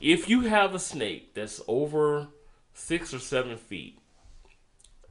if 0.00 0.28
you 0.28 0.40
have 0.42 0.74
a 0.74 0.78
snake 0.78 1.34
that's 1.34 1.60
over 1.68 2.28
six 2.74 3.12
or 3.14 3.18
seven 3.18 3.56
feet 3.56 3.98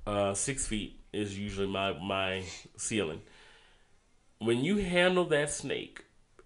uh 0.07 0.33
six 0.33 0.65
feet 0.67 0.99
is 1.13 1.37
usually 1.37 1.67
my 1.67 1.93
my 1.99 2.43
ceiling 2.77 3.21
when 4.39 4.63
you 4.63 4.77
handle 4.77 5.25
that 5.25 5.49
snake 5.51 6.03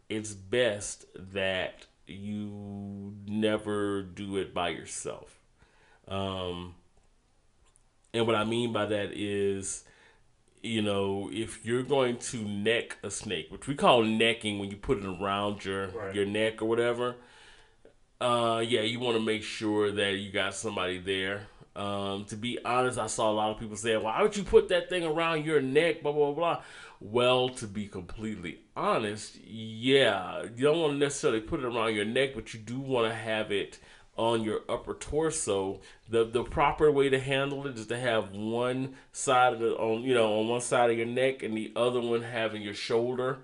it's 0.09 0.33
best 0.33 1.05
that 1.15 1.85
you 2.07 3.13
never 3.27 4.01
do 4.01 4.37
it 4.37 4.53
by 4.53 4.69
yourself 4.69 5.39
um 6.07 6.73
and 8.13 8.25
what 8.25 8.35
I 8.35 8.43
mean 8.43 8.73
by 8.73 8.85
that 8.87 9.11
is, 9.13 9.83
you 10.63 10.81
know, 10.81 11.29
if 11.31 11.63
you're 11.63 11.83
going 11.83 12.17
to 12.17 12.37
neck 12.37 12.97
a 13.03 13.11
snake, 13.11 13.47
which 13.51 13.67
we 13.67 13.75
call 13.75 14.01
necking 14.03 14.57
when 14.57 14.71
you 14.71 14.77
put 14.77 14.97
it 14.97 15.05
around 15.05 15.63
your 15.63 15.89
Right. 15.89 16.15
your 16.15 16.25
neck 16.25 16.61
or 16.61 16.65
whatever, 16.65 17.15
uh, 18.19 18.63
yeah, 18.67 18.81
you 18.81 18.99
want 18.99 19.15
to 19.17 19.23
make 19.23 19.43
sure 19.43 19.91
that 19.91 20.13
you 20.13 20.31
got 20.31 20.53
somebody 20.55 20.97
there. 20.97 21.47
Um, 21.75 22.25
to 22.25 22.35
be 22.35 22.57
honest, 22.65 22.97
I 22.97 23.07
saw 23.07 23.31
a 23.31 23.33
lot 23.33 23.51
of 23.51 23.59
people 23.59 23.77
saying, 23.77 24.01
"Why 24.03 24.21
would 24.21 24.35
you 24.35 24.43
put 24.43 24.67
that 24.69 24.89
thing 24.89 25.03
around 25.05 25.45
your 25.45 25.61
neck?" 25.61 26.01
Blah 26.01 26.11
blah 26.11 26.31
blah. 26.31 26.63
Well, 27.01 27.47
to 27.49 27.65
be 27.67 27.87
completely 27.87 28.59
honest, 28.75 29.37
yeah, 29.45 30.43
you 30.43 30.65
don't 30.65 30.79
want 30.79 30.93
to 30.93 30.99
necessarily 30.99 31.39
put 31.39 31.61
it 31.61 31.65
around 31.65 31.95
your 31.95 32.03
neck, 32.05 32.31
but 32.35 32.53
you 32.53 32.59
do 32.59 32.77
want 32.77 33.09
to 33.09 33.15
have 33.15 33.51
it 33.53 33.79
on 34.17 34.43
your 34.43 34.61
upper 34.67 34.93
torso. 34.93 35.79
The 36.09 36.25
the 36.25 36.43
proper 36.43 36.91
way 36.91 37.07
to 37.09 37.19
handle 37.19 37.65
it 37.67 37.77
is 37.77 37.87
to 37.87 37.97
have 37.97 38.31
one 38.31 38.95
side 39.13 39.53
of 39.53 39.59
the 39.59 39.75
on 39.75 40.03
you 40.03 40.13
know 40.13 40.39
on 40.39 40.49
one 40.49 40.59
side 40.59 40.91
of 40.91 40.97
your 40.97 41.07
neck 41.07 41.41
and 41.41 41.55
the 41.55 41.71
other 41.73 42.01
one 42.01 42.21
having 42.21 42.61
your 42.61 42.73
shoulder 42.73 43.39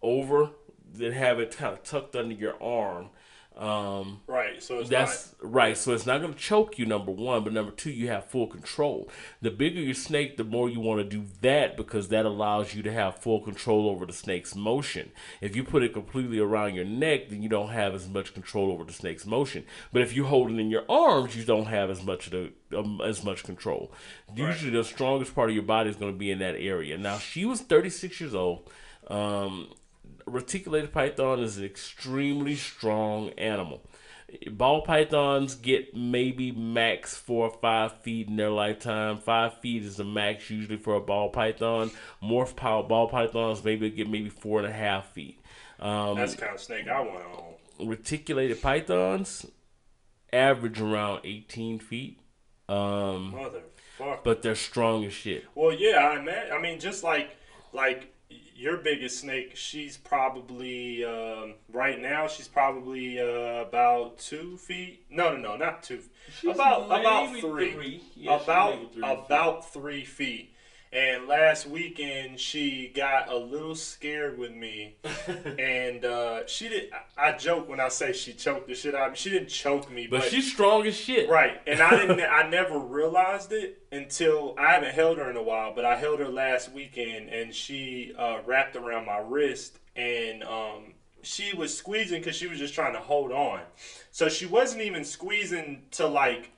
over, 0.00 0.50
then 0.90 1.12
have 1.12 1.38
it 1.38 1.54
kind 1.54 1.74
of 1.74 1.82
tucked 1.82 2.16
under 2.16 2.34
your 2.34 2.60
arm. 2.62 3.10
Um, 3.56 4.20
Right. 4.26 4.62
So 4.62 4.80
it's 4.80 4.90
that's 4.90 5.34
right. 5.40 5.76
So 5.76 5.94
it's 5.94 6.04
not 6.04 6.20
going 6.20 6.34
to 6.34 6.38
choke 6.38 6.78
you, 6.78 6.84
number 6.84 7.10
one, 7.10 7.42
but 7.42 7.52
number 7.54 7.72
two, 7.72 7.90
you 7.90 8.08
have 8.08 8.26
full 8.26 8.46
control. 8.46 9.08
The 9.40 9.50
bigger 9.50 9.80
your 9.80 9.94
snake, 9.94 10.36
the 10.36 10.44
more 10.44 10.68
you 10.68 10.78
want 10.80 11.00
to 11.00 11.04
do 11.04 11.24
that 11.40 11.76
because 11.76 12.08
that 12.08 12.26
allows 12.26 12.74
you 12.74 12.82
to 12.82 12.92
have 12.92 13.16
full 13.18 13.40
control 13.40 13.88
over 13.88 14.04
the 14.04 14.12
snake's 14.12 14.54
motion. 14.54 15.10
If 15.40 15.56
you 15.56 15.64
put 15.64 15.82
it 15.82 15.94
completely 15.94 16.38
around 16.38 16.74
your 16.74 16.84
neck, 16.84 17.30
then 17.30 17.42
you 17.42 17.48
don't 17.48 17.70
have 17.70 17.94
as 17.94 18.08
much 18.08 18.34
control 18.34 18.70
over 18.70 18.84
the 18.84 18.92
snake's 18.92 19.24
motion. 19.24 19.64
But 19.92 20.02
if 20.02 20.14
you 20.14 20.26
hold 20.26 20.50
it 20.50 20.58
in 20.58 20.70
your 20.70 20.84
arms, 20.88 21.34
you 21.34 21.44
don't 21.44 21.66
have 21.66 21.88
as 21.88 22.04
much 22.04 22.26
of 22.26 22.32
the 22.32 22.78
um, 22.78 23.00
as 23.02 23.24
much 23.24 23.44
control. 23.44 23.92
Usually, 24.34 24.70
the 24.70 24.84
strongest 24.84 25.34
part 25.34 25.48
of 25.48 25.54
your 25.54 25.64
body 25.64 25.88
is 25.88 25.96
going 25.96 26.12
to 26.12 26.18
be 26.18 26.30
in 26.30 26.40
that 26.40 26.56
area. 26.56 26.98
Now, 26.98 27.18
she 27.18 27.44
was 27.44 27.60
36 27.60 28.20
years 28.20 28.34
old. 28.34 28.68
Um, 29.06 29.70
reticulated 30.26 30.92
python 30.92 31.40
is 31.40 31.56
an 31.58 31.64
extremely 31.64 32.56
strong 32.56 33.30
animal. 33.30 33.82
Ball 34.50 34.82
pythons 34.82 35.54
get 35.54 35.94
maybe 35.94 36.50
max 36.50 37.16
four 37.16 37.48
or 37.48 37.58
five 37.60 38.00
feet 38.02 38.26
in 38.28 38.36
their 38.36 38.50
lifetime. 38.50 39.18
Five 39.18 39.60
feet 39.60 39.84
is 39.84 39.96
the 39.96 40.04
max 40.04 40.50
usually 40.50 40.76
for 40.78 40.94
a 40.96 41.00
ball 41.00 41.30
python. 41.30 41.92
Morph 42.22 42.56
power 42.56 42.82
ball 42.82 43.08
pythons 43.08 43.62
maybe 43.64 43.88
get 43.88 44.10
maybe 44.10 44.28
four 44.28 44.58
and 44.58 44.66
a 44.68 44.72
half 44.72 45.12
feet. 45.12 45.40
Um, 45.78 46.16
That's 46.16 46.34
the 46.34 46.40
kind 46.42 46.54
of 46.54 46.60
snake 46.60 46.88
I 46.88 47.00
want 47.00 47.20
to 47.20 47.82
own. 47.84 47.88
reticulated 47.88 48.60
pythons 48.60 49.46
average 50.32 50.80
around 50.80 51.20
18 51.24 51.78
feet. 51.78 52.18
Um, 52.68 53.32
Motherfucker. 53.32 54.18
but 54.24 54.42
they're 54.42 54.56
strong 54.56 55.04
as 55.04 55.12
shit. 55.12 55.44
Well, 55.54 55.72
yeah, 55.72 55.98
I 55.98 56.54
I 56.56 56.60
mean, 56.60 56.80
just 56.80 57.04
like 57.04 57.30
like 57.72 58.12
your 58.56 58.78
biggest 58.78 59.20
snake, 59.20 59.52
she's 59.54 59.96
probably 59.96 61.04
um, 61.04 61.54
right 61.72 62.00
now. 62.00 62.26
She's 62.26 62.48
probably 62.48 63.20
uh, 63.20 63.62
about 63.62 64.18
two 64.18 64.56
feet. 64.56 65.04
No, 65.10 65.36
no, 65.36 65.40
no, 65.40 65.56
not 65.56 65.82
two. 65.82 66.00
about 66.48 66.86
about 66.86 67.28
maybe 67.28 67.40
three. 67.40 67.72
three. 67.72 68.02
Yeah, 68.16 68.42
about 68.42 68.92
three 68.92 69.02
about 69.02 69.72
three 69.72 70.04
feet. 70.04 70.52
And 70.96 71.28
last 71.28 71.66
weekend, 71.66 72.40
she 72.40 72.90
got 72.96 73.30
a 73.30 73.36
little 73.36 73.74
scared 73.74 74.38
with 74.38 74.52
me, 74.52 74.96
and 75.58 76.02
uh, 76.06 76.46
she 76.46 76.70
did. 76.70 76.90
I, 77.18 77.32
I 77.32 77.36
joke 77.36 77.68
when 77.68 77.80
I 77.80 77.88
say 77.88 78.14
she 78.14 78.32
choked 78.32 78.66
the 78.66 78.74
shit 78.74 78.94
out 78.94 79.08
of 79.08 79.12
me. 79.12 79.16
She 79.18 79.28
didn't 79.28 79.50
choke 79.50 79.90
me, 79.90 80.06
But 80.06 80.22
she's 80.22 80.50
strong 80.50 80.86
as 80.86 80.96
shit. 80.96 81.28
Right, 81.28 81.60
and 81.66 81.82
I 81.82 81.90
didn't. 81.90 82.18
I 82.32 82.48
never 82.48 82.78
realized 82.78 83.52
it 83.52 83.82
until 83.92 84.54
I 84.58 84.72
haven't 84.72 84.94
held 84.94 85.18
her 85.18 85.28
in 85.28 85.36
a 85.36 85.42
while. 85.42 85.74
But 85.74 85.84
I 85.84 85.96
held 85.96 86.18
her 86.20 86.30
last 86.30 86.72
weekend, 86.72 87.28
and 87.28 87.54
she 87.54 88.14
uh, 88.18 88.38
wrapped 88.46 88.74
around 88.74 89.04
my 89.04 89.18
wrist, 89.18 89.78
and 89.96 90.44
um, 90.44 90.94
she 91.20 91.54
was 91.54 91.76
squeezing 91.76 92.20
because 92.22 92.36
she 92.36 92.46
was 92.46 92.58
just 92.58 92.72
trying 92.72 92.94
to 92.94 93.00
hold 93.00 93.32
on. 93.32 93.60
So 94.12 94.30
she 94.30 94.46
wasn't 94.46 94.80
even 94.80 95.04
squeezing 95.04 95.82
to 95.90 96.06
like 96.06 96.52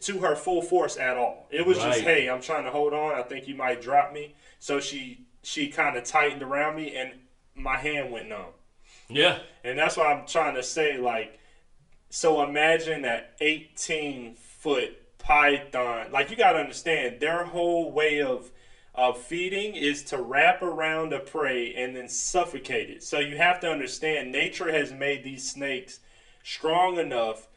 to 0.00 0.18
her 0.20 0.34
full 0.34 0.62
force 0.62 0.96
at 0.96 1.16
all. 1.16 1.46
It 1.50 1.66
was 1.66 1.78
just, 1.78 2.00
hey, 2.00 2.28
I'm 2.28 2.40
trying 2.40 2.64
to 2.64 2.70
hold 2.70 2.92
on. 2.92 3.14
I 3.14 3.22
think 3.22 3.46
you 3.46 3.54
might 3.54 3.82
drop 3.82 4.12
me. 4.12 4.34
So 4.58 4.80
she 4.80 5.26
she 5.42 5.68
kind 5.68 5.96
of 5.96 6.04
tightened 6.04 6.42
around 6.42 6.76
me, 6.76 6.94
and 6.96 7.12
my 7.54 7.76
hand 7.76 8.10
went 8.12 8.28
numb. 8.28 8.52
Yeah. 9.08 9.38
And 9.64 9.78
that's 9.78 9.96
what 9.96 10.06
I'm 10.06 10.26
trying 10.26 10.54
to 10.54 10.62
say. 10.62 10.98
Like, 10.98 11.38
so 12.10 12.42
imagine 12.42 13.02
that 13.02 13.34
18 13.40 14.34
foot 14.34 15.18
python. 15.18 16.12
Like, 16.12 16.30
you 16.30 16.36
got 16.36 16.52
to 16.52 16.58
understand, 16.58 17.20
their 17.20 17.44
whole 17.44 17.90
way 17.90 18.22
of 18.22 18.50
of 18.94 19.16
feeding 19.16 19.74
is 19.74 20.02
to 20.02 20.20
wrap 20.20 20.62
around 20.62 21.12
a 21.12 21.18
prey 21.18 21.74
and 21.74 21.96
then 21.96 22.08
suffocate 22.08 22.90
it. 22.90 23.02
So 23.02 23.18
you 23.18 23.36
have 23.38 23.58
to 23.60 23.70
understand, 23.70 24.30
nature 24.30 24.70
has 24.70 24.92
made 24.92 25.24
these 25.24 25.48
snakes 25.50 26.00
strong 26.42 26.98
enough 26.98 27.48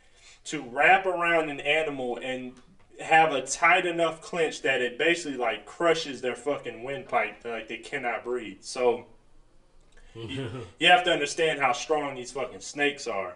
to 0.45 0.61
wrap 0.61 1.05
around 1.05 1.49
an 1.49 1.59
animal 1.59 2.19
and 2.21 2.53
have 3.01 3.33
a 3.33 3.41
tight 3.41 3.85
enough 3.85 4.21
clinch 4.21 4.61
that 4.61 4.81
it 4.81 4.97
basically 4.97 5.37
like 5.37 5.65
crushes 5.65 6.21
their 6.21 6.35
fucking 6.35 6.83
windpipe 6.83 7.43
like 7.43 7.67
they 7.67 7.77
cannot 7.77 8.23
breathe. 8.23 8.57
So 8.61 9.05
you, 10.13 10.49
you 10.79 10.87
have 10.87 11.03
to 11.03 11.11
understand 11.11 11.59
how 11.59 11.73
strong 11.73 12.15
these 12.15 12.31
fucking 12.31 12.61
snakes 12.61 13.07
are. 13.07 13.33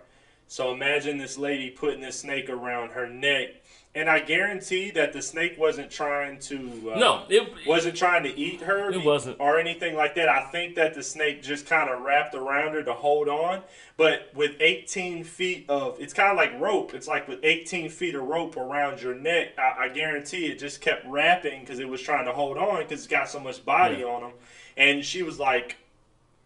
So 0.48 0.74
imagine 0.74 1.18
this 1.18 1.38
lady 1.38 1.70
putting 1.70 2.02
this 2.02 2.20
snake 2.20 2.50
around 2.50 2.92
her 2.92 3.08
neck, 3.08 3.50
and 3.96 4.08
I 4.10 4.20
guarantee 4.20 4.92
that 4.92 5.14
the 5.14 5.22
snake 5.22 5.56
wasn't 5.58 5.90
trying 5.90 6.40
to. 6.42 6.92
Uh, 6.96 7.00
No, 7.00 7.24
it 7.28 7.52
wasn't 7.68 7.96
trying 7.98 8.24
to 8.24 8.30
eat 8.38 8.62
her. 8.62 8.92
It 8.92 9.04
wasn't. 9.04 9.38
or 9.40 9.60
anything 9.60 9.96
like 9.96 10.14
that. 10.16 10.30
I 10.30 10.44
think 10.52 10.76
that 10.76 10.94
the 10.94 11.02
snake 11.02 11.42
just 11.42 11.66
kind 11.66 11.90
of 11.90 12.02
wrapped 12.02 12.36
around 12.36 12.74
her 12.74 12.84
to 12.84 12.94
hold 12.94 13.28
on. 13.28 13.64
But 13.98 14.30
with 14.36 14.52
18 14.60 15.24
feet 15.24 15.66
of, 15.70 16.00
it's 16.00 16.14
kind 16.14 16.30
of 16.32 16.38
like 16.38 16.58
rope. 16.60 16.94
It's 16.94 17.08
like 17.08 17.28
with 17.28 17.40
18 17.44 17.90
feet 17.90 18.16
of 18.16 18.24
rope 18.24 18.56
around 18.58 19.02
your 19.02 19.16
neck. 19.16 19.50
I, 19.58 19.86
I 19.86 19.90
guarantee 19.90 20.46
it 20.46 20.60
just 20.60 20.82
kept 20.82 21.06
wrapping 21.08 21.62
because 21.62 21.80
it 21.80 21.90
was 21.90 22.02
trying 22.02 22.26
to 22.26 22.32
hold 22.32 22.58
on 22.58 22.78
because 22.84 23.00
it's 23.00 23.08
got 23.08 23.28
so 23.28 23.40
much 23.40 23.66
body 23.66 23.98
Yeah. 23.98 24.06
on 24.06 24.22
him. 24.24 24.32
And 24.78 25.04
she 25.04 25.24
was 25.24 25.40
like, 25.40 25.78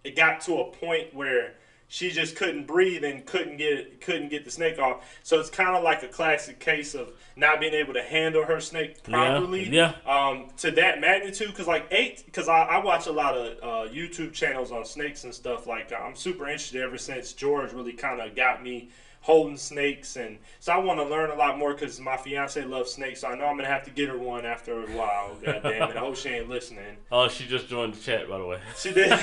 it 0.04 0.16
got 0.16 0.41
to 0.41 0.60
a 0.60 0.66
point 0.72 1.14
where 1.14 1.54
she 1.94 2.10
just 2.10 2.36
couldn't 2.36 2.66
breathe 2.66 3.04
and 3.04 3.24
couldn't 3.24 3.58
get 3.58 3.72
it, 3.72 4.02
couldn't 4.02 4.30
get 4.30 4.44
the 4.44 4.50
snake 4.50 4.80
off. 4.80 5.06
So 5.22 5.39
it's 5.39 5.52
kind 5.52 5.76
of 5.76 5.84
like 5.84 6.02
a 6.02 6.08
classic 6.08 6.60
case 6.60 6.96
of 6.96 7.12
not 7.36 7.60
being 7.60 7.76
able 7.76 7.94
to 7.94 8.02
handle 8.02 8.44
her 8.44 8.60
snake 8.60 9.04
properly. 9.04 9.70
yeah. 9.70 9.94
Um, 10.04 10.48
to 10.58 10.72
that 10.72 11.00
magnitude, 11.00 11.50
because 11.50 11.68
like 11.68 11.86
eight, 11.91 12.24
because 12.26 12.48
I, 12.50 12.64
I 12.64 12.84
watch 12.84 13.06
a 13.06 13.12
lot 13.12 13.38
of 13.38 13.58
uh, 13.62 13.94
YouTube 13.94 14.34
channels 14.34 14.72
on 14.72 14.86
snakes 14.86 15.24
and 15.24 15.32
stuff. 15.32 15.68
Like 15.68 15.94
I'm 15.94 16.16
super 16.16 16.48
interested 16.48 16.82
ever 16.82 16.98
since 16.98 17.32
George 17.32 17.74
really 17.74 17.94
kind 17.94 18.20
of 18.20 18.36
got 18.36 18.64
me 18.64 18.89
holding 19.24 19.58
snakes, 19.58 20.16
and 20.18 20.38
so 20.60 20.72
I 20.74 20.78
want 20.78 21.00
to 21.00 21.06
learn 21.06 21.32
a 21.32 21.36
lot 21.36 21.58
more 21.58 21.74
because 21.74 22.00
my 22.00 22.16
fiance 22.18 22.64
loves 22.64 22.92
snakes. 22.92 23.22
So 23.22 23.30
I 23.30 23.36
know 23.36 23.46
I'm 23.46 23.56
gonna 23.58 23.68
have 23.70 23.84
to 23.86 23.92
get 23.92 24.10
her 24.10 24.18
one 24.18 24.46
after 24.46 24.84
a 24.84 24.86
while. 24.98 25.36
God 25.44 25.62
damn 25.64 25.90
it! 25.90 25.96
I 25.98 26.00
hope 26.00 26.16
she 26.16 26.30
ain't 26.30 26.50
listening. 26.50 26.98
Oh, 27.12 27.28
she 27.28 27.48
just 27.48 27.68
joined 27.68 27.96
the 27.96 28.00
chat, 28.02 28.30
by 28.30 28.38
the 28.38 28.46
way. 28.46 28.60
She 28.78 28.94
did. 28.94 29.12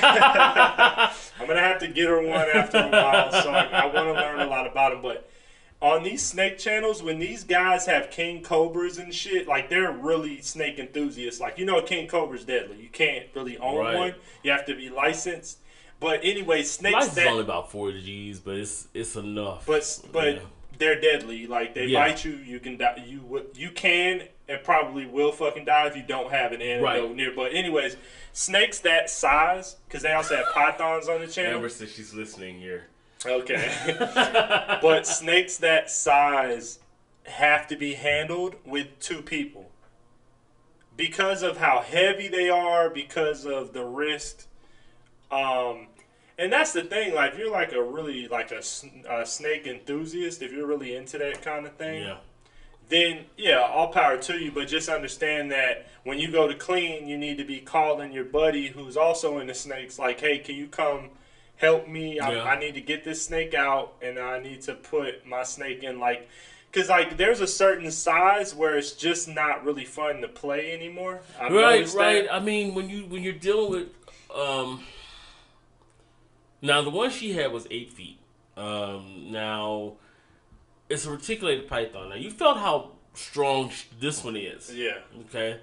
I'm 0.59 1.47
gonna 1.47 1.61
have 1.61 1.79
to 1.81 1.89
get 1.89 2.09
her 2.09 2.21
one 2.27 2.49
after 2.53 2.79
a 2.79 2.89
while, 2.91 3.31
so 3.31 3.51
I, 3.51 3.65
I 3.67 3.87
want 3.87 4.09
to 4.09 4.13
learn 4.13 4.41
a 4.41 4.47
lot 4.47 4.67
about 4.67 4.93
them. 4.93 5.03
But 5.03 5.29
on 5.83 6.03
these 6.03 6.23
snake 6.25 6.59
channels, 6.59 7.03
when 7.03 7.19
these 7.19 7.45
guys 7.45 7.87
have 7.87 8.11
king 8.11 8.43
cobras 8.43 8.99
and 8.99 9.15
shit, 9.15 9.47
like 9.49 9.71
they're 9.71 9.93
really 9.93 10.41
snake 10.43 10.79
enthusiasts. 10.79 11.41
Like 11.41 11.59
you 11.59 11.65
know, 11.65 11.79
a 11.79 11.83
king 11.83 12.07
cobra's 12.09 12.45
deadly. 12.45 12.77
You 12.77 12.89
can't 12.91 13.27
really 13.35 13.57
own 13.59 13.79
Right. 13.79 13.95
one. 13.97 14.15
You 14.43 14.51
have 14.51 14.67
to 14.67 14.75
be 14.75 14.91
licensed. 14.91 15.59
But 16.01 16.21
anyway, 16.25 16.63
snakes 16.63 17.09
is 17.09 17.15
that, 17.15 17.27
only 17.29 17.43
about 17.43 17.71
40 17.71 18.03
G's, 18.03 18.41
but 18.41 18.57
it's 18.57 18.89
it's 18.95 19.17
enough. 19.17 19.67
but 19.67 20.01
but 20.11 20.35
Yeah. 20.37 20.41
they're 20.79 21.01
deadly. 21.01 21.47
Like 21.47 21.75
they 21.75 21.85
Yeah. 21.87 22.09
bite 22.09 22.25
you, 22.25 22.33
you 22.33 22.59
can 22.59 22.79
die. 22.79 23.05
You 23.07 23.47
you 23.55 23.71
can 23.71 24.23
and 24.49 24.65
probably 24.65 25.07
will 25.07 25.31
fucking 25.31 25.67
die 25.67 25.87
if 25.87 25.97
you 25.97 26.03
don't 26.03 26.31
have 26.33 26.53
an 26.53 26.61
antidote 26.63 26.83
Right. 26.83 27.15
near. 27.15 27.33
But 27.33 27.53
anyways, 27.55 27.97
snakes 28.33 28.81
that 28.81 29.09
size, 29.11 29.77
because 29.87 30.03
they 30.03 30.13
also 30.13 30.37
have 30.37 30.47
pythons 30.53 31.09
on 31.09 31.21
the 31.21 31.29
channel. 31.29 31.55
Amber 31.57 31.69
says 31.69 31.93
she's 31.93 32.13
listening 32.15 32.59
here. 32.59 32.87
Okay. 33.25 33.71
but 34.83 35.07
snakes 35.07 35.59
that 35.59 35.91
size 35.91 36.81
have 37.25 37.69
to 37.69 37.77
be 37.77 37.95
handled 37.95 38.57
with 38.65 38.99
two 38.99 39.21
people. 39.23 39.71
Because 40.97 41.43
of 41.43 41.59
how 41.59 41.81
heavy 41.81 42.27
they 42.27 42.49
are, 42.49 42.91
because 42.91 43.47
of 43.47 43.73
the 43.73 43.85
risk. 43.85 44.47
Um, 45.31 45.87
and 46.41 46.53
that's 46.53 46.73
the 46.73 46.83
thing. 46.83 47.15
Like, 47.15 47.35
if 47.35 47.39
you're 47.39 47.51
like 47.53 47.73
a 47.73 47.83
really 47.83 48.27
like 48.27 48.51
a, 48.51 48.63
a 49.09 49.27
snake 49.27 49.67
enthusiast, 49.67 50.43
if 50.43 50.51
you're 50.53 50.67
really 50.67 50.97
into 50.97 51.19
that 51.19 51.43
kind 51.43 51.67
of 51.67 51.75
thing, 51.75 52.03
Yeah. 52.03 52.17
then 52.89 53.27
yeah, 53.37 53.59
all 53.61 53.89
power 53.89 54.17
to 54.17 54.39
you. 54.39 54.51
But 54.51 54.67
just 54.67 54.89
understand 54.89 55.53
that 55.53 55.87
when 56.05 56.19
you 56.19 56.33
go 56.33 56.49
to 56.49 56.55
clean, 56.55 57.07
you 57.07 57.19
need 57.19 57.37
to 57.39 57.45
be 57.45 57.61
calling 57.61 58.11
your 58.13 58.25
buddy 58.25 58.69
who's 58.69 58.97
also 58.97 59.39
into 59.39 59.55
snakes, 59.55 59.99
like, 59.99 60.19
hey, 60.21 60.39
can 60.39 60.55
you 60.57 60.67
come 60.67 61.11
help 61.57 61.87
me? 61.87 62.19
I, 62.19 62.33
Yeah. 62.33 62.43
I 62.45 62.59
need 62.59 62.75
to 62.75 62.81
get 62.81 63.05
this 63.05 63.23
snake 63.23 63.53
out, 63.55 63.93
and 64.01 64.19
I 64.19 64.41
need 64.41 64.63
to 64.63 64.75
put 64.75 65.27
my 65.27 65.43
snake 65.45 65.83
in 65.83 65.99
like. 66.01 66.29
Cause 66.73 66.89
like 66.89 67.17
there's 67.17 67.41
a 67.41 67.49
certain 67.49 67.91
size 67.91 68.55
where 68.55 68.79
it's 68.79 68.93
just 68.93 69.27
not 69.27 69.65
really 69.65 69.85
fun 69.85 70.21
to 70.21 70.29
play 70.29 70.73
anymore. 70.73 71.21
I've 71.41 71.51
Right, 71.53 71.85
right. 71.95 72.23
that. 72.27 72.33
I 72.35 72.39
mean, 72.39 72.77
when 72.77 72.89
you 72.89 73.07
when 73.07 73.25
you're 73.25 73.33
dealing 73.33 73.71
with, 73.73 73.89
um, 74.33 74.81
now 76.63 76.83
the 76.83 76.91
one 76.91 77.11
she 77.11 77.33
had 77.33 77.53
was 77.53 77.67
eight 77.71 77.93
feet. 77.93 78.19
Um, 78.57 79.31
now 79.31 79.95
it's 80.89 81.07
a 81.07 81.11
reticulated 81.11 81.69
python. 81.69 82.11
Now 82.11 82.17
you 82.17 82.31
felt 82.31 82.59
how 82.59 82.93
strong 83.15 83.71
this 83.99 84.25
one 84.25 84.37
is. 84.37 84.75
Yeah. 84.75 84.99
Okay. 85.23 85.61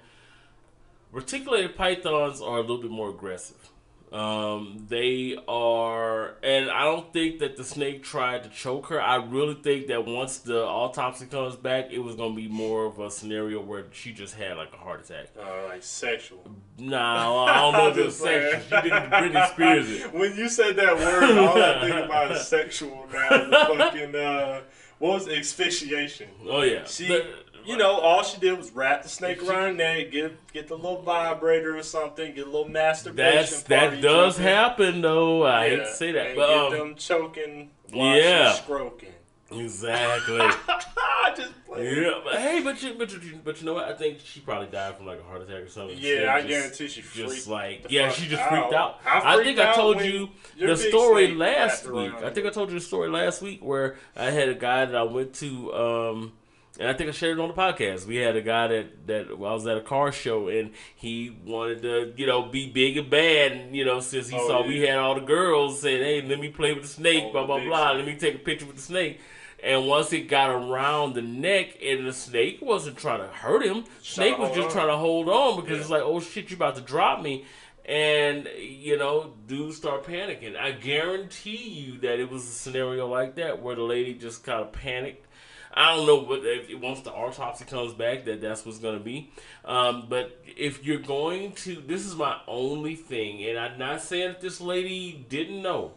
Reticulated 1.12 1.76
pythons 1.76 2.40
are 2.40 2.58
a 2.58 2.60
little 2.60 2.78
bit 2.78 2.90
more 2.90 3.10
aggressive. 3.10 3.70
Um, 4.12 4.86
they 4.88 5.36
are, 5.46 6.36
and 6.42 6.70
I 6.70 6.84
don't 6.84 7.12
think 7.12 7.40
that 7.40 7.56
the 7.56 7.64
snake 7.64 8.02
tried 8.02 8.42
to 8.44 8.48
choke 8.48 8.86
her. 8.86 9.00
I 9.00 9.16
really 9.16 9.54
think 9.54 9.88
that 9.88 10.06
once 10.06 10.38
the 10.38 10.64
autopsy 10.64 11.26
comes 11.26 11.56
back, 11.56 11.90
it 11.90 11.98
was 11.98 12.14
gonna 12.16 12.34
be 12.34 12.48
more 12.48 12.86
of 12.86 12.98
a 12.98 13.10
scenario 13.10 13.60
where 13.60 13.84
she 13.92 14.12
just 14.12 14.34
had 14.34 14.56
like 14.56 14.72
a 14.72 14.76
heart 14.78 15.04
attack. 15.04 15.26
Uh, 15.38 15.66
like 15.68 15.82
sexual. 15.82 16.42
No, 16.78 16.98
I 17.46 17.60
don't 17.60 17.72
know 17.72 17.88
if 17.90 17.98
it 17.98 18.04
was 18.06 18.16
sexual. 18.16 18.60
She 18.82 18.88
didn't 18.88 19.10
Britney 19.10 19.48
Spears 19.52 19.90
it. 19.90 20.14
When 20.18 20.34
you 20.36 20.48
said 20.48 20.76
that 20.76 20.96
word, 20.96 21.38
all 21.38 21.62
I 21.62 21.80
think 21.80 22.04
about 22.06 22.32
is 22.32 22.46
sexual 22.48 23.06
now. 23.12 23.28
The 23.28 23.74
fucking 23.76 24.14
uh, 24.14 24.60
what 24.98 25.12
was 25.14 25.28
it? 25.28 25.38
asphyxiation? 25.38 26.28
Oh 26.48 26.62
yeah, 26.62 26.84
She, 26.84 27.06
you 27.68 27.76
know, 27.76 28.00
all 28.00 28.22
she 28.22 28.40
did 28.40 28.56
was 28.56 28.70
wrap 28.72 29.02
the 29.02 29.08
snake 29.08 29.42
around 29.42 29.62
her 29.62 29.72
neck, 29.72 30.10
get 30.10 30.52
get 30.52 30.68
the 30.68 30.76
little 30.76 31.02
vibrator 31.02 31.76
or 31.76 31.82
something, 31.82 32.34
get 32.34 32.46
a 32.46 32.50
little 32.50 32.68
masturbation. 32.68 33.34
that's 33.34 33.62
that 33.64 34.00
does 34.00 34.36
jumping. 34.36 34.52
happen 34.52 35.00
though. 35.02 35.46
I 35.46 35.68
hate 35.68 35.76
to 35.76 35.94
say 35.94 36.12
that, 36.12 36.34
but 36.34 36.46
get 36.46 36.58
um, 36.58 36.88
them 36.88 36.94
choking 36.96 37.70
while 37.90 38.16
yeah. 38.16 38.52
she's 38.52 38.62
stroking. 38.62 39.12
Exactly. 39.50 40.40
I 40.40 41.34
just 41.34 41.52
played. 41.64 41.96
yeah, 41.96 42.20
but 42.22 42.34
hey, 42.34 42.60
but 42.62 42.82
you, 42.82 42.94
but 42.94 43.12
you, 43.12 43.40
but 43.42 43.60
you 43.60 43.66
know 43.66 43.74
what? 43.74 43.84
I 43.84 43.94
think 43.94 44.18
she 44.22 44.40
probably 44.40 44.66
died 44.66 44.96
from 44.96 45.06
like 45.06 45.20
a 45.20 45.22
heart 45.22 45.42
attack 45.42 45.62
or 45.62 45.68
something. 45.68 45.96
Yeah, 45.98 46.34
I 46.34 46.42
Just- 46.42 46.48
guarantee 46.48 46.88
she 46.88 47.02
Just 47.02 47.48
like 47.48 47.86
yeah, 47.88 48.10
she 48.10 48.28
just 48.28 48.42
freaked 48.44 48.74
out. 48.74 49.00
I 49.06 49.18
I, 49.18 49.34
freaked 49.36 49.58
think 49.58 49.68
I 49.68 49.74
told 49.74 50.02
you 50.02 50.28
the 50.58 50.76
story 50.76 51.34
last 51.34 51.86
week. 51.90 52.12
I 52.22 52.30
think 52.30 52.46
I 52.46 52.50
told 52.50 52.70
you 52.70 52.78
the 52.78 52.84
story 52.84 53.08
last 53.08 53.40
week 53.40 53.64
where 53.64 53.96
I 54.14 54.30
had 54.30 54.48
a 54.48 54.54
guy 54.54 54.84
that 54.84 54.94
I 54.94 55.04
went 55.04 55.34
to, 55.34 55.74
um, 55.74 56.32
and 56.78 56.88
I 56.88 56.92
think 56.92 57.08
I 57.08 57.12
shared 57.12 57.38
it 57.38 57.40
on 57.42 57.48
the 57.48 57.54
podcast. 57.54 58.06
We 58.06 58.16
had 58.16 58.36
a 58.36 58.40
guy 58.42 58.68
that 58.68 59.06
that 59.08 59.26
I 59.30 59.34
was 59.34 59.66
at 59.66 59.76
a 59.76 59.80
car 59.82 60.12
show 60.12 60.48
and 60.48 60.70
he 60.94 61.36
wanted 61.44 61.82
to, 61.82 62.12
you 62.16 62.26
know, 62.26 62.42
be 62.42 62.70
big 62.70 62.96
and 62.96 63.10
bad. 63.10 63.52
And, 63.52 63.74
you 63.76 63.84
know, 63.84 64.00
since 64.00 64.28
he 64.28 64.36
Oh, 64.36 64.46
saw 64.48 64.60
yeah. 64.62 64.68
we 64.68 64.80
had 64.80 64.98
all 64.98 65.14
the 65.14 65.20
girls 65.22 65.80
saying, 65.80 66.02
"Hey, 66.02 66.22
let 66.28 66.38
me 66.40 66.48
play 66.48 66.72
with 66.72 66.82
the 66.82 66.88
snake," 66.88 67.24
Oh, 67.26 67.32
blah 67.32 67.46
blah 67.46 67.58
blah. 67.64 67.90
snake. 67.92 67.96
Let 67.98 68.06
me 68.14 68.18
take 68.18 68.34
a 68.36 68.44
picture 68.44 68.66
with 68.66 68.76
the 68.76 68.82
snake. 68.82 69.20
And 69.60 69.88
once 69.88 70.12
it 70.12 70.28
got 70.28 70.50
around 70.50 71.14
the 71.14 71.22
neck, 71.22 71.78
and 71.84 72.06
the 72.06 72.12
snake 72.12 72.58
wasn't 72.62 72.96
trying 72.96 73.20
to 73.22 73.26
hurt 73.26 73.64
him, 73.64 73.84
snake 74.02 74.38
was 74.38 74.50
just 74.54 74.68
on. 74.68 74.72
trying 74.72 74.86
to 74.88 74.96
hold 74.96 75.28
on 75.28 75.56
because 75.60 75.78
Yeah. 75.78 75.80
it's 75.80 75.90
like, 75.90 76.02
oh 76.02 76.20
shit, 76.20 76.48
you 76.50 76.56
about 76.56 76.76
to 76.76 76.80
drop 76.80 77.22
me. 77.22 77.44
And 77.84 78.48
you 78.58 78.96
know, 78.98 79.32
dudes 79.46 79.78
start 79.78 80.04
panicking. 80.04 80.56
I 80.56 80.72
guarantee 80.72 81.56
you 81.70 81.98
that 82.00 82.20
it 82.20 82.30
was 82.30 82.44
a 82.44 82.52
scenario 82.52 83.08
like 83.08 83.34
that 83.36 83.60
where 83.62 83.74
the 83.74 83.82
lady 83.82 84.14
just 84.14 84.44
kind 84.44 84.60
of 84.60 84.70
panicked. 84.72 85.26
I 85.78 85.94
don't 85.94 86.06
know 86.06 86.16
what 86.16 86.40
if 86.42 86.76
once 86.80 87.02
the 87.02 87.12
autopsy 87.12 87.64
comes 87.64 87.92
back 87.92 88.24
that 88.24 88.40
that's 88.40 88.66
what's 88.66 88.78
going 88.78 88.98
to 88.98 89.04
be. 89.04 89.30
Um, 89.64 90.06
but 90.08 90.42
if 90.44 90.84
you're 90.84 90.98
going 90.98 91.52
to, 91.52 91.76
this 91.86 92.04
is 92.04 92.16
my 92.16 92.36
only 92.48 92.96
thing, 92.96 93.44
and 93.44 93.56
I'm 93.56 93.78
not 93.78 94.00
saying 94.00 94.28
that 94.28 94.40
this 94.40 94.60
lady 94.60 95.24
didn't 95.28 95.62
know 95.62 95.92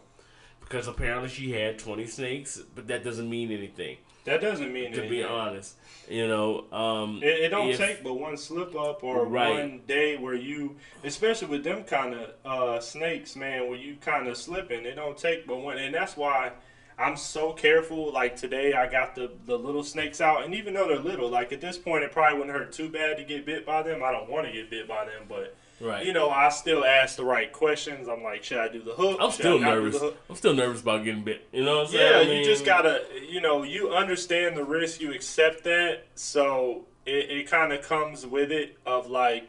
because 0.60 0.86
apparently 0.86 1.28
she 1.28 1.50
had 1.50 1.80
20 1.80 2.06
snakes, 2.06 2.60
but 2.76 2.86
that 2.86 3.02
doesn't 3.02 3.28
mean 3.28 3.50
anything. 3.50 3.96
That 4.24 4.40
doesn't 4.40 4.72
mean 4.72 4.92
To 4.92 5.08
be 5.08 5.24
honest, 5.24 5.74
you 6.08 6.28
know, 6.28 6.70
um, 6.70 7.18
It, 7.20 7.40
it 7.40 7.48
don't 7.48 7.70
if- 7.70 7.76
take 7.78 8.04
but 8.04 8.14
one 8.14 8.36
slip 8.36 8.76
up 8.76 9.02
or 9.02 9.26
Right. 9.26 9.50
one 9.50 9.80
day 9.88 10.16
where 10.16 10.36
you, 10.36 10.76
especially 11.02 11.48
with 11.48 11.64
them 11.64 11.82
kind 11.82 12.14
of 12.14 12.30
uh, 12.44 12.80
snakes, 12.80 13.34
man, 13.34 13.68
where 13.68 13.76
you 13.78 13.96
kind 13.96 14.28
of 14.28 14.36
slipping. 14.36 14.84
It 14.86 14.94
don't 14.94 15.18
take 15.18 15.44
but 15.44 15.56
one, 15.56 15.78
and 15.78 15.92
that's 15.92 16.16
why 16.16 16.52
I'm 16.98 17.16
so 17.16 17.52
careful. 17.52 18.12
Like 18.12 18.36
today, 18.36 18.74
I 18.74 18.86
got 18.86 19.14
the 19.14 19.30
the 19.46 19.56
little 19.56 19.82
snakes 19.82 20.20
out, 20.20 20.44
and 20.44 20.54
even 20.54 20.74
though 20.74 20.88
they're 20.88 20.98
little, 20.98 21.30
like 21.30 21.52
at 21.52 21.60
this 21.60 21.78
point, 21.78 22.04
it 22.04 22.12
probably 22.12 22.38
wouldn't 22.38 22.56
hurt 22.56 22.72
too 22.72 22.88
bad 22.88 23.16
to 23.16 23.24
get 23.24 23.46
bit 23.46 23.66
by 23.66 23.82
them. 23.82 24.02
I 24.02 24.12
don't 24.12 24.28
want 24.28 24.46
to 24.46 24.52
get 24.52 24.70
bit 24.70 24.86
by 24.86 25.04
them, 25.04 25.24
but 25.28 25.56
right. 25.80 26.04
you 26.04 26.12
know, 26.12 26.30
I 26.30 26.48
still 26.50 26.84
ask 26.84 27.16
the 27.16 27.24
right 27.24 27.52
questions. 27.52 28.08
I'm 28.08 28.22
like, 28.22 28.44
should 28.44 28.58
I 28.58 28.68
do 28.68 28.82
the 28.82 28.92
hook? 28.92 29.18
I'm 29.20 29.30
Should 29.30 29.40
still 29.40 29.58
I 29.58 29.60
not 29.60 29.74
do 29.74 29.82
nervous. 29.82 30.02
I'm 30.28 30.36
still 30.36 30.54
nervous 30.54 30.82
about 30.82 31.04
getting 31.04 31.24
bit. 31.24 31.48
You 31.52 31.64
know 31.64 31.78
what 31.78 31.86
I'm 31.86 31.92
saying? 31.92 32.28
Yeah, 32.28 32.34
I 32.34 32.38
you 32.38 32.44
just 32.44 32.64
gotta, 32.64 33.02
you 33.28 33.40
know, 33.40 33.62
you 33.62 33.90
understand 33.90 34.56
the 34.56 34.64
risk, 34.64 35.00
you 35.00 35.12
accept 35.12 35.64
that. 35.64 36.04
So 36.14 36.84
it, 37.06 37.30
it 37.30 37.50
kind 37.50 37.72
of 37.72 37.82
comes 37.82 38.26
with 38.26 38.52
it 38.52 38.76
of 38.86 39.10
like, 39.10 39.48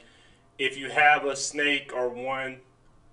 if 0.57 0.77
you 0.77 0.89
have 0.89 1.25
a 1.25 1.35
snake 1.35 1.91
or 1.93 2.09
one, 2.09 2.57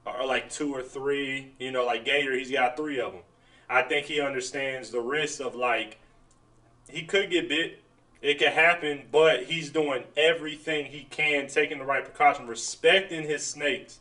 or 0.06 0.24
like 0.26 0.50
two 0.50 0.74
or 0.74 0.82
three, 0.82 1.52
you 1.58 1.70
know, 1.70 1.84
like 1.84 2.04
Gator, 2.04 2.36
he's 2.36 2.50
got 2.50 2.76
three 2.76 3.00
of 3.00 3.12
them. 3.12 3.22
I 3.70 3.82
think 3.82 4.06
he 4.06 4.20
understands 4.20 4.90
the 4.90 5.00
risk 5.00 5.40
of 5.40 5.54
like, 5.54 5.98
he 6.90 7.02
could 7.04 7.30
get 7.30 7.48
bit. 7.48 7.82
It 8.20 8.38
could 8.38 8.48
happen, 8.48 9.04
but 9.10 9.44
he's 9.44 9.70
doing 9.70 10.04
everything 10.16 10.86
he 10.86 11.04
can, 11.08 11.46
taking 11.46 11.78
the 11.78 11.84
right 11.84 12.04
precaution, 12.04 12.46
respecting 12.46 13.22
his 13.22 13.46
snakes. 13.46 14.00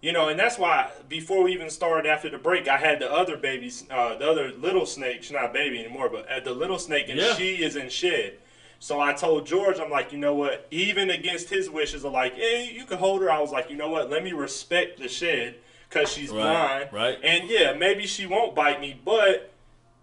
You 0.00 0.12
know, 0.12 0.28
and 0.28 0.38
that's 0.38 0.58
why 0.58 0.90
before 1.08 1.42
we 1.42 1.52
even 1.52 1.68
started 1.68 2.08
after 2.08 2.30
the 2.30 2.38
break, 2.38 2.68
I 2.68 2.78
had 2.78 3.00
the 3.00 3.12
other 3.12 3.36
babies, 3.36 3.84
uh, 3.90 4.16
the 4.16 4.30
other 4.30 4.52
little 4.52 4.86
snake. 4.86 5.22
She's 5.22 5.32
not 5.32 5.46
a 5.46 5.52
baby 5.52 5.80
anymore, 5.80 6.08
but 6.08 6.30
uh, 6.30 6.40
the 6.40 6.52
little 6.52 6.78
snake, 6.78 7.08
and 7.08 7.18
Yeah. 7.18 7.34
she 7.34 7.56
is 7.62 7.76
in 7.76 7.88
shed. 7.88 8.34
So 8.78 9.00
I 9.00 9.12
told 9.14 9.46
George, 9.46 9.78
I'm 9.78 9.90
like, 9.90 10.12
you 10.12 10.18
know 10.18 10.34
what? 10.34 10.66
Even 10.70 11.10
against 11.10 11.48
his 11.48 11.68
wishes, 11.68 12.04
of 12.04 12.12
like, 12.12 12.34
hey, 12.34 12.70
you 12.72 12.84
can 12.84 12.98
hold 12.98 13.22
her. 13.22 13.30
I 13.30 13.40
was 13.40 13.50
like, 13.50 13.70
you 13.70 13.76
know 13.76 13.88
what? 13.88 14.10
Let 14.10 14.22
me 14.22 14.32
respect 14.32 14.98
the 14.98 15.08
shed 15.08 15.56
because 15.94 16.12
she's 16.12 16.30
Right, 16.30 16.42
blind. 16.42 16.92
right. 16.92 17.18
And 17.22 17.48
yeah, 17.48 17.72
maybe 17.72 18.06
she 18.06 18.26
won't 18.26 18.54
bite 18.54 18.80
me, 18.80 18.98
but 19.04 19.52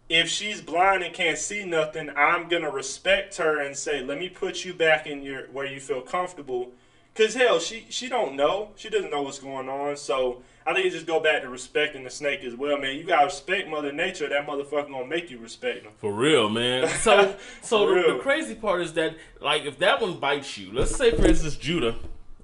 if 0.10 0.30
she's 0.30 0.62
blind 0.62 1.04
and 1.04 1.14
can't 1.14 1.38
see 1.38 1.64
nothing, 1.66 2.10
I'm 2.18 2.48
gonna 2.48 2.70
respect 2.72 3.38
her 3.38 3.60
and 3.62 3.76
say, 3.76 4.04
let 4.04 4.18
me 4.20 4.30
put 4.30 4.64
you 4.66 4.74
back 4.74 5.06
in 5.08 5.22
your 5.24 5.44
where 5.48 5.66
you 5.66 5.80
feel 5.80 6.02
comfortable. 6.02 6.72
Cause 7.14 7.34
hell, 7.34 7.60
she 7.60 7.86
she 7.90 8.08
don't 8.08 8.36
know. 8.36 8.70
She 8.78 8.90
doesn't 8.90 9.12
know 9.12 9.22
what's 9.22 9.40
going 9.40 9.68
on. 9.68 9.98
So 9.98 10.44
I 10.66 10.74
think 10.74 10.86
you 10.86 10.92
just 10.92 11.06
go 11.08 11.20
back 11.20 11.42
to 11.42 11.50
respecting 11.50 12.04
the 12.06 12.10
snake 12.10 12.42
as 12.46 12.56
well, 12.56 12.78
man. 12.78 12.96
You 12.96 13.04
gotta 13.04 13.26
respect 13.26 13.68
Mother 13.68 13.92
Nature. 13.92 14.30
That 14.30 14.48
motherfucker 14.48 14.90
gonna 14.90 15.06
make 15.08 15.30
you 15.30 15.38
respect 15.40 15.84
him. 15.84 15.92
For 15.98 16.14
real, 16.14 16.50
man. 16.50 16.88
So, 17.02 17.36
so 17.62 17.94
the, 17.94 18.14
the 18.14 18.20
crazy 18.20 18.56
part 18.56 18.82
is 18.82 18.94
that, 18.94 19.16
like, 19.42 19.66
if 19.66 19.78
that 19.80 20.02
one 20.02 20.20
bites 20.20 20.58
you, 20.58 20.72
let's 20.72 20.96
say, 20.96 21.12
for 21.12 21.26
instance, 21.26 21.56
Judah, 21.58 21.96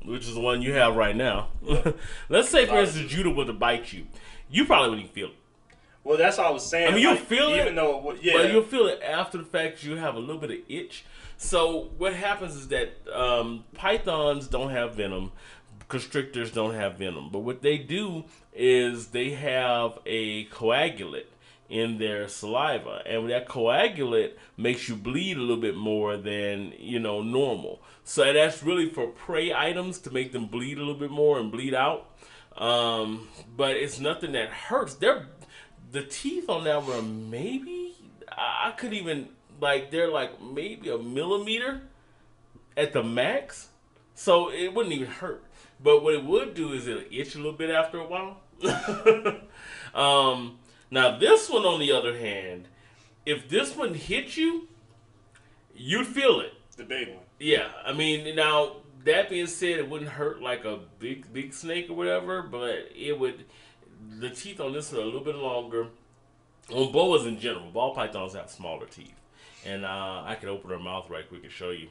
which 0.08 0.24
is 0.24 0.34
the 0.34 0.40
one 0.40 0.62
you 0.62 0.74
have 0.74 0.96
right 0.96 1.16
now. 1.16 1.50
let's 2.30 2.50
say, 2.50 2.66
for 2.66 2.80
instance, 2.80 3.12
Judah 3.12 3.30
were 3.30 3.46
to 3.46 3.54
bite 3.54 3.92
you, 3.94 4.08
you 4.50 4.66
probably 4.66 4.90
wouldn't 4.92 5.14
feel 5.14 5.28
it. 5.28 5.36
Well, 6.04 6.18
that's 6.18 6.40
all 6.40 6.48
I 6.48 6.52
was 6.52 6.66
saying. 6.66 6.88
I 6.88 6.92
mean, 6.92 7.02
you'll 7.02 7.16
like, 7.16 7.26
feel 7.26 7.50
it, 7.50 7.62
even 7.62 7.76
though 7.76 8.12
it 8.12 8.24
yeah. 8.24 8.34
But 8.38 8.52
you'll 8.52 8.64
feel 8.64 8.88
it 8.88 9.02
after 9.04 9.38
the 9.38 9.44
fact. 9.44 9.84
You 9.84 9.98
have 9.98 10.16
a 10.16 10.20
little 10.20 10.38
bit 10.38 10.52
of 10.52 10.58
itch. 10.70 11.04
So 11.36 11.90
what 11.98 12.14
happens 12.14 12.56
is 12.56 12.70
that 12.70 12.94
um, 13.14 13.66
pythons 13.74 14.48
don't 14.48 14.70
have 14.70 14.96
venom, 14.96 15.34
constrictors 15.90 16.52
don't 16.52 16.74
have 16.74 16.98
venom. 16.98 17.30
But 17.30 17.40
what 17.40 17.62
they 17.62 17.78
do 17.78 18.24
is 18.54 19.08
they 19.08 19.32
have 19.32 20.00
a 20.06 20.46
coagulate 20.46 21.30
in 21.70 21.98
their 21.98 22.28
saliva, 22.28 23.02
and 23.06 23.30
that 23.30 23.48
coagulate 23.48 24.38
makes 24.56 24.88
you 24.88 24.96
bleed 24.96 25.38
a 25.38 25.40
little 25.40 25.58
bit 25.58 25.76
more 25.76 26.18
than 26.18 26.74
you 26.78 27.00
know 27.00 27.22
normal. 27.22 27.82
So 28.04 28.32
that's 28.32 28.64
really 28.64 28.90
for 28.90 29.08
prey 29.08 29.54
items 29.54 30.00
to 30.00 30.12
make 30.12 30.32
them 30.32 30.46
bleed 30.46 30.78
a 30.78 30.80
little 30.80 30.96
bit 30.96 31.12
more 31.12 31.40
and 31.40 31.52
bleed 31.52 31.74
out. 31.74 32.10
Um, 32.58 33.28
but 33.56 33.76
it's 33.76 34.00
nothing 34.00 34.32
that 34.32 34.50
hurts. 34.50 34.96
They're 34.96 35.28
the 35.92 36.04
teeth 36.04 36.50
on 36.50 36.64
that 36.66 36.86
were 36.86 37.02
maybe 37.02 37.96
I 38.30 38.72
could 38.78 38.94
even 38.94 39.30
like 39.60 39.92
they're 39.92 40.12
like 40.12 40.42
maybe 40.42 40.90
a 40.90 40.98
millimeter 40.98 41.82
at 42.76 42.94
the 42.94 43.04
max, 43.04 43.70
so 44.16 44.52
it 44.52 44.74
wouldn't 44.74 44.94
even 44.94 45.08
hurt. 45.08 45.44
But 45.82 46.04
what 46.04 46.16
it 46.16 46.24
would 46.24 46.54
do 46.54 46.74
is 46.74 46.88
it'll 46.88 47.04
itch 47.12 47.36
a 47.36 47.38
little 47.38 47.54
bit 47.54 47.70
after 47.70 48.00
a 48.00 48.08
while. 48.08 48.42
um, 49.94 50.58
now 50.90 51.18
this 51.18 51.50
one, 51.50 51.66
on 51.66 51.80
the 51.80 51.92
other 51.92 52.18
hand, 52.18 52.68
if 53.26 53.50
this 53.50 53.76
one 53.76 53.94
hit 53.94 54.38
you, 54.38 54.68
you'd 55.76 56.08
feel 56.08 56.40
it. 56.40 56.54
the 56.76 56.84
big 56.84 57.10
one. 57.10 57.24
Yeah, 57.40 57.68
I 57.86 57.94
mean, 57.94 58.36
now 58.36 58.78
that 59.04 59.30
being 59.30 59.48
said, 59.48 59.80
it 59.80 59.90
wouldn't 59.90 60.12
hurt 60.12 60.42
like 60.42 60.66
a 60.66 60.80
big 61.00 61.32
big 61.34 61.54
snake 61.54 61.90
or 61.90 61.94
whatever, 61.94 62.42
but 62.42 62.90
it 62.96 63.20
would. 63.20 63.46
The 64.20 64.30
teeth 64.30 64.60
on 64.60 64.74
this 64.74 64.92
one 64.92 65.02
are 65.02 65.04
a 65.04 65.06
little 65.06 65.24
bit 65.24 65.36
longer. 65.36 65.88
On 66.72 66.92
boas 66.92 67.26
in 67.26 67.40
general, 67.40 67.70
ball 67.72 67.96
pythons 67.96 68.34
have 68.34 68.50
smaller 68.50 68.86
teeth, 68.86 69.16
and 69.66 69.86
uh, 69.86 70.24
I 70.26 70.36
can 70.40 70.50
open 70.50 70.70
her 70.70 70.80
mouth 70.80 71.10
right 71.10 71.28
quick 71.28 71.44
and 71.44 71.52
show 71.52 71.72
you. 71.72 71.90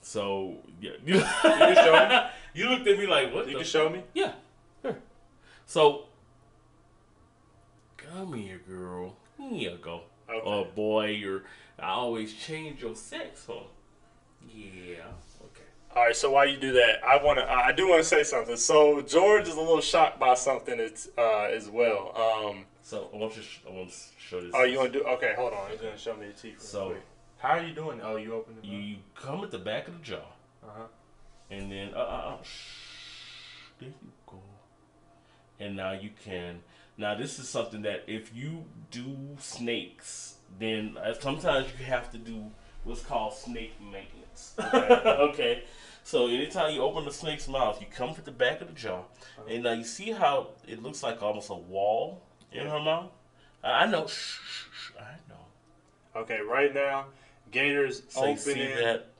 So 0.00 0.56
yeah, 0.80 0.92
you, 1.04 1.20
can 1.42 1.74
show 1.74 2.08
me? 2.08 2.20
you 2.54 2.68
looked 2.68 2.86
at 2.86 2.98
me 2.98 3.06
like 3.06 3.32
what? 3.32 3.48
You 3.48 3.56
can 3.56 3.64
show 3.64 3.88
me. 3.88 4.02
yeah. 4.14 4.32
Here. 4.82 4.98
So, 5.66 6.04
come 8.12 8.32
here, 8.34 8.60
girl. 8.68 9.16
Here 9.38 9.52
you 9.72 9.78
go. 9.80 10.02
Okay. 10.28 10.40
Oh 10.44 10.64
boy, 10.74 11.06
you're. 11.10 11.42
I 11.78 11.90
always 11.90 12.34
change 12.34 12.82
your 12.82 12.94
sex, 12.96 13.44
huh? 13.46 13.54
Yeah. 14.54 14.96
Okay. 15.44 15.62
All 15.94 16.04
right, 16.04 16.14
so 16.16 16.30
while 16.32 16.46
you 16.48 16.56
do 16.58 16.72
that, 16.72 17.02
I 17.06 17.22
want 17.22 17.38
to. 17.38 17.50
I 17.50 17.72
do 17.72 17.88
want 17.88 18.02
to 18.02 18.08
say 18.08 18.22
something. 18.22 18.56
So 18.56 19.00
George 19.02 19.48
is 19.48 19.54
a 19.56 19.60
little 19.60 19.80
shocked 19.80 20.18
by 20.20 20.34
something 20.34 20.78
it's, 20.78 21.08
uh, 21.16 21.44
as 21.44 21.68
well. 21.68 22.12
Um, 22.16 22.64
So 22.82 23.08
I 23.12 23.16
want 23.16 23.36
you. 23.36 23.42
sh- 23.42 23.60
I 23.66 23.70
want 23.70 23.90
to 23.90 23.96
show 24.18 24.40
this. 24.40 24.50
oh, 24.54 24.64
you 24.64 24.78
want 24.78 24.92
to 24.92 24.98
do? 25.00 25.04
Okay, 25.04 25.34
hold 25.36 25.52
on. 25.52 25.70
He's 25.70 25.80
gonna 25.80 25.96
show 25.98 26.16
me 26.16 26.26
the 26.26 26.32
teeth. 26.32 26.60
So- 26.60 26.90
quick. 26.90 27.02
how 27.38 27.50
are 27.50 27.62
you 27.62 27.74
doing? 27.74 28.00
Oh, 28.02 28.16
you 28.16 28.34
opened 28.34 28.58
it. 28.58 28.64
You, 28.64 28.78
you 28.78 28.96
come 29.14 29.42
at 29.44 29.50
the 29.50 29.58
back 29.58 29.88
of 29.88 29.94
the 29.98 30.04
jaw, 30.04 30.16
Uh 30.62 30.66
huh. 30.76 30.84
and 31.50 31.70
then 31.70 31.94
uh, 31.94 31.98
uh, 31.98 32.34
uh, 32.38 32.42
shh, 32.42 33.70
there 33.80 33.88
you 33.90 33.94
go. 34.26 34.40
And 35.60 35.76
now 35.76 35.92
you 35.92 36.10
can. 36.24 36.60
Now 36.98 37.14
this 37.14 37.38
is 37.38 37.48
something 37.48 37.82
that 37.82 38.04
if 38.08 38.34
you 38.34 38.64
do 38.90 39.16
snakes, 39.38 40.34
then 40.58 40.96
uh, 41.02 41.14
sometimes 41.14 41.68
you 41.78 41.84
have 41.86 42.10
to 42.10 42.18
do 42.18 42.50
what's 42.82 43.02
called 43.02 43.32
snake 43.34 43.74
maintenance. 43.80 44.54
okay. 44.58 45.62
So 46.04 46.26
anytime 46.26 46.72
you 46.72 46.80
open 46.80 47.04
the 47.04 47.12
snake's 47.12 47.48
mouth, 47.48 47.82
you 47.82 47.86
come 47.94 48.14
to 48.14 48.22
the 48.22 48.30
back 48.30 48.62
of 48.62 48.68
the 48.68 48.72
jaw, 48.72 49.02
and 49.46 49.62
now 49.64 49.72
you 49.72 49.84
see 49.84 50.10
how 50.10 50.46
it 50.66 50.82
looks 50.82 51.02
like 51.02 51.22
almost 51.22 51.50
a 51.50 51.54
wall 51.54 52.22
in 52.50 52.66
her 52.66 52.80
mouth. 52.80 53.10
I 53.62 53.84
know. 53.84 54.06
Shh, 54.06 54.38
shh, 54.40 54.64
shh, 54.72 54.92
I 54.98 55.16
know. 55.28 56.22
Okay, 56.22 56.40
right 56.40 56.72
now, 56.72 57.08
Gator's 57.50 58.04
So 58.08 58.22
opening 58.24 58.74
that 58.76 59.10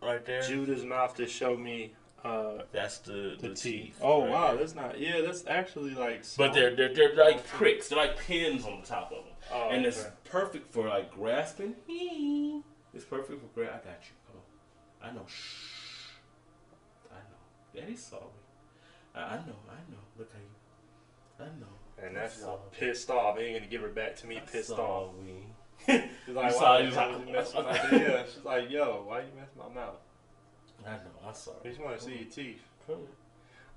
right 0.00 0.24
there? 0.24 0.42
Judah's 0.42 0.84
mouth 0.84 1.16
to 1.16 1.26
show 1.26 1.56
me 1.56 1.92
Uh, 2.24 2.62
That's 2.70 2.98
the 2.98 3.36
the, 3.40 3.48
the, 3.48 3.54
teeth. 3.54 3.98
Oh 4.00 4.22
right 4.22 4.30
wow, 4.30 4.48
there. 4.48 4.56
that's 4.58 4.74
not. 4.76 4.98
Yeah, 5.00 5.22
that's 5.22 5.44
actually 5.48 5.90
like. 5.94 6.24
But 6.36 6.54
they're, 6.54 6.74
they're 6.76 6.94
they're 6.94 7.14
like 7.16 7.44
pricks. 7.48 7.88
They're 7.88 7.98
like 7.98 8.16
pins 8.16 8.64
on 8.64 8.80
the 8.80 8.86
top 8.86 9.10
of 9.10 9.24
them, 9.24 9.34
Oh, 9.52 9.70
and 9.70 9.84
it's 9.84 10.06
perfect 10.24 10.72
for 10.72 10.86
like 10.88 11.10
grasping. 11.12 11.74
It's 12.94 13.04
perfect 13.04 13.40
for 13.40 13.46
grab. 13.54 13.70
I 13.70 13.88
got 13.88 13.98
you. 14.02 14.14
Come 14.28 14.36
on. 15.02 15.10
I 15.10 15.12
know. 15.14 15.26
Shh. 15.26 16.10
I 17.10 17.16
know. 17.16 17.80
Daddy's 17.80 18.04
sorry. 18.04 18.22
I, 19.16 19.20
I 19.20 19.36
know. 19.38 19.56
I 19.68 19.90
know. 19.90 19.98
Look 20.16 20.30
at 20.32 20.40
you. 20.40 21.44
I 21.44 21.48
know. 21.58 22.06
And 22.06 22.16
that's 22.16 22.44
pissed 22.78 23.10
off. 23.10 23.36
He 23.38 23.46
ain't 23.46 23.58
gonna 23.58 23.70
give 23.70 23.80
her 23.82 23.88
back 23.88 24.14
to 24.18 24.26
me 24.28 24.40
pissed 24.50 24.70
off. 24.70 25.10
Sorry. 25.86 26.02
She's 26.26 26.34
like, 26.36 26.44
why 26.44 26.50
saw- 26.52 26.78
the 26.78 26.84
you 26.84 26.90
hell 26.92 26.94
saw- 26.94 27.18
was 27.18 27.26
you 27.26 27.32
messing 27.32 27.56
with 27.64 27.92
my 27.92 27.98
yeah. 27.98 28.22
She's 28.32 28.44
like, 28.44 28.70
yo, 28.70 29.02
why 29.06 29.18
you 29.20 29.26
messing 29.36 29.58
my 29.58 29.74
mouth? 29.74 29.96
I 30.86 30.90
know. 30.90 30.98
I 31.28 31.32
saw. 31.32 31.52
Sorry. 31.52 31.70
just 31.70 31.80
want 31.80 31.98
to 31.98 32.04
see 32.04 32.14
your 32.16 32.30
teeth. 32.30 32.60
Cool. 32.86 33.06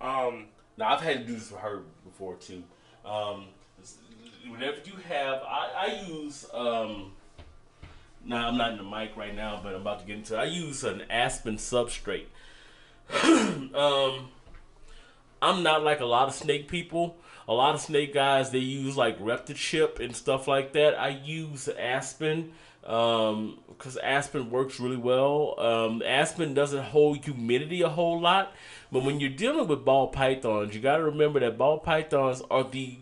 Um, 0.02 0.48
Now 0.78 0.94
I've 0.94 1.02
had 1.02 1.20
to 1.20 1.26
do 1.26 1.34
this 1.34 1.50
for 1.50 1.58
her 1.58 1.84
before 2.04 2.36
too. 2.36 2.64
Um, 3.06 3.48
whenever 4.50 4.78
you 4.86 4.94
have, 5.08 5.42
I, 5.44 5.70
I 5.78 6.06
use. 6.08 6.46
Um, 6.54 7.14
now 8.26 8.48
I'm 8.48 8.58
not 8.58 8.72
in 8.72 8.78
the 8.78 8.84
mic 8.84 9.16
right 9.16 9.36
now, 9.36 9.60
but 9.64 9.76
I'm 9.76 9.82
about 9.82 10.00
to 10.00 10.06
get 10.06 10.18
into. 10.18 10.36
it. 10.36 10.40
I 10.40 10.46
use 10.46 10.84
an 10.84 11.04
aspen 11.10 11.58
substrate. 11.58 12.26
um, 13.24 14.30
I'm 15.42 15.62
not 15.64 15.84
like 15.84 16.00
a 16.00 16.06
lot 16.06 16.28
of 16.28 16.34
snake 16.34 16.68
people. 16.68 17.18
A 17.48 17.54
lot 17.54 17.76
of 17.76 17.82
snake 17.82 18.12
guys 18.14 18.50
they 18.50 18.58
use 18.58 18.98
like 18.98 19.20
Reptichip 19.20 20.00
and 20.00 20.16
stuff 20.16 20.48
like 20.48 20.74
that. 20.74 21.00
I 21.00 21.10
use 21.10 21.68
aspen 21.68 22.54
because 22.86 23.98
aspen 24.04 24.52
works 24.52 24.80
really 24.80 24.98
well. 24.98 25.60
Um, 25.60 26.04
aspen 26.06 26.54
doesn't 26.54 26.84
hold 26.84 27.26
humidity 27.26 27.82
a 27.82 27.90
whole 27.90 28.22
lot, 28.22 28.54
but 28.92 29.04
when 29.04 29.20
you're 29.20 29.30
dealing 29.30 29.68
with 29.68 29.84
ball 29.84 30.08
pythons, 30.08 30.76
you 30.76 30.82
got 30.82 30.98
to 30.98 31.04
remember 31.04 31.40
that 31.40 31.58
ball 31.58 31.80
pythons 31.80 32.44
are 32.52 32.64
the 32.64 33.00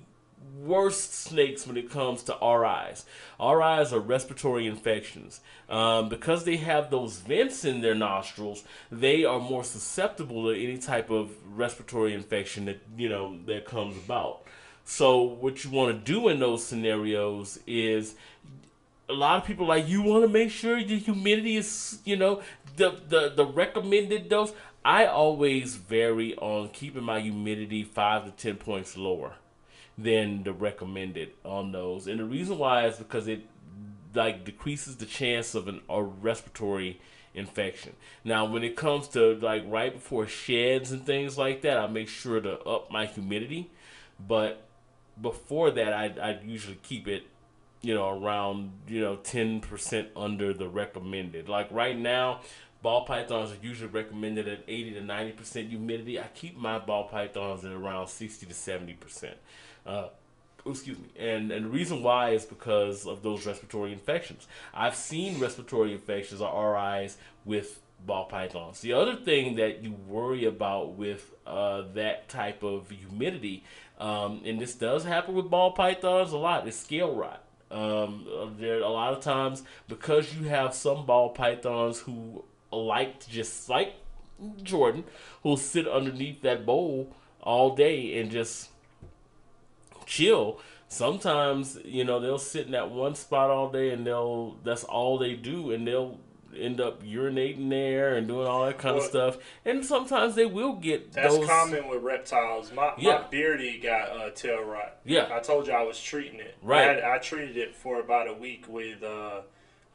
worst 0.64 1.14
snakes 1.14 1.68
when 1.68 1.78
it 1.78 1.90
comes 1.90 2.24
to 2.24 2.34
RIs. 2.34 3.06
RIs 3.40 3.94
are 3.94 4.00
respiratory 4.00 4.68
infections. 4.68 5.42
Um, 5.70 6.10
because 6.10 6.46
they 6.46 6.58
have 6.58 6.90
those 6.90 7.18
vents 7.18 7.66
in 7.66 7.82
their 7.82 7.96
nostrils, 7.96 8.64
they 8.92 9.26
are 9.26 9.40
more 9.40 9.64
susceptible 9.64 10.46
to 10.46 10.64
any 10.64 10.78
type 10.78 11.10
of 11.10 11.32
respiratory 11.58 12.14
infection 12.14 12.66
that 12.66 12.82
you 12.98 13.10
know 13.10 13.38
that 13.46 13.66
comes 13.66 13.98
about. 13.98 14.44
So 14.86 15.22
what 15.22 15.64
you 15.64 15.70
want 15.70 15.98
to 15.98 16.12
do 16.12 16.28
in 16.28 16.40
those 16.40 16.64
scenarios 16.66 17.60
is 17.66 18.16
a 19.10 19.14
lot 19.14 19.38
of 19.38 19.46
people 19.46 19.68
like 19.68 19.88
you 19.88 20.02
want 20.02 20.24
to 20.24 20.30
make 20.30 20.50
sure 20.50 20.84
the 20.84 20.98
humidity 20.98 21.58
is 21.58 22.00
you 22.06 22.16
know 22.16 22.42
the 22.78 23.02
the 23.08 23.30
the 23.36 23.46
recommended 23.46 24.30
dose. 24.30 24.54
I 24.86 25.06
always 25.06 25.76
vary 25.76 26.36
on 26.36 26.70
keeping 26.70 27.04
my 27.04 27.22
humidity 27.22 27.84
5 27.84 28.26
to 28.26 28.32
10 28.32 28.58
points 28.58 28.98
lower 28.98 29.36
than 29.98 30.44
the 30.44 30.52
recommended 30.52 31.32
on 31.46 31.72
those. 31.72 32.08
And 32.08 32.20
the 32.20 32.26
reason 32.26 32.58
why 32.58 32.88
is 32.88 32.98
because 32.98 33.30
it 33.30 33.48
like 34.14 34.44
decreases 34.44 34.98
the 34.98 35.06
chance 35.06 35.56
of 35.56 35.68
an 35.68 35.82
a 35.90 36.04
respiratory 36.04 37.00
infection. 37.34 37.94
Now 38.24 38.46
when 38.46 38.64
it 38.64 38.76
comes 38.76 39.08
to 39.10 39.36
like 39.36 39.64
right 39.68 39.94
before 39.94 40.28
sheds 40.28 40.92
and 40.92 41.06
things 41.06 41.38
like 41.38 41.62
that 41.62 41.78
i 41.78 41.88
make 41.88 42.10
sure 42.10 42.40
to 42.40 42.60
up 42.62 42.92
my 42.92 43.06
humidity. 43.06 43.72
But 44.20 44.64
before 45.22 45.72
that 45.72 45.94
i 45.94 46.06
i 46.22 46.40
usually 46.44 46.80
keep 46.84 47.08
it 47.08 47.24
you 47.84 47.94
know, 47.94 48.10
around, 48.10 48.72
you 48.88 49.02
know, 49.02 49.18
10% 49.18 50.08
under 50.16 50.54
the 50.54 50.68
recommended. 50.68 51.50
Like 51.50 51.70
right 51.70 51.98
now, 51.98 52.40
ball 52.82 53.06
pythons 53.06 53.52
are 53.52 53.58
usually 53.62 53.90
recommended 53.90 54.48
at 54.48 54.64
80 54.68 54.94
to 54.94 55.02
90% 55.02 55.70
humidity. 55.70 56.20
I 56.20 56.28
keep 56.34 56.58
my 56.58 56.80
ball 56.80 57.10
pythons 57.10 57.66
at 57.66 57.74
around 57.74 58.08
60 58.08 58.46
to 58.46 58.54
70%. 58.54 59.34
Uh, 59.86 60.08
excuse 60.66 60.98
me. 60.98 61.10
And, 61.20 61.52
and 61.52 61.66
the 61.66 61.70
reason 61.70 62.02
why 62.02 62.30
is 62.30 62.46
because 62.46 63.06
of 63.06 63.22
those 63.22 63.46
respiratory 63.46 63.92
infections. 63.92 64.48
I've 64.74 64.96
seen 64.96 65.40
respiratory 65.40 65.92
infections 65.92 66.40
or 66.40 66.74
RIs 66.74 67.18
with 67.44 67.82
ball 68.06 68.26
pythons. 68.26 68.80
The 68.80 68.94
other 68.94 69.16
thing 69.16 69.56
that 69.56 69.84
you 69.84 69.92
worry 70.08 70.46
about 70.46 70.94
with 70.94 71.34
uh, 71.46 71.84
that 71.96 72.30
type 72.30 72.64
of 72.64 72.90
humidity, 72.90 73.66
um, 74.00 74.42
and 74.46 74.60
this 74.60 74.74
does 74.74 75.04
happen 75.04 75.36
with 75.36 75.50
ball 75.50 75.72
pythons 75.72 76.32
a 76.32 76.38
lot, 76.38 76.66
is 76.66 76.80
scale 76.80 77.14
rot. 77.14 77.43
Um, 77.74 78.56
there 78.60 78.82
a 78.82 78.90
lot 78.90 79.14
of 79.14 79.22
times 79.22 79.64
because 79.88 80.36
you 80.36 80.48
have 80.48 80.76
some 80.76 81.08
ball 81.08 81.30
pythons 81.30 82.00
who 82.00 82.44
like 82.72 83.28
just 83.28 83.68
like 83.68 83.96
Jordan, 84.62 85.04
who'll 85.42 85.58
sit 85.58 85.88
underneath 85.88 86.42
that 86.44 86.66
bowl 86.66 87.16
all 87.42 87.76
day 87.76 88.20
and 88.20 88.30
just 88.30 88.70
chill. 90.06 90.60
Sometimes 90.88 91.80
you 91.84 92.04
know 92.04 92.20
they'll 92.20 92.38
sit 92.38 92.68
in 92.68 92.74
that 92.74 92.92
one 92.92 93.16
spot 93.16 93.50
all 93.50 93.70
day 93.70 93.90
and 93.90 94.06
they'll 94.06 94.58
that's 94.64 94.84
all 94.84 95.18
they 95.18 95.34
do 95.34 95.72
and 95.72 95.88
they'll 95.88 96.20
end 96.58 96.80
up 96.82 97.04
urinating 97.04 97.70
there 97.70 98.16
and 98.16 98.28
doing 98.28 98.48
all 98.48 98.66
that 98.66 98.78
kind 98.78 98.98
of 98.98 99.04
stuff. 99.04 99.38
And 99.66 99.86
sometimes 99.86 100.36
they 100.36 100.46
will 100.46 100.74
get 100.74 101.12
that's 101.14 101.36
those. 101.36 101.48
common 101.48 101.88
with 101.88 102.02
reptiles. 102.04 102.72
My 102.74 102.94
Yeah. 102.98 103.20
my 103.22 103.28
beardy 103.30 103.80
got 103.80 104.10
uh, 104.10 104.30
tail 104.32 104.64
rot. 104.64 104.98
Yeah. 105.06 105.30
I 105.32 105.40
told 105.40 105.68
you 105.68 105.74
I 105.74 105.84
was 105.84 106.02
treating 106.02 106.40
it. 106.40 106.56
Right. 106.62 106.90
I, 106.90 106.94
had, 106.96 107.04
I 107.04 107.18
treated 107.20 107.58
it 107.58 107.76
for 107.76 108.00
about 108.00 108.28
a 108.28 108.34
week 108.34 108.66
with 108.68 109.02
uh, 109.04 109.42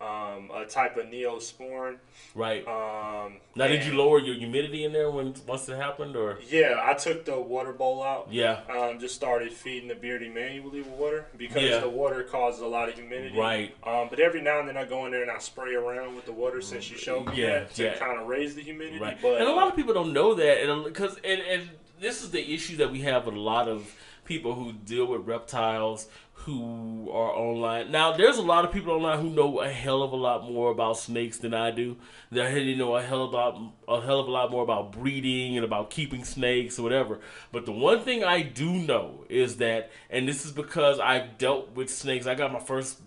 um, 0.00 0.50
a 0.54 0.64
type 0.64 0.96
of 0.96 1.06
neosporin. 1.06 1.96
Right 2.34 2.66
Um, 2.68 3.38
now, 3.56 3.66
did 3.66 3.84
you 3.84 3.94
lower 3.94 4.20
your 4.20 4.34
humidity 4.36 4.84
in 4.84 4.92
there 4.92 5.10
when 5.10 5.34
once 5.46 5.68
it 5.68 5.76
happened 5.76 6.14
or? 6.14 6.38
Yeah, 6.48 6.80
I 6.82 6.94
took 6.94 7.24
the 7.24 7.38
water 7.40 7.72
bowl 7.72 8.02
out. 8.02 8.28
Yeah. 8.30 8.60
Um, 8.70 9.00
just 9.00 9.14
started 9.16 9.52
feeding 9.52 9.88
the 9.88 9.94
beardy 9.96 10.28
manually 10.28 10.80
with 10.82 10.90
water 10.92 11.26
because 11.36 11.62
Yeah. 11.62 11.78
the 11.80 11.88
water 11.88 12.22
causes 12.22 12.60
a 12.60 12.66
lot 12.66 12.88
of 12.88 12.94
humidity. 12.94 13.36
Right. 13.38 13.74
Um, 13.84 14.06
but 14.08 14.20
every 14.20 14.40
now 14.40 14.60
and 14.60 14.68
then 14.68 14.76
I 14.76 14.84
go 14.84 15.04
in 15.06 15.12
there 15.12 15.22
and 15.22 15.30
I 15.30 15.38
spray 15.38 15.74
around 15.74 16.14
with 16.14 16.26
the 16.26 16.32
water 16.32 16.60
since 16.60 16.90
you 16.90 16.96
showed 16.96 17.26
me 17.26 17.42
Yeah, 17.42 17.46
that 17.60 17.74
to 17.74 17.82
yeah. 17.84 17.94
kind 17.98 18.20
of 18.20 18.28
raise 18.28 18.54
the 18.54 18.62
humidity. 18.62 18.98
Right. 19.00 19.18
But 19.20 19.40
and 19.40 19.48
a 19.48 19.52
lot 19.52 19.68
of 19.68 19.74
people 19.76 19.94
don't 19.94 20.12
know 20.12 20.34
that, 20.34 20.62
and 20.68 20.84
because 20.84 21.16
and, 21.24 21.40
and 21.40 21.70
this 22.00 22.22
is 22.22 22.30
the 22.30 22.54
issue 22.54 22.76
that 22.76 22.92
we 22.92 23.00
have 23.00 23.26
with 23.26 23.34
a 23.34 23.40
lot 23.40 23.66
of 23.68 23.92
people 24.24 24.54
who 24.54 24.72
deal 24.72 25.06
with 25.06 25.26
reptiles 25.26 26.06
who 26.48 27.10
are 27.10 27.30
online. 27.30 27.90
Now, 27.90 28.16
there's 28.16 28.38
a 28.38 28.42
lot 28.42 28.64
of 28.64 28.72
people 28.72 28.92
online 28.92 29.20
who 29.20 29.30
know 29.30 29.60
a 29.60 29.68
hell 29.68 30.02
of 30.02 30.12
a 30.12 30.16
lot 30.16 30.50
more 30.50 30.70
about 30.70 30.96
snakes 30.96 31.38
than 31.38 31.52
I 31.52 31.70
do. 31.70 31.96
They 32.30 32.74
know 32.74 32.96
a 32.96 33.02
hell 33.02 33.24
of 33.24 33.34
a 33.34 33.92
a 33.92 34.00
hell 34.00 34.20
of 34.20 34.28
a 34.28 34.30
lot 34.30 34.50
more 34.50 34.62
about 34.62 34.92
breeding 34.92 35.56
and 35.56 35.64
about 35.64 35.90
keeping 35.90 36.24
snakes 36.24 36.78
or 36.78 36.82
whatever. 36.82 37.20
But 37.52 37.66
the 37.66 37.72
one 37.72 38.02
thing 38.02 38.24
I 38.24 38.42
do 38.42 38.72
know 38.72 39.24
is 39.28 39.58
that, 39.58 39.90
and 40.08 40.26
this 40.26 40.44
is 40.46 40.52
because 40.52 40.98
I've 40.98 41.38
dealt 41.38 41.74
with 41.74 41.90
snakes. 41.90 42.26
I 42.26 42.34
got 42.34 42.52
my 42.52 42.60
first 42.60 43.00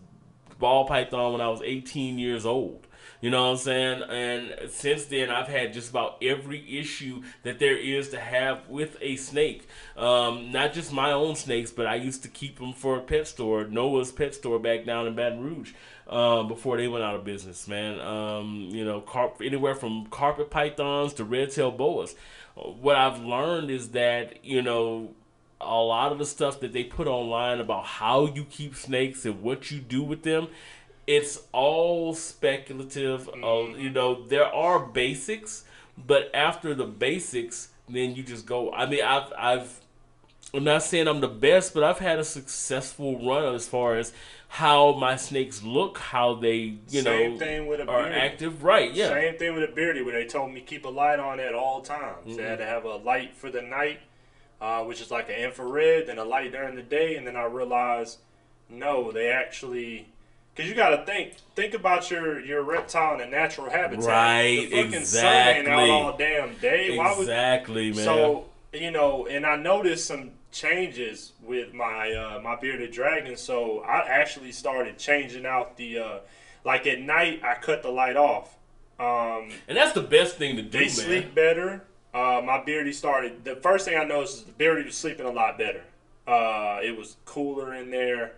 ball 0.59 0.85
python 0.87 1.33
when 1.33 1.41
I 1.41 1.49
was 1.49 1.61
18 1.63 2.19
years 2.19 2.45
old. 2.45 2.87
You 3.21 3.29
know 3.29 3.43
what 3.43 3.51
I'm 3.51 3.57
saying? 3.57 4.03
And 4.09 4.71
since 4.71 5.05
then, 5.05 5.29
I've 5.29 5.47
had 5.47 5.73
just 5.73 5.91
about 5.91 6.17
every 6.23 6.79
issue 6.79 7.21
that 7.43 7.59
there 7.59 7.77
is 7.77 8.09
to 8.09 8.19
have 8.19 8.67
with 8.67 8.97
a 8.99 9.15
snake. 9.15 9.67
Um, 9.95 10.51
not 10.51 10.73
just 10.73 10.91
my 10.91 11.11
own 11.11 11.35
snakes, 11.35 11.69
but 11.69 11.85
I 11.85 11.95
used 11.95 12.23
to 12.23 12.29
keep 12.29 12.57
them 12.57 12.73
for 12.73 12.97
a 12.97 13.01
pet 13.01 13.27
store, 13.27 13.65
Noah's 13.65 14.11
Pet 14.11 14.33
Store 14.33 14.57
back 14.57 14.85
down 14.85 15.05
in 15.05 15.13
Baton 15.13 15.39
Rouge, 15.43 15.73
um, 16.07 16.47
before 16.47 16.77
they 16.77 16.87
went 16.87 17.03
out 17.03 17.13
of 17.13 17.23
business, 17.23 17.67
man. 17.67 17.99
Um, 17.99 18.69
you 18.71 18.83
know, 18.83 19.01
carp- 19.01 19.41
anywhere 19.43 19.75
from 19.75 20.07
carpet 20.07 20.49
pythons 20.49 21.13
to 21.13 21.23
red 21.23 21.51
tail 21.51 21.71
boas. 21.71 22.15
What 22.55 22.95
I've 22.95 23.21
learned 23.21 23.69
is 23.69 23.89
that, 23.89 24.43
you 24.43 24.63
know, 24.63 25.13
a 25.63 25.75
lot 25.75 26.11
of 26.11 26.17
the 26.17 26.25
stuff 26.25 26.59
that 26.61 26.73
they 26.73 26.83
put 26.83 27.07
online 27.07 27.59
about 27.59 27.85
how 27.85 28.25
you 28.25 28.45
keep 28.45 28.75
snakes 28.75 29.25
and 29.25 29.43
what 29.43 29.69
you 29.69 29.79
do 29.79 30.01
with 30.01 30.23
them 30.23 30.47
it's 31.15 31.33
all 31.51 32.13
speculative 32.13 33.21
uh, 33.49 33.63
you 33.85 33.89
know 33.97 34.09
there 34.33 34.45
are 34.67 34.79
basics 35.01 35.63
but 36.11 36.23
after 36.33 36.69
the 36.81 36.85
basics 37.07 37.57
then 37.89 38.07
you 38.15 38.23
just 38.23 38.45
go 38.45 38.59
i 38.73 38.85
mean 38.91 39.03
i've 39.03 39.31
i've 39.49 39.71
i'm 40.53 40.63
not 40.63 40.81
saying 40.83 41.07
i'm 41.07 41.21
the 41.21 41.35
best 41.49 41.73
but 41.73 41.83
i've 41.83 41.99
had 41.99 42.17
a 42.19 42.23
successful 42.23 43.11
run 43.27 43.53
as 43.55 43.67
far 43.67 43.89
as 43.97 44.13
how 44.61 44.93
my 45.05 45.15
snakes 45.15 45.63
look 45.63 45.97
how 45.97 46.27
they 46.35 46.57
you 46.89 47.01
Same 47.01 47.33
know 47.33 47.39
thing 47.39 47.67
with 47.67 47.79
a 47.79 47.87
are 47.89 48.03
beardy. 48.03 48.15
active 48.27 48.63
right 48.63 48.91
yeah 48.93 49.09
Same 49.09 49.37
thing 49.37 49.53
with 49.55 49.69
a 49.69 49.73
beardy, 49.73 50.01
where 50.01 50.13
they 50.19 50.25
told 50.27 50.51
me 50.53 50.59
keep 50.61 50.83
a 50.85 50.89
light 50.89 51.19
on 51.19 51.39
at 51.39 51.53
all 51.55 51.81
times. 51.81 52.35
They 52.37 52.43
had 52.43 52.57
to 52.59 52.65
have 52.65 52.83
a 52.83 52.97
light 52.97 53.33
for 53.33 53.49
the 53.49 53.61
night, 53.61 53.99
uh, 54.59 54.83
which 54.83 54.99
is 54.99 55.09
like 55.09 55.29
an 55.29 55.35
infrared, 55.35 56.07
then 56.07 56.17
a 56.17 56.25
light 56.25 56.51
during 56.51 56.75
the 56.75 56.81
day, 56.99 57.15
and 57.15 57.25
then 57.25 57.37
I 57.37 57.45
realized, 57.45 58.17
no, 58.69 59.11
they 59.13 59.29
actually, 59.29 60.07
because 60.53 60.69
you 60.69 60.75
got 60.75 60.89
to 60.89 61.05
think, 61.05 61.35
think 61.55 61.73
about 61.73 62.11
your 62.11 62.39
your 62.39 62.63
reptile 62.63 63.13
and 63.13 63.21
a 63.21 63.27
natural 63.27 63.69
habitat. 63.69 64.05
Right, 64.05 64.67
the 64.69 64.83
fucking 64.83 65.05
sun 65.05 65.25
ain't 65.25 65.67
out 65.67 65.83
exactly. 65.83 65.89
all 65.89 66.17
damn 66.17 66.55
day. 66.55 66.97
Why 66.97 67.11
would 67.13 67.21
exactly 67.21 67.91
man 67.93 68.05
so 68.05 68.45
you 68.73 68.91
know, 68.91 69.27
and 69.27 69.45
I 69.45 69.55
noticed 69.57 70.05
some 70.07 70.31
changes 70.51 71.33
with 71.41 71.73
my 71.73 72.11
uh, 72.11 72.39
my 72.41 72.55
bearded 72.55 72.91
dragon. 72.91 73.35
So 73.35 73.79
I 73.79 74.07
actually 74.07 74.51
started 74.51 74.97
changing 74.97 75.45
out 75.45 75.77
the 75.77 75.99
uh, 75.99 76.19
like 76.63 76.87
at 76.87 77.01
night. 77.01 77.41
I 77.43 77.55
cut 77.55 77.83
the 77.83 77.89
light 77.89 78.17
off. 78.17 78.55
Um, 78.99 79.49
and 79.67 79.75
that's 79.75 79.93
the 79.93 80.01
best 80.01 80.37
thing 80.37 80.57
to 80.57 80.61
do 80.61 80.69
they 80.69 80.85
man 80.85 80.89
sleep 80.89 81.35
better. 81.35 81.83
uh, 82.13 82.41
my 82.45 82.63
beardy 82.63 82.93
started. 82.93 83.43
The 83.43 83.55
first 83.55 83.85
thing 83.85 83.97
I 83.97 84.03
noticed 84.03 84.37
is 84.37 84.43
the 84.43 84.51
beardy 84.51 84.85
was 84.85 84.95
sleeping 84.95 85.25
a 85.25 85.31
lot 85.31 85.57
better. 85.57 85.81
Uh, 86.27 86.79
it 86.83 86.95
was 86.95 87.17
cooler 87.25 87.73
in 87.73 87.89
there, 87.89 88.33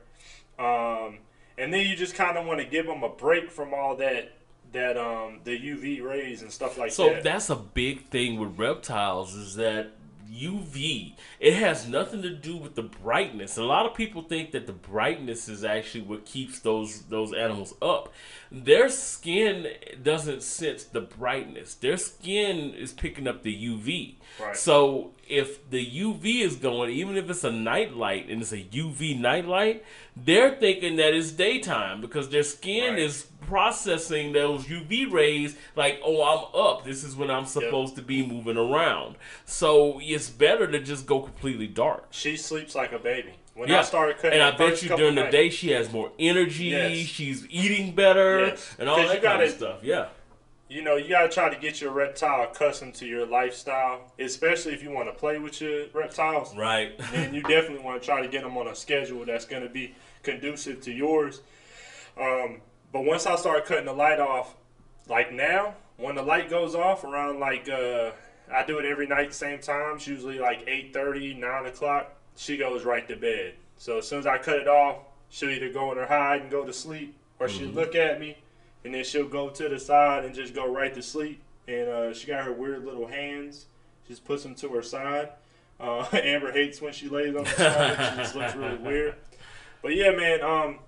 um, 0.57 1.18
and 1.57 1.73
then 1.73 1.85
you 1.85 1.95
just 1.95 2.15
kind 2.15 2.38
of 2.38 2.45
want 2.45 2.59
to 2.59 2.65
give 2.65 2.85
them 2.85 3.03
a 3.03 3.09
break 3.09 3.51
from 3.51 3.73
all 3.73 3.95
that 3.97 4.34
that 4.71 4.97
um, 4.97 5.39
the 5.43 5.51
UV 5.51 6.03
rays 6.03 6.41
and 6.41 6.51
stuff 6.51 6.77
like 6.77 6.91
So 6.91 7.09
that. 7.09 7.23
So 7.23 7.30
that's 7.30 7.49
a 7.49 7.55
big 7.55 8.07
thing 8.07 8.39
with 8.39 8.57
reptiles 8.57 9.35
is 9.35 9.55
that 9.55 9.91
UV. 10.34 11.13
It 11.39 11.53
has 11.53 11.88
nothing 11.88 12.21
to 12.23 12.31
do 12.31 12.57
with 12.57 12.75
the 12.75 12.84
brightness. 12.84 13.57
A 13.57 13.63
lot 13.63 13.85
of 13.85 13.93
people 13.93 14.23
think 14.23 14.51
that 14.51 14.67
the 14.67 14.73
brightness 14.73 15.47
is 15.47 15.63
actually 15.63 16.03
what 16.03 16.25
keeps 16.25 16.59
those 16.59 17.03
those 17.03 17.34
animals 17.34 17.75
up. 17.81 18.11
Their 18.51 18.89
skin 18.89 19.67
doesn't 20.01 20.43
sense 20.43 20.84
the 20.84 21.01
brightness. 21.01 21.75
Their 21.75 21.97
skin 21.97 22.73
is 22.73 22.93
picking 22.93 23.27
up 23.27 23.43
the 23.43 23.55
UV. 23.55 24.15
Right. 24.41 24.57
So 24.57 25.11
if 25.34 25.69
the 25.69 25.84
UV 25.85 26.41
is 26.41 26.55
going, 26.55 26.91
even 26.91 27.18
if 27.18 27.30
it's 27.30 27.43
a 27.43 27.51
night 27.51 27.95
light 27.95 28.30
and 28.30 28.41
it's 28.41 28.51
a 28.51 28.57
UV 28.61 29.19
night 29.19 29.47
light, 29.47 29.84
they're 30.15 30.55
thinking 30.55 30.95
that 30.97 31.14
it's 31.14 31.31
daytime 31.31 32.01
because 32.01 32.30
their 32.30 32.43
skin 32.43 32.91
Right. 32.91 32.99
is 32.99 33.27
processing 33.47 34.31
those 34.34 34.65
UV 34.65 35.11
rays 35.11 35.55
like, 35.76 35.99
oh, 36.03 36.22
I'm 36.23 36.60
up. 36.60 36.85
This 36.85 37.03
is 37.03 37.15
when 37.15 37.30
I'm 37.31 37.45
supposed 37.45 37.95
to 37.95 38.01
be 38.01 38.26
moving 38.26 38.57
around. 38.57 39.15
So 39.45 39.99
it's 40.01 40.30
better 40.30 40.68
to 40.72 40.80
just 40.80 41.05
go 41.05 41.22
completely 41.22 41.68
dark. 41.68 42.07
she 42.11 42.38
sleeps 42.38 42.76
like 42.76 42.91
a 42.93 42.99
baby. 42.99 43.34
When 43.55 43.69
Yeah, 43.69 43.81
I 43.81 43.84
started 43.84 44.18
cutting, 44.18 44.39
and 44.39 44.41
I 44.41 44.57
bet 44.57 44.81
you 44.81 44.89
during 44.89 45.14
the 45.14 45.22
nights- 45.23 45.31
day 45.31 45.49
she 45.51 45.69
has 45.72 45.91
more 45.91 46.11
energy. 46.18 46.65
Yes. 46.65 46.97
She's 47.07 47.45
eating 47.51 47.91
better 47.93 48.47
Yes. 48.47 48.76
and 48.80 48.89
all 48.89 48.97
that 48.97 49.05
kind 49.07 49.18
of 49.18 49.23
gotta- 49.23 49.49
stuff. 49.51 49.80
Yeah. 49.84 50.07
You 50.73 50.81
know, 50.81 50.95
you 50.95 51.09
gotta 51.09 51.29
try 51.29 51.53
to 51.53 51.59
get 51.59 51.79
your 51.79 51.91
reptile 51.91 52.49
accustomed 52.49 52.95
to 52.95 53.05
your 53.05 53.27
lifestyle, 53.27 54.11
especially 54.17 54.73
if 54.73 54.81
you 54.81 54.89
want 54.89 55.07
to 55.07 55.13
play 55.13 55.37
with 55.37 55.61
your 55.61 55.85
reptiles. 55.93 56.55
Right. 56.57 56.99
and 57.13 57.35
you 57.35 57.43
definitely 57.43 57.85
want 57.85 58.01
to 58.01 58.05
try 58.05 58.23
to 58.23 58.27
get 58.27 58.41
them 58.41 58.57
on 58.57 58.67
a 58.67 58.73
schedule 58.73 59.23
that's 59.23 59.45
going 59.45 59.61
to 59.61 59.69
be 59.69 59.93
conducive 60.23 60.81
to 60.81 60.91
yours. 60.91 61.41
Um, 62.19 62.61
but 62.91 63.05
once 63.05 63.27
I 63.27 63.35
start 63.35 63.65
cutting 63.65 63.85
the 63.85 63.93
light 63.93 64.19
off, 64.19 64.55
like 65.07 65.31
now, 65.31 65.75
when 65.97 66.15
the 66.15 66.23
light 66.23 66.49
goes 66.49 66.73
off 66.73 67.03
around 67.03 67.39
like 67.39 67.69
uh, 67.69 68.09
I 68.51 68.65
do 68.65 68.79
it 68.79 68.85
every 68.85 69.05
night, 69.05 69.31
same 69.31 69.59
time, 69.59 69.97
it's 69.97 70.07
usually 70.07 70.39
like 70.39 70.65
8:30, 70.65 71.37
9 71.37 71.65
o'clock. 71.67 72.15
She 72.35 72.57
goes 72.57 72.83
right 72.83 73.07
to 73.09 73.15
bed. 73.15 73.53
So 73.77 73.99
as 73.99 74.07
soon 74.07 74.19
as 74.19 74.25
I 74.25 74.39
cut 74.39 74.57
it 74.57 74.67
off, 74.67 74.97
she'll 75.29 75.51
either 75.51 75.69
go 75.71 75.91
in 75.91 75.99
her 75.99 76.07
hide 76.07 76.41
and 76.41 76.49
go 76.49 76.65
to 76.65 76.73
sleep, 76.73 77.15
or 77.39 77.47
she'll 77.47 77.69
look 77.69 77.93
at 77.93 78.19
me, 78.19 78.37
and 78.85 78.93
then 78.93 79.03
she'll 79.03 79.27
go 79.27 79.49
to 79.49 79.69
the 79.69 79.80
side 79.80 80.26
and 80.26 80.34
just 80.35 80.53
go 80.53 80.72
right 80.72 80.93
to 80.93 81.01
sleep. 81.01 81.41
And 81.68 81.88
uh, 81.89 82.14
she 82.14 82.27
got 82.27 82.43
her 82.43 82.51
weird 82.53 82.84
little 82.85 83.07
hands. 83.07 83.65
She 84.05 84.14
just 84.14 84.26
puts 84.26 84.43
them 84.43 84.55
to 84.55 84.69
her 84.69 84.81
side. 84.81 85.30
Uh, 85.80 86.05
Amber 86.14 86.51
hates 86.51 86.81
when 86.81 86.93
she 86.93 87.07
lays 87.10 87.35
on 87.35 87.43
the 87.45 87.49
side. 87.49 88.11
she 88.11 88.18
just 88.18 88.35
looks 88.35 88.55
really 88.55 88.77
weird. 88.84 89.15
But 89.81 89.95
yeah, 89.95 90.11
man. 90.11 90.41
Um, 90.41 90.80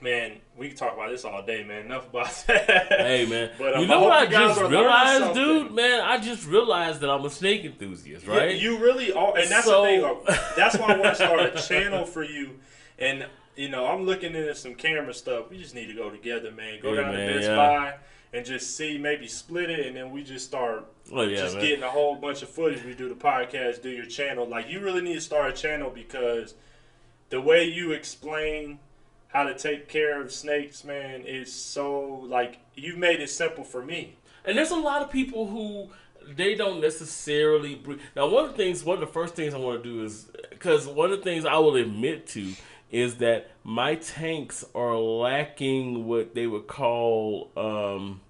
man, 0.00 0.34
we 0.56 0.68
can 0.68 0.76
talk 0.76 0.94
about 0.94 1.10
this 1.10 1.24
all 1.24 1.42
day, 1.44 1.64
man. 1.64 1.86
Enough 1.86 2.08
about 2.10 2.30
that. 2.46 2.86
Hey 2.88 3.26
man, 3.26 3.50
But, 3.58 3.74
um, 3.74 3.80
you 3.82 3.88
know 3.88 3.98
hope 3.98 4.08
what 4.10 4.18
I 4.18 4.26
just 4.26 4.60
realized, 4.60 5.34
dude? 5.34 5.72
Man, 5.72 6.00
I 6.00 6.18
just 6.18 6.46
realized 6.46 7.00
that 7.00 7.10
I'm 7.10 7.24
a 7.24 7.30
snake 7.30 7.64
enthusiast, 7.64 8.24
Yeah, 8.26 8.36
right? 8.36 8.56
you 8.56 8.78
really 8.78 9.12
are, 9.12 9.36
and 9.36 9.50
that's 9.50 9.66
So- 9.66 9.82
the 9.82 9.88
thing. 9.88 10.04
uh, 10.04 10.38
That's 10.56 10.76
why 10.78 10.92
I 10.94 10.96
want 10.98 11.02
to 11.02 11.14
start 11.16 11.40
a 11.40 11.60
channel 11.60 12.04
for 12.04 12.22
you. 12.22 12.50
And 13.00 13.26
you 13.58 13.68
know, 13.68 13.86
I'm 13.86 14.06
looking 14.06 14.34
into 14.36 14.54
some 14.54 14.74
camera 14.76 15.12
stuff. 15.12 15.50
We 15.50 15.58
just 15.58 15.74
need 15.74 15.86
to 15.88 15.94
go 15.94 16.10
together, 16.10 16.52
man. 16.52 16.80
Go 16.80 16.92
Yeah, 16.92 17.00
down 17.02 17.14
man, 17.14 17.28
to 17.28 17.34
Best 17.34 17.48
yeah. 17.48 17.56
Buy 17.56 17.94
and 18.32 18.46
just 18.46 18.76
see, 18.76 18.98
maybe 18.98 19.26
split 19.26 19.68
it, 19.68 19.86
and 19.86 19.96
then 19.96 20.10
we 20.12 20.22
just 20.22 20.44
start 20.46 20.86
oh 21.12 21.22
yeah, 21.22 21.38
just 21.38 21.56
man. 21.56 21.64
getting 21.64 21.82
a 21.82 21.90
whole 21.90 22.14
bunch 22.14 22.42
of 22.42 22.48
footage. 22.48 22.84
We 22.84 22.94
do 22.94 23.08
the 23.08 23.14
podcast, 23.16 23.82
do 23.82 23.90
your 23.90 24.06
channel. 24.06 24.46
Like 24.46 24.68
you 24.68 24.80
really 24.80 25.00
need 25.00 25.14
to 25.14 25.20
start 25.20 25.50
a 25.50 25.52
channel 25.52 25.90
because 25.90 26.54
the 27.30 27.40
way 27.40 27.64
you 27.64 27.92
explain 27.92 28.78
how 29.28 29.44
to 29.44 29.56
take 29.58 29.88
care 29.88 30.20
of 30.20 30.32
snakes, 30.32 30.84
man, 30.84 31.22
is 31.22 31.52
so 31.52 32.24
like 32.28 32.58
you've 32.76 32.98
made 32.98 33.20
it 33.20 33.28
simple 33.30 33.64
for 33.64 33.84
me. 33.84 34.16
And 34.44 34.56
there's 34.56 34.70
a 34.70 34.76
lot 34.76 35.02
of 35.02 35.10
people 35.10 35.48
who 35.48 35.88
they 36.36 36.54
don't 36.54 36.80
necessarily 36.80 37.74
breathe. 37.74 38.00
Now, 38.14 38.28
one 38.28 38.44
of 38.44 38.50
the 38.52 38.56
things, 38.56 38.84
one 38.84 38.94
of 38.94 39.00
the 39.00 39.12
first 39.12 39.34
things 39.34 39.52
I 39.52 39.58
want 39.58 39.82
to 39.82 39.88
do 39.88 40.04
is 40.04 40.30
because 40.50 40.86
one 40.86 41.10
of 41.10 41.18
the 41.18 41.24
things 41.24 41.44
I 41.44 41.58
will 41.58 41.76
admit 41.76 42.26
to 42.28 42.52
is 42.90 43.16
that 43.16 43.50
my 43.64 43.94
tanks 43.94 44.64
are 44.74 44.96
lacking 44.96 46.06
what 46.06 46.34
they 46.34 46.46
would 46.46 46.66
call 46.66 47.50
um 47.56 48.20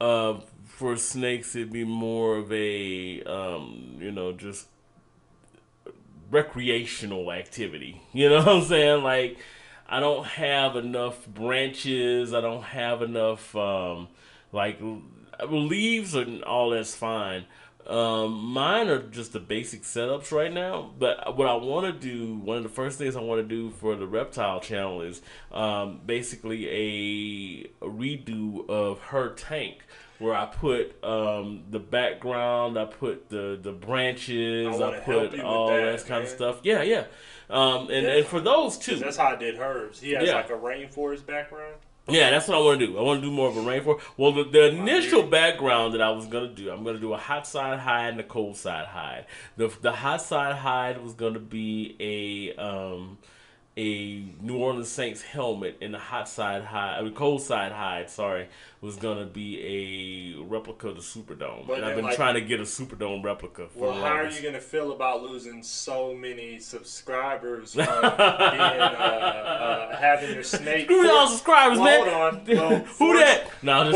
uh 0.00 0.34
for 0.64 0.96
snakes 0.96 1.54
it'd 1.56 1.72
be 1.72 1.84
more 1.84 2.36
of 2.36 2.52
a 2.52 3.22
um 3.24 3.96
you 3.98 4.10
know 4.12 4.32
just 4.32 4.68
recreational 6.30 7.32
activity. 7.32 8.02
You 8.12 8.30
know 8.30 8.38
what 8.38 8.48
I'm 8.48 8.64
saying? 8.64 9.02
Like 9.02 9.38
I 9.88 10.00
don't 10.00 10.24
have 10.24 10.76
enough 10.76 11.26
branches. 11.26 12.34
I 12.34 12.40
don't 12.40 12.62
have 12.62 13.02
enough 13.02 13.54
um, 13.54 14.08
like 14.52 14.80
leaves 15.48 16.14
and 16.14 16.42
all 16.44 16.70
that's 16.70 16.94
fine. 16.94 17.44
Um, 17.88 18.44
mine 18.44 18.88
are 18.88 19.02
just 19.02 19.32
the 19.32 19.40
basic 19.40 19.82
setups 19.82 20.30
right 20.30 20.52
now. 20.52 20.90
But 20.98 21.36
what 21.36 21.48
I 21.48 21.54
want 21.54 21.86
to 21.86 21.92
do, 21.92 22.34
one 22.34 22.58
of 22.58 22.62
the 22.62 22.68
first 22.68 22.98
things 22.98 23.16
I 23.16 23.20
want 23.20 23.40
to 23.40 23.48
do 23.48 23.70
for 23.70 23.96
the 23.96 24.06
reptile 24.06 24.60
channel 24.60 25.00
is 25.00 25.22
um, 25.50 26.00
basically 26.04 26.68
a, 26.68 27.84
a 27.84 27.88
redo 27.88 28.68
of 28.68 28.98
her 29.00 29.30
tank. 29.30 29.84
Where 30.18 30.34
I 30.34 30.46
put 30.46 31.02
um, 31.04 31.62
the 31.70 31.78
background, 31.78 32.76
I 32.76 32.86
put 32.86 33.28
the 33.28 33.56
the 33.62 33.70
branches, 33.70 34.80
I 34.80 34.96
I, 34.96 34.98
put 34.98 35.38
all 35.38 35.68
that, 35.68 35.96
that, 35.96 36.06
kind 36.08 36.24
of 36.24 36.28
stuff. 36.28 36.58
Yeah, 36.64 36.82
yeah. 36.82 37.04
Um, 37.48 37.88
and, 37.88 38.04
and 38.04 38.26
for 38.26 38.40
those 38.40 38.78
too, 38.78 38.96
that's 38.96 39.16
how 39.16 39.28
I 39.28 39.36
did 39.36 39.54
hers. 39.54 40.00
He 40.00 40.10
has 40.14 40.26
Yeah. 40.26 40.34
like 40.34 40.50
a 40.50 40.54
rainforest 40.54 41.24
background. 41.24 41.76
Yeah, 42.08 42.30
that's 42.30 42.48
what 42.48 42.56
I 42.56 42.60
want 42.60 42.80
to 42.80 42.86
do. 42.86 42.98
I 42.98 43.02
want 43.02 43.20
to 43.20 43.26
do 43.26 43.32
more 43.32 43.48
of 43.48 43.56
a 43.56 43.60
rainforest. 43.60 44.00
Well, 44.16 44.32
the, 44.32 44.44
the 44.44 44.68
initial 44.68 45.22
background 45.22 45.94
that 45.94 46.00
I 46.00 46.10
was 46.10 46.26
gonna 46.26 46.48
do, 46.48 46.70
I'm 46.70 46.84
gonna 46.84 46.98
do 46.98 47.12
a 47.12 47.18
hot 47.18 47.46
side 47.46 47.78
hide 47.78 48.10
and 48.10 48.20
a 48.20 48.24
cold 48.24 48.56
side 48.56 48.86
hide. 48.86 49.26
The 49.56 49.68
the 49.80 49.92
hot 49.92 50.22
side 50.22 50.56
hide 50.56 51.02
was 51.02 51.14
gonna 51.14 51.38
be 51.38 51.96
a 52.00 52.60
um 52.60 53.18
a 53.78 54.24
New 54.42 54.56
Orleans 54.56 54.88
Saints 54.88 55.22
helmet, 55.22 55.76
and 55.80 55.94
the 55.94 55.98
hot 56.00 56.28
side 56.28 56.64
hide, 56.64 56.98
I 56.98 57.02
mean 57.02 57.14
cold 57.14 57.40
side 57.42 57.70
hide, 57.70 58.10
sorry, 58.10 58.48
was 58.80 58.96
gonna 58.96 59.24
be 59.24 60.34
a 60.36 60.42
replica 60.42 60.88
of 60.88 60.96
the 60.96 61.00
Superdome. 61.02 61.66
But 61.68 61.76
and 61.78 61.84
I've 61.86 61.94
been 61.94 62.04
like- 62.06 62.16
trying 62.16 62.34
to 62.34 62.40
get 62.40 62.58
a 62.58 62.64
Superdome 62.64 63.22
replica 63.22 63.68
for 63.68 63.78
Well, 63.78 63.94
the 63.94 64.00
how 64.00 64.14
are 64.16 64.28
you 64.28 64.42
gonna 64.42 64.60
feel 64.60 64.90
about 64.90 65.22
losing 65.22 65.62
so 65.62 66.12
many 66.12 66.58
subscribers 66.58 67.74
from 67.74 67.84
being 68.00 68.10
uh, 68.10 69.88
uh, 69.92 69.96
having 69.96 70.34
your 70.34 70.42
snake? 70.42 70.86
Screw 70.86 71.06
y'all 71.06 71.28
subscribers, 71.28 71.78
Well, 71.78 72.04
man. 72.04 72.12
hold 72.14 72.34
on. 72.34 72.44
Well, 72.70 72.78
Who 72.80 72.84
force- 72.86 73.20
that? 73.20 73.50
No, 73.62 73.90
just 73.92 73.94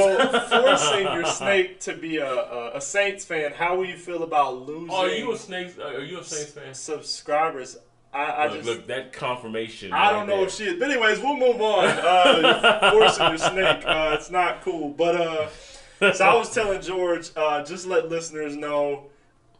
Well, 0.48 0.48
forcing 0.76 1.02
your 1.12 1.24
snake 1.24 1.80
to 1.80 1.94
be 1.94 2.18
a, 2.18 2.32
a, 2.32 2.76
a 2.76 2.80
Saints 2.80 3.24
fan, 3.24 3.52
how 3.52 3.76
will 3.76 3.86
you 3.86 3.96
feel 3.96 4.22
about 4.22 4.64
losing 4.66 4.90
Are 4.94 5.09
you 5.09 5.32
a 5.32 5.36
Snakes? 5.36 5.76
Are 5.78 6.00
you 6.00 6.20
a 6.20 6.24
Saints 6.24 6.52
fan? 6.52 6.72
subscribers? 6.74 7.76
I, 8.12 8.24
I 8.24 8.44
Look, 8.47 8.55
just 8.56 8.66
look, 8.68 8.86
that 8.89 9.12
confirmation. 9.12 9.93
I 9.93 10.10
don't 10.12 10.26
know 10.26 10.43
if 10.44 10.52
she 10.52 10.64
is. 10.64 10.78
But 10.78 10.90
anyways, 10.90 11.18
we'll 11.20 11.36
move 11.36 11.60
on. 11.62 11.84
Uh, 11.86 12.80
you're 12.82 12.90
forcing 13.09 13.28
your 13.28 13.39
snake. 13.39 13.82
Uh, 13.86 14.16
it's 14.18 14.30
not 14.30 14.60
cool. 14.62 14.90
But 14.90 15.14
uh, 15.16 16.12
so 16.12 16.24
I 16.24 16.34
was 16.34 16.51
telling 16.55 16.82
George, 16.82 17.30
uh, 17.36 17.64
just 17.64 17.86
let 17.86 18.09
listeners 18.10 18.55
know, 18.55 19.05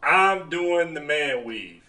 I'm 0.03 0.49
doing 0.49 0.93
the 0.93 1.01
man 1.01 1.45
weave. 1.45 1.81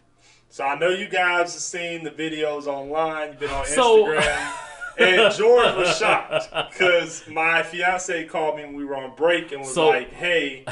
So 0.48 0.64
I 0.64 0.78
know 0.78 0.88
you 0.88 1.08
guys 1.08 1.52
have 1.52 1.62
seen 1.62 2.04
the 2.04 2.10
videos 2.10 2.66
online. 2.66 3.30
You've 3.32 3.40
been 3.40 3.50
on 3.50 3.66
So- 3.66 4.06
Instagram. 4.06 4.52
and 4.98 5.34
George 5.34 5.74
was 5.76 5.98
shocked 5.98 6.48
because 6.72 7.24
my 7.28 7.62
fiance 7.64 8.24
called 8.26 8.56
me 8.56 8.62
when 8.64 8.74
we 8.76 8.84
were 8.84 8.96
on 8.96 9.14
break 9.16 9.50
and 9.52 9.62
was 9.62 9.74
So- 9.74 9.88
like, 9.88 10.12
"Hey, 10.12 10.64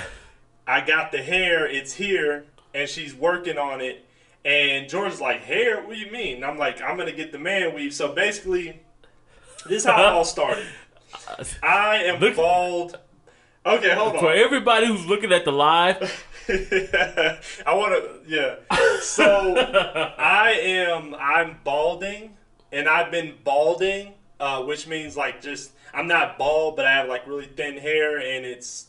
I 0.66 0.80
got 0.80 1.10
the 1.12 1.20
hair. 1.22 1.66
It's 1.68 1.92
here, 1.94 2.44
and 2.72 2.88
she's 2.88 3.12
working 3.14 3.58
on 3.58 3.80
it." 3.80 4.06
And 4.44 4.88
George's 4.88 5.20
like, 5.20 5.42
"Hair? 5.44 5.82
What 5.86 5.94
do 5.94 5.98
you 6.00 6.10
mean?" 6.10 6.36
And 6.36 6.44
I'm 6.44 6.58
like, 6.58 6.80
"I'm 6.82 6.96
gonna 6.96 7.12
get 7.12 7.30
the 7.32 7.38
man 7.38 7.74
weave." 7.74 7.94
So 7.94 8.12
basically, 8.12 8.80
this 9.68 9.82
is 9.82 9.84
how 9.84 10.00
it 10.02 10.06
all 10.06 10.24
started. 10.24 10.66
I 11.62 12.04
am 12.04 12.20
Look- 12.20 12.36
bald. 12.36 12.98
Okay, 13.64 13.94
hold 13.94 14.14
on. 14.14 14.18
For 14.18 14.32
everybody 14.32 14.86
who's 14.88 15.06
looking 15.06 15.30
at 15.32 15.44
the 15.44 15.52
live, 15.52 16.26
I 16.48 17.74
want 17.74 17.92
to, 17.94 18.20
yeah. 18.26 18.56
So 19.00 19.54
I 20.18 20.50
am, 20.60 21.14
I'm 21.14 21.58
balding, 21.62 22.36
and 22.72 22.88
I've 22.88 23.12
been 23.12 23.34
balding, 23.44 24.14
uh, 24.40 24.64
which 24.64 24.88
means 24.88 25.16
like 25.16 25.40
just 25.40 25.70
I'm 25.94 26.08
not 26.08 26.38
bald, 26.38 26.74
but 26.74 26.86
I 26.86 26.92
have 26.92 27.08
like 27.08 27.24
really 27.28 27.46
thin 27.46 27.76
hair, 27.78 28.18
and 28.18 28.44
it's 28.44 28.86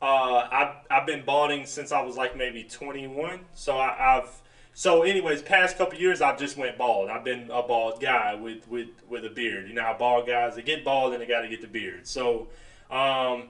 uh, 0.00 0.46
I've 0.52 0.74
I've 0.88 1.06
been 1.06 1.24
balding 1.24 1.66
since 1.66 1.90
I 1.90 2.00
was 2.02 2.16
like 2.16 2.36
maybe 2.36 2.62
21. 2.62 3.40
So 3.54 3.76
I, 3.76 4.18
I've 4.18 4.30
so 4.78 5.04
anyways, 5.04 5.40
past 5.40 5.78
couple 5.78 5.98
years 5.98 6.20
I've 6.20 6.38
just 6.38 6.58
went 6.58 6.76
bald. 6.76 7.08
I've 7.08 7.24
been 7.24 7.44
a 7.50 7.62
bald 7.62 7.98
guy 7.98 8.34
with 8.34 8.68
with 8.68 8.88
with 9.08 9.24
a 9.24 9.30
beard. 9.30 9.68
You 9.68 9.74
know 9.74 9.80
how 9.80 9.96
bald 9.96 10.26
guys 10.26 10.54
they 10.54 10.60
get 10.60 10.84
bald 10.84 11.14
and 11.14 11.22
they 11.22 11.26
got 11.26 11.40
to 11.40 11.48
get 11.48 11.62
the 11.62 11.66
beard. 11.66 12.06
So 12.06 12.48
um, 12.90 13.44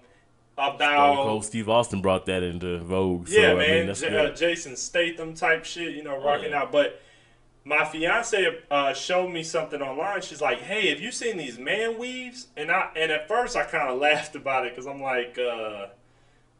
about 0.52 1.16
Cold 1.16 1.44
Steve 1.44 1.68
Austin 1.68 2.00
brought 2.00 2.26
that 2.26 2.44
into 2.44 2.78
vogue. 2.78 3.26
So, 3.26 3.40
yeah, 3.40 3.50
I 3.50 3.54
man, 3.54 3.70
mean, 3.70 3.86
that's 3.88 4.02
J- 4.02 4.16
uh, 4.16 4.30
Jason 4.34 4.76
Statham 4.76 5.34
type 5.34 5.64
shit, 5.64 5.96
you 5.96 6.04
know, 6.04 6.16
rocking 6.22 6.50
yeah. 6.50 6.62
out. 6.62 6.70
But 6.70 7.02
my 7.64 7.84
fiance 7.84 8.60
uh, 8.70 8.92
showed 8.92 9.30
me 9.30 9.42
something 9.42 9.82
online. 9.82 10.22
She's 10.22 10.40
like, 10.40 10.60
"Hey, 10.60 10.90
have 10.90 11.00
you 11.00 11.10
seen 11.10 11.38
these 11.38 11.58
man 11.58 11.98
weaves?" 11.98 12.46
And 12.56 12.70
I 12.70 12.92
and 12.94 13.10
at 13.10 13.26
first 13.26 13.56
I 13.56 13.64
kind 13.64 13.90
of 13.90 13.98
laughed 14.00 14.36
about 14.36 14.64
it 14.64 14.76
because 14.76 14.86
I'm 14.86 15.02
like, 15.02 15.36
uh, 15.40 15.86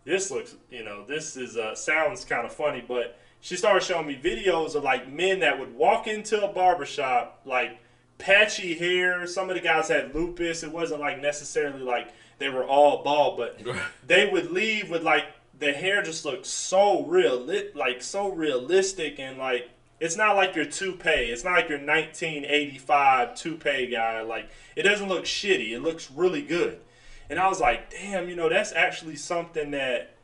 "This 0.05 0.33
looks, 0.33 0.57
you 0.73 0.83
know, 0.83 1.05
this 1.07 1.37
is 1.37 1.57
uh, 1.57 1.77
sounds 1.77 2.25
kind 2.25 2.45
of 2.45 2.53
funny." 2.53 2.85
But 2.87 3.17
she 3.47 3.55
started 3.55 3.85
showing 3.85 4.09
me 4.09 4.21
videos 4.21 4.75
of 4.75 4.83
like 4.83 5.09
men 5.09 5.39
that 5.39 5.57
would 5.57 5.73
walk 5.73 6.09
into 6.09 6.45
a 6.45 6.53
barbershop 6.53 7.43
like 7.45 7.79
patchy 8.19 8.75
hair. 8.75 9.25
Some 9.29 9.49
of 9.49 9.55
the 9.55 9.63
guys 9.63 9.87
had 9.87 10.13
lupus. 10.13 10.65
It 10.65 10.73
wasn't 10.73 10.99
like 11.01 11.21
necessarily 11.21 11.79
like 11.79 12.09
they 12.41 12.49
were 12.49 12.65
all 12.65 13.05
bald, 13.05 13.37
but 13.37 13.61
they 14.07 14.29
would 14.29 14.51
leave 14.51 14.91
with 14.91 15.05
like 15.05 15.27
the 15.61 15.73
hair 15.73 16.03
just 16.03 16.25
looked 16.25 16.45
so 16.45 17.05
real, 17.05 17.47
like 17.77 18.03
so 18.03 18.33
realistic 18.33 19.21
and 19.21 19.39
like 19.39 19.71
it's 20.01 20.17
not 20.17 20.35
like 20.35 20.57
your 20.57 20.65
toupee. 20.65 21.31
It's 21.31 21.45
not 21.45 21.53
like 21.53 21.69
your 21.69 21.79
1985 21.79 23.37
toupee 23.37 23.87
guy. 23.87 24.23
Like 24.23 24.51
it 24.75 24.83
doesn't 24.83 25.09
look 25.09 25.25
shitty. 25.25 25.71
It 25.71 25.83
looks 25.83 26.11
really 26.11 26.43
good. 26.43 26.81
And 27.31 27.39
I 27.39 27.49
was 27.49 27.61
like, 27.61 27.91
damn, 27.91 28.29
you 28.29 28.35
know, 28.35 28.49
that's 28.49 28.73
actually 28.73 29.15
something 29.15 29.71
that 29.71 30.16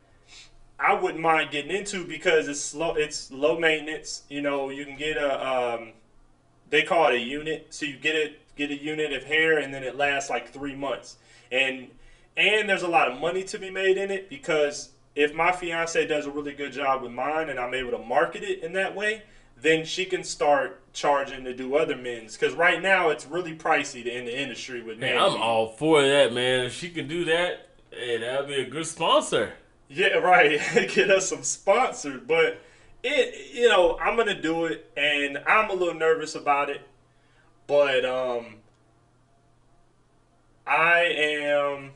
I 0.79 0.93
wouldn't 0.93 1.21
mind 1.21 1.51
getting 1.51 1.71
into 1.71 2.05
because 2.05 2.47
it's 2.47 2.59
slow. 2.59 2.95
It's 2.95 3.31
low 3.31 3.57
maintenance. 3.57 4.23
You 4.29 4.41
know, 4.41 4.69
you 4.69 4.85
can 4.85 4.97
get 4.97 5.17
a 5.17 5.47
um, 5.47 5.93
they 6.69 6.81
call 6.81 7.07
it 7.07 7.15
a 7.15 7.19
unit. 7.19 7.67
So 7.69 7.85
you 7.85 7.97
get 7.97 8.15
it 8.15 8.39
get 8.55 8.71
a 8.71 8.75
unit 8.75 9.13
of 9.13 9.23
hair 9.23 9.59
and 9.59 9.73
then 9.73 9.83
it 9.83 9.95
lasts 9.95 10.29
like 10.29 10.51
three 10.51 10.75
months. 10.75 11.17
And 11.51 11.89
and 12.35 12.67
there's 12.67 12.81
a 12.81 12.87
lot 12.87 13.11
of 13.11 13.19
money 13.19 13.43
to 13.43 13.59
be 13.59 13.69
made 13.69 13.97
in 13.97 14.09
it 14.09 14.29
because 14.29 14.89
if 15.15 15.33
my 15.35 15.51
fiance 15.51 16.05
does 16.07 16.25
a 16.25 16.31
really 16.31 16.53
good 16.53 16.71
job 16.71 17.03
with 17.03 17.11
mine 17.11 17.49
and 17.49 17.59
I'm 17.59 17.73
able 17.73 17.91
to 17.91 17.99
market 17.99 18.43
it 18.43 18.63
in 18.63 18.73
that 18.73 18.95
way, 18.95 19.21
then 19.55 19.85
she 19.85 20.05
can 20.05 20.23
start 20.23 20.81
charging 20.93 21.43
to 21.45 21.53
do 21.53 21.75
other 21.75 21.95
men's. 21.95 22.35
Because 22.35 22.55
right 22.55 22.81
now 22.81 23.09
it's 23.09 23.25
really 23.25 23.55
pricey 23.55 24.03
to 24.03 24.11
in 24.11 24.25
the 24.25 24.41
industry 24.41 24.81
with 24.81 24.97
men. 24.97 25.17
I'm 25.17 25.39
all 25.39 25.67
for 25.67 26.01
that, 26.01 26.33
man. 26.33 26.65
If 26.65 26.73
she 26.73 26.89
can 26.89 27.07
do 27.07 27.25
that, 27.25 27.69
hey, 27.91 28.17
that'd 28.17 28.47
be 28.47 28.55
a 28.55 28.69
good 28.69 28.87
sponsor. 28.87 29.53
Yeah, 29.93 30.17
right. 30.17 30.59
Get 30.93 31.09
us 31.09 31.29
some 31.29 31.43
sponsors, 31.43 32.21
but 32.25 32.59
it, 33.03 33.53
you 33.53 33.69
know, 33.69 33.97
I'm 33.99 34.17
gonna 34.17 34.39
do 34.39 34.65
it, 34.65 34.91
and 34.97 35.37
I'm 35.47 35.69
a 35.69 35.73
little 35.73 35.93
nervous 35.93 36.35
about 36.35 36.69
it, 36.69 36.81
but 37.67 38.05
um, 38.05 38.55
I 40.65 41.01
am. 41.01 41.91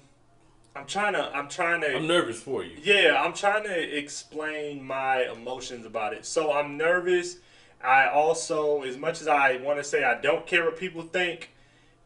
I'm 0.75 0.85
trying 0.85 1.13
to. 1.13 1.35
I'm 1.35 1.49
trying 1.49 1.81
to. 1.81 1.95
I'm 1.95 2.07
nervous 2.07 2.41
for 2.41 2.63
you. 2.63 2.77
Yeah, 2.81 3.21
I'm 3.23 3.33
trying 3.33 3.63
to 3.63 3.97
explain 3.97 4.83
my 4.83 5.23
emotions 5.23 5.85
about 5.85 6.13
it. 6.13 6.25
So 6.25 6.51
I'm 6.51 6.77
nervous. 6.77 7.37
I 7.83 8.09
also, 8.09 8.83
as 8.83 8.97
much 8.97 9.21
as 9.21 9.27
I 9.27 9.57
want 9.57 9.77
to 9.77 9.83
say 9.83 10.03
I 10.03 10.19
don't 10.19 10.45
care 10.45 10.65
what 10.65 10.77
people 10.77 11.03
think, 11.03 11.51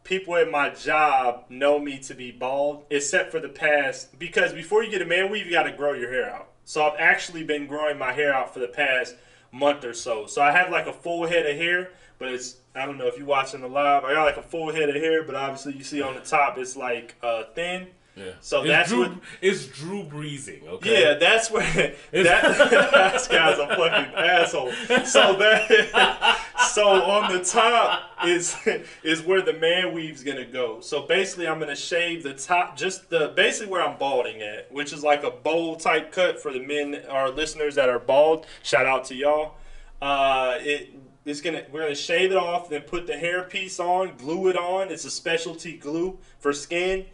people 0.03 0.35
at 0.35 0.49
my 0.49 0.69
job 0.69 1.45
know 1.49 1.79
me 1.79 1.99
to 1.99 2.13
be 2.13 2.31
bald, 2.31 2.83
except 2.89 3.31
for 3.31 3.39
the 3.39 3.49
past. 3.49 4.17
Because 4.17 4.53
before 4.53 4.83
you 4.83 4.91
get 4.91 5.01
a 5.01 5.05
man 5.05 5.31
weave, 5.31 5.45
you 5.45 5.51
got 5.51 5.63
to 5.63 5.71
grow 5.71 5.93
your 5.93 6.11
hair 6.11 6.29
out. 6.29 6.49
So 6.65 6.85
I've 6.85 6.99
actually 6.99 7.43
been 7.43 7.67
growing 7.67 7.97
my 7.97 8.13
hair 8.13 8.33
out 8.33 8.53
for 8.53 8.59
the 8.59 8.67
past 8.67 9.15
month 9.51 9.83
or 9.83 9.93
so. 9.93 10.25
So 10.25 10.41
I 10.41 10.51
have 10.51 10.71
like 10.71 10.87
a 10.87 10.93
full 10.93 11.27
head 11.27 11.45
of 11.45 11.57
hair, 11.57 11.91
but 12.17 12.29
it's 12.29 12.57
I 12.73 12.85
don't 12.85 12.97
know 12.97 13.07
if 13.07 13.17
you're 13.17 13.27
watching 13.27 13.61
the 13.61 13.67
live. 13.67 14.05
I 14.05 14.13
got 14.13 14.23
like 14.23 14.37
a 14.37 14.43
full 14.43 14.71
head 14.71 14.89
of 14.89 14.95
hair, 14.95 15.23
but 15.23 15.35
obviously 15.35 15.73
you 15.73 15.83
see 15.83 16.01
on 16.01 16.15
the 16.15 16.21
top 16.21 16.57
it's 16.57 16.75
like 16.75 17.15
uh, 17.21 17.43
thin. 17.55 17.87
Yeah. 18.15 18.31
So 18.41 18.59
it's 18.61 18.67
that's 18.67 18.89
Drew, 18.89 18.99
what- 19.03 19.17
it's 19.41 19.67
Drew 19.67 20.03
breezing. 20.03 20.67
Okay. 20.67 21.01
Yeah, 21.01 21.13
that's 21.13 21.49
where 21.49 21.63
that 22.11 22.43
this 23.13 23.27
guy's 23.27 23.57
a 23.57 23.67
fucking 23.67 24.13
asshole. 24.15 24.71
So 25.05 25.37
that 25.37 26.37
so 26.73 26.87
on 26.87 27.31
the 27.33 27.43
top 27.43 28.01
is 28.25 28.55
is 29.03 29.21
where 29.21 29.41
the 29.41 29.53
man 29.53 29.93
weave's 29.93 30.23
gonna 30.23 30.45
go. 30.45 30.81
So 30.81 31.03
basically, 31.03 31.47
I'm 31.47 31.59
gonna 31.59 31.75
shave 31.75 32.23
the 32.23 32.33
top, 32.33 32.75
just 32.77 33.09
the 33.09 33.29
basically 33.35 33.71
where 33.71 33.81
I'm 33.81 33.97
balding 33.97 34.41
at, 34.41 34.71
which 34.71 34.91
is 34.91 35.03
like 35.03 35.23
a 35.23 35.31
bowl 35.31 35.77
type 35.77 36.11
cut 36.11 36.41
for 36.41 36.51
the 36.51 36.59
men, 36.59 37.03
our 37.09 37.29
listeners 37.29 37.75
that 37.75 37.87
are 37.89 37.99
bald. 37.99 38.45
Shout 38.61 38.85
out 38.85 39.05
to 39.05 39.15
y'all. 39.15 39.55
Uh, 40.01 40.55
it 40.59 40.93
it's 41.23 41.39
gonna 41.39 41.63
we're 41.71 41.83
gonna 41.83 41.95
shave 41.95 42.31
it 42.31 42.37
off, 42.37 42.69
then 42.69 42.81
put 42.81 43.07
the 43.07 43.17
hair 43.17 43.43
piece 43.43 43.79
on, 43.79 44.17
glue 44.17 44.49
it 44.49 44.57
on. 44.57 44.91
It's 44.91 45.05
a 45.05 45.11
specialty 45.11 45.77
glue 45.77 46.17
for 46.39 46.51
skin 46.51 47.05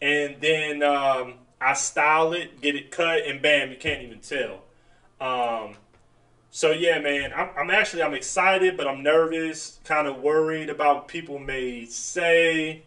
and 0.00 0.36
then 0.40 0.82
um, 0.82 1.34
I 1.60 1.74
style 1.74 2.32
it, 2.32 2.60
get 2.60 2.74
it 2.74 2.90
cut, 2.90 3.26
and 3.26 3.42
bam, 3.42 3.70
you 3.70 3.76
can't 3.76 4.02
even 4.02 4.20
tell. 4.20 4.62
Um, 5.20 5.76
so 6.50 6.72
yeah, 6.72 6.98
man, 6.98 7.32
I'm, 7.34 7.50
I'm 7.56 7.70
actually 7.70 8.02
I'm 8.02 8.14
excited, 8.14 8.76
but 8.76 8.88
I'm 8.88 9.02
nervous, 9.02 9.78
kind 9.84 10.08
of 10.08 10.18
worried 10.18 10.70
about 10.70 10.96
what 10.96 11.08
people 11.08 11.38
may 11.38 11.84
say. 11.86 12.82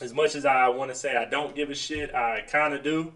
As 0.00 0.14
much 0.14 0.34
as 0.34 0.44
I 0.46 0.68
want 0.68 0.90
to 0.90 0.94
say 0.94 1.16
I 1.16 1.26
don't 1.26 1.54
give 1.54 1.70
a 1.70 1.74
shit, 1.74 2.14
I 2.14 2.42
kind 2.48 2.74
of 2.74 2.82
do. 2.82 3.12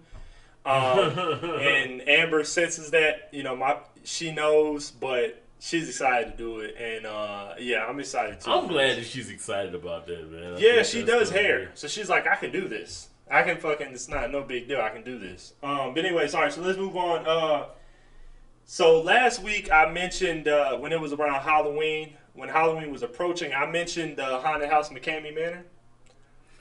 Um, 0.65 0.99
and 1.61 2.07
Amber 2.09 2.45
senses 2.45 2.91
that, 2.91 3.29
you 3.33 3.43
know, 3.43 3.57
my 3.57 3.79
she 4.05 4.33
knows, 4.33 4.91
but 4.91 5.43
she's 5.59 5.89
excited 5.89 6.33
to 6.33 6.37
do 6.37 6.61
it, 6.61 6.77
and 6.79 7.07
uh, 7.07 7.55
yeah, 7.59 7.85
I'm 7.87 7.99
excited 8.01 8.41
too. 8.41 8.51
I'm 8.51 8.67
glad 8.69 8.97
that 8.99 9.07
she's 9.07 9.31
excited 9.31 9.75
about 9.75 10.07
that, 10.07 10.31
man. 10.31 10.55
I 10.55 10.59
Yeah, 10.59 10.83
she 10.83 11.03
does 11.05 11.31
hair. 11.31 11.61
be- 11.67 11.71
So 11.75 11.89
she's 11.89 12.09
like, 12.09 12.27
I 12.27 12.37
can 12.37 12.51
do 12.53 12.69
this. 12.69 13.09
I 13.31 13.43
can 13.43 13.57
fucking. 13.59 13.89
It's 13.89 14.09
not 14.09 14.31
no 14.31 14.43
big 14.43 14.69
deal. 14.69 14.81
I 14.81 14.91
can 14.91 15.03
do 15.03 15.19
this. 15.19 15.55
Um, 15.63 15.95
but 15.95 16.05
anyway, 16.05 16.29
sorry. 16.29 16.51
So 16.53 16.61
let's 16.61 16.79
move 16.79 16.97
on. 16.97 17.27
Uh, 17.27 17.67
so 18.65 19.01
last 19.01 19.43
week 19.43 19.71
I 19.73 19.91
mentioned 19.91 20.47
uh, 20.49 20.77
when 20.77 20.93
it 20.93 21.01
was 21.01 21.13
around 21.13 21.41
Halloween, 21.43 22.15
when 22.35 22.49
Halloween 22.49 22.93
was 22.93 23.03
approaching, 23.03 23.53
I 23.53 23.67
mentioned 23.67 24.17
the 24.17 24.39
haunted 24.39 24.71
house 24.71 24.91
McKamey 24.91 25.35
Manor. 25.35 25.65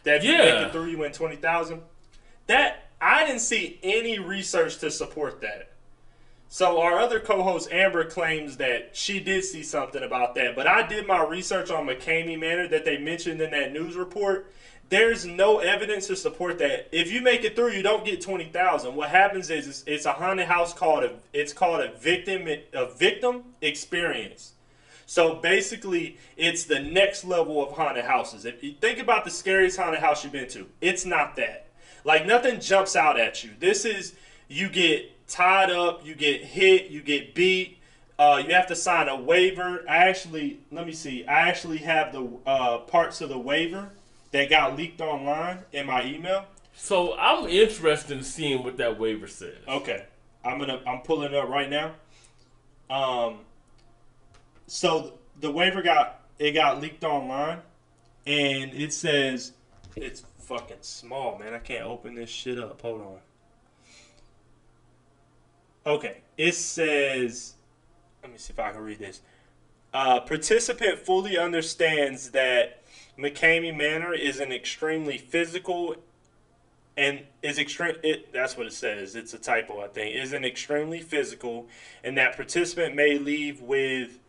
That 0.03 0.17
if 0.17 0.23
you 0.23 0.31
Yeah. 0.31 0.37
make 0.55 0.67
it 0.67 0.71
through, 0.71 0.85
you 0.85 0.97
win 0.97 1.11
twenty 1.11 1.35
thousand. 1.35 1.81
That 2.47 2.89
I 3.01 3.25
didn't 3.25 3.41
see 3.41 3.79
any 3.83 4.17
research 4.19 4.77
to 4.79 4.89
support 4.89 5.41
that. 5.41 5.71
So 6.55 6.79
our 6.79 6.99
other 6.99 7.19
co-host 7.19 7.69
Amber 7.69 8.05
claims 8.05 8.55
that 8.55 8.91
she 8.95 9.19
did 9.19 9.43
see 9.43 9.61
something 9.61 10.01
about 10.01 10.35
that, 10.35 10.55
but 10.55 10.67
I 10.67 10.87
did 10.87 11.05
my 11.05 11.21
research 11.21 11.69
on 11.69 11.85
McKamey 11.85 12.39
Manor 12.39 12.69
that 12.69 12.85
they 12.85 12.97
mentioned 12.97 13.41
in 13.41 13.51
that 13.51 13.73
news 13.73 13.97
report. 13.97 14.53
There's 14.87 15.25
no 15.25 15.59
evidence 15.59 16.07
to 16.07 16.15
support 16.15 16.57
that. 16.59 16.87
If 16.93 17.11
you 17.11 17.19
make 17.19 17.43
it 17.43 17.57
through, 17.57 17.71
you 17.73 17.83
don't 17.83 18.05
get 18.05 18.21
twenty 18.21 18.45
thousand. 18.45 18.95
What 18.95 19.09
happens 19.09 19.49
is 19.49 19.67
it's, 19.67 19.83
it's 19.85 20.05
a 20.05 20.13
haunted 20.13 20.47
house 20.47 20.73
called 20.73 21.03
a 21.03 21.15
it's 21.33 21.51
called 21.51 21.81
a 21.81 21.91
victim 21.97 22.47
a 22.71 22.85
victim 22.85 23.43
experience. 23.59 24.53
So 25.05 25.35
basically, 25.35 26.17
it's 26.37 26.63
the 26.63 26.79
next 26.79 27.25
level 27.25 27.67
of 27.67 27.75
haunted 27.75 28.05
houses. 28.05 28.45
If 28.45 28.63
you 28.63 28.75
think 28.79 28.99
about 28.99 29.25
the 29.25 29.31
scariest 29.31 29.75
haunted 29.75 29.99
house 29.99 30.23
you've 30.23 30.31
been 30.31 30.47
to, 30.51 30.67
it's 30.79 31.05
not 31.05 31.35
that. 31.35 31.67
Like 32.05 32.25
nothing 32.25 32.61
jumps 32.61 32.95
out 32.95 33.19
at 33.19 33.43
you. 33.43 33.49
This 33.59 33.83
is 33.83 34.15
you 34.47 34.69
get 34.69 35.11
tied 35.27 35.69
up, 35.71 36.05
you 36.05 36.15
get 36.15 36.41
hit, 36.41 36.87
you 36.87 37.01
get 37.01 37.35
beat. 37.35 37.79
Uh, 38.17 38.41
you 38.45 38.53
have 38.53 38.67
to 38.67 38.75
sign 38.75 39.09
a 39.09 39.19
waiver. 39.19 39.83
I 39.89 39.97
actually, 40.07 40.59
let 40.71 40.85
me 40.85 40.93
see. 40.93 41.25
I 41.25 41.49
actually 41.49 41.79
have 41.79 42.13
the 42.13 42.29
uh, 42.45 42.77
parts 42.79 43.19
of 43.19 43.29
the 43.29 43.37
waiver 43.37 43.89
that 44.31 44.49
got 44.49 44.77
leaked 44.77 45.01
online 45.01 45.59
in 45.73 45.85
my 45.85 46.05
email. 46.05 46.45
So 46.75 47.15
I'm 47.17 47.47
interested 47.47 48.17
in 48.17 48.23
seeing 48.23 48.63
what 48.63 48.77
that 48.77 48.99
waiver 48.99 49.27
says. 49.27 49.57
Okay, 49.67 50.05
I'm 50.43 50.59
gonna 50.59 50.81
I'm 50.85 51.01
pulling 51.01 51.31
it 51.31 51.35
up 51.35 51.47
right 51.47 51.69
now. 51.69 51.93
Um, 52.89 53.39
so 54.67 55.13
the 55.39 55.49
waiver 55.49 55.81
got 55.81 56.21
it 56.37 56.51
got 56.51 56.81
leaked 56.81 57.03
online, 57.03 57.59
and 58.27 58.73
it 58.73 58.93
says 58.93 59.53
it's 59.95 60.23
fucking 60.39 60.77
small, 60.81 61.39
man. 61.39 61.53
I 61.53 61.59
can't 61.59 61.85
open 61.85 62.15
this 62.15 62.29
shit 62.29 62.59
up. 62.59 62.81
Hold 62.81 63.01
on. 63.01 63.19
Okay, 65.85 66.17
it 66.37 66.55
says. 66.55 67.53
Let 68.23 68.31
me 68.31 68.37
see 68.37 68.53
if 68.53 68.59
I 68.59 68.71
can 68.71 68.81
read 68.81 68.99
this. 68.99 69.21
Uh, 69.93 70.19
participant 70.19 70.99
fully 70.99 71.37
understands 71.37 72.31
that 72.31 72.81
McKamey 73.17 73.75
Manor 73.75 74.13
is 74.13 74.39
an 74.39 74.51
extremely 74.51 75.17
physical 75.17 75.95
and 76.97 77.21
is 77.43 77.59
extreme. 77.59 77.95
It 78.03 78.33
that's 78.33 78.57
what 78.57 78.65
it 78.65 78.73
says. 78.73 79.15
It's 79.15 79.33
a 79.33 79.37
typo, 79.37 79.81
I 79.81 79.87
think. 79.87 80.15
Is 80.15 80.33
an 80.33 80.43
extremely 80.43 81.01
physical, 81.01 81.67
and 82.03 82.17
that 82.17 82.35
participant 82.35 82.95
may 82.95 83.17
leave 83.17 83.61
with. 83.61 84.19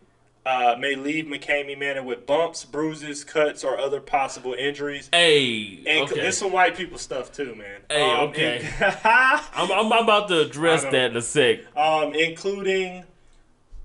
Uh, 0.46 0.76
may 0.78 0.94
leave 0.94 1.24
McKamey 1.24 1.76
Manor 1.76 2.04
with 2.04 2.24
bumps, 2.24 2.64
bruises, 2.64 3.24
cuts, 3.24 3.64
or 3.64 3.76
other 3.80 4.00
possible 4.00 4.54
injuries. 4.54 5.08
Hey, 5.12 5.82
And 5.84 6.04
okay. 6.08 6.20
there's 6.20 6.38
some 6.38 6.52
white 6.52 6.76
people 6.76 6.98
stuff 6.98 7.32
too, 7.32 7.56
man. 7.56 7.80
Hey, 7.90 8.08
Um, 8.08 8.28
okay. 8.28 8.60
in- 8.60 8.66
I'm, 9.04 9.72
I'm 9.72 10.04
about 10.04 10.28
to 10.28 10.40
address 10.42 10.84
that 10.84 11.10
in 11.10 11.16
a 11.16 11.22
sec. 11.22 11.60
um, 11.76 12.14
including 12.14 13.02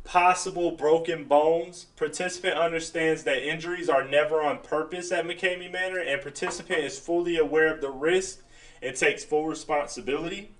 possible 0.03 0.69
broken 0.71 1.23
bones. 1.23 1.85
Participant 1.95 2.55
understands 2.55 3.23
that 3.23 3.41
injuries 3.41 3.89
are 3.89 4.07
never 4.07 4.43
on 4.43 4.59
purpose 4.59 5.11
at 5.11 5.25
McKamey 5.25 5.71
Manor, 5.71 5.99
and 5.99 6.21
participant 6.21 6.79
is 6.83 6.99
fully 6.99 7.37
aware 7.39 7.73
of 7.73 7.81
the 7.81 7.89
risk 7.89 8.39
and 8.83 8.95
takes 8.95 9.23
full 9.23 9.47
responsibility. 9.47 10.51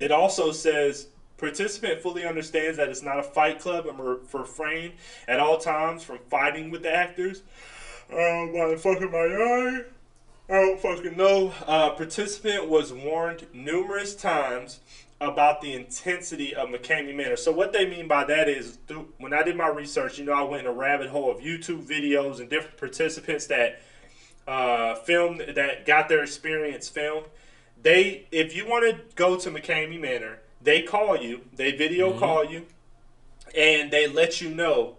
It 0.00 0.10
also 0.12 0.50
says 0.50 1.08
participant 1.42 2.00
fully 2.00 2.24
understands 2.24 2.76
that 2.76 2.88
it's 2.88 3.02
not 3.02 3.18
a 3.18 3.22
fight 3.22 3.58
club 3.58 3.84
and 3.86 3.98
re- 3.98 4.16
refrain 4.32 4.92
at 5.26 5.40
all 5.40 5.58
times 5.58 6.04
from 6.04 6.20
fighting 6.30 6.70
with 6.70 6.84
the 6.84 6.94
actors. 6.94 7.42
Oh, 8.12 8.48
motherfucker, 8.54 9.10
my 9.10 9.18
eye. 9.18 9.84
I 10.48 10.52
don't 10.52 10.80
fucking 10.80 11.16
know. 11.16 11.52
Uh, 11.66 11.90
participant 11.90 12.68
was 12.68 12.92
warned 12.92 13.48
numerous 13.52 14.14
times 14.14 14.78
about 15.20 15.60
the 15.62 15.72
intensity 15.72 16.54
of 16.54 16.68
McKamey 16.68 17.12
Manor. 17.12 17.36
So 17.36 17.50
what 17.50 17.72
they 17.72 17.86
mean 17.86 18.06
by 18.06 18.22
that 18.24 18.48
is, 18.48 18.78
through, 18.86 19.08
when 19.18 19.32
I 19.32 19.42
did 19.42 19.56
my 19.56 19.66
research, 19.66 20.20
you 20.20 20.24
know, 20.24 20.34
I 20.34 20.42
went 20.42 20.64
in 20.64 20.68
a 20.68 20.72
rabbit 20.72 21.08
hole 21.08 21.28
of 21.28 21.38
YouTube 21.38 21.84
videos 21.84 22.38
and 22.38 22.48
different 22.48 22.76
participants 22.76 23.48
that 23.48 23.80
uh, 24.46 24.94
filmed 24.94 25.40
that 25.56 25.86
got 25.86 26.08
their 26.08 26.22
experience 26.22 26.88
filmed. 26.88 27.26
They, 27.82 28.28
if 28.30 28.54
you 28.54 28.64
want 28.64 28.84
to 28.84 29.14
go 29.16 29.36
to 29.36 29.50
McKamey 29.50 30.00
Manor, 30.00 30.38
they 30.62 30.82
call 30.82 31.16
you, 31.16 31.42
they 31.54 31.72
video 31.72 32.10
mm-hmm. 32.10 32.18
call 32.18 32.44
you, 32.44 32.66
and 33.56 33.90
they 33.90 34.06
let 34.06 34.40
you 34.40 34.50
know 34.50 34.96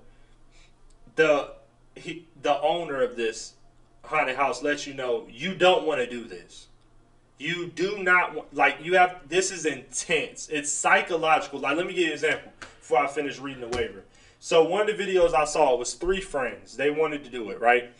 the 1.16 1.52
he, 1.96 2.26
the 2.42 2.60
owner 2.62 3.02
of 3.02 3.16
this 3.16 3.54
haunted 4.04 4.36
house 4.36 4.62
lets 4.64 4.86
you 4.86 4.94
know 4.94 5.26
you 5.30 5.56
don't 5.56 5.86
want 5.86 6.00
to 6.00 6.10
do 6.10 6.26
this. 6.26 6.68
You 7.38 7.68
do 7.68 8.02
not 8.02 8.36
want, 8.36 8.54
like 8.54 8.78
you 8.82 8.96
have. 8.98 9.22
This 9.28 9.52
is 9.52 9.66
intense. 9.66 10.50
It's 10.50 10.72
psychological. 10.72 11.60
Like 11.60 11.78
let 11.78 11.86
me 11.86 11.94
give 11.94 12.02
you 12.02 12.08
an 12.08 12.14
example 12.14 12.52
before 12.80 13.00
I 13.00 13.08
finish 13.08 13.40
reading 13.40 13.70
the 13.70 13.78
waiver. 13.78 14.04
So 14.40 14.64
one 14.64 14.90
of 14.90 14.98
the 14.98 15.04
videos 15.04 15.34
I 15.34 15.46
saw 15.46 15.76
was 15.76 15.94
three 15.94 16.20
friends. 16.20 16.76
They 16.76 16.90
wanted 16.90 17.24
to 17.24 17.30
do 17.30 17.50
it 17.50 17.62
right. 17.62 17.92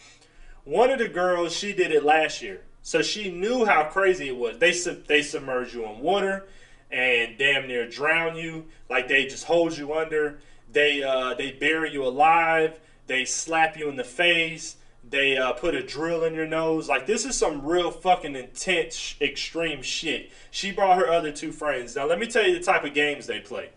One 0.66 0.90
of 0.90 1.00
the 1.00 1.08
girls 1.08 1.56
she 1.56 1.74
did 1.74 1.92
it 1.92 2.04
last 2.04 2.42
year, 2.42 2.62
so 2.82 3.02
she 3.02 3.32
knew 3.32 3.66
how 3.66 3.86
crazy 3.86 4.28
it 4.28 4.38
was. 4.38 4.58
They 4.58 4.74
sub- 4.74 5.06
they 5.06 5.22
submerge 5.22 5.74
you 5.74 5.86
in 5.86 6.00
water 6.00 6.46
and 6.94 7.38
damn 7.38 7.68
near 7.68 7.88
drown 7.90 8.38
you. 8.38 8.66
Like 8.90 9.08
they 9.08 9.26
just 9.26 9.46
hold 9.46 9.78
you 9.78 9.94
under. 9.94 10.40
They 10.72 11.04
uh, 11.04 11.34
they 11.34 11.52
bury 11.52 11.92
you 11.92 12.06
alive. 12.06 12.80
They 13.08 13.26
slap 13.26 13.78
you 13.78 13.90
in 13.90 13.96
the 13.96 14.04
face. 14.04 14.78
They 15.10 15.36
uh, 15.36 15.52
put 15.54 15.76
a 15.76 15.84
drill 15.84 16.24
in 16.24 16.34
your 16.34 16.48
nose. 16.48 16.88
Like 16.88 17.08
this 17.08 17.26
is 17.26 17.36
some 17.36 17.66
real 17.66 17.92
fucking 17.92 18.36
intense, 18.36 19.16
extreme 19.20 19.82
shit. 19.82 20.32
She 20.52 20.72
brought 20.72 20.98
her 20.98 21.10
other 21.10 21.32
two 21.32 21.52
friends. 21.52 21.96
Now 21.96 22.06
let 22.06 22.20
me 22.20 22.28
tell 22.28 22.48
you 22.48 22.58
the 22.58 22.64
type 22.64 22.86
of 22.86 22.94
games 22.94 23.28
they 23.28 23.40
play. 23.40 23.72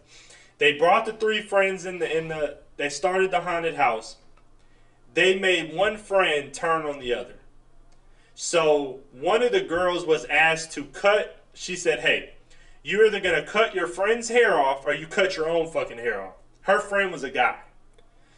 They 0.58 0.74
brought 0.78 1.06
the 1.06 1.12
three 1.12 1.42
friends 1.42 1.86
in 1.86 1.98
the 1.98 2.16
in 2.16 2.28
the. 2.28 2.58
They 2.76 2.90
started 2.90 3.30
the 3.30 3.40
haunted 3.40 3.76
house. 3.76 4.16
They 5.14 5.38
made 5.38 5.74
one 5.74 5.96
friend 5.96 6.52
turn 6.52 6.84
on 6.84 7.00
the 7.00 7.14
other. 7.14 7.36
So 8.34 9.00
one 9.12 9.42
of 9.42 9.50
the 9.50 9.62
girls 9.62 10.04
was 10.04 10.26
asked 10.26 10.72
to 10.72 10.84
cut. 10.84 11.42
She 11.54 11.74
said, 11.74 12.00
"Hey, 12.00 12.34
you're 12.86 13.06
either 13.06 13.20
gonna 13.20 13.42
cut 13.42 13.74
your 13.74 13.88
friend's 13.88 14.28
hair 14.28 14.54
off 14.54 14.86
or 14.86 14.94
you 14.94 15.06
cut 15.06 15.36
your 15.36 15.48
own 15.48 15.70
fucking 15.70 15.98
hair 15.98 16.20
off." 16.20 16.34
Her 16.62 16.78
friend 16.78 17.10
was 17.10 17.24
a 17.24 17.30
guy. 17.30 17.56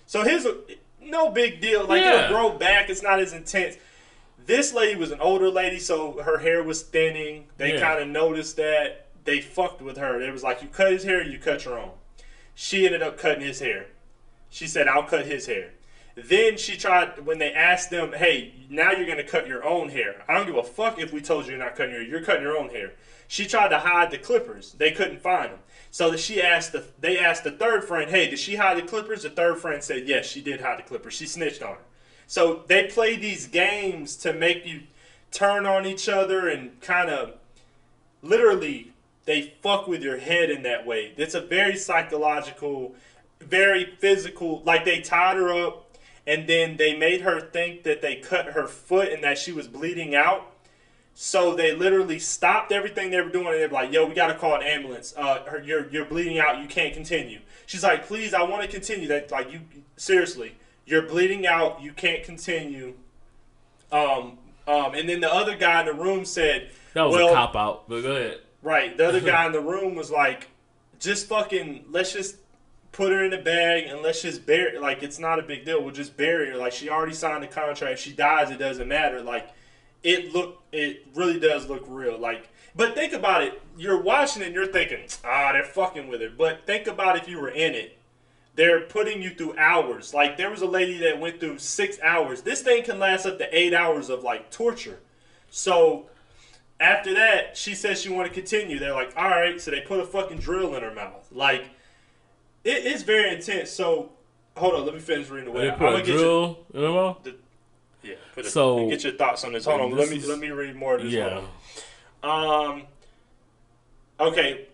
So 0.06 0.22
his 0.22 0.48
no 1.00 1.30
big 1.30 1.60
deal. 1.60 1.84
Like 1.84 2.02
Yeah. 2.02 2.24
it'll 2.24 2.36
grow 2.36 2.50
back. 2.50 2.88
It's 2.88 3.02
not 3.02 3.20
as 3.20 3.32
intense. 3.32 3.76
This 4.46 4.72
lady 4.72 4.96
was 4.96 5.10
an 5.10 5.20
older 5.20 5.50
lady, 5.50 5.78
so 5.78 6.22
her 6.22 6.38
hair 6.38 6.62
was 6.62 6.82
thinning. 6.82 7.48
They 7.58 7.74
Yeah. 7.74 7.80
kind 7.80 8.00
of 8.00 8.08
noticed 8.08 8.56
that. 8.56 9.04
They 9.24 9.40
fucked 9.42 9.82
with 9.82 9.98
her. 9.98 10.18
It 10.22 10.32
was 10.32 10.42
like 10.42 10.62
you 10.62 10.68
cut 10.68 10.90
his 10.90 11.04
hair, 11.04 11.22
you 11.22 11.38
cut 11.38 11.66
your 11.66 11.78
own. 11.78 11.90
She 12.54 12.86
ended 12.86 13.02
up 13.02 13.18
cutting 13.18 13.42
his 13.42 13.60
hair. 13.60 13.86
She 14.48 14.66
said, 14.66 14.88
"I'll 14.88 15.02
cut 15.02 15.26
his 15.26 15.46
hair." 15.46 15.72
Then 16.16 16.56
she 16.56 16.76
tried 16.78 17.20
when 17.26 17.38
they 17.38 17.52
asked 17.52 17.90
them, 17.90 18.14
"Hey, 18.14 18.54
now 18.70 18.90
you're 18.92 19.06
gonna 19.06 19.22
cut 19.22 19.46
your 19.46 19.62
own 19.64 19.90
hair." 19.90 20.22
I 20.26 20.34
don't 20.34 20.46
give 20.46 20.56
a 20.56 20.62
fuck 20.62 20.98
if 20.98 21.12
we 21.12 21.20
told 21.20 21.44
you 21.44 21.50
you're 21.52 21.62
not 21.62 21.76
cutting 21.76 21.92
your. 21.92 22.02
You're 22.02 22.22
cutting 22.22 22.42
your 22.42 22.56
own 22.56 22.70
hair. 22.70 22.92
She 23.28 23.46
tried 23.46 23.68
to 23.68 23.78
hide 23.78 24.10
the 24.10 24.18
clippers. 24.18 24.72
They 24.72 24.90
couldn't 24.90 25.20
find 25.20 25.52
them. 25.52 25.58
So 25.90 26.16
she 26.16 26.42
asked 26.42 26.72
the. 26.72 26.84
They 26.98 27.18
asked 27.18 27.44
the 27.44 27.52
third 27.52 27.84
friend, 27.84 28.10
"Hey, 28.10 28.28
did 28.28 28.38
she 28.38 28.56
hide 28.56 28.78
the 28.78 28.82
clippers?" 28.82 29.22
The 29.22 29.30
third 29.30 29.58
friend 29.58 29.84
said, 29.84 30.08
"Yes, 30.08 30.26
she 30.26 30.40
did 30.40 30.60
hide 30.60 30.78
the 30.78 30.82
clippers. 30.82 31.14
She 31.14 31.26
snitched 31.26 31.62
on 31.62 31.74
her." 31.74 31.82
So 32.26 32.64
they 32.66 32.84
play 32.84 33.16
these 33.16 33.46
games 33.46 34.16
to 34.16 34.32
make 34.32 34.66
you 34.66 34.82
turn 35.30 35.66
on 35.66 35.86
each 35.86 36.08
other 36.08 36.48
and 36.48 36.80
kind 36.80 37.10
of 37.10 37.34
literally 38.22 38.92
they 39.24 39.54
fuck 39.62 39.86
with 39.86 40.02
your 40.02 40.18
head 40.18 40.50
in 40.50 40.62
that 40.62 40.86
way. 40.86 41.12
It's 41.16 41.34
a 41.34 41.40
very 41.40 41.76
psychological, 41.76 42.94
very 43.40 43.84
physical. 43.98 44.62
Like 44.64 44.84
they 44.84 45.00
tied 45.00 45.36
her 45.36 45.52
up 45.52 45.96
and 46.26 46.46
then 46.46 46.76
they 46.76 46.96
made 46.96 47.22
her 47.22 47.40
think 47.40 47.82
that 47.84 48.02
they 48.02 48.16
cut 48.16 48.46
her 48.46 48.66
foot 48.66 49.10
and 49.10 49.22
that 49.24 49.38
she 49.38 49.52
was 49.52 49.68
bleeding 49.68 50.14
out. 50.14 50.52
So 51.20 51.56
they 51.56 51.74
literally 51.74 52.20
stopped 52.20 52.70
everything 52.70 53.10
they 53.10 53.20
were 53.20 53.28
doing 53.28 53.48
and 53.48 53.56
they 53.56 53.66
were 53.66 53.72
like, 53.72 53.92
"Yo, 53.92 54.06
we 54.06 54.14
gotta 54.14 54.34
call 54.34 54.54
an 54.54 54.62
ambulance. 54.62 55.12
Uh, 55.16 55.42
her, 55.46 55.60
you're 55.60 55.88
you're 55.88 56.04
bleeding 56.04 56.38
out. 56.38 56.60
You 56.60 56.68
can't 56.68 56.94
continue." 56.94 57.40
She's 57.66 57.82
like, 57.82 58.06
"Please, 58.06 58.32
I 58.32 58.42
want 58.44 58.62
to 58.62 58.68
continue." 58.68 59.08
That 59.08 59.32
like 59.32 59.50
you 59.52 59.62
seriously, 59.96 60.54
you're 60.86 61.02
bleeding 61.02 61.44
out. 61.44 61.82
You 61.82 61.92
can't 61.92 62.22
continue. 62.22 62.94
Um, 63.90 64.38
um, 64.68 64.94
and 64.94 65.08
then 65.08 65.20
the 65.20 65.32
other 65.32 65.56
guy 65.56 65.80
in 65.80 65.86
the 65.86 65.92
room 65.92 66.24
said, 66.24 66.70
That 66.94 67.02
was 67.02 67.16
well, 67.16 67.30
a 67.30 67.34
cop 67.34 67.56
out, 67.56 67.88
but 67.88 68.02
go 68.02 68.12
ahead. 68.14 68.40
Right. 68.62 68.96
The 68.96 69.08
other 69.08 69.20
guy 69.20 69.46
in 69.46 69.52
the 69.52 69.60
room 69.60 69.94
was 69.94 70.10
like, 70.10 70.48
just 71.00 71.26
fucking, 71.26 71.86
let's 71.90 72.12
just 72.12 72.36
put 72.92 73.10
her 73.10 73.24
in 73.24 73.32
a 73.32 73.40
bag 73.40 73.84
and 73.86 74.02
let's 74.02 74.22
just 74.22 74.44
bury 74.44 74.78
Like, 74.78 75.02
it's 75.02 75.18
not 75.18 75.38
a 75.38 75.42
big 75.42 75.64
deal. 75.64 75.82
We'll 75.82 75.94
just 75.94 76.16
bury 76.16 76.50
her. 76.50 76.56
Like, 76.56 76.72
she 76.72 76.90
already 76.90 77.14
signed 77.14 77.42
the 77.42 77.48
contract. 77.48 77.94
If 77.94 77.98
she 77.98 78.12
dies, 78.12 78.50
it 78.50 78.58
doesn't 78.58 78.86
matter. 78.86 79.22
Like, 79.22 79.48
it 80.02 80.32
look, 80.32 80.62
it 80.72 81.06
really 81.14 81.40
does 81.40 81.68
look 81.68 81.84
real. 81.86 82.18
Like, 82.18 82.48
but 82.76 82.94
think 82.94 83.12
about 83.12 83.42
it. 83.42 83.60
You're 83.76 84.00
watching 84.00 84.42
and 84.42 84.54
you're 84.54 84.66
thinking, 84.66 85.04
ah, 85.24 85.52
they're 85.52 85.64
fucking 85.64 86.08
with 86.08 86.22
it. 86.22 86.38
But 86.38 86.66
think 86.66 86.86
about 86.86 87.16
if 87.16 87.28
you 87.28 87.40
were 87.40 87.50
in 87.50 87.74
it. 87.74 87.98
They're 88.54 88.80
putting 88.80 89.22
you 89.22 89.30
through 89.30 89.56
hours. 89.56 90.12
Like, 90.12 90.36
there 90.36 90.50
was 90.50 90.62
a 90.62 90.66
lady 90.66 90.98
that 90.98 91.20
went 91.20 91.38
through 91.38 91.58
six 91.58 91.96
hours. 92.02 92.42
This 92.42 92.60
thing 92.60 92.82
can 92.82 92.98
last 92.98 93.24
up 93.24 93.38
to 93.38 93.56
eight 93.56 93.72
hours 93.72 94.10
of, 94.10 94.24
like, 94.24 94.50
torture. 94.50 94.98
So, 95.48 96.06
after 96.80 97.14
that, 97.14 97.56
she 97.56 97.76
says 97.76 98.00
she 98.00 98.08
want 98.08 98.26
to 98.26 98.34
continue. 98.34 98.80
They're 98.80 98.94
like, 98.94 99.12
all 99.16 99.28
right. 99.28 99.60
So 99.60 99.70
they 99.70 99.80
put 99.80 100.00
a 100.00 100.04
fucking 100.04 100.38
drill 100.38 100.74
in 100.74 100.82
her 100.82 100.92
mouth. 100.92 101.28
Like, 101.30 101.70
it's 102.64 103.04
very 103.04 103.32
intense. 103.32 103.70
So, 103.70 104.10
hold 104.56 104.74
on. 104.74 104.84
Let 104.84 104.94
me 104.94 105.00
finish 105.00 105.28
reading 105.28 105.52
the 105.52 105.56
way. 105.56 105.70
They 105.70 105.76
put 105.76 105.94
a 105.94 106.02
drill 106.02 106.58
in 106.74 106.80
the 106.80 106.90
mouth? 106.90 107.28
Yeah. 108.02 108.14
Put 108.34 108.46
a, 108.46 108.50
So- 108.50 108.88
get 108.88 109.04
your 109.04 109.12
thoughts 109.14 109.44
on 109.44 109.52
this. 109.52 109.64
Hold 109.64 109.80
on. 109.80 109.90
Let 109.96 110.08
me 110.08 110.16
is- 110.16 110.28
let 110.28 110.38
me 110.38 110.50
read 110.50 110.76
more 110.76 110.96
of 110.96 111.02
this. 111.02 111.12
Yeah. 111.12 111.42
Um. 112.22 112.84
Okay. 114.20 114.66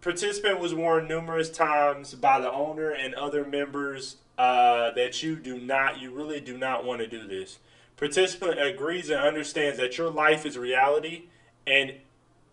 Participant 0.00 0.60
was 0.60 0.74
warned 0.74 1.08
numerous 1.08 1.50
times 1.50 2.14
by 2.14 2.38
the 2.38 2.50
owner 2.52 2.90
and 2.90 3.14
other 3.14 3.44
members 3.44 4.16
uh, 4.36 4.90
that 4.90 5.22
you 5.22 5.34
do 5.36 5.58
not, 5.58 5.98
you 5.98 6.10
really 6.10 6.40
do 6.40 6.58
not 6.58 6.84
want 6.84 7.00
to 7.00 7.06
do 7.06 7.26
this. 7.26 7.58
Participant 7.96 8.60
agrees 8.60 9.08
and 9.08 9.18
understands 9.20 9.78
that 9.78 9.96
your 9.96 10.10
life 10.10 10.44
is 10.44 10.58
reality 10.58 11.24
and 11.66 11.94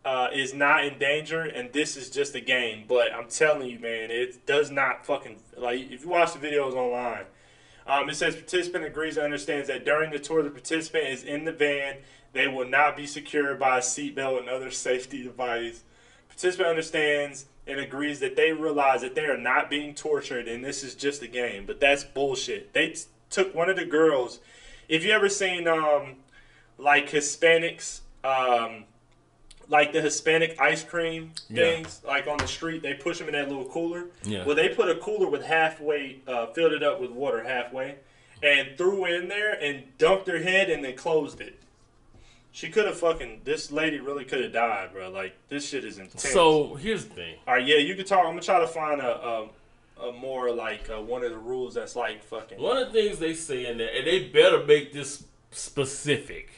uh, 0.06 0.30
is 0.34 0.54
not 0.54 0.86
in 0.86 0.98
danger, 0.98 1.42
and 1.42 1.74
this 1.74 1.98
is 1.98 2.10
just 2.10 2.34
a 2.36 2.40
game. 2.40 2.86
But 2.88 3.14
I'm 3.14 3.28
telling 3.28 3.70
you, 3.70 3.80
man, 3.80 4.10
it 4.12 4.46
does 4.46 4.72
not 4.72 5.06
fucking 5.06 5.38
like 5.58 5.92
if 5.92 6.04
you 6.04 6.10
watch 6.10 6.34
the 6.34 6.40
videos 6.40 6.74
online. 6.74 7.26
Um, 7.92 8.10
it 8.10 8.16
says 8.16 8.36
participant 8.36 8.86
agrees 8.86 9.18
and 9.18 9.26
understands 9.26 9.68
that 9.68 9.84
during 9.84 10.12
the 10.12 10.20
tour, 10.20 10.42
the 10.44 10.50
participant 10.50 11.10
is 11.10 11.26
in 11.26 11.44
the 11.44 11.52
van. 11.52 11.98
They 12.32 12.48
will 12.48 12.66
not 12.66 12.96
be 12.96 13.06
secured 13.06 13.60
by 13.60 13.80
a 13.80 13.82
seatbelt 13.82 14.40
and 14.40 14.48
other 14.48 14.72
safety 14.72 15.24
device. 15.24 15.84
Participant 16.30 16.70
understands 16.70 17.48
and 17.68 17.82
agrees 17.82 18.22
that 18.22 18.38
they 18.38 18.54
realize 18.54 19.02
that 19.02 19.14
they 19.14 19.26
are 19.26 19.38
not 19.38 19.70
being 19.70 19.94
tortured 19.94 20.48
and 20.48 20.64
this 20.64 20.86
is 20.86 20.96
just 20.96 21.22
a 21.22 21.28
game. 21.28 21.66
But 21.66 21.82
that's 21.82 22.06
bullshit. 22.06 22.72
They 22.72 22.92
t- 22.92 23.02
took 23.30 23.54
one 23.54 23.70
of 23.70 23.76
the 23.76 23.84
girls. 23.84 24.40
If 24.88 25.04
you 25.04 25.12
ever 25.12 25.28
seen 25.28 25.68
um, 25.68 26.16
like 26.78 27.10
Hispanics, 27.10 28.00
um, 28.24 28.86
like 29.72 29.94
the 29.94 30.02
Hispanic 30.02 30.60
ice 30.60 30.84
cream 30.84 31.32
Yeah. 31.50 31.64
things, 31.64 32.02
like 32.06 32.28
on 32.28 32.38
the 32.38 32.48
street, 32.48 32.84
they 32.84 32.94
push 32.94 33.18
them 33.20 33.28
in 33.28 33.34
that 33.34 33.48
little 33.48 33.66
cooler. 33.66 34.08
Yeah. 34.24 34.46
Well, 34.46 34.56
they 34.56 34.70
put 34.70 34.90
a 34.90 34.96
cooler 34.96 35.28
with 35.30 35.44
halfway, 35.44 36.20
uh, 36.28 36.48
filled 36.48 36.74
it 36.74 36.84
up 36.84 37.00
with 37.00 37.10
water 37.12 37.42
halfway, 37.44 37.96
and 38.44 38.78
threw 38.78 39.06
it 39.06 39.14
in 39.14 39.28
there 39.30 39.54
and 39.54 39.84
dunked 39.98 40.28
her 40.28 40.40
head 40.40 40.70
and 40.70 40.84
then 40.84 40.96
closed 40.96 41.40
it. 41.42 41.58
She 42.52 42.68
could 42.70 42.86
have 42.86 43.00
fucking. 43.00 43.42
This 43.46 43.72
lady 43.72 44.00
really 44.02 44.26
could 44.26 44.44
have 44.44 44.52
died, 44.52 44.92
bro. 44.92 45.10
Like 45.10 45.34
this 45.48 45.70
shit 45.70 45.86
is 45.86 45.98
intense. 46.00 46.30
So 46.30 46.76
here's 46.76 47.06
the 47.06 47.14
thing. 47.16 47.36
all 47.48 47.54
right, 47.54 47.66
yeah, 47.66 47.78
you 47.78 47.96
can 47.96 48.06
talk. 48.06 48.20
I'm 48.26 48.32
gonna 48.32 48.42
try 48.42 48.60
to 48.60 48.68
find 48.68 49.00
a 49.00 49.26
a, 49.26 50.10
a 50.10 50.12
more 50.12 50.52
like 50.54 50.90
uh, 50.90 51.02
one 51.02 51.24
of 51.24 51.32
the 51.32 51.38
rules 51.38 51.74
that's 51.76 51.96
like 51.96 52.22
fucking. 52.22 52.60
One 52.62 52.76
of 52.76 52.92
the 52.92 53.02
things 53.02 53.20
they 53.20 53.36
say 53.36 53.68
in 53.68 53.78
there, 53.78 53.90
and 53.96 54.06
they 54.06 54.28
better 54.28 54.66
make 54.66 54.92
this 54.92 55.24
specific, 55.52 56.50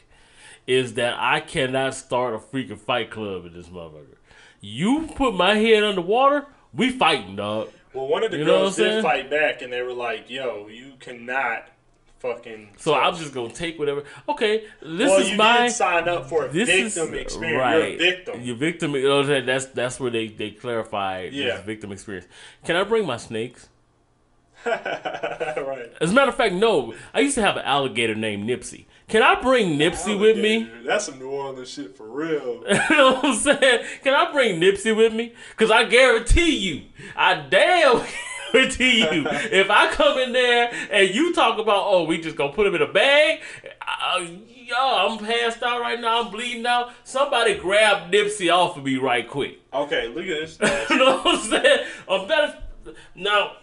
is 0.67 0.93
that 0.95 1.15
I 1.19 1.39
cannot 1.39 1.93
start 1.95 2.33
a 2.33 2.37
freaking 2.37 2.79
fight 2.79 3.09
club 3.11 3.45
in 3.45 3.53
this 3.53 3.67
motherfucker. 3.67 4.15
You 4.61 5.09
put 5.15 5.33
my 5.35 5.55
head 5.55 5.83
underwater, 5.83 6.45
we 6.73 6.89
fighting, 6.89 7.35
dog. 7.35 7.69
Well, 7.93 8.07
one 8.07 8.23
of 8.23 8.31
the 8.31 8.37
You 8.37 8.45
girls 8.45 8.75
did 8.75 8.89
saying? 8.89 9.03
fight 9.03 9.29
back, 9.29 9.61
and 9.61 9.71
they 9.71 9.81
were 9.81 9.93
like, 9.93 10.29
"Yo, 10.29 10.67
you 10.67 10.93
cannot 10.99 11.67
fucking. 12.19 12.69
So 12.77 12.95
I'm 12.95 13.15
just 13.15 13.33
gonna 13.33 13.49
take 13.53 13.77
whatever. 13.77 14.03
Okay, 14.29 14.63
this 14.81 15.09
well, 15.09 15.19
is 15.19 15.37
my. 15.37 15.67
sign 15.67 16.07
up 16.07 16.27
for 16.29 16.45
a 16.45 16.49
This 16.49 16.69
victim 16.69 17.13
is 17.13 17.21
experience. 17.21 17.59
right. 17.59 17.75
You're 17.75 17.83
a 17.85 17.97
victim. 17.97 18.41
Your 18.41 18.55
victim. 18.55 18.95
you 18.95 19.03
know, 19.03 19.21
that- 19.23 19.45
That's 19.45 19.65
that's 19.65 19.99
where 19.99 20.09
they 20.09 20.27
they 20.29 20.51
clarify 20.51 21.29
Yeah. 21.31 21.57
this 21.57 21.65
victim 21.65 21.91
experience. 21.91 22.25
Can 22.65 22.77
I 22.77 22.83
bring 22.83 23.05
my 23.05 23.17
snakes? 23.17 23.67
right. 24.65 25.91
As 25.99 26.11
a 26.11 26.13
matter 26.13 26.29
of 26.29 26.35
fact, 26.35 26.53
no. 26.55 26.93
I 27.13 27.19
used 27.19 27.35
to 27.35 27.41
have 27.41 27.57
an 27.57 27.65
alligator 27.65 28.15
named 28.15 28.47
Nipsey. 28.49 28.85
Can 29.07 29.21
I 29.21 29.39
bring 29.39 29.77
Nipsey 29.77 30.19
with 30.19 30.37
me? 30.37 30.69
That's 30.85 31.05
some 31.05 31.19
New 31.19 31.29
Orleans 31.29 31.69
shit 31.69 31.95
for 31.95 32.09
real. 32.09 32.63
you 32.67 32.95
know 32.97 33.13
what 33.13 33.25
I'm 33.25 33.35
saying? 33.35 33.85
Can 34.03 34.13
I 34.13 34.31
bring 34.31 34.59
Nipsey 34.59 34.95
with 34.95 35.13
me? 35.13 35.33
Because 35.51 35.71
I 35.71 35.83
guarantee 35.83 36.57
you, 36.57 36.83
I 37.15 37.35
damn 37.35 38.01
guarantee 38.53 38.99
you, 38.99 39.25
if 39.27 39.69
I 39.69 39.91
come 39.91 40.17
in 40.19 40.31
there 40.31 40.73
and 40.91 41.13
you 41.13 41.33
talk 41.33 41.59
about, 41.59 41.83
oh, 41.85 42.05
we 42.05 42.19
just 42.19 42.35
gonna 42.35 42.53
put 42.53 42.65
him 42.65 42.75
in 42.75 42.81
a 42.81 42.91
bag, 42.91 43.41
uh, 43.81 44.25
yo, 44.47 44.75
I'm 44.77 45.17
passed 45.19 45.61
out 45.61 45.81
right 45.81 45.99
now, 45.99 46.23
I'm 46.23 46.31
bleeding 46.31 46.65
out. 46.65 46.91
Somebody 47.03 47.55
grab 47.57 48.11
Nipsey 48.11 48.51
off 48.53 48.77
of 48.77 48.83
me 48.83 48.97
right 48.97 49.27
quick. 49.27 49.59
Okay, 49.73 50.07
look 50.07 50.25
at 50.25 50.57
this. 50.57 50.57
you 50.89 50.97
know 50.97 51.17
what 51.17 51.35
I'm 51.35 51.49
saying? 51.49 51.87
A 52.07 52.25
better 52.25 52.57
now, 53.15 53.57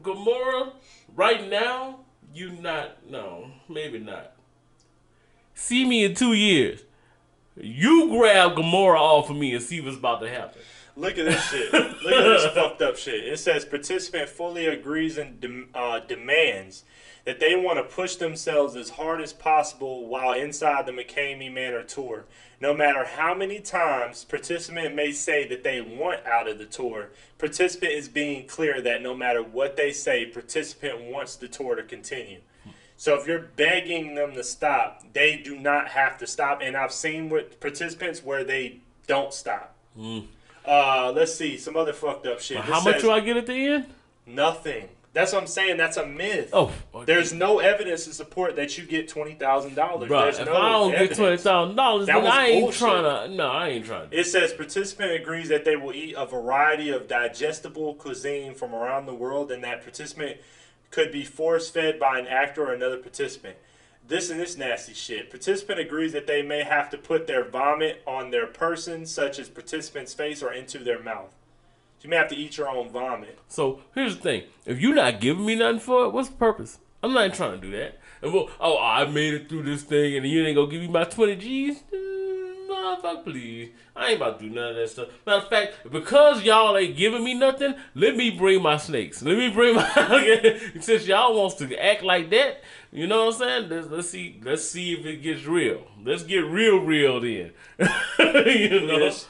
Gamora. 0.00 0.72
Right 1.14 1.48
now, 1.48 2.00
you 2.32 2.52
not 2.52 3.08
no, 3.10 3.50
maybe 3.68 3.98
not. 3.98 4.31
See 5.54 5.84
me 5.84 6.04
in 6.04 6.14
two 6.14 6.32
years. 6.32 6.84
You 7.56 8.08
grab 8.08 8.56
Gamora 8.56 8.98
off 8.98 9.30
of 9.30 9.36
me 9.36 9.54
and 9.54 9.62
see 9.62 9.80
what's 9.80 9.96
about 9.96 10.20
to 10.20 10.28
happen. 10.28 10.62
Look 10.96 11.18
at 11.18 11.24
this 11.24 11.50
shit. 11.50 11.72
Look 11.72 12.12
at 12.12 12.24
this 12.24 12.46
fucked 12.52 12.82
up 12.82 12.96
shit. 12.96 13.26
It 13.26 13.38
says 13.38 13.64
participant 13.64 14.28
fully 14.28 14.66
agrees 14.66 15.16
and 15.18 15.40
dem- 15.40 15.68
uh, 15.74 16.00
demands 16.00 16.84
that 17.24 17.40
they 17.40 17.54
want 17.54 17.78
to 17.78 17.94
push 17.94 18.16
themselves 18.16 18.74
as 18.74 18.90
hard 18.90 19.20
as 19.20 19.32
possible 19.32 20.06
while 20.06 20.32
inside 20.32 20.86
the 20.86 20.92
McKamey 20.92 21.52
Manor 21.52 21.82
tour. 21.84 22.24
No 22.60 22.74
matter 22.74 23.04
how 23.04 23.34
many 23.34 23.60
times 23.60 24.24
participant 24.24 24.94
may 24.94 25.12
say 25.12 25.46
that 25.48 25.64
they 25.64 25.80
want 25.80 26.26
out 26.26 26.48
of 26.48 26.58
the 26.58 26.66
tour, 26.66 27.10
participant 27.38 27.92
is 27.92 28.08
being 28.08 28.46
clear 28.46 28.80
that 28.82 29.02
no 29.02 29.14
matter 29.14 29.42
what 29.42 29.76
they 29.76 29.92
say, 29.92 30.26
participant 30.26 31.04
wants 31.04 31.36
the 31.36 31.48
tour 31.48 31.74
to 31.74 31.82
continue. 31.82 32.40
So 33.02 33.16
if 33.16 33.26
you're 33.26 33.40
begging 33.56 34.14
them 34.14 34.32
to 34.34 34.44
stop, 34.44 35.02
they 35.12 35.36
do 35.36 35.58
not 35.58 35.88
have 35.88 36.18
to 36.18 36.26
stop. 36.28 36.60
And 36.62 36.76
I've 36.76 36.92
seen 36.92 37.30
with 37.30 37.58
participants 37.58 38.22
where 38.22 38.44
they 38.44 38.78
don't 39.08 39.34
stop. 39.34 39.74
Uh, 40.64 41.12
let's 41.12 41.34
see 41.34 41.58
some 41.58 41.76
other 41.76 41.92
fucked 41.92 42.28
up 42.28 42.40
shit. 42.40 42.58
How 42.58 42.80
much 42.80 43.00
do 43.00 43.10
I 43.10 43.18
get 43.18 43.36
at 43.36 43.46
the 43.46 43.54
end? 43.54 43.86
Nothing. 44.24 44.88
That's 45.14 45.32
what 45.32 45.40
I'm 45.40 45.48
saying. 45.48 45.78
That's 45.78 45.96
a 45.96 46.06
myth. 46.06 46.50
Oh, 46.52 46.70
There's 47.04 47.32
no 47.32 47.58
evidence 47.58 48.04
to 48.04 48.12
support 48.12 48.54
that 48.54 48.78
you 48.78 48.86
get 48.86 49.08
twenty 49.08 49.34
thousand 49.34 49.74
dollars. 49.74 50.08
If 50.38 50.46
no 50.46 50.56
I 50.56 50.68
don't 50.70 50.92
get 50.92 51.16
twenty 51.16 51.38
thousand 51.38 51.74
dollars, 51.74 52.06
then 52.06 52.24
I 52.24 52.46
ain't 52.46 52.62
bullshit. 52.62 52.78
trying 52.78 53.30
to. 53.30 53.34
No, 53.34 53.48
I 53.48 53.68
ain't 53.70 53.84
trying 53.84 54.10
to. 54.10 54.16
It 54.16 54.26
says 54.26 54.52
participant 54.52 55.10
agrees 55.10 55.48
that 55.48 55.64
they 55.64 55.74
will 55.74 55.92
eat 55.92 56.14
a 56.16 56.24
variety 56.24 56.90
of 56.90 57.08
digestible 57.08 57.94
cuisine 57.94 58.54
from 58.54 58.72
around 58.72 59.06
the 59.06 59.14
world, 59.14 59.50
and 59.50 59.64
that 59.64 59.82
participant 59.82 60.36
could 60.92 61.10
be 61.10 61.24
force 61.24 61.68
fed 61.68 61.98
by 61.98 62.20
an 62.20 62.28
actor 62.28 62.64
or 62.64 62.72
another 62.72 62.98
participant. 62.98 63.56
This 64.06 64.30
and 64.30 64.38
this 64.38 64.56
nasty 64.56 64.94
shit. 64.94 65.30
Participant 65.30 65.80
agrees 65.80 66.12
that 66.12 66.26
they 66.28 66.42
may 66.42 66.62
have 66.62 66.90
to 66.90 66.98
put 66.98 67.26
their 67.26 67.44
vomit 67.44 68.02
on 68.06 68.30
their 68.30 68.46
person, 68.46 69.06
such 69.06 69.38
as 69.40 69.48
participant's 69.48 70.14
face, 70.14 70.42
or 70.42 70.52
into 70.52 70.78
their 70.78 71.02
mouth. 71.02 71.34
You 72.02 72.10
may 72.10 72.16
have 72.16 72.28
to 72.28 72.36
eat 72.36 72.58
your 72.58 72.68
own 72.68 72.90
vomit. 72.90 73.38
So 73.48 73.80
here's 73.94 74.16
the 74.16 74.22
thing: 74.22 74.42
if 74.66 74.80
you're 74.80 74.94
not 74.94 75.20
giving 75.20 75.46
me 75.46 75.54
nothing 75.54 75.80
for 75.80 76.04
it, 76.04 76.10
what's 76.10 76.28
the 76.28 76.36
purpose? 76.36 76.78
I'm 77.02 77.12
not 77.12 77.34
trying 77.34 77.60
to 77.60 77.66
do 77.66 77.76
that. 77.76 77.98
And 78.20 78.32
well, 78.32 78.50
oh, 78.60 78.78
I 78.78 79.04
made 79.06 79.34
it 79.34 79.48
through 79.48 79.62
this 79.64 79.82
thing, 79.82 80.16
and 80.16 80.26
you 80.26 80.44
ain't 80.44 80.56
gonna 80.56 80.70
give 80.70 80.80
me 80.80 80.88
my 80.88 81.04
20 81.04 81.36
G's. 81.36 81.82
Motherfucker, 82.72 83.24
please. 83.24 83.70
I 83.94 84.08
ain't 84.08 84.16
about 84.16 84.38
to 84.38 84.48
do 84.48 84.54
none 84.54 84.70
of 84.70 84.76
that 84.76 84.88
stuff. 84.88 85.08
Matter 85.26 85.42
of 85.42 85.48
fact, 85.48 85.74
because 85.90 86.42
y'all 86.42 86.76
ain't 86.76 86.96
giving 86.96 87.22
me 87.22 87.34
nothing, 87.34 87.74
let 87.94 88.16
me 88.16 88.30
bring 88.30 88.62
my 88.62 88.76
snakes. 88.76 89.22
Let 89.22 89.36
me 89.36 89.50
bring 89.50 89.74
my. 89.74 90.58
Since 90.80 91.06
y'all 91.06 91.38
wants 91.38 91.56
to 91.56 91.76
act 91.76 92.02
like 92.02 92.30
that, 92.30 92.62
you 92.90 93.06
know 93.06 93.26
what 93.26 93.34
I'm 93.34 93.38
saying? 93.40 93.68
Let's, 93.68 93.88
let's 93.88 94.10
see. 94.10 94.40
Let's 94.42 94.64
see 94.68 94.94
if 94.94 95.04
it 95.06 95.16
gets 95.22 95.44
real. 95.44 95.86
Let's 96.04 96.22
get 96.22 96.44
real, 96.44 96.78
real 96.78 97.20
then. 97.20 97.52
you 98.18 98.86
know. 98.86 98.98
Yes. 98.98 99.26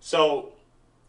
So 0.00 0.52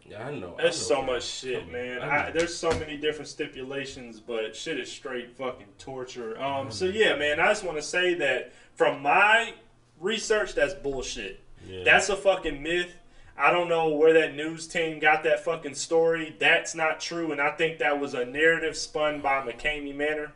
Yeah, 0.10 0.28
I 0.28 0.36
know. 0.36 0.56
There's 0.58 0.76
so 0.76 1.02
much 1.02 1.24
shit, 1.24 1.72
man. 1.72 2.02
I, 2.02 2.32
there's 2.32 2.56
so 2.56 2.72
many 2.72 2.98
different 2.98 3.28
stipulations, 3.28 4.20
but 4.20 4.56
shit 4.56 4.80
is 4.80 4.92
straight 4.92 5.38
fucking 5.38 5.68
torture. 5.78 6.42
Um, 6.42 6.72
so 6.72 6.86
yeah, 6.86 7.16
man, 7.16 7.40
I 7.40 7.48
just 7.48 7.64
want 7.64 7.78
to 7.78 7.84
say 7.84 8.16
that 8.16 8.54
from 8.76 9.02
my 9.02 9.54
research, 10.00 10.56
that's 10.56 10.74
bullshit. 10.74 11.42
Yeah. 11.68 11.84
That's 11.84 12.10
a 12.10 12.16
fucking 12.16 12.62
myth. 12.62 12.94
I 13.38 13.52
don't 13.52 13.70
know 13.70 13.90
where 13.90 14.14
that 14.14 14.36
news 14.36 14.68
team 14.68 15.00
got 15.00 15.24
that 15.24 15.46
fucking 15.46 15.76
story. 15.76 16.36
That's 16.40 16.76
not 16.76 17.00
true, 17.00 17.32
and 17.32 17.40
I 17.40 17.52
think 17.52 17.80
that 17.80 18.00
was 18.00 18.14
a 18.14 18.26
narrative 18.26 18.76
spun 18.76 19.22
by 19.22 19.42
McKamey 19.42 19.96
Manor 19.96 20.34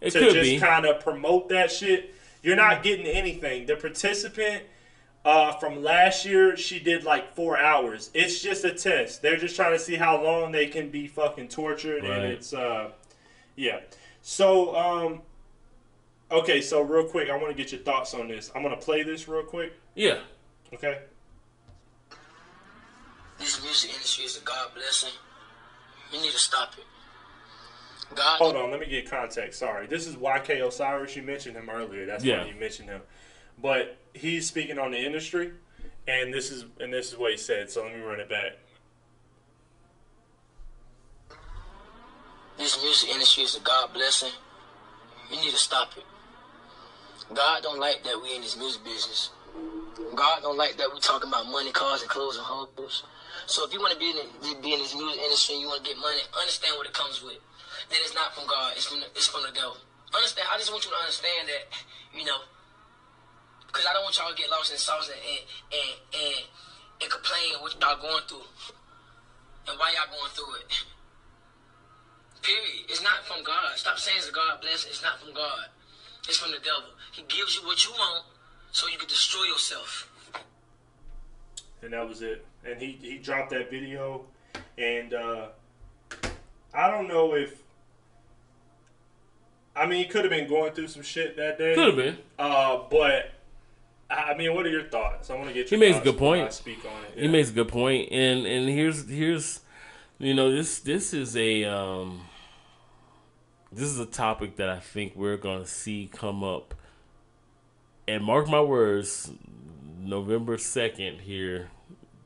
it 0.00 0.12
to 0.12 0.30
just 0.32 0.62
kind 0.62 0.86
of 0.86 1.00
promote 1.02 1.48
that 1.48 1.72
shit. 1.72 2.14
You're 2.42 2.56
not 2.56 2.82
getting 2.82 3.06
anything. 3.06 3.66
The 3.66 3.74
participant 3.74 4.62
uh, 5.24 5.52
from 5.54 5.82
last 5.82 6.24
year, 6.26 6.56
she 6.56 6.78
did 6.78 7.02
like 7.02 7.34
four 7.34 7.58
hours. 7.58 8.10
It's 8.14 8.40
just 8.40 8.64
a 8.64 8.72
test. 8.72 9.22
They're 9.22 9.38
just 9.38 9.56
trying 9.56 9.72
to 9.72 9.78
see 9.78 9.94
how 9.96 10.22
long 10.22 10.52
they 10.52 10.66
can 10.66 10.90
be 10.90 11.06
fucking 11.08 11.48
tortured, 11.48 12.02
Right. 12.04 12.12
and 12.12 12.24
it's 12.26 12.52
uh, 12.52 12.90
yeah. 13.56 13.80
So 14.22 14.76
um, 14.76 15.22
okay. 16.30 16.60
So 16.60 16.82
real 16.82 17.04
quick, 17.04 17.30
I 17.30 17.36
want 17.36 17.48
to 17.48 17.54
get 17.60 17.72
your 17.72 17.80
thoughts 17.80 18.14
on 18.14 18.28
this. 18.28 18.52
I'm 18.54 18.62
gonna 18.62 18.76
play 18.76 19.02
this 19.02 19.26
real 19.26 19.42
quick. 19.42 19.72
yeah. 19.94 20.18
Okay. 20.74 20.98
This 23.38 23.62
music 23.62 23.90
industry 23.92 24.24
is 24.24 24.36
a 24.40 24.44
God 24.44 24.74
blessing. 24.74 25.10
You 26.12 26.20
need 26.20 26.32
to 26.32 26.38
stop 26.38 26.72
it. 26.78 26.84
God, 28.14 28.38
Hold 28.38 28.56
on, 28.56 28.70
let 28.70 28.80
me 28.80 28.86
get 28.86 29.10
context. 29.10 29.58
Sorry, 29.58 29.86
this 29.86 30.06
is 30.06 30.16
YK 30.16 30.66
Osiris. 30.66 31.16
You 31.16 31.22
mentioned 31.22 31.56
him 31.56 31.68
earlier. 31.70 32.06
That's 32.06 32.22
Yeah. 32.24 32.42
why 32.42 32.48
you 32.50 32.54
mentioned 32.54 32.88
him. 32.88 33.02
But 33.60 33.96
he's 34.12 34.46
speaking 34.46 34.78
on 34.78 34.90
the 34.90 34.98
industry, 34.98 35.52
and 36.06 36.32
this 36.32 36.50
is 36.50 36.64
and 36.80 36.92
this 36.92 37.12
is 37.12 37.18
what 37.18 37.30
he 37.32 37.36
said. 37.36 37.70
So 37.70 37.82
let 37.82 37.94
me 37.94 38.00
run 38.00 38.20
it 38.20 38.28
back. 38.28 38.58
this 42.56 42.80
music 42.82 43.10
industry 43.10 43.42
is 43.42 43.56
a 43.56 43.60
God 43.60 43.92
blessing. 43.92 44.30
You 45.30 45.36
need 45.40 45.50
to 45.50 45.56
stop 45.56 45.90
it. 45.96 46.04
God 47.34 47.62
don't 47.64 47.80
like 47.80 48.04
that 48.04 48.20
we 48.22 48.36
in 48.36 48.42
this 48.42 48.56
music 48.56 48.84
business. 48.84 49.30
God 50.14 50.42
don't 50.42 50.56
like 50.56 50.76
that 50.78 50.88
we 50.92 51.00
talking 51.00 51.28
about 51.28 51.46
money, 51.50 51.72
cars, 51.72 52.02
and 52.02 52.10
clothes 52.10 52.36
and 52.36 52.46
hoes. 52.46 53.02
So 53.46 53.66
if 53.66 53.72
you 53.74 53.80
want 53.80 53.92
to 53.92 53.98
be 53.98 54.10
in, 54.10 54.16
the, 54.16 54.26
be 54.62 54.72
in 54.72 54.80
this 54.80 54.94
music 54.94 55.20
industry 55.20 55.58
you 55.58 55.66
want 55.66 55.84
to 55.84 55.86
get 55.90 55.98
money, 55.98 56.22
understand 56.32 56.78
what 56.78 56.86
it 56.86 56.94
comes 56.94 57.22
with. 57.22 57.38
That 57.90 57.98
it's 58.00 58.14
not 58.14 58.32
from 58.32 58.46
God. 58.46 58.72
It's 58.76 58.86
from 58.86 59.00
the, 59.00 59.06
it's 59.12 59.26
from 59.26 59.42
the 59.42 59.52
devil. 59.52 59.76
Understand? 60.14 60.48
I 60.48 60.56
just 60.56 60.70
want 60.70 60.86
you 60.86 60.94
to 60.94 61.00
understand 61.02 61.50
that, 61.50 61.64
you 62.14 62.24
know, 62.24 62.46
because 63.66 63.84
I 63.84 63.92
don't 63.92 64.06
want 64.06 64.14
y'all 64.16 64.30
to 64.30 64.38
get 64.38 64.48
lost 64.48 64.70
in 64.70 64.78
sauce 64.78 65.10
and 65.10 65.18
and 65.18 65.42
and, 66.14 66.42
and, 67.02 67.10
complain 67.10 67.58
what 67.58 67.74
y'all 67.74 67.98
going 67.98 68.22
through 68.30 68.46
and 69.66 69.74
why 69.76 69.90
y'all 69.98 70.06
going 70.08 70.30
through 70.30 70.62
it. 70.62 70.70
Period. 72.40 72.86
It's 72.86 73.02
not 73.02 73.26
from 73.26 73.42
God. 73.42 73.74
Stop 73.74 73.98
saying 73.98 74.22
it's 74.22 74.30
God 74.30 74.62
blessing. 74.62 74.94
It's 74.94 75.02
not 75.02 75.18
from 75.18 75.34
God. 75.34 75.74
It's 76.30 76.38
from 76.38 76.54
the 76.54 76.62
devil. 76.62 76.94
He 77.12 77.26
gives 77.26 77.58
you 77.58 77.66
what 77.66 77.82
you 77.82 77.90
want 77.98 78.24
so 78.74 78.88
you 78.88 78.98
could 78.98 79.08
destroy 79.08 79.44
yourself. 79.44 80.10
and 81.80 81.92
that 81.92 82.08
was 82.08 82.22
it. 82.22 82.44
And 82.66 82.80
he 82.80 82.98
he 83.00 83.18
dropped 83.18 83.50
that 83.50 83.70
video, 83.70 84.24
and 84.76 85.14
uh, 85.14 85.46
I 86.74 86.90
don't 86.90 87.06
know 87.08 87.34
if. 87.34 87.62
I 89.76 89.86
mean, 89.86 89.98
he 89.98 90.04
could 90.06 90.24
have 90.24 90.30
been 90.30 90.48
going 90.48 90.72
through 90.72 90.88
some 90.88 91.02
shit 91.02 91.36
that 91.36 91.56
day. 91.58 91.74
Could 91.74 91.86
have 91.86 91.96
been. 91.96 92.16
Uh, 92.38 92.80
but 92.90 93.32
I 94.10 94.34
mean, 94.34 94.54
what 94.54 94.66
are 94.66 94.70
your 94.70 94.84
thoughts? 94.84 95.30
I 95.30 95.34
want 95.34 95.48
to 95.48 95.54
get. 95.54 95.70
You. 95.70 95.78
He 95.78 95.84
makes 95.84 95.98
a 95.98 96.02
good 96.02 96.18
point. 96.18 96.46
I 96.46 96.50
speak 96.50 96.78
on 96.84 97.04
it. 97.04 97.20
He 97.20 97.28
makes 97.28 97.50
a 97.50 97.52
good 97.52 97.68
point, 97.68 98.10
and 98.10 98.44
and 98.46 98.68
here's 98.68 99.08
here's, 99.08 99.60
you 100.18 100.34
know 100.34 100.50
this 100.50 100.80
this 100.80 101.12
is 101.14 101.36
a 101.36 101.64
um, 101.64 102.22
this 103.70 103.84
is 103.88 103.98
a 104.00 104.06
topic 104.06 104.56
that 104.56 104.68
I 104.68 104.80
think 104.80 105.14
we're 105.16 105.36
gonna 105.36 105.66
see 105.66 106.08
come 106.10 106.42
up, 106.42 106.74
and 108.06 108.24
mark 108.24 108.48
my 108.48 108.60
words, 108.60 109.30
November 110.00 110.58
second 110.58 111.20
here, 111.22 111.70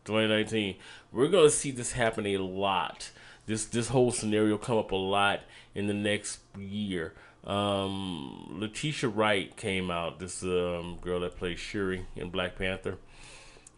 2019, 0.05 0.77
we're 1.13 1.29
gonna 1.29 1.51
see 1.51 1.71
this 1.71 1.93
happen 1.93 2.27
a 2.27 2.39
lot. 2.39 3.11
This 3.47 3.65
this 3.65 3.89
whole 3.89 4.11
scenario 4.11 4.59
come 4.59 4.79
up 4.79 4.93
a 4.93 4.97
lot 4.97 5.41
in 5.75 5.87
the 5.87 5.95
next 5.95 6.41
year. 6.59 7.15
Um, 7.45 8.59
Letitia 8.61 9.09
Wright 9.09 9.57
came 9.57 9.91
out. 9.91 10.19
This 10.19 10.43
um, 10.43 10.99
girl 11.01 11.21
that 11.21 11.37
plays 11.37 11.59
Shuri 11.59 12.07
in 12.17 12.31
Black 12.31 12.57
Panther 12.57 12.99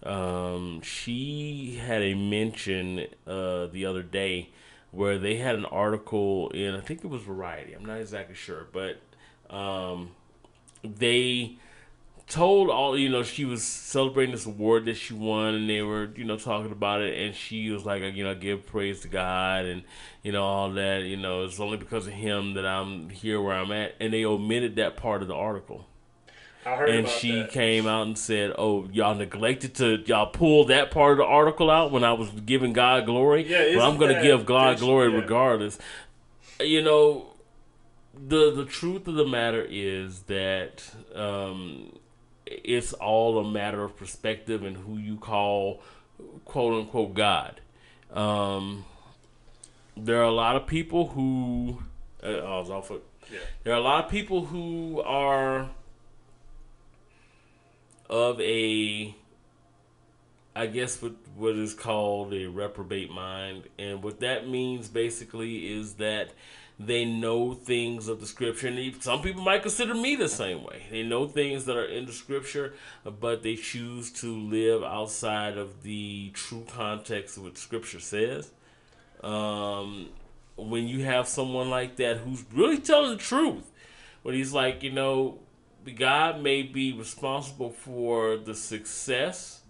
um, 0.03 0.81
she 0.83 1.81
had 1.85 2.03
a 2.03 2.15
mention 2.15 3.07
uh, 3.27 3.67
the 3.67 3.85
other 3.87 4.03
day 4.03 4.51
where 4.91 5.19
they 5.19 5.37
had 5.37 5.55
an 5.55 5.67
article 5.67 6.49
in 6.51 6.75
I 6.75 6.81
think 6.81 7.05
it 7.05 7.09
was 7.09 7.23
Variety. 7.23 7.75
I'm 7.75 7.85
not 7.85 8.01
exactly 8.01 8.35
sure, 8.35 8.67
but 8.73 9.01
Um, 9.51 10.13
they 10.85 11.59
told 12.31 12.71
all 12.71 12.97
you 12.97 13.09
know 13.09 13.25
she 13.25 13.45
was 13.45 13.63
celebrating 13.65 14.33
this 14.33 14.47
award 14.47 14.85
that 14.85 14.95
she 14.97 15.13
won 15.13 15.53
and 15.53 15.69
they 15.69 15.83
were 15.83 16.11
you 16.15 16.25
know 16.25 16.37
talking 16.37 16.71
about 16.71 17.03
it 17.03 17.19
and 17.19 17.35
she 17.35 17.69
was 17.71 17.85
like 17.85 18.03
you 18.15 18.23
know 18.23 18.35
give 18.37 18.65
praise 18.67 19.01
to 19.01 19.09
god 19.09 19.65
and 19.65 19.83
you 20.23 20.31
know 20.31 20.45
all 20.45 20.71
that 20.71 21.03
you 21.03 21.17
know 21.17 21.43
it's 21.43 21.59
only 21.59 21.77
because 21.77 22.07
of 22.07 22.13
him 22.13 22.55
that 22.55 22.65
i'm 22.65 23.11
here 23.11 23.43
where 23.43 23.57
i'm 23.57 23.73
at 23.73 23.97
and 23.99 24.13
they 24.13 24.25
omitted 24.25 24.77
that 24.77 24.97
part 24.97 25.23
of 25.23 25.29
the 25.29 25.35
article 25.35 25.87
I 26.65 26.77
heard 26.77 26.91
and 26.91 27.09
she 27.09 27.33
that. 27.33 27.51
came 27.51 27.89
out 27.89 28.07
and 28.07 28.17
said 28.17 28.53
oh 28.57 28.89
y'all 28.93 29.17
neglected 29.17 29.75
to 29.77 29.97
y'all 30.07 30.27
pull 30.31 30.67
that 30.67 30.93
part 30.93 31.13
of 31.13 31.19
the 31.19 31.25
article 31.25 31.69
out 31.69 31.91
when 31.91 32.05
i 32.05 32.13
was 32.13 32.31
giving 32.47 32.73
god 32.73 33.07
glory 33.07 33.51
Yeah, 33.51 33.77
well 33.77 33.91
i'm 33.91 33.99
gonna 33.99 34.23
give 34.23 34.47
god 34.47 34.79
glory 34.79 35.11
yeah. 35.11 35.19
regardless 35.19 35.79
you 36.61 36.81
know 36.81 37.27
the 38.15 38.53
the 38.53 38.65
truth 38.65 39.09
of 39.09 39.15
the 39.15 39.27
matter 39.27 39.67
is 39.69 40.21
that 40.23 40.85
um, 41.15 41.93
it's 42.51 42.93
all 42.93 43.39
a 43.39 43.51
matter 43.51 43.85
of 43.85 43.97
perspective 43.97 44.65
and 44.65 44.77
who 44.77 44.99
you 44.99 45.17
call 45.17 45.81
quote 46.45 46.75
unquote 46.75 47.15
God. 47.15 47.61
Um, 48.13 48.85
there 49.97 50.19
are 50.19 50.25
a 50.25 50.33
lot 50.33 50.57
of 50.57 50.67
people 50.67 51.09
who 51.09 51.83
uh, 52.23 52.27
I 52.27 52.59
was 52.59 52.71
off 52.71 52.91
it. 52.91 53.03
Yeah. 53.33 53.39
There 53.63 53.73
are 53.73 53.79
a 53.79 53.83
lot 53.83 54.05
of 54.05 54.11
people 54.11 54.47
who 54.47 55.01
are 55.03 55.71
of 58.09 58.41
a 58.41 59.15
I 60.55 60.67
guess 60.67 61.01
what 61.01 61.13
what 61.37 61.55
is 61.55 61.75
called 61.75 62.35
a 62.35 62.47
reprobate 62.47 63.11
mind, 63.11 63.65
and 63.79 64.03
what 64.03 64.21
that 64.21 64.49
means 64.49 64.89
basically 64.89 65.73
is 65.73 65.95
that 65.95 66.33
they 66.83 67.05
know 67.05 67.53
things 67.53 68.09
of 68.09 68.21
the 68.21 68.27
scripture, 68.27 68.69
and 68.69 69.03
some 69.03 69.21
people 69.21 69.43
might 69.43 69.61
consider 69.61 69.95
me 69.95 70.17
the 70.17 70.31
same 70.31 70.65
way. 70.65 70.87
They 70.91 71.03
know 71.03 71.29
things 71.29 71.67
that 71.67 71.77
are 71.77 71.85
in 71.85 72.07
the 72.07 72.13
scripture, 72.13 72.73
but 73.05 73.43
they 73.43 73.57
choose 73.57 74.11
to 74.13 74.35
live 74.35 74.83
outside 74.83 75.59
of 75.59 75.83
the 75.83 76.31
true 76.33 76.65
context 76.71 77.37
of 77.37 77.43
what 77.43 77.59
scripture 77.59 78.01
says. 78.01 78.51
Um, 79.23 80.09
when 80.57 80.89
you 80.89 81.05
have 81.05 81.29
someone 81.29 81.69
like 81.69 81.97
that 81.97 82.17
who's 82.17 82.43
really 82.51 82.79
telling 82.79 83.11
the 83.11 83.23
truth, 83.23 83.71
when 84.23 84.35
he's 84.35 84.55
like, 84.55 84.83
you 84.83 84.91
know, 84.91 85.39
God 85.97 86.43
may 86.43 86.63
be 86.63 86.95
responsible 86.95 87.71
for 87.71 88.39
the 88.39 88.55
success, 88.55 89.61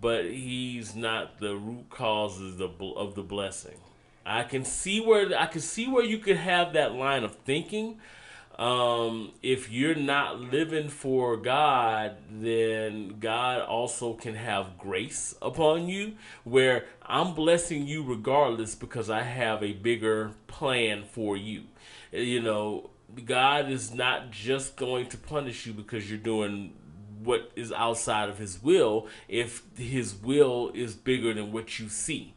but 0.00 0.26
he's 0.26 0.94
not 0.94 1.40
the 1.40 1.56
root 1.56 1.90
causes 1.90 2.60
of 2.60 3.14
the 3.16 3.22
blessing. 3.22 3.78
I 4.28 4.44
can 4.44 4.64
see 4.64 5.00
where 5.00 5.36
I 5.38 5.46
can 5.46 5.62
see 5.62 5.88
where 5.88 6.04
you 6.04 6.18
could 6.18 6.36
have 6.36 6.74
that 6.74 6.92
line 6.92 7.24
of 7.24 7.34
thinking. 7.34 7.98
Um, 8.58 9.32
if 9.40 9.70
you're 9.70 9.94
not 9.94 10.40
living 10.40 10.88
for 10.88 11.36
God, 11.36 12.16
then 12.28 13.20
God 13.20 13.62
also 13.62 14.14
can 14.14 14.34
have 14.34 14.76
grace 14.76 15.34
upon 15.40 15.88
you, 15.88 16.14
where 16.42 16.86
I'm 17.02 17.34
blessing 17.34 17.86
you 17.86 18.02
regardless 18.02 18.74
because 18.74 19.08
I 19.08 19.22
have 19.22 19.62
a 19.62 19.72
bigger 19.74 20.32
plan 20.48 21.04
for 21.04 21.36
you. 21.36 21.62
You 22.10 22.42
know, 22.42 22.90
God 23.24 23.70
is 23.70 23.94
not 23.94 24.30
just 24.30 24.76
going 24.76 25.06
to 25.06 25.16
punish 25.16 25.64
you 25.64 25.72
because 25.72 26.10
you're 26.10 26.18
doing 26.18 26.74
what 27.22 27.52
is 27.56 27.72
outside 27.72 28.28
of 28.28 28.38
His 28.38 28.62
will, 28.62 29.06
if 29.28 29.62
His 29.76 30.14
will 30.14 30.72
is 30.74 30.94
bigger 30.94 31.32
than 31.32 31.52
what 31.52 31.78
you 31.78 31.88
see. 31.88 32.34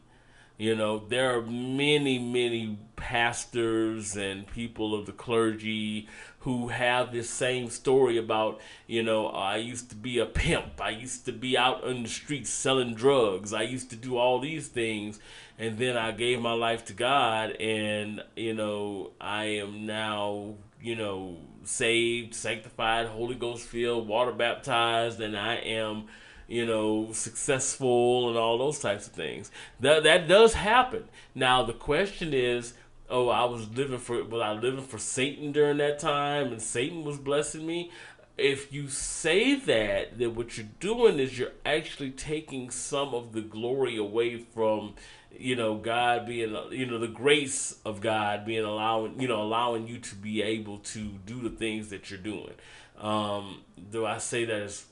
You 0.62 0.76
know, 0.76 1.00
there 1.00 1.36
are 1.36 1.42
many, 1.42 2.20
many 2.20 2.78
pastors 2.96 4.16
and 4.16 4.46
people 4.46 4.94
of 4.94 5.08
the 5.08 5.12
clergy 5.12 6.08
who 6.42 6.68
have 6.68 7.12
this 7.12 7.32
same 7.32 7.72
story 7.72 8.16
about, 8.20 8.62
you 8.86 9.02
know, 9.02 9.26
I 9.26 9.58
used 9.58 9.90
to 9.90 9.96
be 9.96 10.20
a 10.20 10.28
pimp. 10.28 10.80
I 10.80 10.92
used 10.92 11.26
to 11.26 11.32
be 11.32 11.58
out 11.58 11.84
on 11.84 12.04
the 12.04 12.10
streets 12.10 12.52
selling 12.52 12.94
drugs. 12.94 13.54
I 13.54 13.64
used 13.64 13.90
to 13.90 13.96
do 13.96 14.18
all 14.18 14.38
these 14.38 14.68
things. 14.68 15.20
And 15.58 15.80
then 15.80 15.98
I 15.98 16.12
gave 16.12 16.40
my 16.40 16.54
life 16.54 16.86
to 16.86 16.94
God, 16.94 17.54
and, 17.60 18.24
you 18.36 18.54
know, 18.54 19.14
I 19.20 19.46
am 19.46 19.88
now, 19.88 20.58
you 20.80 20.96
know, 20.96 21.38
saved, 21.64 22.36
sanctified, 22.36 23.08
Holy 23.08 23.34
Ghost 23.34 23.66
filled, 23.66 24.08
water 24.08 24.32
baptized, 24.32 25.22
and 25.22 25.36
I 25.36 25.56
am 25.56 26.06
you 26.52 26.66
know, 26.66 27.08
successful 27.14 28.28
and 28.28 28.38
all 28.38 28.58
those 28.58 28.78
types 28.78 29.08
of 29.08 29.14
things. 29.14 29.50
That 29.80 30.04
that 30.04 30.28
does 30.28 30.54
happen. 30.54 31.06
Now 31.34 31.64
the 31.64 31.72
question 31.72 32.34
is, 32.34 32.74
oh, 33.10 33.30
I 33.30 33.46
was 33.46 33.70
living 33.70 34.00
for 34.00 34.22
was 34.26 34.42
I 34.42 34.52
living 34.52 34.84
for 34.84 34.98
Satan 34.98 35.54
during 35.54 35.78
that 35.78 36.00
time 36.00 36.52
and 36.52 36.62
Satan 36.62 37.06
was 37.06 37.18
blessing 37.18 37.66
me? 37.66 37.90
If 38.38 38.74
you 38.74 38.90
say 38.90 39.56
that, 39.56 40.20
then 40.20 40.36
what 40.36 40.58
you're 40.58 40.68
doing 40.82 41.20
is 41.20 41.40
you're 41.40 41.54
actually 41.66 42.12
taking 42.12 42.70
some 42.70 43.14
of 43.14 43.32
the 43.32 43.42
glory 43.42 43.96
away 43.96 44.38
from 44.38 44.96
you 45.34 45.56
know 45.56 45.76
God 45.76 46.26
being 46.26 46.54
you 46.72 46.86
know 46.86 47.00
the 47.00 47.08
grace 47.08 47.78
of 47.86 48.02
God 48.02 48.46
being 48.46 48.66
allowing 48.66 49.22
you 49.22 49.30
know 49.30 49.42
allowing 49.42 49.88
you 49.88 50.00
to 50.00 50.16
be 50.16 50.42
able 50.42 50.80
to 50.80 51.00
do 51.26 51.40
the 51.42 51.50
things 51.50 51.92
that 51.92 52.12
you're 52.12 52.20
doing. 52.20 52.56
Um, 52.98 53.62
do 53.90 54.06
I 54.06 54.18
say 54.18 54.46
that 54.46 54.62
as 54.62 54.86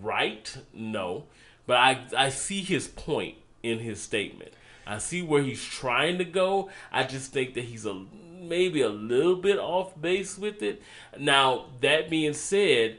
right? 0.00 0.56
No. 0.72 1.24
But 1.66 1.76
I, 1.76 2.00
I 2.16 2.28
see 2.28 2.60
his 2.60 2.88
point 2.88 3.36
in 3.62 3.78
his 3.78 4.00
statement. 4.00 4.52
I 4.86 4.98
see 4.98 5.22
where 5.22 5.42
he's 5.42 5.62
trying 5.62 6.18
to 6.18 6.24
go. 6.24 6.70
I 6.90 7.04
just 7.04 7.32
think 7.32 7.54
that 7.54 7.64
he's 7.64 7.86
a 7.86 8.04
maybe 8.40 8.82
a 8.82 8.88
little 8.88 9.36
bit 9.36 9.58
off 9.58 10.00
base 10.00 10.36
with 10.36 10.62
it. 10.62 10.82
Now, 11.18 11.66
that 11.80 12.10
being 12.10 12.34
said, 12.34 12.98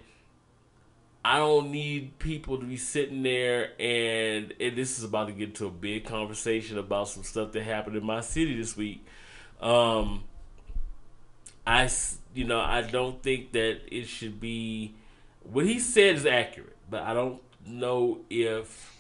I 1.26 1.38
don't 1.38 1.72
need 1.72 2.20
people 2.20 2.58
to 2.58 2.66
be 2.66 2.78
sitting 2.78 3.24
there 3.24 3.72
and, 3.80 4.54
and 4.60 4.76
this 4.76 4.98
is 4.98 5.04
about 5.04 5.28
to 5.28 5.34
get 5.34 5.56
to 5.56 5.68
a 5.68 5.72
big 5.72 6.06
conversation 6.06 6.78
about 6.78 7.08
some 7.10 7.24
stuff 7.24 7.54
that 7.54 7.64
happened 7.64 7.96
in 7.96 8.06
my 8.06 8.22
city 8.22 8.58
this 8.58 8.76
week. 8.76 9.06
Um, 9.62 10.24
I, 11.66 11.90
you 12.34 12.44
know, 12.44 12.60
I 12.60 12.82
don't 12.82 13.24
think 13.24 13.54
that 13.54 13.80
it 13.90 14.08
should 14.08 14.42
be 14.42 14.96
what 15.52 15.66
he 15.66 15.80
said 15.80 16.16
is 16.16 16.26
accurate, 16.26 16.76
but 16.90 17.04
I 17.04 17.14
don't 17.14 17.42
know 17.66 18.20
if 18.30 18.92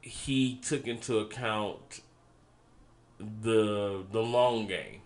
he 0.00 0.56
took 0.56 0.86
into 0.86 1.18
account 1.18 2.00
the 3.18 4.04
the 4.10 4.22
long 4.22 4.66
game. 4.66 5.02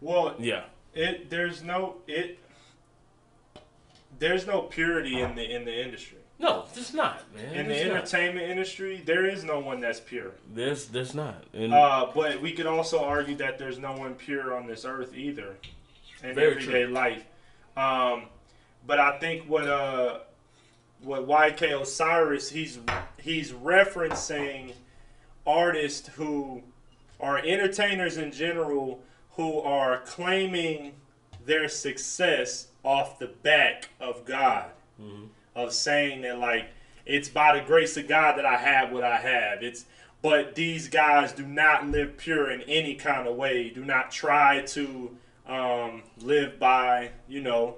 Well, 0.00 0.34
Yeah. 0.38 0.64
it 0.92 1.30
there's 1.30 1.62
no 1.62 1.96
it 2.06 2.38
there's 4.18 4.46
no 4.46 4.62
purity 4.62 5.20
in 5.20 5.34
the 5.34 5.44
in 5.54 5.64
the 5.64 5.84
industry. 5.84 6.18
No, 6.36 6.64
there's 6.74 6.92
not, 6.92 7.22
man. 7.34 7.54
In 7.54 7.68
the 7.68 7.74
There's 7.74 7.86
not. 7.86 7.96
entertainment 7.98 8.50
industry, 8.50 9.00
there 9.06 9.24
is 9.24 9.44
no 9.44 9.60
one 9.60 9.80
that's 9.80 10.00
pure. 10.00 10.32
There's 10.52 10.86
there's 10.88 11.14
not. 11.14 11.44
And 11.52 11.72
Uh, 11.72 12.10
but 12.12 12.40
we 12.42 12.52
could 12.52 12.66
also 12.66 13.04
argue 13.04 13.36
that 13.36 13.56
there's 13.58 13.78
no 13.78 13.92
one 13.92 14.14
pure 14.16 14.52
on 14.56 14.66
this 14.66 14.84
earth 14.84 15.14
either, 15.14 15.56
in 16.24 16.34
Very 16.34 16.52
everyday 16.56 16.86
life. 16.86 17.24
Um, 17.76 18.24
but 18.86 19.00
I 19.00 19.18
think 19.18 19.48
what 19.48 19.66
uh, 19.66 20.18
what 21.02 21.26
YK 21.26 21.80
Osiris 21.80 22.50
he's 22.50 22.78
he's 23.20 23.52
referencing 23.52 24.72
artists 25.46 26.08
who 26.08 26.62
are 27.20 27.38
entertainers 27.38 28.16
in 28.16 28.32
general 28.32 29.00
who 29.36 29.60
are 29.60 30.00
claiming 30.00 30.92
their 31.44 31.68
success 31.68 32.68
off 32.82 33.18
the 33.18 33.26
back 33.26 33.88
of 34.00 34.24
God, 34.24 34.66
of 35.54 35.72
saying 35.72 36.22
that 36.22 36.38
like 36.38 36.66
it's 37.06 37.28
by 37.28 37.58
the 37.58 37.64
grace 37.64 37.96
of 37.96 38.08
God 38.08 38.36
that 38.38 38.46
I 38.46 38.56
have 38.56 38.92
what 38.92 39.04
I 39.04 39.16
have. 39.16 39.62
It's 39.62 39.84
but 40.22 40.54
these 40.54 40.88
guys 40.88 41.32
do 41.32 41.46
not 41.46 41.86
live 41.86 42.16
pure 42.16 42.50
in 42.50 42.62
any 42.62 42.94
kind 42.94 43.28
of 43.28 43.36
way. 43.36 43.68
Do 43.68 43.84
not 43.84 44.10
try 44.10 44.62
to 44.68 45.16
um, 45.48 46.02
live 46.20 46.58
by 46.58 47.10
you 47.28 47.40
know 47.40 47.76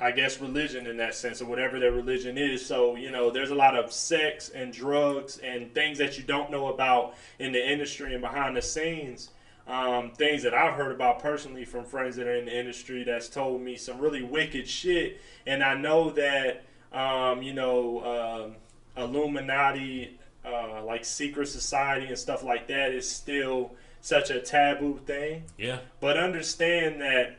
I 0.00 0.12
guess 0.12 0.40
religion 0.40 0.86
in 0.86 0.96
that 0.98 1.14
sense, 1.14 1.42
or 1.42 1.46
whatever 1.46 1.80
their 1.80 1.90
religion 1.90 2.38
is. 2.38 2.64
So 2.64 2.96
you 2.96 3.10
know, 3.10 3.30
there's 3.30 3.50
a 3.50 3.54
lot 3.54 3.76
of 3.76 3.92
sex 3.92 4.48
and 4.48 4.72
drugs 4.72 5.38
and 5.38 5.74
things 5.74 5.98
that 5.98 6.16
you 6.16 6.24
don't 6.24 6.50
know 6.50 6.68
about 6.68 7.14
in 7.38 7.52
the 7.52 7.72
industry 7.72 8.12
and 8.12 8.22
behind 8.22 8.56
the 8.56 8.62
scenes. 8.62 9.30
Um, 9.66 10.12
things 10.12 10.42
that 10.44 10.54
I've 10.54 10.74
heard 10.74 10.92
about 10.92 11.18
personally 11.18 11.66
from 11.66 11.84
friends 11.84 12.16
that 12.16 12.26
are 12.26 12.34
in 12.34 12.46
the 12.46 12.58
industry 12.58 13.04
that's 13.04 13.28
told 13.28 13.60
me 13.60 13.76
some 13.76 13.98
really 13.98 14.22
wicked 14.22 14.66
shit, 14.66 15.20
and 15.46 15.62
I 15.62 15.74
know 15.74 16.10
that 16.10 16.64
um, 16.92 17.42
you 17.42 17.52
know 17.52 18.46
um 18.46 18.54
Illuminati, 18.96 20.18
uh, 20.44 20.82
like 20.84 21.04
secret 21.04 21.48
society 21.48 22.06
and 22.06 22.18
stuff 22.18 22.42
like 22.42 22.68
that, 22.68 22.92
is 22.92 23.10
still 23.10 23.72
such 24.00 24.30
a 24.30 24.40
taboo 24.40 25.00
thing. 25.04 25.44
yeah. 25.56 25.78
But 26.00 26.16
understand 26.16 27.00
that 27.00 27.38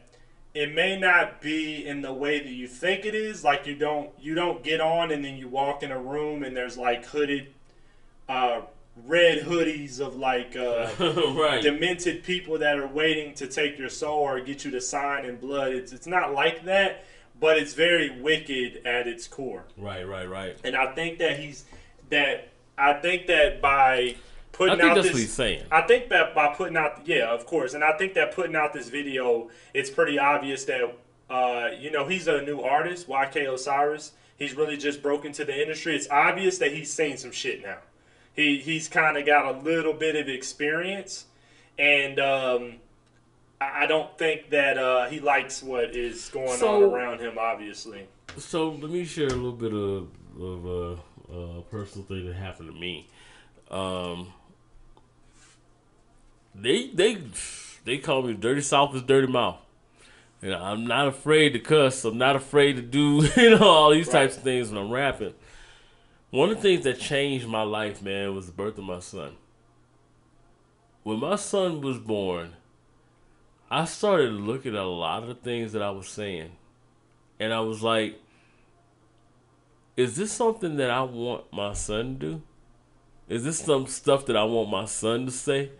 it 0.54 0.74
may 0.74 1.00
not 1.00 1.42
be 1.42 1.86
in 1.86 2.02
the 2.02 2.12
way 2.12 2.40
that 2.40 2.50
you 2.50 2.68
think 2.68 3.06
it 3.06 3.16
is. 3.16 3.44
Like 3.44 3.68
you 3.68 3.76
don't 3.76 4.10
you 4.20 4.36
don't 4.36 4.64
get 4.64 4.82
on 4.82 5.12
and 5.12 5.24
then 5.24 5.38
you 5.38 5.48
walk 5.48 5.84
in 5.84 5.92
a 5.92 6.00
room 6.00 6.44
and 6.44 6.56
there's 6.56 6.78
like 6.78 7.06
hooded 7.06 7.54
uh, 8.28 8.62
red 9.06 9.40
hoodies 9.40 10.00
of 10.00 10.16
like 10.16 10.56
uh, 10.56 10.90
right. 11.40 11.62
demented 11.62 12.24
people 12.24 12.58
that 12.60 12.78
are 12.78 12.88
waiting 12.88 13.34
to 13.36 13.48
take 13.48 13.78
your 13.78 13.90
soul 13.90 14.20
or 14.20 14.40
get 14.40 14.66
you 14.66 14.72
to 14.72 14.82
sign 14.82 15.26
in 15.26 15.38
blood. 15.38 15.72
It's 15.72 15.94
it's 15.94 16.08
not 16.08 16.34
like 16.34 16.66
that, 16.66 17.06
but 17.40 17.58
it's 17.58 17.74
very 17.74 18.20
wicked 18.20 18.86
at 18.86 19.08
its 19.08 19.28
core. 19.28 19.64
Right, 19.78 20.08
right, 20.08 20.30
right. 20.30 20.58
And 20.64 20.76
I 20.76 20.94
think 20.94 21.20
that 21.20 21.40
he's 21.40 21.66
that 22.10 22.50
I 22.78 22.94
think 22.94 23.28
that 23.28 23.62
by 23.62 24.16
I 24.60 24.68
putting 24.68 24.78
think 24.80 24.90
out 24.92 24.96
that's 24.96 25.08
this 25.08 25.14
what 25.14 25.20
he's 25.22 25.34
saying. 25.34 25.64
I 25.72 25.82
think 25.82 26.10
that 26.10 26.36
by 26.36 26.54
putting 26.54 26.76
out 26.78 27.02
yeah, 27.06 27.34
of 27.34 27.46
course. 27.46 27.74
And 27.74 27.84
I 27.84 27.98
think 27.98 28.14
that 28.16 28.34
putting 28.34 28.56
out 28.56 28.74
this 28.74 28.90
video, 28.90 29.50
it's 29.74 29.90
pretty 29.90 30.20
obvious 30.20 30.66
that 30.66 30.82
uh, 31.30 31.70
you 31.80 31.92
know, 31.92 32.08
he's 32.08 32.28
a 32.28 32.42
new 32.42 32.62
artist, 32.62 33.08
YK 33.08 33.54
Osiris. 33.54 34.14
He's 34.38 34.56
really 34.56 34.78
just 34.78 35.02
broke 35.04 35.26
into 35.26 35.46
the 35.46 35.62
industry. 35.62 35.96
It's 35.96 36.10
obvious 36.10 36.58
that 36.58 36.72
he's 36.74 36.92
seen 36.92 37.18
some 37.18 37.32
shit 37.32 37.62
now. 37.62 37.78
He 38.34 38.58
he's 38.60 38.88
kind 38.88 39.18
of 39.18 39.26
got 39.26 39.54
a 39.56 39.60
little 39.60 39.94
bit 39.94 40.16
of 40.16 40.28
experience, 40.30 41.26
and 41.78 42.20
um, 42.20 42.74
I 43.62 43.84
I 43.84 43.86
don't 43.86 44.18
think 44.18 44.50
that 44.50 44.78
uh, 44.78 45.08
he 45.10 45.20
likes 45.20 45.62
what 45.62 45.96
is 45.96 46.30
going 46.30 46.58
So- 46.58 46.86
on 46.86 46.94
around 46.94 47.20
him. 47.20 47.38
Obviously, 47.38 48.08
So 48.38 48.70
let 48.72 48.90
me 48.92 49.06
share 49.06 49.28
a 49.28 49.30
little 49.32 49.52
bit 49.52 49.74
of 49.74 50.08
of 50.42 50.66
a, 50.66 51.34
a 51.34 51.62
personal 51.64 52.06
thing 52.08 52.26
that 52.28 52.36
happened 52.36 52.74
to 52.74 52.80
me. 52.80 53.08
Um, 53.70 54.34
they 56.56 56.88
they 56.88 57.18
they 57.86 57.98
call 57.98 58.22
me 58.24 58.34
dirty 58.34 58.62
south 58.62 58.96
is 58.96 59.02
dirty 59.02 59.28
mouth. 59.28 59.58
You 60.42 60.52
know, 60.52 60.62
I'm 60.62 60.88
not 60.88 61.08
afraid 61.08 61.54
to 61.54 61.60
cuss. 61.60 62.06
I'm 62.06 62.18
not 62.18 62.36
afraid 62.36 62.78
to 62.78 62.82
do 62.82 63.28
you 63.38 63.58
know 63.58 63.68
all 63.68 63.92
these 63.92 64.10
types 64.10 64.38
of 64.38 64.44
things 64.44 64.70
when 64.70 64.82
I'm 64.82 64.92
rapping. 64.92 65.34
One 66.32 66.50
of 66.50 66.58
the 66.58 66.62
things 66.62 66.84
that 66.84 67.00
changed 67.00 67.48
my 67.48 67.64
life, 67.64 68.02
man, 68.02 68.36
was 68.36 68.46
the 68.46 68.52
birth 68.52 68.78
of 68.78 68.84
my 68.84 69.00
son. 69.00 69.36
When 71.02 71.20
my 71.20 71.36
son 71.36 71.82
was 71.82 71.98
born, 71.98 72.54
I 73.72 73.86
started 73.86 74.32
looking 74.32 74.76
at 74.76 74.82
a 74.82 74.88
lot 74.88 75.24
of 75.24 75.30
the 75.30 75.36
things 75.36 75.74
that 75.74 75.82
I 75.82 75.90
was 75.90 76.08
saying, 76.08 76.52
and 77.40 77.52
I 77.52 77.62
was 77.62 77.82
like, 77.82 78.20
is 79.98 80.16
this 80.16 80.32
something 80.32 80.78
that 80.78 80.90
I 80.90 81.02
want 81.02 81.52
my 81.52 81.74
son 81.74 82.20
to 82.20 82.26
do? 82.26 82.42
Is 83.28 83.44
this 83.44 83.60
some 83.60 83.86
stuff 83.88 84.26
that 84.28 84.38
I 84.38 84.44
want 84.44 84.70
my 84.70 84.86
son 84.86 85.26
to 85.26 85.32
say? 85.32 85.72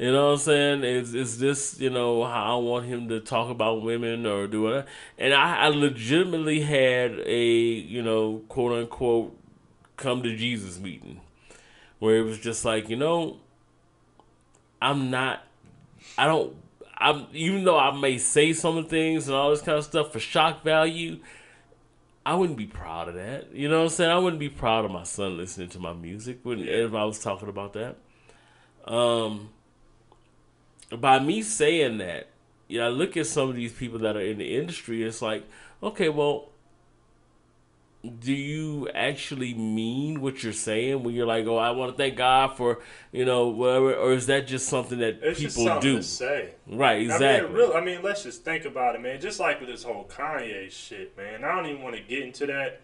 You 0.00 0.12
know 0.12 0.28
what 0.28 0.32
I'm 0.32 0.38
saying? 0.38 0.84
Is 0.84 1.14
is 1.14 1.38
this 1.38 1.78
you 1.78 1.90
know 1.90 2.24
how 2.24 2.56
I 2.56 2.62
want 2.62 2.86
him 2.86 3.10
to 3.10 3.20
talk 3.20 3.50
about 3.50 3.82
women 3.82 4.24
or 4.24 4.46
do 4.46 4.68
it? 4.68 4.86
And 5.18 5.34
I, 5.34 5.66
I 5.66 5.68
legitimately 5.68 6.60
had 6.60 7.20
a 7.26 7.44
you 7.44 8.00
know 8.00 8.38
quote 8.48 8.72
unquote 8.72 9.38
come 9.98 10.22
to 10.22 10.34
Jesus 10.34 10.80
meeting 10.80 11.20
where 11.98 12.16
it 12.16 12.22
was 12.22 12.38
just 12.38 12.64
like 12.64 12.88
you 12.88 12.96
know 12.96 13.40
I'm 14.80 15.10
not 15.10 15.44
I 16.16 16.24
don't 16.24 16.56
I'm 16.96 17.26
even 17.34 17.64
though 17.64 17.78
I 17.78 17.94
may 17.94 18.16
say 18.16 18.54
some 18.54 18.82
things 18.86 19.28
and 19.28 19.36
all 19.36 19.50
this 19.50 19.60
kind 19.60 19.76
of 19.76 19.84
stuff 19.84 20.14
for 20.14 20.18
shock 20.18 20.64
value. 20.64 21.18
I 22.24 22.36
wouldn't 22.36 22.56
be 22.56 22.66
proud 22.66 23.08
of 23.08 23.16
that. 23.16 23.54
You 23.54 23.68
know 23.68 23.80
what 23.80 23.84
I'm 23.84 23.90
saying? 23.90 24.10
I 24.10 24.18
wouldn't 24.18 24.40
be 24.40 24.48
proud 24.48 24.86
of 24.86 24.90
my 24.92 25.02
son 25.02 25.36
listening 25.36 25.68
to 25.70 25.78
my 25.78 25.92
music 25.92 26.38
when 26.42 26.60
if 26.60 26.94
I 26.94 27.04
was 27.04 27.18
talking 27.18 27.50
about 27.50 27.74
that. 27.74 27.96
Um 28.90 29.50
by 30.98 31.18
me 31.18 31.42
saying 31.42 31.98
that, 31.98 32.28
you 32.68 32.78
know, 32.78 32.86
I 32.86 32.90
look 32.90 33.16
at 33.16 33.26
some 33.26 33.48
of 33.48 33.56
these 33.56 33.72
people 33.72 33.98
that 34.00 34.16
are 34.16 34.20
in 34.20 34.38
the 34.38 34.56
industry, 34.56 35.02
it's 35.02 35.22
like, 35.22 35.44
okay, 35.82 36.08
well, 36.08 36.50
do 38.20 38.32
you 38.32 38.88
actually 38.94 39.52
mean 39.52 40.22
what 40.22 40.42
you're 40.42 40.54
saying 40.54 41.02
when 41.02 41.14
you're 41.14 41.26
like, 41.26 41.46
oh, 41.46 41.58
I 41.58 41.70
want 41.72 41.92
to 41.92 41.96
thank 41.96 42.16
God 42.16 42.56
for, 42.56 42.80
you 43.12 43.26
know, 43.26 43.48
whatever, 43.48 43.94
or 43.94 44.12
is 44.14 44.26
that 44.26 44.46
just 44.46 44.68
something 44.68 44.98
that 45.00 45.18
it's 45.22 45.38
just 45.38 45.56
people 45.56 45.72
something 45.72 45.90
do? 45.90 45.96
to 45.98 46.02
say. 46.02 46.54
Right, 46.66 47.02
exactly. 47.02 47.28
I 47.28 47.42
mean, 47.42 47.52
real. 47.52 47.72
I 47.74 47.80
mean, 47.84 48.02
let's 48.02 48.22
just 48.22 48.42
think 48.42 48.64
about 48.64 48.94
it, 48.94 49.02
man. 49.02 49.20
Just 49.20 49.38
like 49.38 49.60
with 49.60 49.68
this 49.68 49.82
whole 49.82 50.04
Kanye 50.04 50.70
shit, 50.70 51.14
man. 51.16 51.44
I 51.44 51.54
don't 51.54 51.66
even 51.66 51.82
want 51.82 51.96
to 51.96 52.02
get 52.02 52.22
into 52.22 52.46
that. 52.46 52.80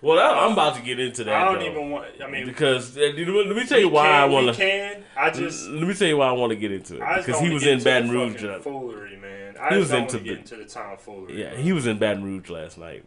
Well, 0.00 0.18
I'm 0.18 0.52
about 0.52 0.76
to 0.76 0.82
get 0.82 0.98
into 1.00 1.24
that. 1.24 1.34
I 1.34 1.44
don't 1.46 1.58
though. 1.60 1.70
even 1.70 1.90
want. 1.90 2.06
I 2.22 2.30
mean, 2.30 2.46
because 2.46 2.96
you 2.96 3.26
know, 3.26 3.32
let 3.40 3.56
me 3.56 3.66
tell 3.66 3.78
you 3.80 3.88
why 3.88 4.08
I 4.08 4.24
want 4.26 4.46
to. 4.48 4.54
can. 4.54 5.02
I 5.16 5.30
just. 5.30 5.68
Let 5.68 5.86
me 5.88 5.94
tell 5.94 6.08
you 6.08 6.16
why 6.18 6.28
I 6.28 6.32
want 6.32 6.50
to 6.50 6.56
get 6.56 6.70
into 6.72 6.94
it 6.96 7.02
because 7.26 7.40
he 7.40 7.50
was 7.50 7.66
in 7.66 7.82
Baton 7.82 8.10
Rouge. 8.10 8.44
uh, 8.44 8.58
Foolery, 8.60 9.16
man. 9.16 9.56
I 9.60 9.70
He 9.74 9.80
just 9.80 9.90
was 9.92 10.00
into 10.00 10.18
get 10.20 10.34
the- 10.46 10.54
into 10.54 10.56
the 10.56 10.64
tomfoolery. 10.70 11.40
Yeah, 11.40 11.50
bro. 11.54 11.62
he 11.62 11.72
was 11.72 11.86
in 11.86 11.98
Baton 11.98 12.22
Rouge 12.22 12.48
last 12.48 12.78
night, 12.78 13.04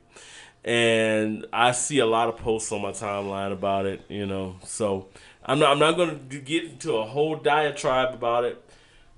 and 0.63 1.45
I 1.53 1.71
see 1.71 1.99
a 1.99 2.05
lot 2.05 2.27
of 2.29 2.37
posts 2.37 2.71
on 2.71 2.81
my 2.81 2.91
timeline 2.91 3.51
about 3.53 3.85
it. 3.85 4.01
You 4.09 4.25
know, 4.25 4.57
so 4.63 5.07
I'm 5.45 5.59
not. 5.59 5.71
I'm 5.71 5.79
not 5.79 5.95
going 5.95 6.27
to 6.29 6.39
get 6.39 6.65
into 6.65 6.97
a 6.97 7.05
whole 7.05 7.35
diatribe 7.37 8.13
about 8.13 8.43
it. 8.43 8.63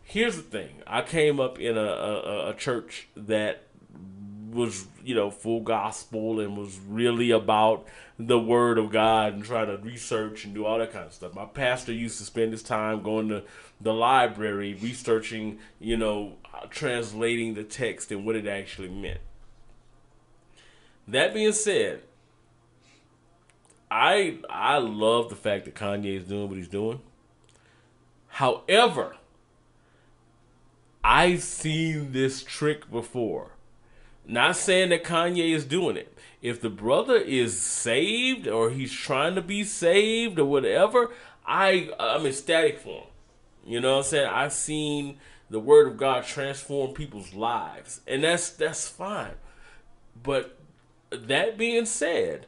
Here's 0.04 0.36
the 0.36 0.44
thing: 0.44 0.70
I 0.86 1.02
came 1.02 1.40
up 1.40 1.60
in 1.60 1.78
a, 1.78 1.82
a, 1.82 2.50
a 2.50 2.54
church 2.54 3.08
that 3.18 3.63
was, 4.54 4.86
you 5.04 5.16
know, 5.16 5.32
full 5.32 5.62
gospel 5.62 6.40
and 6.40 6.58
was 6.58 6.80
really 6.88 7.32
about 7.32 7.86
the 8.20 8.40
word 8.40 8.78
of 8.78 8.92
God 8.92 9.34
and 9.34 9.44
trying 9.44 9.68
to 9.68 9.78
research 9.78 10.46
and 10.46 10.54
do 10.54 10.66
all 10.66 10.80
that 10.80 10.94
kind 10.94 11.06
of 11.06 11.14
stuff. 11.14 11.34
My 11.34 11.46
pastor 11.46 11.92
used 11.92 12.18
to 12.20 12.24
spend 12.24 12.52
his 12.52 12.64
time 12.64 13.02
going 13.02 13.30
to 13.30 13.44
the 13.82 13.94
library 13.94 14.74
researching, 14.76 15.60
you 15.80 15.98
know, 15.98 16.34
translating 16.70 17.54
the 17.54 17.64
text 17.64 18.12
and 18.12 18.26
what 18.26 18.36
it 18.36 18.48
actually 18.48 18.90
meant. 18.90 19.20
That 21.08 21.34
being 21.34 21.54
said, 21.54 22.04
I 23.92 24.40
I 24.50 24.78
love 24.78 25.30
the 25.30 25.36
fact 25.36 25.66
that 25.66 25.76
Kanye 25.76 26.18
is 26.18 26.24
doing 26.24 26.48
what 26.48 26.58
he's 26.58 26.68
doing. 26.68 27.02
However, 28.28 29.18
I've 31.04 31.44
seen 31.44 32.14
this 32.14 32.44
trick 32.44 32.90
before. 32.90 33.53
Not 34.26 34.56
saying 34.56 34.90
that 34.90 35.04
Kanye 35.04 35.54
is 35.54 35.66
doing 35.66 35.98
it. 35.98 36.16
If 36.42 36.62
the 36.62 36.70
brother 36.70 37.16
is 37.16 37.58
saved 37.58 38.48
or 38.48 38.70
he's 38.70 38.92
trying 38.92 39.36
to 39.36 39.42
be 39.42 39.64
saved 39.64 40.40
or 40.40 40.46
whatever, 40.46 41.12
I 41.46 41.90
I'm 42.00 42.26
ecstatic 42.26 42.80
for 42.80 43.02
him. 43.02 43.08
You 43.66 43.80
know 43.80 43.94
what 43.94 43.98
I'm 43.98 44.04
saying? 44.04 44.30
I've 44.30 44.54
seen 44.54 45.18
the 45.50 45.60
word 45.60 45.88
of 45.88 45.98
God 45.98 46.26
transform 46.26 46.94
people's 46.94 47.34
lives, 47.34 48.02
and 48.08 48.24
that's 48.24 48.50
that's 48.50 48.88
fine. 48.88 49.36
But 50.22 50.58
that 51.12 51.58
being 51.58 51.86
said, 51.86 52.48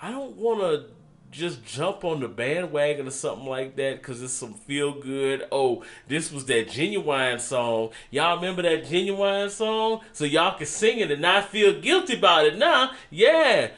I 0.00 0.10
don't 0.10 0.36
want 0.36 0.60
to 0.60 0.86
just 1.30 1.64
jump 1.64 2.04
on 2.04 2.20
the 2.20 2.28
bandwagon 2.28 3.06
or 3.06 3.12
something 3.12 3.46
like 3.46 3.76
that 3.76 3.98
because 3.98 4.20
it's 4.22 4.32
some 4.32 4.54
feel 4.54 4.92
good. 4.92 5.46
Oh, 5.52 5.84
this 6.08 6.32
was 6.32 6.44
that 6.46 6.70
genuine 6.70 7.38
song. 7.38 7.90
Y'all 8.10 8.36
remember 8.36 8.62
that 8.62 8.86
genuine 8.86 9.48
song? 9.50 10.00
So 10.12 10.24
y'all 10.24 10.56
can 10.56 10.66
sing 10.66 10.98
it 10.98 11.10
and 11.10 11.22
not 11.22 11.48
feel 11.48 11.80
guilty 11.80 12.18
about 12.18 12.46
it 12.46 12.58
now. 12.58 12.90
Yeah. 13.10 13.70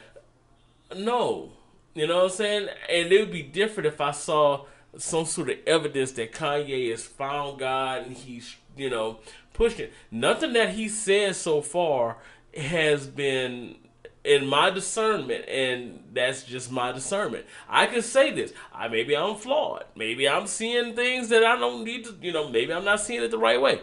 No. 0.95 1.51
You 1.93 2.07
know 2.07 2.17
what 2.17 2.23
I'm 2.25 2.29
saying? 2.31 2.69
And 2.89 3.11
it 3.11 3.19
would 3.19 3.31
be 3.31 3.43
different 3.43 3.87
if 3.87 4.01
I 4.01 4.11
saw 4.11 4.65
some 4.97 5.25
sort 5.25 5.49
of 5.49 5.57
evidence 5.67 6.11
that 6.13 6.31
Kanye 6.31 6.89
has 6.89 7.03
found 7.03 7.59
God 7.59 8.07
and 8.07 8.15
he's, 8.15 8.55
you 8.75 8.89
know, 8.89 9.19
pushing. 9.53 9.89
Nothing 10.09 10.53
that 10.53 10.69
he 10.69 10.89
says 10.89 11.37
so 11.37 11.61
far 11.61 12.17
has 12.55 13.07
been 13.07 13.75
in 14.23 14.47
my 14.47 14.69
discernment, 14.69 15.47
and 15.49 16.03
that's 16.13 16.43
just 16.43 16.71
my 16.71 16.91
discernment. 16.91 17.45
I 17.67 17.87
can 17.87 18.01
say 18.01 18.31
this. 18.31 18.53
I 18.73 18.87
maybe 18.87 19.15
I'm 19.15 19.35
flawed. 19.35 19.85
Maybe 19.95 20.27
I'm 20.27 20.47
seeing 20.47 20.95
things 20.95 21.29
that 21.29 21.43
I 21.43 21.57
don't 21.57 21.83
need 21.83 22.05
to, 22.05 22.15
you 22.21 22.31
know, 22.31 22.49
maybe 22.49 22.73
I'm 22.73 22.85
not 22.85 23.01
seeing 23.01 23.21
it 23.21 23.31
the 23.31 23.37
right 23.37 23.61
way. 23.61 23.81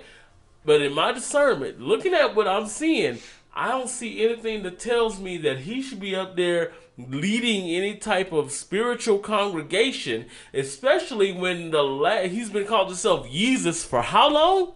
But 0.65 0.83
in 0.83 0.95
my 0.95 1.13
discernment, 1.13 1.81
looking 1.81 2.15
at 2.15 2.35
what 2.35 2.49
I'm 2.49 2.67
seeing, 2.67 3.19
I 3.55 3.69
don't 3.69 3.89
see 3.89 4.25
anything 4.25 4.63
that 4.63 4.79
tells 4.79 5.19
me 5.19 5.37
that 5.39 5.61
he 5.61 5.83
should 5.83 6.01
be 6.01 6.15
up 6.15 6.37
there 6.37 6.73
leading 6.97 7.69
any 7.71 7.97
type 7.97 8.33
of 8.33 8.53
spiritual 8.53 9.19
congregation, 9.19 10.27
especially 10.55 11.33
when 11.33 11.71
the 11.71 11.83
la- 11.83 12.23
he's 12.23 12.51
been 12.51 12.67
called 12.67 12.89
himself 12.89 13.31
Jesus 13.31 13.85
for 13.85 14.03
how 14.03 14.31
long? 14.31 14.73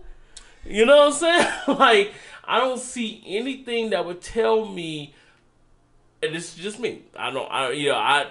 You 0.64 0.86
know 0.86 0.96
what 0.96 1.06
I'm 1.06 1.12
saying? 1.12 1.52
like 1.78 2.12
I 2.44 2.58
don't 2.58 2.80
see 2.80 3.22
anything 3.26 3.90
that 3.90 4.04
would 4.04 4.22
tell 4.22 4.66
me 4.66 5.14
and 6.26 6.34
this 6.34 6.56
is 6.56 6.62
just 6.62 6.78
me. 6.80 7.02
I 7.16 7.30
don't 7.30 7.50
I 7.50 7.70
you 7.70 7.90
know, 7.90 7.96
I 7.96 8.26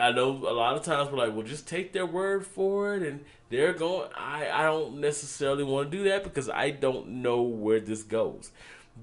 I 0.00 0.12
know 0.12 0.30
a 0.30 0.52
lot 0.52 0.76
of 0.76 0.82
times 0.84 1.10
we're 1.10 1.18
like, 1.18 1.32
well 1.34 1.42
just 1.46 1.66
take 1.68 1.92
their 1.92 2.06
word 2.06 2.46
for 2.46 2.94
it 2.94 3.02
and 3.02 3.24
they're 3.48 3.72
going 3.72 4.08
I, 4.16 4.48
I 4.50 4.62
don't 4.64 5.00
necessarily 5.00 5.64
want 5.64 5.90
to 5.90 5.96
do 5.96 6.04
that 6.04 6.24
because 6.24 6.48
I 6.50 6.70
don't 6.70 7.08
know 7.22 7.42
where 7.42 7.80
this 7.80 8.02
goes. 8.02 8.50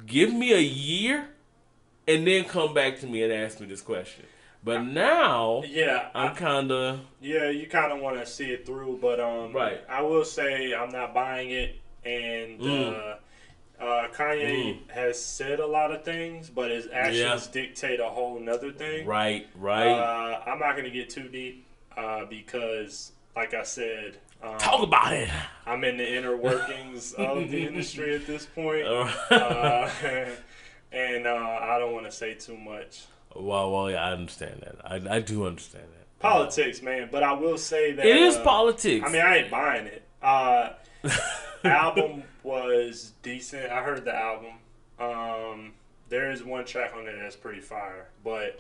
Give 0.06 0.34
me 0.34 0.54
a 0.54 0.60
year 0.62 1.30
and 2.08 2.28
then 2.28 2.44
come 2.46 2.74
back 2.74 3.00
to 3.00 3.08
me 3.08 3.24
and 3.24 3.32
ask 3.32 3.60
me 3.60 3.68
this 3.68 3.82
question. 3.82 4.26
But 4.64 4.84
now 4.84 5.64
Yeah, 5.66 6.10
I'm 6.16 6.36
kinda 6.36 7.02
yeah, 7.22 7.50
you 7.50 7.68
kind 7.68 7.92
of 7.92 8.00
want 8.00 8.18
to 8.20 8.26
see 8.26 8.52
it 8.52 8.66
through, 8.66 9.00
but 9.02 9.20
um, 9.20 9.52
Right. 9.54 9.82
I 9.90 10.02
will 10.04 10.26
say 10.26 10.74
I'm 10.74 10.90
not 10.90 11.14
buying 11.14 11.50
it, 11.52 11.76
and 12.06 12.60
Mm. 12.60 12.94
uh, 12.94 13.16
uh, 13.84 14.08
Kanye 14.10 14.90
has 14.92 15.24
said 15.24 15.60
a 15.60 15.68
lot 15.68 15.92
of 15.92 16.04
things, 16.04 16.50
but 16.50 16.72
his 16.72 16.88
actions 16.92 17.48
dictate 17.48 18.00
a 18.00 18.06
whole 18.08 18.40
nother 18.40 18.72
thing. 18.72 19.06
right, 19.06 19.48
right. 19.56 19.90
Uh, 19.92 20.42
I'm 20.46 20.60
not 20.60 20.76
gonna 20.76 20.90
get 20.90 21.10
too 21.10 21.28
deep 21.28 21.66
uh, 21.98 22.26
because 22.26 23.12
like 23.36 23.54
I 23.54 23.64
said, 23.64 24.18
um, 24.44 24.58
Talk 24.58 24.84
about 24.84 25.14
it. 25.14 25.30
I'm 25.66 25.84
in 25.84 25.98
the 25.98 26.18
inner 26.18 26.36
workings 26.36 27.14
of 27.18 27.50
the 27.50 27.66
industry 27.66 28.16
at 28.16 28.28
this 28.28 28.46
point, 28.46 28.86
uh, 28.86 29.10
and 30.92 31.28
uh, 31.28 31.60
I 31.62 31.80
don't 31.80 31.94
want 31.94 32.06
to 32.06 32.12
say 32.12 32.34
too 32.34 32.58
much. 32.58 33.06
Well, 33.36 33.72
well, 33.72 33.90
yeah, 33.90 34.04
I 34.04 34.12
understand 34.12 34.62
that. 34.62 34.76
I, 34.84 35.16
I 35.16 35.20
do 35.20 35.46
understand 35.48 35.86
that. 35.86 36.20
Politics, 36.20 36.82
man. 36.82 37.10
But 37.12 37.24
I 37.24 37.34
will 37.34 37.58
say 37.58 37.94
that 37.94 38.06
It 38.06 38.16
is 38.18 38.36
uh, 38.36 38.44
politics. 38.44 39.06
I 39.08 39.12
mean, 39.12 39.22
I 39.22 39.38
ain't 39.38 39.52
buying 39.52 39.88
it. 39.88 40.04
Uh, 40.22 40.70
album 41.64 42.24
was 42.44 43.14
decent. 43.22 43.72
I 43.72 43.84
heard 43.84 44.06
the 44.06 44.16
album. 44.16 44.54
Um, 45.00 45.74
there 46.10 46.32
is 46.32 46.44
one 46.44 46.66
track 46.66 46.94
on 46.96 47.06
there 47.06 47.18
that's 47.18 47.36
pretty 47.36 47.62
fire, 47.62 48.08
but 48.24 48.60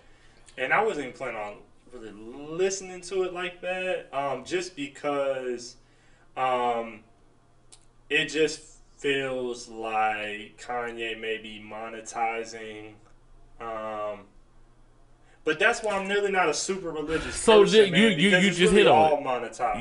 and 0.57 0.73
I 0.73 0.83
wasn't 0.83 1.15
planning 1.15 1.39
on 1.39 1.55
really 1.93 2.11
listening 2.11 3.01
to 3.01 3.23
it 3.23 3.33
like 3.33 3.61
that. 3.61 4.07
Um, 4.13 4.45
just 4.45 4.75
because, 4.75 5.75
um, 6.35 7.01
it 8.09 8.27
just 8.27 8.61
feels 8.97 9.67
like 9.69 10.57
Kanye 10.61 11.19
may 11.19 11.37
be 11.37 11.63
monetizing. 11.63 12.93
Um, 13.59 14.21
but 15.45 15.59
that's 15.59 15.83
why 15.83 15.93
I'm 15.93 16.07
really 16.07 16.31
not 16.31 16.47
a 16.49 16.53
super 16.53 16.89
religious. 16.91 17.35
So 17.35 17.61
person, 17.63 17.85
you- 17.87 17.91
man, 17.91 18.01
you- 18.01 18.29
you- 18.29 18.37
you 18.37 18.47
just 18.49 18.59
really 18.59 18.77
hit 18.77 18.87
on 18.87 18.97
all 18.97 19.17
it. 19.17 19.21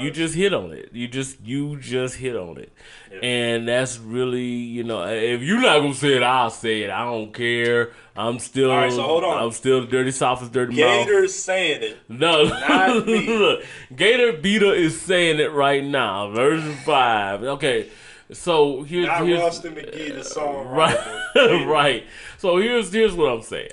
You 0.00 0.10
just 0.10 0.34
hit 0.34 0.52
on 0.52 0.72
it. 0.72 0.90
You 0.92 1.06
just 1.08 1.36
you 1.44 1.76
just 1.78 2.16
hit 2.16 2.34
on 2.36 2.58
it, 2.58 2.72
Yeah. 3.12 3.18
and 3.22 3.68
that's 3.68 3.98
really 3.98 4.42
you 4.42 4.82
know 4.84 5.02
if 5.06 5.40
you're 5.42 5.60
not 5.60 5.78
gonna 5.80 5.94
say 5.94 6.14
it, 6.14 6.22
I'll 6.22 6.50
say 6.50 6.82
it. 6.82 6.90
I 6.90 7.04
don't 7.04 7.32
care. 7.32 7.90
I'm 8.14 8.38
still. 8.40 8.70
All 8.70 8.76
right, 8.76 8.92
so 8.92 9.02
hold 9.02 9.24
on. 9.24 9.42
I'm 9.42 9.52
still 9.52 9.84
dirty 9.86 10.08
is 10.10 10.18
dirty 10.50 10.72
mouth. 10.80 11.06
Gators 11.06 11.34
saying 11.34 11.82
it. 11.82 11.96
No, 12.08 12.42
Not 12.44 13.06
me. 13.06 13.26
look, 13.38 13.64
Gator 13.96 14.32
Beta 14.34 14.72
is 14.74 15.00
saying 15.00 15.38
it 15.40 15.52
right 15.52 15.82
now. 15.82 16.30
Version 16.30 16.74
five. 16.84 17.42
Okay, 17.42 17.88
so 18.30 18.82
here's 18.82 19.06
Not 19.06 19.26
here's 19.26 19.40
Rustin 19.40 19.74
McGee, 19.76 20.14
the 20.14 20.24
song. 20.24 20.66
right, 20.68 21.64
right. 21.66 22.04
So 22.38 22.58
here's 22.58 22.92
here's 22.92 23.14
what 23.14 23.30
I'm 23.32 23.42
saying. 23.42 23.70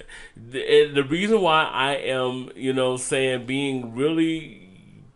The, 0.48 0.92
the 0.94 1.04
reason 1.04 1.42
why 1.42 1.64
I 1.64 1.94
am, 1.96 2.50
you 2.56 2.74
know, 2.74 2.98
saying 2.98 3.46
being 3.46 3.96
really 3.96 4.70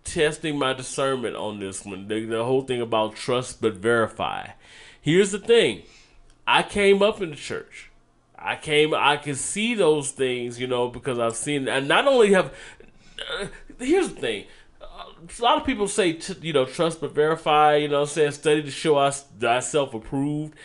testing 0.04 0.58
my 0.58 0.74
discernment 0.74 1.36
on 1.36 1.60
this 1.60 1.86
one, 1.86 2.08
the, 2.08 2.26
the 2.26 2.44
whole 2.44 2.64
thing 2.64 2.82
about 2.82 3.16
trust 3.16 3.62
but 3.62 3.76
verify. 3.76 4.50
Here's 5.02 5.32
the 5.32 5.40
thing. 5.40 5.84
I 6.46 6.64
came 6.64 7.02
up 7.02 7.22
in 7.22 7.32
the 7.32 7.36
church. 7.36 7.90
I 8.38 8.58
came. 8.58 8.94
I 8.94 9.18
can 9.18 9.36
see 9.36 9.74
those 9.74 10.12
things, 10.12 10.60
you 10.60 10.68
know, 10.68 10.90
because 10.90 11.18
I've 11.18 11.36
seen. 11.36 11.68
And 11.68 11.88
not 11.88 12.08
only 12.08 12.34
have. 12.34 12.54
Uh, 13.40 13.48
here's 13.80 14.10
the 14.10 14.20
thing. 14.20 14.46
A 14.82 15.42
lot 15.42 15.58
of 15.58 15.66
people 15.66 15.88
say, 15.88 16.14
t- 16.14 16.36
you 16.42 16.52
know, 16.52 16.66
trust 16.66 17.00
but 17.00 17.16
verify. 17.16 17.78
You 17.78 17.88
know, 17.88 18.02
I'm 18.02 18.08
saying 18.08 18.32
study 18.32 18.62
to 18.64 18.72
show 18.72 18.98
us 18.98 19.24
thyself 19.40 19.94
approved. 19.94 20.56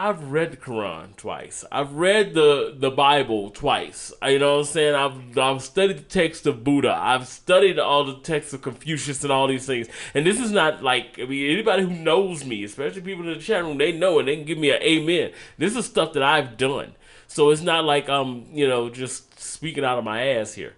I've 0.00 0.30
read 0.30 0.52
the 0.52 0.56
Quran 0.56 1.16
twice. 1.16 1.64
I've 1.72 1.92
read 1.94 2.32
the 2.32 2.72
the 2.78 2.88
Bible 2.90 3.50
twice. 3.50 4.12
You 4.24 4.38
know 4.38 4.52
what 4.52 4.60
I'm 4.60 4.64
saying? 4.66 4.94
I've 4.94 5.36
I've 5.36 5.60
studied 5.60 5.98
the 5.98 6.02
text 6.02 6.46
of 6.46 6.62
Buddha. 6.62 6.96
I've 6.96 7.26
studied 7.26 7.80
all 7.80 8.04
the 8.04 8.14
texts 8.20 8.52
of 8.52 8.62
Confucius 8.62 9.24
and 9.24 9.32
all 9.32 9.48
these 9.48 9.66
things. 9.66 9.88
And 10.14 10.24
this 10.24 10.38
is 10.38 10.52
not 10.52 10.84
like 10.84 11.18
I 11.18 11.24
mean 11.24 11.50
anybody 11.50 11.82
who 11.82 11.90
knows 11.90 12.44
me, 12.44 12.62
especially 12.62 13.00
people 13.00 13.26
in 13.26 13.34
the 13.34 13.42
chat 13.42 13.64
room, 13.64 13.78
they 13.78 13.90
know 13.90 14.20
and 14.20 14.28
they 14.28 14.36
can 14.36 14.44
give 14.44 14.58
me 14.58 14.70
an 14.70 14.80
amen. 14.82 15.32
This 15.58 15.74
is 15.74 15.86
stuff 15.86 16.12
that 16.12 16.22
I've 16.22 16.56
done. 16.56 16.94
So 17.26 17.50
it's 17.50 17.62
not 17.62 17.84
like 17.84 18.08
I'm, 18.08 18.46
you 18.52 18.68
know, 18.68 18.88
just 18.88 19.40
speaking 19.40 19.84
out 19.84 19.98
of 19.98 20.04
my 20.04 20.24
ass 20.28 20.54
here. 20.54 20.74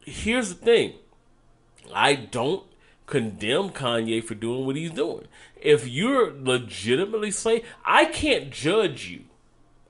Here's 0.00 0.48
the 0.48 0.54
thing. 0.54 0.94
I 1.94 2.14
don't 2.14 2.64
condemn 3.06 3.70
Kanye 3.70 4.22
for 4.22 4.34
doing 4.34 4.66
what 4.66 4.76
he's 4.76 4.90
doing. 4.90 5.26
If 5.60 5.88
you're 5.88 6.32
legitimately 6.32 7.30
saying, 7.30 7.62
I 7.84 8.06
can't 8.06 8.50
judge 8.50 9.08
you. 9.08 9.24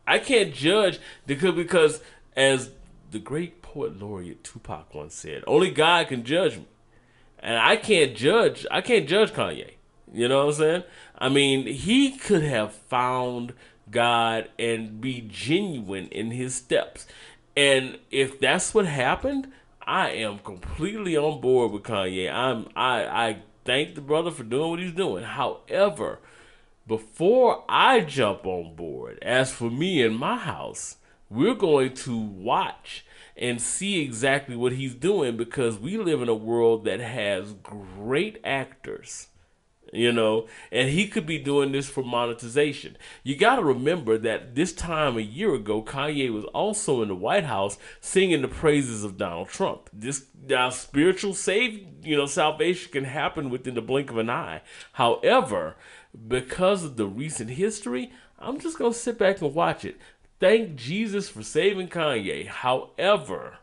I 0.06 0.18
can't 0.18 0.54
judge 0.54 1.00
because 1.26 1.54
because 1.54 2.00
as 2.36 2.70
the 3.10 3.18
great 3.18 3.62
poet 3.62 3.98
laureate 3.98 4.44
Tupac 4.44 4.94
once 4.94 5.14
said, 5.14 5.42
only 5.46 5.70
God 5.70 6.08
can 6.08 6.24
judge 6.24 6.56
me. 6.56 6.66
And 7.38 7.58
I 7.58 7.76
can't 7.76 8.14
judge 8.14 8.66
I 8.70 8.80
can't 8.80 9.08
judge 9.08 9.32
Kanye. 9.32 9.72
You 10.12 10.28
know 10.28 10.46
what 10.46 10.54
I'm 10.54 10.58
saying? 10.58 10.82
I 11.18 11.28
mean, 11.28 11.66
he 11.66 12.12
could 12.12 12.42
have 12.42 12.72
found 12.72 13.52
God 13.90 14.48
and 14.58 15.00
be 15.00 15.20
genuine 15.28 16.08
in 16.08 16.30
his 16.30 16.54
steps. 16.54 17.06
And 17.56 17.98
if 18.10 18.38
that's 18.38 18.74
what 18.74 18.86
happened, 18.86 19.52
I 19.86 20.10
am 20.10 20.40
completely 20.40 21.16
on 21.16 21.40
board 21.40 21.70
with 21.70 21.84
Kanye. 21.84 22.32
I'm 22.32 22.66
I 22.74 23.04
I 23.04 23.42
thank 23.64 23.94
the 23.94 24.00
brother 24.00 24.30
for 24.30 24.42
doing 24.42 24.70
what 24.70 24.80
he's 24.80 24.92
doing. 24.92 25.24
However, 25.24 26.18
before 26.86 27.64
I 27.68 28.00
jump 28.00 28.46
on 28.46 28.74
board, 28.74 29.18
as 29.22 29.52
for 29.52 29.70
me 29.70 30.02
and 30.02 30.16
my 30.16 30.36
house, 30.36 30.96
we're 31.30 31.54
going 31.54 31.94
to 31.94 32.18
watch 32.18 33.04
and 33.36 33.60
see 33.60 34.00
exactly 34.02 34.56
what 34.56 34.72
he's 34.72 34.94
doing 34.94 35.36
because 35.36 35.78
we 35.78 35.98
live 35.98 36.22
in 36.22 36.28
a 36.28 36.34
world 36.34 36.84
that 36.84 37.00
has 37.00 37.52
great 37.52 38.40
actors 38.44 39.28
you 39.96 40.12
know, 40.12 40.46
and 40.70 40.90
he 40.90 41.08
could 41.08 41.26
be 41.26 41.38
doing 41.38 41.72
this 41.72 41.88
for 41.88 42.02
monetization. 42.02 42.96
You 43.22 43.36
got 43.36 43.56
to 43.56 43.64
remember 43.64 44.18
that 44.18 44.54
this 44.54 44.72
time 44.72 45.16
a 45.16 45.22
year 45.22 45.54
ago, 45.54 45.82
Kanye 45.82 46.32
was 46.32 46.44
also 46.46 47.02
in 47.02 47.08
the 47.08 47.14
White 47.14 47.44
House 47.44 47.78
singing 48.00 48.42
the 48.42 48.48
praises 48.48 49.04
of 49.04 49.16
Donald 49.16 49.48
Trump. 49.48 49.88
This 49.92 50.26
now 50.48 50.70
spiritual 50.70 51.34
save, 51.34 51.86
you 52.02 52.16
know, 52.16 52.26
salvation 52.26 52.92
can 52.92 53.04
happen 53.04 53.50
within 53.50 53.74
the 53.74 53.82
blink 53.82 54.10
of 54.10 54.18
an 54.18 54.30
eye. 54.30 54.62
However, 54.92 55.76
because 56.28 56.84
of 56.84 56.96
the 56.96 57.06
recent 57.06 57.50
history, 57.50 58.12
I'm 58.38 58.58
just 58.58 58.78
gonna 58.78 58.94
sit 58.94 59.18
back 59.18 59.40
and 59.40 59.54
watch 59.54 59.84
it. 59.84 59.96
Thank 60.38 60.76
Jesus 60.76 61.28
for 61.28 61.42
saving 61.42 61.88
Kanye. 61.88 62.46
However, 62.46 63.58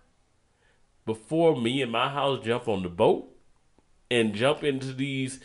before 1.05 1.55
me 1.55 1.81
and 1.81 1.91
my 1.91 2.09
house 2.09 2.43
jump 2.43 2.67
on 2.67 2.81
the 2.83 2.89
boat 2.89 3.29
and 4.09 4.33
jump 4.33 4.63
into 4.63 4.93
these 4.93 5.39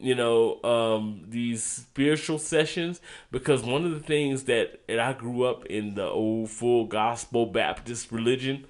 you 0.00 0.14
know 0.14 0.62
um, 0.62 1.24
these 1.28 1.62
spiritual 1.62 2.38
sessions 2.38 3.00
because 3.30 3.62
one 3.62 3.84
of 3.84 3.92
the 3.92 4.00
things 4.00 4.44
that 4.44 4.80
and 4.88 5.00
I 5.00 5.12
grew 5.12 5.44
up 5.44 5.66
in 5.66 5.94
the 5.94 6.06
old 6.06 6.50
full 6.50 6.86
gospel 6.86 7.46
Baptist 7.46 8.10
religion. 8.10 8.66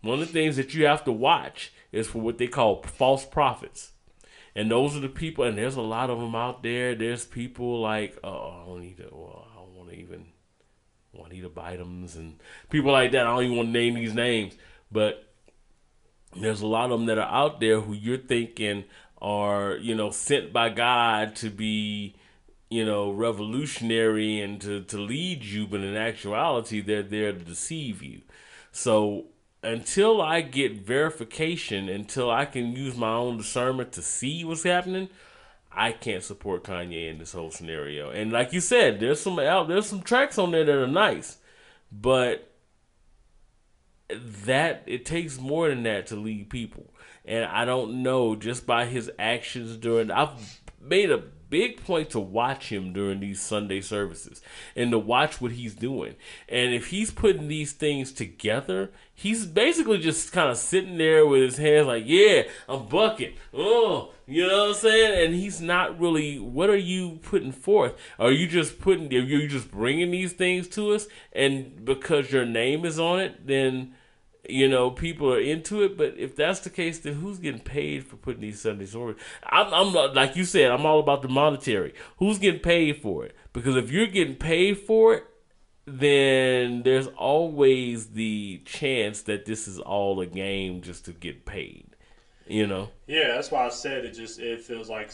One 0.00 0.20
of 0.20 0.26
the 0.26 0.32
things 0.32 0.56
that 0.56 0.74
you 0.74 0.86
have 0.86 1.04
to 1.04 1.12
watch 1.12 1.72
is 1.92 2.08
for 2.08 2.20
what 2.20 2.38
they 2.38 2.48
call 2.48 2.82
false 2.82 3.24
prophets, 3.24 3.92
and 4.56 4.68
those 4.68 4.96
are 4.96 5.00
the 5.00 5.08
people. 5.08 5.44
And 5.44 5.56
there's 5.56 5.76
a 5.76 5.82
lot 5.82 6.10
of 6.10 6.18
them 6.18 6.34
out 6.34 6.64
there. 6.64 6.94
There's 6.96 7.24
people 7.24 7.80
like 7.80 8.18
oh 8.24 8.62
I 8.62 8.66
don't 8.66 8.80
need 8.80 8.96
to 8.96 9.08
well 9.12 9.46
I 9.52 9.60
don't 9.60 9.76
want 9.76 9.90
to 9.90 9.96
even 9.96 10.26
Juanita 11.12 11.50
Bynums 11.50 12.16
and 12.16 12.40
people 12.70 12.92
like 12.92 13.12
that. 13.12 13.26
I 13.26 13.30
don't 13.30 13.44
even 13.44 13.56
want 13.56 13.68
to 13.68 13.72
name 13.72 13.94
these 13.94 14.14
names, 14.14 14.54
but 14.90 15.32
there's 16.34 16.62
a 16.62 16.66
lot 16.66 16.90
of 16.90 16.98
them 16.98 17.06
that 17.06 17.18
are 17.18 17.30
out 17.30 17.60
there 17.60 17.80
who 17.80 17.92
you're 17.92 18.16
thinking 18.16 18.84
are 19.22 19.76
you 19.76 19.94
know 19.94 20.10
sent 20.10 20.52
by 20.52 20.68
God 20.68 21.36
to 21.36 21.48
be 21.48 22.14
you 22.68 22.84
know 22.84 23.10
revolutionary 23.10 24.40
and 24.40 24.60
to, 24.60 24.82
to 24.82 24.98
lead 24.98 25.44
you 25.44 25.66
but 25.66 25.80
in 25.80 25.96
actuality 25.96 26.80
they're 26.80 27.02
there 27.02 27.32
to 27.32 27.38
deceive 27.38 28.02
you. 28.02 28.20
So 28.72 29.26
until 29.62 30.20
I 30.20 30.40
get 30.40 30.72
verification 30.72 31.88
until 31.88 32.30
I 32.30 32.44
can 32.44 32.72
use 32.72 32.96
my 32.96 33.12
own 33.12 33.38
discernment 33.38 33.92
to 33.92 34.02
see 34.02 34.44
what's 34.44 34.64
happening 34.64 35.08
I 35.74 35.92
can't 35.92 36.22
support 36.22 36.64
Kanye 36.64 37.08
in 37.08 37.18
this 37.18 37.32
whole 37.32 37.50
scenario. 37.50 38.10
And 38.10 38.30
like 38.30 38.52
you 38.52 38.60
said 38.60 38.98
there's 38.98 39.20
some 39.20 39.38
out 39.38 39.68
there's 39.68 39.86
some 39.86 40.02
tracks 40.02 40.36
on 40.36 40.50
there 40.50 40.64
that 40.64 40.76
are 40.76 40.86
nice 40.88 41.38
but 41.92 42.48
that 44.08 44.82
it 44.86 45.06
takes 45.06 45.38
more 45.38 45.68
than 45.68 45.84
that 45.84 46.08
to 46.08 46.16
lead 46.16 46.50
people 46.50 46.91
and 47.24 47.44
i 47.46 47.64
don't 47.64 48.02
know 48.02 48.34
just 48.34 48.66
by 48.66 48.84
his 48.84 49.10
actions 49.18 49.76
during 49.76 50.10
i've 50.10 50.60
made 50.80 51.10
a 51.10 51.22
big 51.52 51.84
point 51.84 52.08
to 52.08 52.18
watch 52.18 52.72
him 52.72 52.94
during 52.94 53.20
these 53.20 53.38
sunday 53.38 53.78
services 53.78 54.40
and 54.74 54.90
to 54.90 54.98
watch 54.98 55.38
what 55.38 55.52
he's 55.52 55.74
doing. 55.74 56.16
And 56.48 56.72
if 56.72 56.86
he's 56.86 57.10
putting 57.10 57.46
these 57.46 57.72
things 57.72 58.10
together 58.10 58.90
he's 59.14 59.44
basically 59.44 59.98
just 59.98 60.32
kind 60.32 60.48
of 60.48 60.56
sitting 60.56 60.96
there 60.96 61.26
with 61.26 61.42
his 61.42 61.58
hands 61.58 61.88
like 61.88 62.04
yeah 62.06 62.44
i'm 62.70 62.86
bucking 62.86 63.34
oh 63.52 64.14
you 64.26 64.46
know 64.46 64.60
what 64.60 64.68
i'm 64.68 64.74
saying? 64.74 65.26
And 65.26 65.34
he's 65.34 65.60
not 65.60 66.00
really 66.00 66.38
what 66.38 66.70
are 66.70 66.76
you 66.76 67.18
putting 67.22 67.52
forth? 67.52 67.96
Are 68.18 68.32
you 68.32 68.46
just 68.46 68.80
putting 68.80 69.12
are 69.12 69.18
you 69.18 69.46
just 69.46 69.70
bringing 69.70 70.10
these 70.10 70.32
things 70.32 70.68
to 70.68 70.94
us? 70.94 71.06
And 71.34 71.84
because 71.84 72.32
your 72.32 72.46
name 72.46 72.86
is 72.86 72.98
on 72.98 73.20
it 73.20 73.46
then 73.46 73.94
you 74.48 74.68
know, 74.68 74.90
people 74.90 75.32
are 75.32 75.40
into 75.40 75.82
it. 75.82 75.96
But 75.96 76.14
if 76.18 76.34
that's 76.34 76.60
the 76.60 76.70
case, 76.70 76.98
then 76.98 77.14
who's 77.14 77.38
getting 77.38 77.60
paid 77.60 78.04
for 78.04 78.16
putting 78.16 78.40
these 78.40 78.60
Sunday 78.60 78.86
stories? 78.86 79.16
I'm, 79.44 79.72
I'm 79.72 79.92
not, 79.92 80.14
like 80.14 80.36
you 80.36 80.44
said, 80.44 80.70
I'm 80.70 80.86
all 80.86 81.00
about 81.00 81.22
the 81.22 81.28
monetary. 81.28 81.94
Who's 82.18 82.38
getting 82.38 82.60
paid 82.60 83.00
for 83.00 83.24
it? 83.24 83.36
Because 83.52 83.76
if 83.76 83.90
you're 83.90 84.06
getting 84.06 84.36
paid 84.36 84.78
for 84.78 85.14
it, 85.14 85.24
then 85.84 86.82
there's 86.82 87.08
always 87.08 88.08
the 88.08 88.62
chance 88.64 89.22
that 89.22 89.46
this 89.46 89.66
is 89.66 89.78
all 89.78 90.20
a 90.20 90.26
game 90.26 90.80
just 90.80 91.04
to 91.06 91.12
get 91.12 91.44
paid. 91.44 91.86
You 92.46 92.66
know. 92.66 92.90
Yeah, 93.06 93.28
that's 93.34 93.50
why 93.50 93.66
I 93.66 93.68
said 93.68 94.04
it. 94.04 94.12
Just 94.12 94.38
it 94.38 94.60
feels 94.60 94.88
like, 94.88 95.12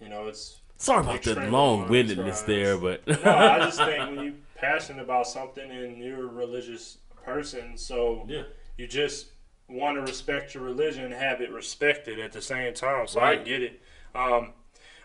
you 0.00 0.08
know, 0.08 0.26
it's. 0.28 0.60
Sorry 0.76 1.00
about 1.00 1.22
the 1.22 1.34
long 1.50 1.88
windedness 1.88 2.42
there, 2.42 2.78
but 2.78 3.04
No, 3.06 3.36
I 3.36 3.58
just 3.58 3.78
think 3.78 3.98
when 3.98 4.24
you're 4.24 4.34
passionate 4.54 5.02
about 5.02 5.26
something 5.26 5.68
and 5.68 5.98
you're 5.98 6.28
religious 6.28 6.98
person, 7.32 7.76
so 7.76 8.24
Yeah. 8.28 8.44
you 8.76 8.86
just 8.86 9.28
want 9.68 9.96
to 9.96 10.00
respect 10.00 10.54
your 10.54 10.62
religion 10.64 11.04
and 11.04 11.12
have 11.14 11.40
it 11.42 11.50
respected 11.50 12.18
at 12.18 12.32
the 12.32 12.40
same 12.40 12.72
time. 12.72 13.06
So 13.06 13.20
Right. 13.20 13.38
I 13.38 13.42
get 13.42 13.62
it. 13.62 13.80
Um, 14.14 14.52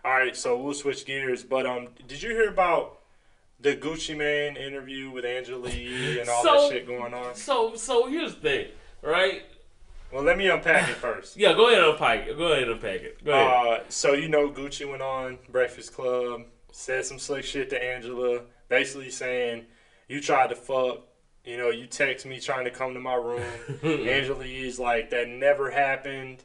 all 0.05 0.11
right, 0.11 0.35
so 0.35 0.57
we'll 0.57 0.73
switch 0.73 1.05
gears. 1.05 1.43
But 1.43 1.65
um, 1.65 1.89
did 2.07 2.21
you 2.23 2.29
hear 2.31 2.47
about 2.49 2.99
the 3.59 3.75
Gucci 3.75 4.15
Mane 4.15 4.55
interview 4.55 5.09
with 5.11 5.25
Angela 5.25 5.69
Yee 5.69 6.19
and 6.19 6.29
all 6.29 6.43
So- 6.43 6.53
that 6.69 6.71
shit 6.73 6.87
going 6.87 7.13
on? 7.13 7.35
so 7.35 7.75
so 7.75 8.07
here's 8.07 8.35
the 8.35 8.41
thing, 8.41 8.67
right? 9.01 9.43
Well, 10.11 10.23
let 10.23 10.37
me 10.37 10.47
unpack 10.47 10.89
it 10.89 10.95
first. 10.95 11.35
Yeah, 11.37 11.53
go 11.53 11.67
ahead 11.69 11.79
and 11.83 11.93
unpack 11.93 12.27
it. 12.27 12.37
Go 12.37 12.45
ahead 12.51 12.63
and 12.63 12.71
unpack 12.73 13.01
it. 13.01 13.23
Go 13.25 13.31
ahead. 13.33 13.81
Uh, 13.81 13.83
so 13.89 14.13
you 14.13 14.29
know, 14.29 14.49
Gucci 14.49 14.87
went 14.89 15.01
on 15.01 15.39
Breakfast 15.49 15.93
Club, 15.93 16.43
said 16.71 17.03
some 17.05 17.19
slick 17.19 17.43
shit 17.43 17.69
to 17.71 17.83
Angela, 17.83 18.41
basically 18.69 19.09
saying, 19.09 19.65
"You 20.07 20.21
tried 20.21 20.49
to 20.51 20.55
fuck." 20.55 21.01
You 21.44 21.57
know, 21.57 21.70
you 21.70 21.88
text 21.88 22.26
me 22.26 22.40
trying 22.40 22.65
to 22.65 22.72
come 22.72 22.94
to 22.94 22.99
my 22.99 23.15
room. 23.15 23.44
Angela 23.84 24.45
Yee's 24.45 24.80
like, 24.80 25.10
that 25.10 25.28
never 25.28 25.72
happened. 25.72 26.44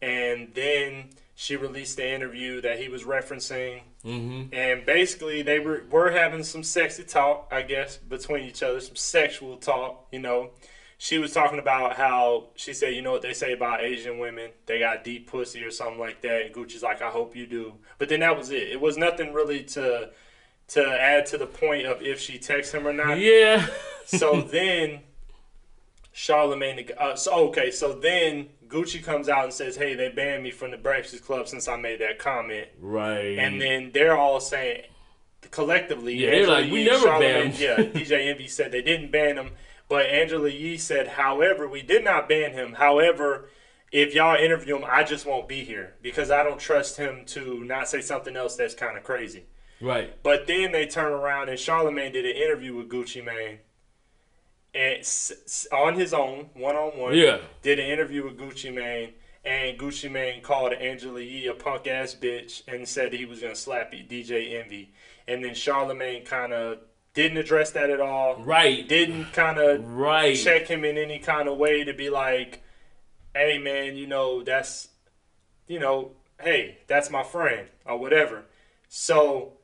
And 0.00 0.52
then 0.54 1.10
she 1.34 1.56
released 1.56 1.96
the 1.96 2.08
interview 2.08 2.60
that 2.60 2.78
he 2.78 2.88
was 2.88 3.02
referencing. 3.02 3.82
mm-hmm. 4.04 4.54
And 4.54 4.86
basically, 4.86 5.42
they 5.42 5.58
were, 5.58 5.84
were 5.90 6.10
having 6.10 6.44
some 6.44 6.62
sexy 6.62 7.02
talk, 7.02 7.48
I 7.50 7.62
guess, 7.62 7.96
between 7.96 8.44
each 8.44 8.62
other, 8.62 8.80
some 8.80 8.96
sexual 8.96 9.56
talk, 9.56 10.06
you 10.12 10.20
know. 10.20 10.50
She 10.98 11.18
was 11.18 11.32
talking 11.32 11.58
about 11.58 11.96
how 11.96 12.44
she 12.54 12.72
said, 12.72 12.94
you 12.94 13.02
know 13.02 13.12
what 13.12 13.20
they 13.20 13.34
say 13.34 13.52
about 13.52 13.82
Asian 13.82 14.18
women? 14.18 14.52
They 14.64 14.78
got 14.78 15.04
deep 15.04 15.28
pussy 15.30 15.62
or 15.62 15.70
something 15.70 15.98
like 15.98 16.22
that. 16.22 16.46
And 16.46 16.54
Gucci's 16.54 16.82
like, 16.82 17.02
I 17.02 17.10
hope 17.10 17.36
you 17.36 17.46
do. 17.46 17.74
But 17.98 18.08
then 18.08 18.20
that 18.20 18.38
was 18.38 18.50
it. 18.50 18.68
It 18.68 18.80
was 18.80 18.96
nothing 18.96 19.34
really 19.34 19.62
to 19.64 20.10
to 20.68 20.84
add 20.84 21.26
to 21.26 21.38
the 21.38 21.46
point 21.46 21.86
of 21.86 22.02
if 22.02 22.18
she 22.18 22.38
texts 22.38 22.74
him 22.74 22.88
or 22.88 22.92
not. 22.92 23.18
Yeah. 23.18 23.66
So 24.06 24.40
then 24.40 25.00
Charlemagne, 26.12 26.88
uh, 26.98 27.14
so 27.14 27.48
okay, 27.48 27.70
so 27.70 27.92
then 27.92 28.48
Gucci 28.68 29.02
comes 29.02 29.28
out 29.28 29.44
and 29.44 29.52
says, 29.52 29.76
"Hey, 29.76 29.94
they 29.94 30.08
banned 30.08 30.42
me 30.42 30.50
from 30.50 30.70
the 30.70 30.78
Breakfast 30.78 31.24
Club 31.24 31.46
since 31.48 31.68
I 31.68 31.76
made 31.76 32.00
that 32.00 32.18
comment." 32.18 32.68
right. 32.80 33.38
And 33.38 33.60
then 33.60 33.90
they're 33.92 34.16
all 34.16 34.40
saying 34.40 34.84
collectively, 35.50 36.14
Yeah, 36.14 36.30
they're 36.30 36.46
like, 36.46 36.70
"We 36.70 36.80
Yee, 36.84 36.90
never 36.90 37.18
banned." 37.18 37.58
Yeah, 37.58 37.76
DJ 37.76 38.28
Envy 38.30 38.48
said 38.48 38.72
they 38.72 38.82
didn't 38.82 39.10
ban 39.10 39.36
him, 39.36 39.50
but 39.88 40.06
Angela 40.06 40.48
Yee 40.48 40.78
said, 40.78 41.08
"However, 41.08 41.68
we 41.68 41.82
did 41.82 42.04
not 42.04 42.28
ban 42.28 42.52
him. 42.52 42.74
However." 42.74 43.48
If 43.92 44.14
y'all 44.14 44.36
interview 44.36 44.76
him, 44.76 44.84
I 44.86 45.04
just 45.04 45.24
won't 45.24 45.46
be 45.48 45.62
here 45.62 45.94
because 46.02 46.30
I 46.32 46.42
don't 46.42 46.58
trust 46.58 46.96
him 46.96 47.24
to 47.26 47.62
not 47.62 47.88
say 47.88 48.00
something 48.00 48.36
else 48.36 48.56
that's 48.56 48.74
kind 48.74 48.98
of 48.98 49.04
crazy. 49.04 49.44
right. 49.80 50.12
But 50.24 50.48
then 50.48 50.72
they 50.72 50.86
turn 50.86 51.12
around 51.12 51.50
and 51.50 51.58
Charlemagne 51.58 52.12
did 52.12 52.26
an 52.26 52.34
interview 52.34 52.74
with 52.74 52.88
Gucci 52.88 53.24
Mane, 53.24 53.60
and 54.76 55.00
s- 55.00 55.32
s- 55.46 55.66
on 55.72 55.94
his 55.94 56.12
own, 56.12 56.50
one 56.54 56.76
on 56.76 56.98
one. 56.98 57.14
Yeah. 57.16 57.38
Did 57.62 57.78
an 57.78 57.86
interview 57.86 58.24
with 58.24 58.38
Gucci 58.38 58.72
Mane, 58.72 59.14
and 59.44 59.78
Gucci 59.78 60.10
Mane 60.10 60.42
called 60.42 60.72
Angela 60.74 61.20
Yee 61.20 61.46
a 61.46 61.54
punk 61.54 61.86
ass 61.86 62.14
bitch 62.14 62.62
and 62.68 62.86
said 62.86 63.12
he 63.12 63.24
was 63.24 63.40
gonna 63.40 63.54
slap 63.56 63.92
DJ 63.92 64.54
Envy, 64.60 64.92
and 65.26 65.42
then 65.44 65.54
Charlemagne 65.54 66.24
kind 66.24 66.52
of 66.52 66.78
didn't 67.14 67.38
address 67.38 67.70
that 67.70 67.88
at 67.88 68.00
all. 68.00 68.36
Right. 68.44 68.86
Didn't 68.86 69.32
kind 69.32 69.58
of 69.58 69.82
Right. 69.90 70.36
check 70.36 70.66
him 70.68 70.84
in 70.84 70.98
any 70.98 71.18
kind 71.18 71.48
of 71.48 71.56
way 71.56 71.82
to 71.84 71.94
be 71.94 72.10
like, 72.10 72.60
hey 73.34 73.56
man, 73.58 73.96
you 73.96 74.06
know, 74.06 74.42
that's, 74.42 74.88
you 75.66 75.78
know, 75.78 76.12
hey, 76.42 76.78
that's 76.86 77.08
my 77.10 77.22
friend 77.22 77.68
or 77.86 77.96
whatever. 77.98 78.44
So 78.88 79.55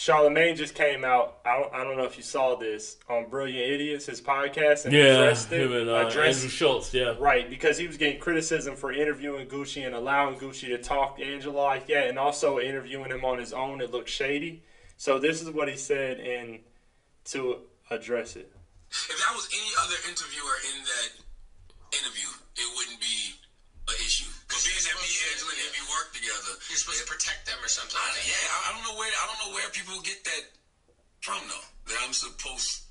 Charlemagne 0.00 0.56
just 0.56 0.74
came 0.74 1.04
out. 1.04 1.40
I 1.44 1.58
don't, 1.60 1.74
I 1.74 1.84
don't 1.84 1.98
know 1.98 2.04
if 2.04 2.16
you 2.16 2.22
saw 2.22 2.54
this 2.56 2.96
on 3.10 3.28
Brilliant 3.28 3.70
Idiots, 3.70 4.06
his 4.06 4.18
podcast, 4.18 4.86
and 4.86 4.94
Yeah. 4.94 5.02
addressed 5.18 5.52
it. 5.52 5.60
Him 5.60 5.72
and 5.74 5.90
uh, 5.90 6.06
addressed- 6.08 6.38
Andrew 6.38 6.48
Schulz. 6.48 6.94
Yeah. 6.94 7.16
Right, 7.18 7.50
because 7.50 7.76
he 7.76 7.86
was 7.86 7.98
getting 7.98 8.18
criticism 8.18 8.76
for 8.76 8.94
interviewing 8.94 9.46
Gucci 9.46 9.84
and 9.84 9.94
allowing 9.94 10.36
Gucci 10.38 10.68
to 10.68 10.78
talk 10.78 11.18
to 11.18 11.22
Angela 11.22 11.52
like 11.60 11.86
that, 11.88 12.06
and 12.08 12.18
also 12.18 12.58
interviewing 12.58 13.10
him 13.10 13.26
on 13.26 13.36
his 13.38 13.52
own. 13.52 13.82
It 13.82 13.90
looked 13.90 14.08
shady. 14.08 14.62
So 14.96 15.18
this 15.18 15.42
is 15.42 15.50
what 15.50 15.68
he 15.68 15.76
said, 15.76 16.18
and 16.18 16.60
to 17.26 17.58
address 17.90 18.36
it. 18.36 18.50
If 18.90 19.06
that 19.18 19.34
was 19.34 19.50
any 19.52 19.70
other 19.84 19.96
interviewer 20.08 20.56
in 20.72 20.82
that 20.82 21.98
interview, 21.98 22.28
it 22.56 22.74
wouldn't 22.74 23.00
be 23.02 23.34
an 23.86 23.94
issue. 23.96 24.30
But 24.60 24.68
being 24.68 24.84
that 24.92 24.96
me, 25.00 25.08
Angela, 25.32 25.52
and 25.56 25.62
Envy 25.72 25.84
work 25.88 26.12
together, 26.12 26.52
You're 26.68 26.76
supposed 26.76 27.00
to 27.00 27.08
protect 27.08 27.48
them 27.48 27.56
or 27.64 27.70
something. 27.72 27.96
I, 27.96 28.12
yeah, 28.28 28.44
I, 28.44 28.56
I 28.60 28.68
don't 28.76 28.84
know 28.84 28.92
where 29.00 29.08
I 29.08 29.24
don't 29.24 29.40
know 29.48 29.52
where 29.56 29.64
people 29.72 29.96
get 30.04 30.20
that 30.28 30.44
from 31.24 31.40
though. 31.48 31.64
That 31.88 31.96
I'm 32.04 32.12
supposed 32.12 32.84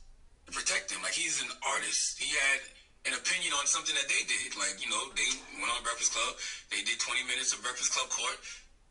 to 0.45 0.51
protect 0.51 0.89
him. 0.89 1.05
Like 1.05 1.13
he's 1.13 1.37
an 1.45 1.53
artist. 1.61 2.17
He 2.17 2.33
had 2.33 2.65
an 3.05 3.13
opinion 3.13 3.53
on 3.53 3.69
something 3.69 3.93
that 3.93 4.09
they 4.09 4.25
did. 4.25 4.57
Like 4.57 4.81
you 4.81 4.89
know, 4.89 5.13
they 5.13 5.29
went 5.61 5.69
on 5.69 5.85
Breakfast 5.85 6.09
Club. 6.09 6.33
They 6.73 6.81
did 6.81 6.97
20 6.97 7.29
minutes 7.29 7.53
of 7.53 7.61
Breakfast 7.61 7.93
Club 7.93 8.09
court. 8.09 8.41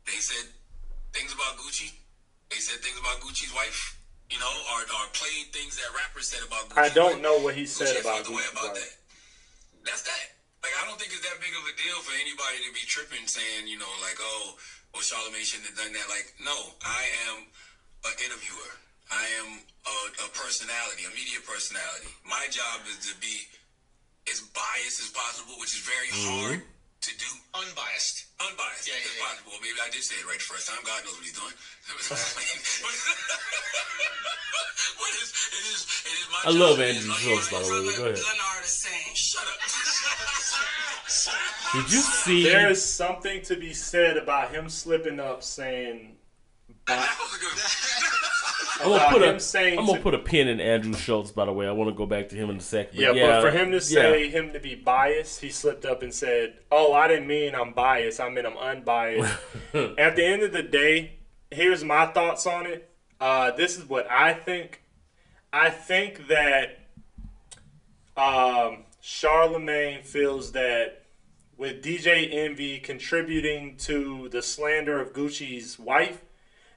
They 0.07 0.23
said 0.23 0.47
things 1.11 1.35
about 1.35 1.59
Gucci. 1.59 1.91
They 2.47 2.63
said 2.63 2.79
things 2.79 2.95
about 2.95 3.19
Gucci's 3.19 3.51
wife. 3.59 3.99
You 4.31 4.39
know, 4.39 4.55
or, 4.71 4.87
or 4.87 5.05
played 5.19 5.51
things 5.51 5.75
that 5.83 5.91
rappers 5.99 6.31
said 6.31 6.47
about 6.47 6.71
Gucci. 6.71 6.79
I 6.79 6.95
don't 6.95 7.19
know 7.27 7.43
what 7.43 7.59
he 7.59 7.67
said 7.67 7.91
Gucci 7.99 8.07
about 8.07 8.23
felt 8.23 8.27
the 8.31 8.39
way 8.39 8.47
Gucci's 8.47 8.55
about 8.55 8.71
wife. 8.79 8.87
that. 8.87 9.91
That's 9.91 10.03
that. 10.07 10.38
Like 10.63 10.75
I 10.75 10.83
don't 10.87 10.99
think 10.99 11.15
it's 11.15 11.23
that 11.23 11.39
big 11.39 11.55
of 11.55 11.65
a 11.67 11.75
deal 11.79 11.99
for 12.03 12.15
anybody 12.19 12.59
to 12.67 12.73
be 12.75 12.83
tripping, 12.87 13.25
saying 13.31 13.71
you 13.71 13.79
know 13.79 13.91
like 14.03 14.19
oh, 14.19 14.59
well 14.95 15.05
Charlamagne 15.05 15.47
shouldn't 15.47 15.71
have 15.71 15.79
done 15.79 15.95
that. 15.95 16.09
Like 16.11 16.35
no, 16.43 16.57
I 16.83 17.03
am 17.31 17.47
an 18.07 18.15
interviewer. 18.23 18.73
I 19.09 19.25
am 19.41 19.65
a, 19.65 19.97
a 20.25 20.29
personality, 20.37 21.09
a 21.09 21.13
media 21.17 21.41
personality. 21.47 22.13
My 22.29 22.45
job 22.53 22.85
is 22.93 23.01
to 23.09 23.17
be 23.23 23.49
as 24.29 24.45
biased 24.53 25.01
as 25.01 25.11
possible, 25.15 25.57
which 25.57 25.73
is 25.73 25.81
very 25.81 26.11
mm-hmm. 26.13 26.29
hard 26.45 26.61
to 27.01 27.11
do. 27.19 27.27
Unbiased. 27.55 28.27
Unbiased 28.39 28.87
Yeah, 28.87 28.95
as 28.95 29.03
yeah, 29.03 29.11
yeah. 29.19 29.27
possible. 29.27 29.51
Well, 29.57 29.63
maybe 29.63 29.79
I 29.83 29.89
did 29.91 30.03
say 30.03 30.15
it 30.21 30.27
right 30.27 30.39
the 30.39 30.45
first 30.47 30.69
time. 30.69 30.79
God 30.87 31.03
knows 31.05 31.15
what 31.19 31.25
he's 31.27 31.33
doing. 31.35 31.53
but 34.99 35.11
it's, 35.23 35.33
it 35.51 35.65
is, 35.73 35.81
it 36.07 36.15
is 36.19 36.27
my 36.31 36.39
I 36.47 36.51
love 36.55 36.77
job 36.79 36.87
Andrew 36.87 37.11
as- 37.13 37.19
Schulz, 37.19 37.49
by 37.51 37.59
the 37.63 37.69
way, 37.71 37.77
but 37.87 37.97
go 37.97 38.03
ahead. 38.13 38.19
Leonard 38.19 38.65
is 38.65 38.71
saying, 38.71 39.15
shut 39.15 39.43
up. 39.47 39.59
Did 41.75 41.93
you 41.93 42.01
see? 42.01 42.45
There 42.45 42.71
is 42.71 42.83
something 42.85 43.43
to 43.43 43.57
be 43.57 43.73
said 43.75 44.17
about 44.17 44.51
him 44.51 44.69
slipping 44.69 45.21
up 45.21 45.43
saying 45.43 46.17
that 46.69 46.69
was 46.69 46.69
a 46.69 46.73
good 46.75 46.78
I'm 48.81 48.91
gonna 48.91 49.09
put 49.11 49.23
a, 49.23 49.41
saying 49.41 49.79
I'm 49.79 49.87
gonna 49.87 49.99
to- 49.99 50.03
put 50.03 50.15
a 50.15 50.19
pin 50.19 50.49
in 50.49 50.61
Andrew 50.61 50.95
Schulz. 50.95 51.33
By 51.33 51.45
the 51.47 51.53
way, 51.53 51.67
I 51.67 51.73
want 51.73 51.91
to 51.91 51.95
go 51.95 52.07
back 52.07 52.29
to 52.31 52.37
him 52.37 52.49
in 52.51 52.57
a 52.57 52.61
second. 52.61 52.97
But 52.97 53.03
Yeah, 53.03 53.13
yeah, 53.13 53.27
but 53.27 53.43
for 53.43 53.51
him 53.51 53.73
to 53.73 53.81
say 53.81 54.29
him 54.29 54.53
to 54.53 54.61
be 54.61 54.75
biased, 54.77 55.41
he 55.41 55.51
slipped 55.51 55.85
up 55.85 56.03
and 56.03 56.15
said, 56.15 56.55
"Oh, 56.71 56.93
I 56.93 57.09
didn't 57.09 57.27
mean 57.27 57.55
I'm 57.55 57.73
biased. 57.73 58.21
I 58.21 58.31
mean 58.31 58.47
I'm 58.47 58.57
unbiased." 58.57 59.37
At 59.75 60.17
the 60.17 60.25
end 60.25 60.43
of 60.43 60.53
the 60.53 60.63
day, 60.63 61.15
here's 61.51 61.83
my 61.83 62.07
thoughts 62.07 62.47
on 62.47 62.67
it. 62.67 62.89
Uh, 63.21 63.51
this 63.51 63.77
is 63.77 63.85
what 63.89 64.09
I 64.11 64.33
think. 64.33 64.83
I 65.53 65.71
think 65.71 66.29
that 66.29 66.79
um, 68.17 68.85
Charlemagne 69.01 70.03
feels 70.03 70.53
that 70.53 71.03
with 71.57 71.83
DJ 71.83 72.33
Envy 72.33 72.79
contributing 72.79 73.77
to 73.79 74.29
the 74.29 74.43
slander 74.43 75.01
of 75.01 75.13
Gucci's 75.13 75.79
wife, 75.79 76.23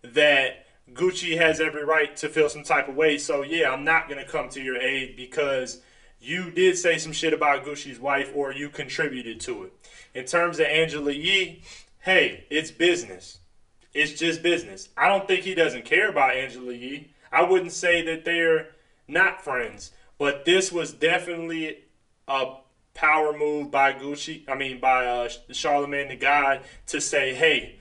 that 0.04 0.66
Gucci 0.94 1.38
has 1.38 1.60
every 1.60 1.86
right 1.86 2.16
to 2.18 2.30
feel 2.30 2.50
some 2.50 2.64
type 2.64 2.88
of 2.88 2.96
way. 2.96 3.18
So 3.18 3.44
yeah, 3.44 3.72
I'm 3.72 3.84
not 3.84 4.10
gonna 4.10 4.26
come 4.26 4.50
to 4.50 4.62
your 4.62 4.78
aid 4.78 5.16
because 5.16 5.82
you 6.20 6.52
did 6.52 6.78
say 6.78 6.98
some 6.98 7.14
shit 7.14 7.34
about 7.34 7.66
Gucci's 7.66 8.00
wife 8.00 8.32
or 8.36 8.54
you 8.54 8.70
contributed 8.70 9.40
to 9.42 9.64
it. 9.64 9.74
In 10.14 10.26
terms 10.26 10.60
of 10.60 10.66
Angela 10.66 11.12
Yee, 11.12 11.62
hey, 12.00 12.46
it's 12.50 12.72
business. 12.72 13.40
It's 13.94 14.14
just 14.14 14.44
business. 14.44 14.90
I 14.96 15.08
don't 15.08 15.28
think 15.28 15.44
he 15.44 15.56
doesn't 15.56 15.86
care 15.86 16.10
about 16.10 16.36
Angela 16.36 16.74
Yee. 16.74 17.12
I 17.32 17.44
wouldn't 17.44 17.72
say 17.72 18.02
that 18.04 18.26
they're 18.26 18.70
not 19.08 19.44
friends, 19.44 19.92
but 20.18 20.46
this 20.46 20.72
was 20.72 20.94
definitely 20.94 21.80
a 22.28 22.56
power 22.94 23.38
move 23.38 23.72
by 23.72 23.94
Gucci. 23.94 24.48
I 24.50 24.56
mean, 24.56 24.80
by 24.80 25.06
uh, 25.06 25.30
Charlemagne 25.52 26.10
the 26.10 26.16
God 26.16 26.62
to 26.88 27.02
say, 27.02 27.34
"Hey, 27.34 27.80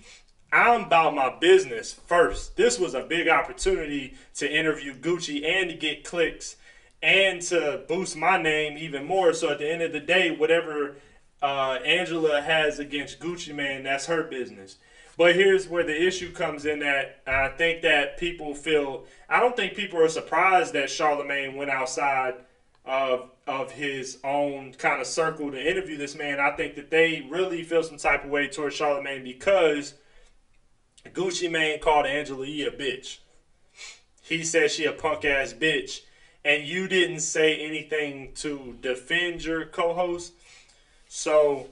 I'm 0.53 0.85
about 0.85 1.15
my 1.15 1.37
business 1.39 1.93
first. 1.93 2.57
This 2.57 2.79
was 2.79 2.95
a 2.95 3.05
big 3.05 3.29
opportunity 3.29 4.15
to 4.35 4.53
interview 4.53 4.95
Gucci 4.95 5.45
and 5.45 5.71
to 5.71 5.77
get 5.77 6.05
clicks 6.05 6.57
and 7.03 7.41
to 7.43 7.85
boost 7.89 8.17
my 8.17 8.41
name 8.41 8.77
even 8.77 9.05
more. 9.05 9.33
So 9.33 9.51
at 9.51 9.59
the 9.59 9.71
end 9.71 9.83
of 9.83 9.93
the 9.93 10.01
day, 10.01 10.31
whatever 10.31 10.97
uh, 11.41 11.79
Angela 11.85 12.41
has 12.41 12.79
against 12.79 13.21
Gucci 13.21 13.55
Mane, 13.55 13.85
that's 13.85 14.07
her 14.07 14.25
business. 14.25 14.77
But 15.17 15.35
here's 15.35 15.69
where 15.69 15.85
the 15.85 16.07
issue 16.07 16.33
comes 16.33 16.65
in 16.65 16.81
that 16.81 17.21
I 17.27 17.49
think 17.49 17.83
that 17.83 18.19
people 18.19 18.55
feel. 18.55 19.05
I 19.29 19.39
don't 19.39 19.55
think 19.55 19.75
people 19.75 20.01
are 20.01 20.09
surprised 20.09 20.73
that 20.73 20.91
Charlemagne 20.91 21.57
went 21.57 21.71
outside 21.71 22.35
of 22.85 23.31
of 23.47 23.73
his 23.73 24.19
own 24.25 24.73
kind 24.75 25.01
of 25.01 25.07
circle 25.07 25.51
to 25.51 25.71
interview 25.71 25.97
this 25.97 26.17
man. 26.17 26.41
I 26.41 26.53
think 26.53 26.75
that 26.77 26.91
they 26.91 27.27
really 27.29 27.63
feel 27.63 27.83
some 27.83 27.99
type 27.99 28.25
of 28.25 28.31
way 28.31 28.49
towards 28.49 28.79
Charlamagne 28.79 29.25
because 29.25 29.95
Gucci 31.15 31.51
Mane 31.51 31.79
called 31.81 32.07
Angela 32.07 32.47
Yee 32.47 32.67
a 32.67 32.71
bitch. 32.71 33.19
He 34.23 34.45
said 34.45 34.71
she 34.71 34.85
a 34.85 34.93
punk 34.93 35.25
ass 35.25 35.53
bitch, 35.53 36.03
and 36.45 36.65
you 36.65 36.87
didn't 36.89 37.21
say 37.21 37.57
anything 37.57 38.33
to 38.37 38.77
defend 38.81 39.45
your 39.45 39.65
co-host. 39.67 40.33
So 41.09 41.69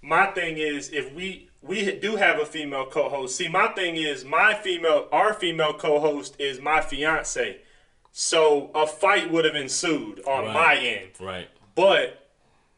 my 0.00 0.26
thing 0.26 0.58
is, 0.58 0.90
if 0.90 1.12
we 1.12 1.48
we 1.60 1.92
do 1.98 2.16
have 2.16 2.40
a 2.40 2.46
female 2.46 2.86
co-host, 2.86 3.36
see, 3.36 3.48
my 3.48 3.68
thing 3.68 3.94
is, 3.96 4.24
my 4.24 4.52
female, 4.52 5.08
our 5.12 5.32
female 5.32 5.72
co-host 5.74 6.34
is 6.40 6.60
my 6.60 6.80
fiance. 6.80 7.58
So 8.10 8.70
a 8.74 8.86
fight 8.86 9.30
would 9.30 9.44
have 9.44 9.54
ensued 9.54 10.20
on 10.26 10.44
Right. 10.46 10.52
my 10.54 10.76
end 10.76 11.10
Right. 11.20 11.48
but 11.74 12.28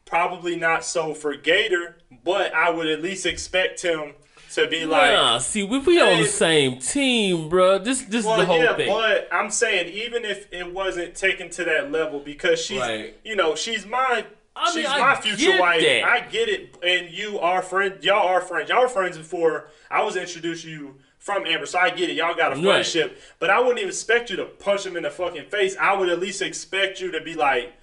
probably 0.05 0.55
not 0.55 0.85
so 0.85 1.13
for 1.13 1.35
Gator. 1.35 1.97
But 2.23 2.53
I 2.53 2.69
would 2.69 2.87
at 2.87 3.01
least 3.01 3.25
expect 3.25 3.81
him 3.81 4.13
to 4.55 4.67
be 4.67 4.85
like, 4.85 5.13
Nah, 5.13 5.37
see, 5.37 5.63
we 5.63 5.79
we 5.79 5.99
on 6.01 6.21
the 6.21 6.27
same 6.27 6.79
team, 6.79 7.49
bro. 7.49 7.77
This 7.79 8.01
this 8.03 8.25
well, 8.25 8.35
is 8.35 8.39
the 8.41 8.45
whole 8.45 8.63
yeah, 8.63 8.75
thing. 8.75 8.87
but 8.89 9.27
I'm 9.31 9.49
saying 9.49 9.93
even 9.93 10.25
if 10.25 10.51
it 10.51 10.73
wasn't 10.73 11.15
taken 11.15 11.49
to 11.51 11.63
that 11.65 11.91
level 11.91 12.19
because 12.19 12.59
she's, 12.61 12.79
Right. 12.81 13.15
you 13.23 13.35
know, 13.35 13.55
she's 13.55 13.85
my. 13.85 14.25
I 14.57 14.73
mean, 14.73 14.83
she's 14.83 14.91
I 14.91 14.99
my 14.99 15.15
future 15.15 15.59
wife. 15.59 15.81
that. 15.81 16.03
I 16.05 16.19
get 16.21 16.47
it, 16.47 16.75
and 16.81 17.09
you 17.13 17.39
are 17.39 17.61
friends. 17.61 18.05
Y'all 18.05 18.25
are 18.27 18.39
friends. 18.39 18.69
Y'all 18.69 18.81
were 18.83 18.87
friends 18.87 19.17
before 19.17 19.67
I 19.91 20.01
was 20.03 20.15
introduced 20.15 20.63
to 20.63 20.69
you 20.69 20.95
from 21.19 21.45
Amber, 21.45 21.65
so 21.65 21.77
I 21.77 21.89
get 21.89 22.09
it. 22.09 22.15
Y'all 22.15 22.35
got 22.35 22.53
a 22.53 22.55
Right. 22.55 22.63
friendship, 22.63 23.19
but 23.39 23.49
I 23.49 23.59
wouldn't 23.59 23.79
even 23.79 23.89
expect 23.89 24.29
you 24.29 24.37
to 24.37 24.45
punch 24.45 24.85
him 24.85 24.95
in 24.95 25.03
the 25.03 25.09
fucking 25.09 25.47
face. 25.49 25.75
I 25.77 25.93
would 25.93 26.07
at 26.07 26.19
least 26.19 26.41
expect 26.41 27.01
you 27.01 27.11
to 27.11 27.19
be 27.19 27.33
like, 27.33 27.73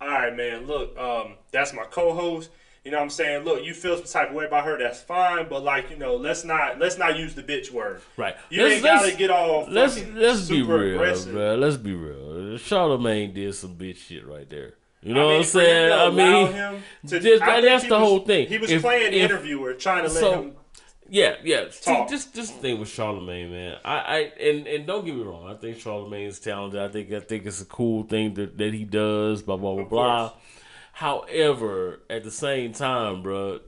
"All 0.00 0.08
right, 0.08 0.34
man. 0.34 0.66
Look, 0.66 0.98
um, 0.98 1.36
that's 1.52 1.72
my 1.72 1.84
co-host. 1.84 2.50
You 2.84 2.92
know 2.92 2.98
what 2.98 3.04
I'm 3.04 3.10
saying? 3.10 3.44
Look, 3.44 3.64
you 3.64 3.74
feel 3.74 3.96
some 3.96 4.06
type 4.06 4.30
of 4.30 4.34
way 4.36 4.46
about 4.46 4.64
her. 4.64 4.78
That's 4.78 5.00
fine, 5.00 5.48
but 5.48 5.62
like, 5.62 5.90
you 5.90 5.96
know, 5.96 6.16
let's 6.16 6.44
not 6.44 6.78
let's 6.78 6.96
not 6.96 7.18
use 7.18 7.34
the 7.34 7.42
bitch 7.42 7.70
word. 7.70 8.00
Right. 8.16 8.36
You 8.50 8.62
Let's- 8.62 8.74
ain't 8.76 8.84
gotta 8.84 9.12
get 9.16 9.30
all 9.30 9.66
Let's 9.68 10.02
let's 10.14 10.48
be 10.48 10.60
super 10.60 10.78
real, 10.78 10.94
aggressive. 10.94 11.32
bro. 11.32 11.54
Let's 11.56 11.76
be 11.76 11.92
real. 11.94 12.56
Charlemagne 12.56 13.34
did 13.34 13.54
some 13.54 13.76
bitch 13.76 13.96
shit 13.98 14.26
right 14.26 14.48
there. 14.48 14.74
You 15.02 15.14
know 15.14 15.28
I 15.28 15.32
what 15.32 15.36
I'm 15.38 15.44
saying? 15.44 15.92
I 15.92 16.10
mean, 16.10 16.82
to- 17.08 17.20
just- 17.20 17.42
I 17.42 17.60
that- 17.60 17.66
that's 17.66 17.84
the 17.84 17.90
was- 17.90 17.98
whole 18.08 18.20
thing. 18.20 18.48
He 18.48 18.58
was 18.58 18.70
If- 18.70 18.82
playing 18.82 19.12
if- 19.12 19.30
interviewer, 19.30 19.74
trying 19.74 20.04
to 20.06 20.12
let 20.12 20.20
so- 20.20 20.32
him. 20.32 20.52
Yeah, 21.10 21.36
yeah. 21.42 21.64
See, 21.70 21.90
Talk. 21.90 22.08
this 22.08 22.26
this 22.26 22.50
thing 22.50 22.78
with 22.78 22.90
Charlemagne, 22.90 23.50
man. 23.50 23.76
I, 23.82 23.96
I 23.96 24.18
and 24.42 24.66
and 24.66 24.86
don't 24.86 25.06
get 25.06 25.14
me 25.14 25.22
wrong. 25.22 25.48
I 25.48 25.54
think 25.54 25.78
Charlamagne 25.78 26.26
is 26.28 26.38
talented. 26.38 26.80
I 26.80 26.88
think 26.88 27.10
I 27.12 27.20
think 27.20 27.46
it's 27.46 27.62
a 27.62 27.64
cool 27.64 28.02
thing 28.02 28.34
that 28.34 28.58
that 28.58 28.74
he 28.74 28.84
does. 28.84 29.40
Blah 29.40 29.56
blah 29.56 29.74
blah 29.74 29.84
blah. 29.84 30.32
However, 30.98 32.00
at 32.10 32.24
the 32.24 32.30
same 32.32 32.72
time, 32.72 33.22
bro, 33.22 33.60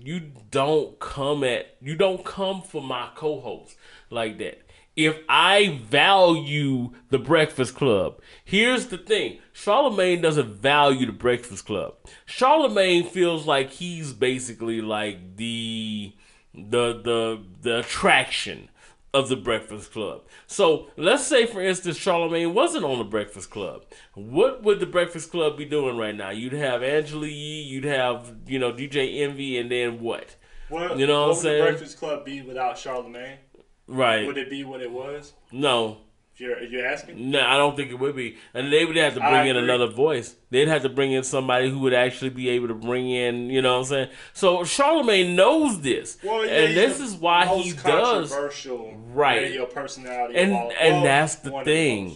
you 0.00 0.30
don't 0.52 0.96
come 1.00 1.42
at 1.42 1.74
you 1.80 1.96
don't 1.96 2.24
come 2.24 2.62
for 2.62 2.80
my 2.80 3.08
co-host 3.16 3.76
like 4.10 4.38
that. 4.38 4.62
If 4.94 5.18
I 5.28 5.80
value 5.82 6.92
the 7.10 7.18
Breakfast 7.18 7.74
Club, 7.74 8.20
here's 8.44 8.86
the 8.86 8.96
thing: 8.96 9.40
Charlemagne 9.52 10.20
doesn't 10.20 10.54
value 10.54 11.06
the 11.06 11.12
Breakfast 11.12 11.66
Club. 11.66 11.96
Charlemagne 12.26 13.02
feels 13.02 13.44
like 13.44 13.72
he's 13.72 14.12
basically 14.12 14.80
like 14.80 15.36
the 15.36 16.12
the 16.54 16.92
the 16.92 17.42
the 17.60 17.80
attraction 17.80 18.68
of 19.14 19.28
the 19.28 19.36
Breakfast 19.36 19.92
Club. 19.92 20.22
So 20.46 20.88
let's 20.96 21.26
say, 21.26 21.46
for 21.46 21.62
instance, 21.62 21.96
Charlemagne 21.96 22.52
wasn't 22.54 22.84
on 22.84 22.98
the 22.98 23.04
Breakfast 23.04 23.50
Club. 23.50 23.84
What 24.14 24.62
would 24.62 24.80
the 24.80 24.86
Breakfast 24.86 25.30
Club 25.30 25.56
be 25.56 25.64
doing 25.64 25.96
right 25.96 26.14
now? 26.14 26.30
You'd 26.30 26.52
have 26.52 26.82
Angela 26.82 27.26
Yee, 27.26 27.62
you'd 27.62 27.84
have 27.84 28.34
you 28.46 28.58
know 28.58 28.72
DJ 28.72 29.20
Envy, 29.20 29.58
and 29.58 29.70
then 29.70 30.00
what? 30.00 30.36
What, 30.68 30.98
You 30.98 31.06
know 31.06 31.20
what 31.20 31.22
I'm 31.22 31.28
would 31.30 31.38
saying? 31.38 31.64
the 31.64 31.70
Breakfast 31.70 31.98
Club 31.98 32.24
be 32.24 32.42
without 32.42 32.76
Charlemagne? 32.76 33.38
Right? 33.86 34.26
Would 34.26 34.36
it 34.36 34.50
be 34.50 34.64
what 34.64 34.82
it 34.82 34.90
was? 34.92 35.32
No, 35.50 35.98
If 36.38 36.42
you're, 36.42 36.58
if 36.58 36.70
you're 36.70 36.86
asking, 36.86 37.32
no, 37.32 37.40
I 37.44 37.56
don't 37.56 37.74
think 37.74 37.90
it 37.90 37.98
would 37.98 38.14
be. 38.14 38.36
And 38.54 38.72
they 38.72 38.84
would 38.84 38.94
have 38.94 39.14
to 39.16 39.24
I 39.24 39.28
bring 39.30 39.48
in 39.48 39.56
agree. 39.56 39.68
another 39.68 39.88
voice. 39.92 40.36
They'd 40.50 40.68
have 40.68 40.82
to 40.82 40.88
bring 40.88 41.10
in 41.10 41.24
somebody 41.24 41.68
who 41.68 41.80
would 41.80 41.92
actually 41.92 42.30
be 42.30 42.48
able 42.50 42.68
to 42.68 42.74
bring 42.74 43.10
in, 43.10 43.50
you 43.50 43.60
know 43.60 43.72
what 43.72 43.78
I'm 43.80 43.84
saying? 43.86 44.08
So 44.34 44.62
Charlemagne 44.62 45.34
knows 45.34 45.80
this, 45.80 46.16
well, 46.22 46.46
yeah, 46.46 46.52
and 46.52 46.76
this 46.76 47.00
is 47.00 47.14
why 47.16 47.44
he 47.46 47.72
does. 47.72 48.30
controversial 48.30 48.94
Right. 49.12 49.42
radio 49.42 49.66
personality, 49.66 50.36
and 50.38 50.52
all, 50.52 50.72
and 50.80 50.94
well, 50.96 51.02
that's 51.02 51.34
the 51.36 51.50
thing. 51.64 52.14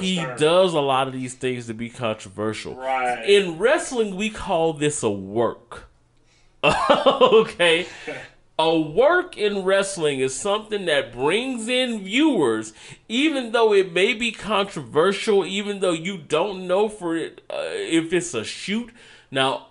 he 0.00 0.16
Stern. 0.16 0.36
does 0.40 0.74
a 0.74 0.80
lot 0.80 1.06
of 1.06 1.12
these 1.12 1.34
things 1.34 1.68
to 1.68 1.74
be 1.74 1.90
controversial. 1.90 2.74
Right. 2.74 3.22
In 3.30 3.56
wrestling, 3.56 4.16
we 4.16 4.30
call 4.30 4.72
this 4.72 5.04
a 5.04 5.10
work. 5.10 5.84
okay. 6.64 7.86
A 8.60 8.78
work 8.78 9.38
in 9.38 9.64
wrestling 9.64 10.20
is 10.20 10.34
something 10.34 10.84
that 10.84 11.14
brings 11.14 11.66
in 11.66 12.04
viewers, 12.04 12.74
even 13.08 13.52
though 13.52 13.72
it 13.72 13.90
may 13.90 14.12
be 14.12 14.32
controversial, 14.32 15.46
even 15.46 15.80
though 15.80 15.92
you 15.92 16.18
don't 16.18 16.66
know 16.66 16.86
for 16.90 17.16
it 17.16 17.40
uh, 17.48 17.56
if 17.70 18.12
it's 18.12 18.34
a 18.34 18.44
shoot. 18.44 18.90
Now, 19.30 19.68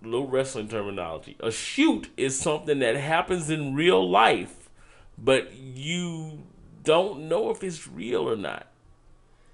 little 0.00 0.28
wrestling 0.28 0.68
terminology. 0.68 1.36
A 1.40 1.50
shoot 1.50 2.08
is 2.16 2.40
something 2.40 2.78
that 2.78 2.96
happens 2.96 3.50
in 3.50 3.74
real 3.74 4.08
life, 4.08 4.70
but 5.18 5.52
you 5.54 6.44
don't 6.84 7.28
know 7.28 7.50
if 7.50 7.62
it's 7.62 7.86
real 7.86 8.26
or 8.26 8.36
not. 8.36 8.66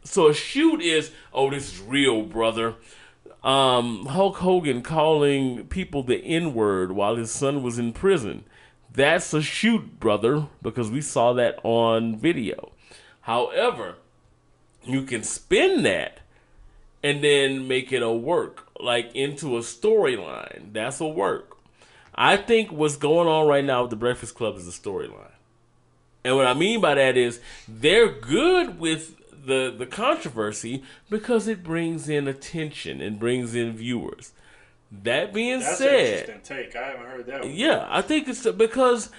So 0.04 0.28
a 0.28 0.34
shoot 0.34 0.80
is, 0.80 1.10
oh, 1.32 1.50
this 1.50 1.72
is 1.72 1.80
real, 1.80 2.22
brother. 2.22 2.76
Um, 3.42 4.06
Hulk 4.06 4.36
Hogan 4.36 4.82
calling 4.82 5.66
people 5.66 6.04
the 6.04 6.18
N 6.18 6.54
word 6.54 6.92
while 6.92 7.16
his 7.16 7.32
son 7.32 7.64
was 7.64 7.76
in 7.76 7.92
prison. 7.92 8.44
That's 8.98 9.32
a 9.32 9.40
shoot, 9.40 10.00
brother, 10.00 10.48
because 10.60 10.90
we 10.90 11.02
saw 11.02 11.32
that 11.34 11.60
on 11.62 12.16
video. 12.16 12.72
However, 13.20 13.94
you 14.82 15.04
can 15.04 15.22
spin 15.22 15.84
that 15.84 16.18
and 17.00 17.22
then 17.22 17.68
make 17.68 17.92
it 17.92 18.02
a 18.02 18.10
work, 18.10 18.66
like 18.80 19.14
into 19.14 19.56
a 19.56 19.60
storyline. 19.60 20.72
That's 20.72 21.00
a 21.00 21.06
work. 21.06 21.58
I 22.12 22.36
think 22.36 22.72
what's 22.72 22.96
going 22.96 23.28
on 23.28 23.46
right 23.46 23.64
now 23.64 23.82
with 23.82 23.90
the 23.90 23.96
Breakfast 23.96 24.34
Club 24.34 24.56
is 24.56 24.66
a 24.66 24.72
storyline. 24.72 25.30
And 26.24 26.34
what 26.34 26.48
I 26.48 26.54
mean 26.54 26.80
by 26.80 26.96
that 26.96 27.16
is 27.16 27.40
they're 27.68 28.10
good 28.10 28.80
with 28.80 29.14
the 29.46 29.72
the 29.78 29.86
controversy 29.86 30.82
because 31.08 31.46
it 31.46 31.62
brings 31.62 32.08
in 32.08 32.26
attention 32.26 33.00
and 33.00 33.20
brings 33.20 33.54
in 33.54 33.76
viewers. 33.76 34.32
That 34.90 35.34
being 35.34 35.60
That's 35.60 35.80
an 35.80 35.86
said, 35.86 36.28
interesting 36.28 36.56
take. 36.56 36.76
I 36.76 36.88
haven't 36.88 37.06
heard 37.06 37.26
that. 37.26 37.40
One. 37.42 37.52
yeah, 37.52 37.86
I 37.90 38.00
think 38.00 38.26
it's 38.28 38.50
because 38.52 39.10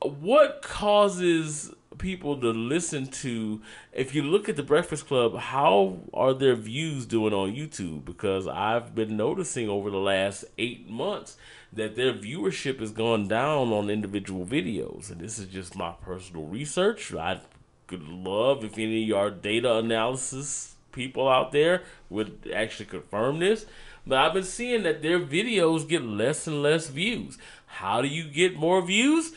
what 0.00 0.62
causes 0.62 1.74
people 1.98 2.40
to 2.40 2.50
listen 2.50 3.06
to 3.06 3.60
if 3.92 4.14
you 4.14 4.22
look 4.22 4.48
at 4.48 4.56
the 4.56 4.62
Breakfast 4.62 5.06
Club, 5.06 5.36
how 5.36 5.98
are 6.14 6.32
their 6.32 6.56
views 6.56 7.06
doing 7.06 7.34
on 7.34 7.54
YouTube? 7.54 8.04
Because 8.04 8.48
I've 8.48 8.94
been 8.94 9.16
noticing 9.16 9.68
over 9.68 9.90
the 9.90 9.98
last 9.98 10.44
eight 10.58 10.88
months 10.88 11.36
that 11.72 11.94
their 11.94 12.12
viewership 12.12 12.80
has 12.80 12.90
gone 12.90 13.28
down 13.28 13.72
on 13.72 13.90
individual 13.90 14.46
videos. 14.46 15.10
And 15.10 15.20
this 15.20 15.38
is 15.38 15.46
just 15.46 15.76
my 15.76 15.92
personal 16.02 16.44
research. 16.44 17.14
I 17.14 17.40
could 17.86 18.08
love 18.08 18.64
if 18.64 18.74
any 18.74 19.02
of 19.02 19.08
your 19.08 19.30
data 19.30 19.76
analysis 19.76 20.74
people 20.92 21.28
out 21.28 21.52
there 21.52 21.82
would 22.10 22.50
actually 22.54 22.86
confirm 22.86 23.38
this. 23.38 23.66
But 24.06 24.18
I've 24.18 24.34
been 24.34 24.44
seeing 24.44 24.82
that 24.82 25.02
their 25.02 25.20
videos 25.20 25.88
get 25.88 26.02
less 26.02 26.46
and 26.46 26.62
less 26.62 26.88
views. 26.88 27.38
How 27.66 28.02
do 28.02 28.08
you 28.08 28.24
get 28.24 28.56
more 28.56 28.82
views? 28.82 29.32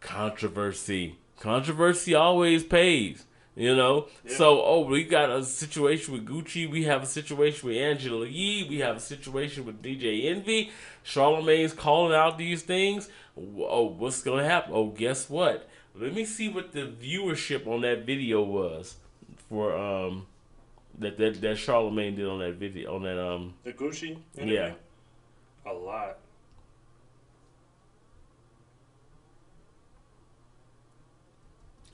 Controversy. 0.00 1.16
Controversy 1.38 2.14
always 2.14 2.64
pays. 2.64 3.24
You 3.56 3.76
know? 3.76 4.06
So, 4.26 4.62
oh, 4.62 4.80
we 4.80 5.04
got 5.04 5.30
a 5.30 5.44
situation 5.44 6.14
with 6.14 6.26
Gucci. 6.26 6.70
We 6.70 6.84
have 6.84 7.02
a 7.02 7.06
situation 7.06 7.68
with 7.68 7.76
Angela 7.78 8.26
Yee. 8.26 8.66
We 8.68 8.78
have 8.78 8.96
a 8.96 9.00
situation 9.00 9.64
with 9.64 9.82
DJ 9.82 10.26
Envy. 10.26 10.70
Charlemagne's 11.04 11.72
calling 11.72 12.14
out 12.14 12.38
these 12.38 12.62
things. 12.62 13.08
Oh, 13.36 13.84
what's 13.84 14.22
going 14.22 14.42
to 14.42 14.48
happen? 14.48 14.72
Oh, 14.74 14.88
guess 14.88 15.28
what? 15.28 15.68
Let 15.94 16.14
me 16.14 16.24
see 16.24 16.48
what 16.48 16.72
the 16.72 16.86
viewership 16.86 17.66
on 17.66 17.82
that 17.82 18.06
video 18.06 18.42
was 18.42 18.96
for 19.48 19.76
um 19.76 20.26
that 21.00 21.18
that, 21.18 21.40
that 21.40 21.58
Charlemagne 21.58 22.14
did 22.16 22.26
on 22.26 22.38
that 22.38 22.54
video 22.54 22.94
on 22.94 23.02
that 23.02 23.18
um 23.18 23.54
The 23.64 23.72
Gucci. 23.72 24.18
yeah. 24.36 24.72
A 25.66 25.72
lot. 25.72 26.18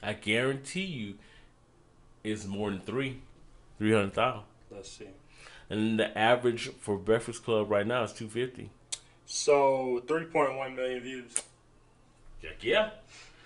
I 0.03 0.13
guarantee 0.13 0.85
you 0.85 1.15
it's 2.23 2.47
more 2.47 2.71
than 2.71 2.81
three. 2.81 3.21
Three 3.79 3.93
hundred 3.93 4.15
thousand. 4.15 4.43
Let's 4.71 4.91
see. 4.91 5.09
And 5.69 5.99
the 5.99 6.17
average 6.17 6.69
for 6.79 6.97
Breakfast 6.97 7.45
Club 7.45 7.71
right 7.71 7.87
now 7.87 8.05
is 8.05 8.13
two 8.13 8.29
fifty. 8.29 8.71
So 9.29 10.03
3.1 10.07 10.77
million 10.77 11.01
views. 11.01 11.35
Heck 12.41 12.63
yeah. 12.63 12.91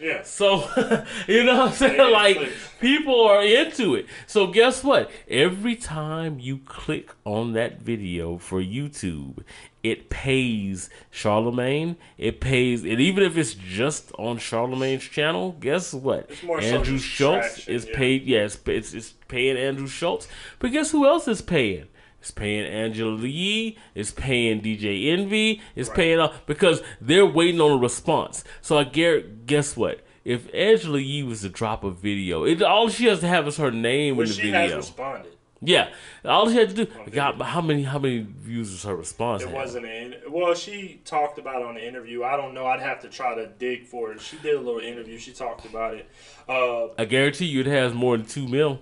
Yeah. 0.01 0.22
So, 0.22 0.60
you 1.28 1.44
know 1.44 1.59
what 1.59 1.68
I'm 1.68 1.74
saying? 1.74 1.97
Yeah, 1.97 2.05
like, 2.05 2.36
clicks. 2.36 2.68
people 2.81 3.22
are 3.24 3.44
into 3.44 3.94
it. 3.94 4.06
So, 4.27 4.47
guess 4.47 4.82
what? 4.82 5.10
Every 5.28 5.77
time 5.77 6.39
you 6.40 6.59
click 6.59 7.12
on 7.24 7.52
that 7.52 7.82
video 7.82 8.39
for 8.39 8.62
YouTube, 8.62 9.44
it 9.82 10.09
pays 10.09 10.89
Charlemagne. 11.10 11.97
It 12.16 12.40
pays, 12.40 12.82
and 12.82 12.98
even 13.01 13.22
if 13.22 13.36
it's 13.36 13.55
just 13.55 14.10
on 14.18 14.39
Charlemagne's 14.39 15.05
channel, 15.05 15.56
guess 15.60 15.93
what? 15.93 16.31
It's 16.31 16.43
more 16.43 16.60
Andrew 16.60 16.98
Schulz 16.98 17.68
is 17.68 17.86
yeah. 17.86 17.97
paid. 17.97 18.24
Yes, 18.24 18.59
it's, 18.66 18.94
it's 18.94 19.14
paying 19.28 19.59
Andrew 19.59 19.86
Schulz. 19.86 20.28
But 20.59 20.72
guess 20.72 20.90
who 20.90 21.06
else 21.06 21.28
is 21.28 21.43
paying? 21.43 21.89
It's 22.20 22.30
paying 22.30 22.66
Angela 22.66 23.18
Yee. 23.26 23.78
It's 23.94 24.10
paying 24.10 24.60
DJ 24.60 25.10
Envy. 25.10 25.60
It's 25.74 25.88
paying 25.88 26.18
uh, 26.20 26.32
because 26.47 26.82
they're 27.01 27.26
waiting 27.26 27.60
on 27.60 27.72
a 27.72 27.76
response. 27.76 28.44
So 28.60 28.78
I 28.78 28.84
guarantee, 28.84 29.28
guess 29.47 29.76
what? 29.76 30.01
If 30.22 30.52
Angela 30.55 30.98
Yee 30.98 31.22
was 31.22 31.40
to 31.40 31.48
drop 31.48 31.82
a 31.82 31.90
video, 31.90 32.44
it, 32.44 32.62
all 32.62 32.90
she 32.90 33.06
has 33.06 33.20
to 33.20 33.26
have 33.28 33.48
is 33.48 33.56
her 33.56 33.70
name 33.70 34.16
But 34.16 34.22
in 34.22 34.28
the 34.28 34.34
she 34.34 34.42
video. 34.42 34.60
has 34.60 34.74
responded. 34.76 35.32
yeah, 35.62 35.88
all 36.26 36.51
she 36.51 36.56
had 36.56 36.68
to 36.76 36.84
do. 36.84 36.92
God, 37.10 37.40
how 37.40 37.62
many 37.62 37.84
how 37.84 37.98
many 37.98 38.18
views 38.28 38.70
was 38.70 38.82
her 38.82 38.94
response? 38.94 39.42
It 39.42 39.47
have? 39.47 39.55
wasn't 39.55 39.86
an. 39.86 40.16
Well, 40.28 40.55
she 40.55 41.01
talked 41.06 41.38
about 41.38 41.62
it 41.62 41.66
on 41.66 41.74
the 41.76 41.86
interview. 41.88 42.22
I 42.22 42.36
don't 42.36 42.52
know. 42.52 42.66
I'd 42.66 42.80
have 42.80 43.01
to 43.01 43.09
try 43.09 43.34
to 43.34 43.47
dig 43.47 43.86
for 43.86 44.12
it. 44.12 44.20
She 44.20 44.36
did 44.36 44.56
a 44.56 44.60
little 44.60 44.80
interview. 44.80 45.16
She 45.18 45.32
talked 45.32 45.64
about 45.64 45.94
it. 45.94 46.06
Uh, 46.47 46.88
I 46.98 47.06
guarantee 47.06 47.47
you, 47.47 47.60
it 47.60 47.66
has 47.66 47.94
more 47.94 48.18
than 48.18 48.26
two 48.26 48.47
mil. 48.47 48.78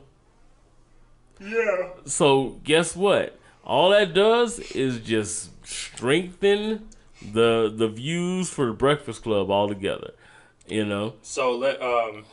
Yeah. 1.41 1.89
So 2.05 2.61
guess 2.65 2.97
what? 2.97 3.39
All 3.65 3.91
that 3.91 4.15
does 4.15 4.59
is 4.59 5.01
just 5.01 5.51
strengthen 5.67 6.89
the 7.21 7.73
the 7.75 7.89
views 7.89 8.49
for 8.51 8.67
the 8.67 8.73
Breakfast 8.73 9.23
Club 9.23 9.51
altogether. 9.51 10.13
You 10.67 10.85
know. 10.85 11.15
So 11.23 11.57
let 11.57 11.81
um. 11.83 12.25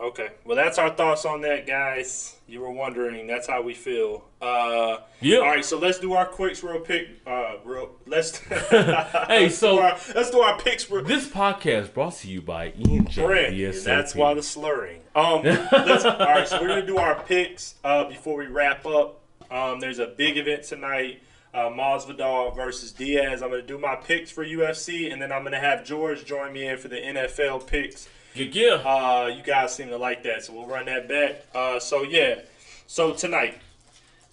Okay. 0.00 0.28
Well, 0.46 0.56
that's 0.56 0.78
our 0.78 0.90
thoughts 0.90 1.24
on 1.26 1.42
that, 1.42 1.66
guys. 1.66 2.36
You 2.48 2.60
were 2.62 2.70
wondering. 2.70 3.26
That's 3.26 3.46
how 3.46 3.60
we 3.62 3.74
feel. 3.74 4.24
Uh. 4.40 4.98
Yeah. 5.20 5.38
All 5.38 5.42
right. 5.46 5.64
So 5.64 5.78
let's 5.78 5.98
do 5.98 6.14
our 6.14 6.24
quicks 6.26 6.62
real 6.64 6.80
pick. 6.80 7.08
Uh. 7.26 7.56
Real. 7.64 7.90
Let's. 8.06 8.38
Hey, 8.48 9.42
let's 9.44 9.58
so- 9.58 9.76
do 9.76 9.82
our, 9.82 9.98
let's 10.14 10.30
do 10.30 10.40
our 10.40 10.58
picks 10.58 10.90
real. 10.90 11.04
This 11.04 11.28
podcast 11.28 11.92
brought 11.92 12.14
to 12.16 12.28
you 12.28 12.40
by 12.40 12.72
Ian 12.78 13.06
J. 13.06 13.70
That's 13.84 14.14
why 14.14 14.34
the 14.34 14.42
slurring. 14.42 15.02
Um, 15.14 15.42
let's, 15.42 16.04
all 16.04 16.16
right, 16.18 16.48
so 16.48 16.60
we're 16.60 16.68
gonna 16.68 16.86
do 16.86 16.96
our 16.96 17.20
picks 17.22 17.74
uh, 17.84 18.04
before 18.04 18.36
we 18.38 18.46
wrap 18.46 18.86
up. 18.86 19.20
Um, 19.50 19.80
there's 19.80 19.98
a 19.98 20.06
big 20.06 20.36
event 20.38 20.62
tonight. 20.64 21.22
Uh, 21.52 21.68
Masvidal 21.68 22.54
versus 22.54 22.92
Diaz. 22.92 23.42
I'm 23.42 23.50
gonna 23.50 23.62
do 23.62 23.76
my 23.78 23.96
picks 23.96 24.30
for 24.30 24.44
UFC, 24.44 25.12
and 25.12 25.20
then 25.20 25.30
I'm 25.32 25.42
gonna 25.42 25.58
have 25.60 25.84
George 25.84 26.24
join 26.24 26.52
me 26.52 26.66
in 26.66 26.78
for 26.78 26.88
the 26.88 26.96
NFL 26.96 27.66
picks. 27.66 28.08
Yeah. 28.34 28.74
Uh, 28.84 29.26
you 29.34 29.42
guys 29.42 29.74
seem 29.74 29.88
to 29.88 29.96
like 29.98 30.22
that, 30.24 30.44
so 30.44 30.52
we'll 30.52 30.66
run 30.66 30.86
that 30.86 31.08
back. 31.08 31.42
Uh, 31.54 31.78
so 31.80 32.02
yeah, 32.02 32.36
so 32.86 33.12
tonight, 33.12 33.58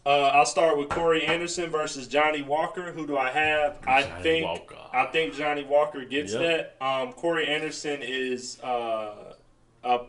uh, 0.06 0.28
I'll 0.34 0.46
start 0.46 0.78
with 0.78 0.90
Corey 0.90 1.26
Anderson 1.26 1.70
versus 1.70 2.08
Johnny 2.08 2.42
Walker. 2.42 2.92
Who 2.92 3.06
do 3.08 3.18
I 3.18 3.30
have? 3.30 3.78
I 3.86 4.04
Johnny 4.04 4.24
think 4.24 4.46
Walker. 4.46 4.76
I 4.94 5.06
think 5.08 5.34
Johnny 5.36 5.64
Walker 5.64 6.06
gets 6.06 6.34
Yep. 6.34 6.78
that. 6.80 6.86
Um, 6.86 7.14
Corey 7.14 7.48
Anderson 7.48 8.02
is 8.02 8.60
uh, 8.62 9.34
a 9.84 10.00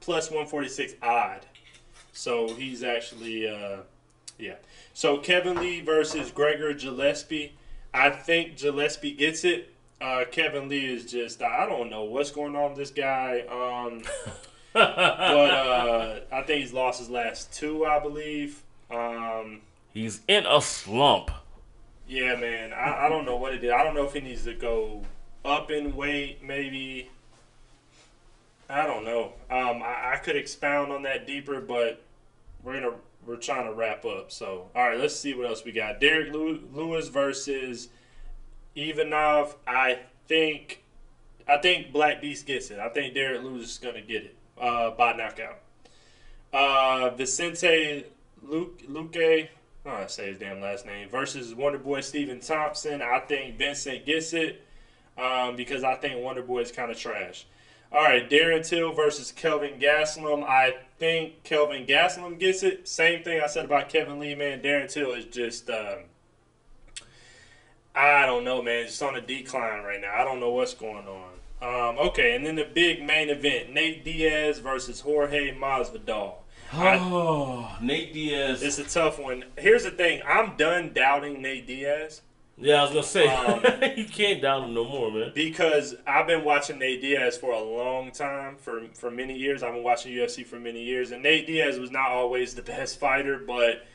plus 0.00 0.30
one 0.30 0.46
forty 0.46 0.68
six 0.68 0.94
odd, 1.02 1.40
so 2.12 2.54
he's 2.54 2.82
actually 2.84 3.48
uh, 3.48 3.78
yeah. 4.38 4.54
So 4.94 5.16
Kevin 5.18 5.56
Lee 5.56 5.80
versus 5.80 6.30
Gregor 6.30 6.72
Gillespie. 6.74 7.54
I 7.94 8.10
think 8.10 8.58
Gillespie 8.58 9.12
gets 9.12 9.44
it. 9.44 9.71
Uh, 10.02 10.24
Kevin 10.30 10.68
Lee 10.68 10.92
is 10.92 11.10
just 11.10 11.42
I 11.42 11.64
don't 11.66 11.88
know 11.88 12.02
what's 12.04 12.30
going 12.32 12.56
on 12.56 12.70
with 12.70 12.78
this 12.78 12.90
guy. 12.90 13.40
Um, 13.48 14.02
but 14.72 14.80
uh, 14.98 16.20
I 16.32 16.42
think 16.42 16.60
he's 16.60 16.72
lost 16.72 16.98
his 16.98 17.08
last 17.10 17.52
two, 17.52 17.84
I 17.86 17.98
believe. 18.00 18.62
Um, 18.90 19.60
He's 19.94 20.20
in 20.26 20.44
a 20.46 20.60
slump. 20.60 21.30
yeah, 22.08 22.34
man, 22.34 22.72
I, 22.72 23.06
I 23.06 23.08
don't 23.08 23.24
know 23.26 23.36
what 23.36 23.54
it 23.54 23.62
is. 23.62 23.70
I 23.70 23.84
don't 23.84 23.94
know 23.94 24.04
if 24.04 24.14
he 24.14 24.20
needs 24.20 24.44
to 24.44 24.54
go 24.54 25.02
up 25.44 25.70
in 25.70 25.94
weight, 25.94 26.42
maybe. 26.42 27.10
I 28.68 28.86
don't 28.86 29.04
know. 29.04 29.32
Um, 29.50 29.82
I, 29.82 30.14
I 30.14 30.20
could 30.22 30.34
expound 30.36 30.92
on 30.92 31.02
that 31.02 31.26
deeper, 31.26 31.60
but 31.60 32.02
we're 32.64 32.80
gonna 32.80 32.96
we're 33.26 33.36
trying 33.36 33.66
to 33.66 33.72
wrap 33.72 34.04
up. 34.04 34.32
So, 34.32 34.68
all 34.74 34.88
right, 34.88 34.98
let's 34.98 35.14
see 35.14 35.34
what 35.34 35.46
else 35.46 35.64
we 35.64 35.72
got. 35.72 36.00
Derek 36.00 36.32
Lew- 36.32 36.66
Lewis 36.72 37.08
versus 37.08 37.88
Ivanov. 38.74 39.56
I 39.66 40.00
think 40.28 40.82
I 41.48 41.58
think 41.58 41.92
Black 41.92 42.20
Beast 42.20 42.46
gets 42.46 42.70
it. 42.70 42.78
I 42.78 42.88
think 42.88 43.14
Derek 43.14 43.42
Lewis 43.42 43.72
is 43.72 43.78
gonna 43.78 44.00
get 44.00 44.24
it 44.24 44.36
uh, 44.60 44.90
by 44.92 45.12
knockout. 45.14 45.58
Uh, 46.52 47.10
Vicente 47.10 48.04
Luke 48.42 48.82
Luque, 48.88 49.48
I 49.86 49.98
don't 49.98 50.10
say 50.10 50.28
his 50.28 50.38
damn 50.38 50.60
last 50.60 50.86
name, 50.86 51.08
versus 51.08 51.54
Wonder 51.54 51.78
Boy 51.78 52.00
Stephen 52.00 52.40
Thompson. 52.40 53.00
I 53.02 53.20
think 53.20 53.56
Vincent 53.56 54.04
gets 54.04 54.32
it 54.32 54.64
um, 55.16 55.56
because 55.56 55.84
I 55.84 55.94
think 55.96 56.22
Wonder 56.22 56.42
Boy 56.42 56.60
is 56.60 56.72
kind 56.72 56.90
of 56.90 56.98
trash. 56.98 57.46
All 57.92 58.02
right, 58.02 58.28
Darren 58.28 58.66
Till 58.66 58.92
versus 58.92 59.32
Kelvin 59.32 59.78
Gastelum. 59.78 60.44
I 60.44 60.76
think 60.98 61.42
Kelvin 61.44 61.84
Gastelum 61.84 62.38
gets 62.38 62.62
it. 62.62 62.88
Same 62.88 63.22
thing 63.22 63.40
I 63.42 63.46
said 63.46 63.66
about 63.66 63.90
Kevin 63.90 64.18
Lee, 64.18 64.34
man. 64.34 64.62
Darren 64.62 64.90
Till 64.90 65.12
is 65.12 65.26
just, 65.26 65.68
um, 65.68 65.98
I 67.94 68.26
don't 68.26 68.44
know, 68.44 68.62
man. 68.62 68.84
It's 68.86 69.02
on 69.02 69.16
a 69.16 69.20
decline 69.20 69.82
right 69.82 70.00
now. 70.00 70.12
I 70.14 70.24
don't 70.24 70.40
know 70.40 70.50
what's 70.50 70.74
going 70.74 71.06
on. 71.06 71.28
Um, 71.60 71.98
okay, 72.08 72.34
and 72.34 72.44
then 72.44 72.56
the 72.56 72.64
big 72.64 73.02
main 73.04 73.28
event: 73.28 73.72
Nate 73.72 74.04
Diaz 74.04 74.58
versus 74.58 75.00
Jorge 75.00 75.54
Masvidal. 75.54 76.34
I- 76.72 76.98
Oh, 76.98 77.76
Nate 77.82 78.12
Diaz. 78.14 78.62
it's 78.62 78.78
a 78.78 78.84
tough 78.84 79.18
one. 79.18 79.44
Here's 79.58 79.84
the 79.84 79.90
thing: 79.90 80.22
I'm 80.26 80.56
done 80.56 80.92
doubting 80.94 81.40
Nate 81.42 81.66
Diaz 81.66 82.22
yeah, 82.58 82.80
I 82.80 82.82
was 82.82 82.90
gonna 82.90 83.02
say 83.02 83.26
Um, 83.26 83.62
you 83.96 84.04
can't 84.04 84.42
doubt 84.42 84.64
him 84.64 84.74
no 84.74 84.84
more, 84.84 85.10
man. 85.10 85.32
because 85.34 85.94
I've 86.06 86.26
been 86.26 86.44
watching 86.44 86.78
Nate 86.78 87.00
Diaz 87.00 87.36
for 87.38 87.50
a 87.52 87.60
long 87.60 88.10
time, 88.12 88.56
for 88.56 88.82
for 88.94 89.10
many 89.10 89.36
years. 89.36 89.62
I've 89.62 89.72
been 89.72 89.82
watching 89.82 90.12
UFC 90.12 90.44
for 90.44 90.60
many 90.60 90.82
years, 90.82 91.10
and 91.12 91.22
Nate 91.22 91.46
Diaz 91.46 91.78
was 91.78 91.90
not 91.90 92.10
always 92.10 92.54
the 92.54 92.62
best 92.62 93.00
fighter, 93.00 93.38
but 93.38 93.86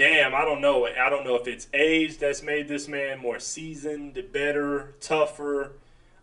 damn, 0.00 0.34
I 0.34 0.46
don't 0.46 0.62
know. 0.62 0.86
I 0.86 1.10
don't 1.10 1.24
know 1.24 1.34
if 1.34 1.46
it's 1.46 1.68
age 1.74 2.16
that's 2.16 2.42
made 2.42 2.68
this 2.68 2.88
man 2.88 3.18
more 3.18 3.38
seasoned, 3.38 4.18
better, 4.32 4.94
tougher. 4.98 5.72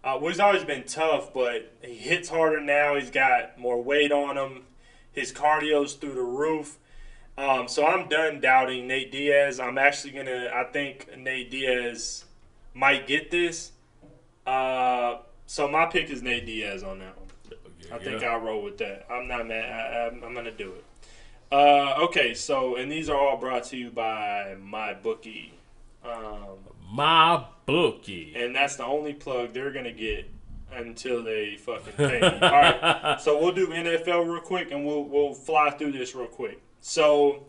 Uh, 0.03 0.17
well, 0.19 0.29
he's 0.29 0.39
always 0.39 0.63
been 0.63 0.83
tough, 0.83 1.31
but 1.31 1.71
he 1.83 1.93
hits 1.93 2.27
harder 2.27 2.59
now. 2.59 2.95
He's 2.95 3.11
got 3.11 3.59
more 3.59 3.79
weight 3.79 4.11
on 4.11 4.35
him. 4.35 4.63
His 5.11 5.31
cardio's 5.31 5.93
through 5.93 6.15
the 6.15 6.23
roof. 6.23 6.79
Um, 7.37 7.67
so 7.67 7.85
I'm 7.85 8.09
done 8.09 8.39
doubting 8.39 8.87
Nate 8.87 9.11
Diaz. 9.11 9.59
I'm 9.59 9.77
actually 9.77 10.13
gonna. 10.13 10.49
I 10.51 10.63
think 10.63 11.15
Nate 11.15 11.51
Diaz 11.51 12.25
might 12.73 13.05
get 13.05 13.29
this. 13.29 13.73
Uh, 14.47 15.19
so 15.45 15.67
my 15.67 15.85
pick 15.85 16.09
is 16.09 16.23
Nate 16.23 16.47
Diaz 16.47 16.81
on 16.81 16.97
that 16.97 17.15
one. 17.15 17.27
I 17.93 18.03
think 18.03 18.21
Yeah. 18.23 18.29
I'll 18.29 18.39
roll 18.39 18.63
with 18.63 18.79
that. 18.79 19.05
I'm 19.11 19.27
not 19.27 19.47
mad. 19.47 19.69
I, 19.71 20.07
I'm, 20.07 20.23
I'm 20.23 20.33
gonna 20.33 20.49
do 20.49 20.71
it. 20.71 20.83
Uh, 21.51 21.95
okay, 22.01 22.33
so 22.33 22.75
and 22.75 22.91
these 22.91 23.09
are 23.09 23.17
all 23.17 23.37
brought 23.37 23.63
to 23.65 23.77
you 23.77 23.89
by 23.89 24.55
my 24.61 24.93
bookie, 24.93 25.53
um, 26.03 26.57
My 26.91 27.45
bookie. 27.65 28.33
and 28.35 28.53
that's 28.55 28.75
the 28.75 28.83
only 28.85 29.13
plug 29.13 29.53
they're 29.53 29.71
gonna 29.71 29.93
get 29.93 30.29
until 30.73 31.23
they 31.23 31.55
fucking 31.55 31.93
pay 31.93 32.19
me. 32.19 32.27
all 32.27 32.51
right, 32.51 33.15
so 33.21 33.39
we'll 33.41 33.53
do 33.53 33.67
NFL 33.67 34.29
real 34.29 34.41
quick, 34.41 34.71
and 34.71 34.85
we'll 34.85 35.05
we'll 35.05 35.33
fly 35.33 35.69
through 35.69 35.93
this 35.93 36.13
real 36.13 36.27
quick. 36.27 36.59
So 36.81 37.45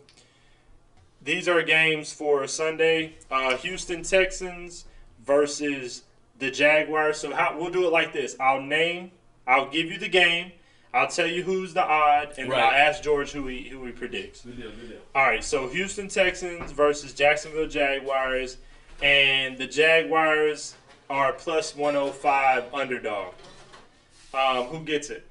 these 1.21 1.49
are 1.49 1.61
games 1.61 2.13
for 2.13 2.47
Sunday: 2.47 3.15
uh, 3.29 3.57
Houston 3.57 4.03
Texans 4.03 4.85
versus 5.25 6.03
the 6.37 6.49
Jaguars. 6.49 7.17
So 7.17 7.33
how 7.35 7.57
we'll 7.59 7.71
do 7.71 7.85
it 7.85 7.91
like 7.91 8.13
this: 8.13 8.37
I'll 8.39 8.61
name, 8.61 9.11
I'll 9.45 9.69
give 9.69 9.87
you 9.87 9.97
the 9.97 10.07
game. 10.09 10.53
I'll 10.93 11.07
tell 11.07 11.27
you 11.27 11.43
who's 11.43 11.73
the 11.73 11.83
odd, 11.83 12.29
and 12.29 12.35
then 12.37 12.49
Right. 12.49 12.63
I'll 12.63 12.71
ask 12.89 13.03
George 13.03 13.31
who 13.31 13.45
he 13.47 13.69
who 13.69 13.85
he 13.85 13.91
predicts. 13.91 14.41
Good 14.41 14.57
deal, 14.57 14.71
good 14.71 14.89
deal. 14.89 14.97
All 15.13 15.23
right, 15.25 15.43
so 15.43 15.67
Houston 15.67 16.07
Texans 16.07 16.71
versus 16.71 17.13
Jacksonville 17.13 17.67
Jaguars, 17.67 18.57
and 19.01 19.57
the 19.57 19.67
Jaguars 19.67 20.75
are 21.09 21.33
plus 21.33 21.75
105 21.75 22.73
underdog. 22.73 23.33
Um, 24.33 24.65
who 24.65 24.79
gets 24.83 25.09
it? 25.09 25.25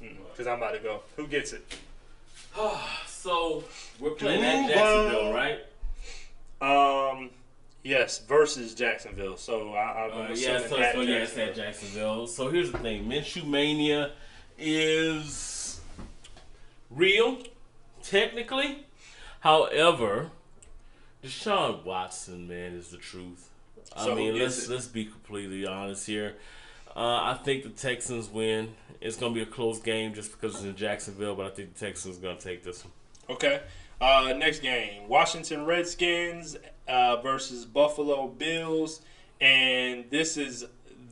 Because 0.00 0.46
I'm 0.46 0.58
about 0.58 0.74
to 0.74 0.78
go. 0.80 1.00
Who 1.16 1.26
gets 1.26 1.52
it? 1.52 1.64
So 3.06 3.62
we're 3.98 4.12
playing 4.12 4.42
at 4.42 4.68
Duval. 4.68 5.04
Jacksonville, 5.04 5.34
right? 5.34 5.58
Um, 6.62 7.28
yes, 7.82 8.18
versus 8.20 8.74
Jacksonville. 8.74 9.36
So 9.36 9.72
I, 9.74 10.06
I'm 10.06 10.32
Uh, 10.32 10.34
yeah, 10.34 10.58
so, 10.60 10.68
so 10.68 10.76
yeah, 10.78 11.16
it's 11.18 11.34
Jacksonville. 11.34 11.48
at 11.48 11.54
Jacksonville. 11.54 12.26
So 12.26 12.48
here's 12.50 12.70
the 12.72 12.78
thing: 12.78 13.06
Minshew 13.06 13.46
mania 13.46 14.12
is 14.58 15.80
real, 16.90 17.38
technically. 18.02 18.86
However, 19.40 20.30
Deshaun 21.24 21.84
Watson, 21.84 22.46
man, 22.48 22.72
is 22.74 22.88
the 22.88 22.96
truth. 22.98 23.48
I 23.96 24.04
So 24.04 24.14
mean, 24.14 24.38
let's 24.38 24.64
it? 24.64 24.70
let's 24.70 24.86
be 24.86 25.04
completely 25.06 25.66
honest 25.66 26.06
here. 26.06 26.36
Uh, 26.94 27.00
I 27.22 27.38
think 27.44 27.62
the 27.62 27.70
Texans 27.70 28.28
win. 28.28 28.74
It's 29.00 29.16
gonna 29.16 29.34
be 29.34 29.42
a 29.42 29.46
close 29.46 29.80
game 29.80 30.12
just 30.12 30.32
because 30.32 30.56
it's 30.56 30.64
in 30.64 30.76
Jacksonville, 30.76 31.34
but 31.34 31.46
I 31.46 31.50
think 31.50 31.74
the 31.74 31.86
Texans 31.86 32.18
are 32.18 32.20
gonna 32.20 32.38
take 32.38 32.62
this 32.62 32.84
one. 32.84 32.92
Okay. 33.36 33.60
Uh, 34.00 34.32
next 34.36 34.60
game: 34.60 35.08
Washington 35.08 35.66
Redskins 35.66 36.56
uh, 36.88 37.16
versus 37.20 37.64
Buffalo 37.64 38.28
Bills, 38.28 39.02
and 39.40 40.04
this 40.10 40.36
is 40.36 40.64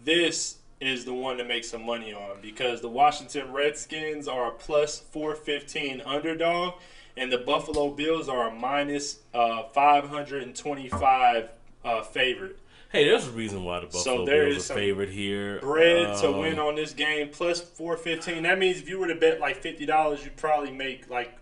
this 0.05 0.56
is 0.81 1.05
the 1.05 1.12
one 1.12 1.36
to 1.36 1.44
make 1.44 1.65
some 1.65 1.85
money 1.85 2.15
on 2.15 2.40
because 2.40 2.81
the 2.81 2.89
Washington 2.89 3.52
Redskins 3.52 4.28
are 4.28 4.48
a 4.48 4.52
plus 4.52 4.98
four 4.98 5.35
fifteen 5.35 6.01
underdog, 6.01 6.74
and 7.16 7.31
the 7.31 7.39
Buffalo 7.39 7.90
Bills 7.90 8.28
are 8.28 8.48
a 8.48 8.55
minus 8.55 9.19
uh, 9.35 9.65
five 9.65 10.09
hundred 10.09 10.44
and 10.44 10.56
twenty 10.56 10.89
five 10.89 11.51
uh, 11.85 12.02
favorite. 12.02 12.59
Hey, 12.90 13.05
there's 13.05 13.27
a 13.27 13.32
reason 13.32 13.65
why 13.65 13.81
the 13.81 13.86
Buffalo 13.86 14.24
there 14.24 14.47
Bills 14.47 14.65
is 14.65 14.70
are 14.70 14.74
favorite 14.74 15.10
here. 15.10 15.60
Bread 15.60 16.16
to 16.20 16.28
Um, 16.28 16.39
win 16.39 16.59
on 16.59 16.74
this 16.74 16.94
game 16.94 17.28
plus 17.31 17.60
four 17.60 17.98
fifteen. 17.98 18.44
That 18.44 18.59
means 18.59 18.78
if 18.78 18.89
you 18.89 18.98
were 18.98 19.09
to 19.09 19.15
bet 19.15 19.40
like 19.40 19.56
fifty 19.56 19.85
dollars, 19.85 20.24
you'd 20.24 20.36
probably 20.39 20.70
make 20.73 21.10
like 21.10 21.35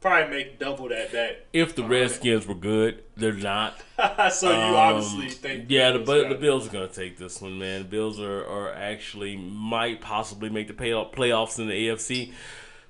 probably 0.00 0.30
make 0.36 0.58
double 0.58 0.88
that 0.88 1.12
bet. 1.12 1.46
If 1.52 1.74
the 1.74 1.84
Redskins 1.88 2.46
were 2.46 2.54
good, 2.54 3.02
they're 3.16 3.32
not. 3.32 3.80
so 4.32 4.50
you 4.50 4.56
Um, 4.56 4.74
obviously 4.74 5.28
think 5.30 5.66
yeah, 5.68 5.90
the, 5.92 5.98
Bills 5.98 6.06
but 6.22 6.28
the. 6.28 6.34
Bills 6.36 6.66
are 6.68 6.70
going 6.70 6.88
to 6.88 6.94
take 6.94 7.18
this 7.18 7.40
one, 7.40 7.58
man. 7.58 7.82
The 7.82 7.88
Bills 7.88 8.20
are, 8.20 8.44
are 8.46 8.72
actually 8.72 9.36
might 9.36 10.00
possibly 10.00 10.48
make 10.50 10.68
the 10.68 10.74
pay, 10.74 10.90
playoffs 10.90 11.58
in 11.58 11.68
the 11.68 11.74
AFC. 11.88 12.32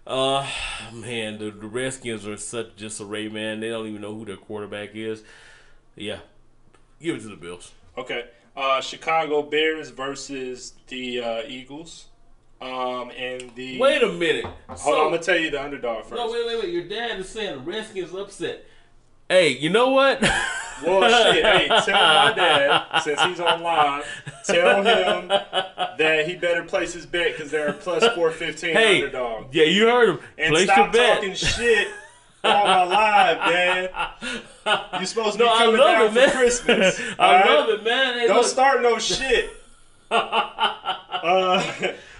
Uh, 0.06 0.47
man, 0.93 1.39
the, 1.39 1.51
the 1.51 1.66
Redskins 1.66 2.26
are 2.26 2.36
such 2.36 2.76
disarray, 2.76 3.28
man. 3.28 3.60
They 3.60 3.68
don't 3.68 3.86
even 3.86 4.01
know 4.01 4.14
who 4.14 4.24
their 4.24 4.36
quarterback 4.36 4.90
is. 4.94 5.22
Yeah, 5.97 6.20
give 7.01 7.16
it 7.16 7.20
to 7.22 7.28
the 7.28 7.36
Bills. 7.36 7.72
Okay. 7.97 8.26
Uh, 8.56 8.80
Chicago 8.80 9.43
Bears 9.43 9.90
versus 9.90 10.72
the 10.89 11.20
uh, 11.20 11.43
Eagles. 11.47 12.06
Um, 12.60 13.10
and 13.16 13.52
the 13.55 13.78
Wait 13.78 14.02
a 14.02 14.09
minute. 14.12 14.44
hold 14.68 14.78
So- 14.80 14.93
on, 14.94 15.05
I'm 15.06 15.10
gonna 15.12 15.22
tell 15.22 15.39
you 15.39 15.51
the 15.51 15.62
underdog 15.62 16.02
first. 16.05 16.14
no, 16.14 16.30
wait, 16.30 16.44
wait, 16.47 16.59
wait. 16.60 16.68
Your 16.72 16.85
dad 16.85 17.18
is 17.20 17.28
saying 17.28 17.52
the 17.56 17.60
Redskins 17.70 18.12
upset. 18.14 18.64
Hey, 19.28 19.51
you 19.51 19.70
know 19.70 19.90
what? 19.90 20.22
Well, 20.80 21.32
shit. 21.35 21.44
Hey, 21.44 21.66
tell 21.66 21.93
my 21.93 22.32
dad 22.36 23.01
since 23.02 23.20
he's 23.22 23.40
online. 23.40 24.05
Tell 24.47 24.76
him 24.76 25.26
that 25.26 26.22
he 26.28 26.36
better 26.36 26.62
place 26.62 26.93
his 26.93 27.05
bet 27.05 27.32
because 27.36 27.51
they're 27.51 27.72
plus 27.72 28.06
four 28.14 28.30
fifteen 28.30 28.74
hey, 28.74 28.98
underdog. 29.02 29.47
yeah, 29.52 29.64
you 29.64 29.86
heard 29.89 30.09
him. 30.10 30.18
And 30.39 30.51
Place 30.52 30.66
stop 30.66 30.76
your 30.78 30.89
bet. 30.93 31.14
talking 31.16 31.35
shit 31.35 31.89
on 32.44 32.64
my 32.64 32.85
live, 32.85 33.39
man. 33.52 33.89
You 35.01 35.06
supposed 35.06 35.32
to 35.32 35.39
be 35.39 35.44
No, 35.47 35.56
coming 35.59 35.80
down 35.80 36.06
it, 36.06 36.12
man. 36.14 36.30
for 36.30 36.36
Christmas. 36.36 37.01
I 37.18 37.26
alright? 37.43 37.51
love 37.59 37.68
it, 37.70 37.82
man. 37.82 38.14
Hey, 38.20 38.26
Don't 38.28 38.36
look, 38.36 38.47
start 38.47 38.80
no 38.80 38.98
shit. 39.01 39.51
uh, 40.12 41.62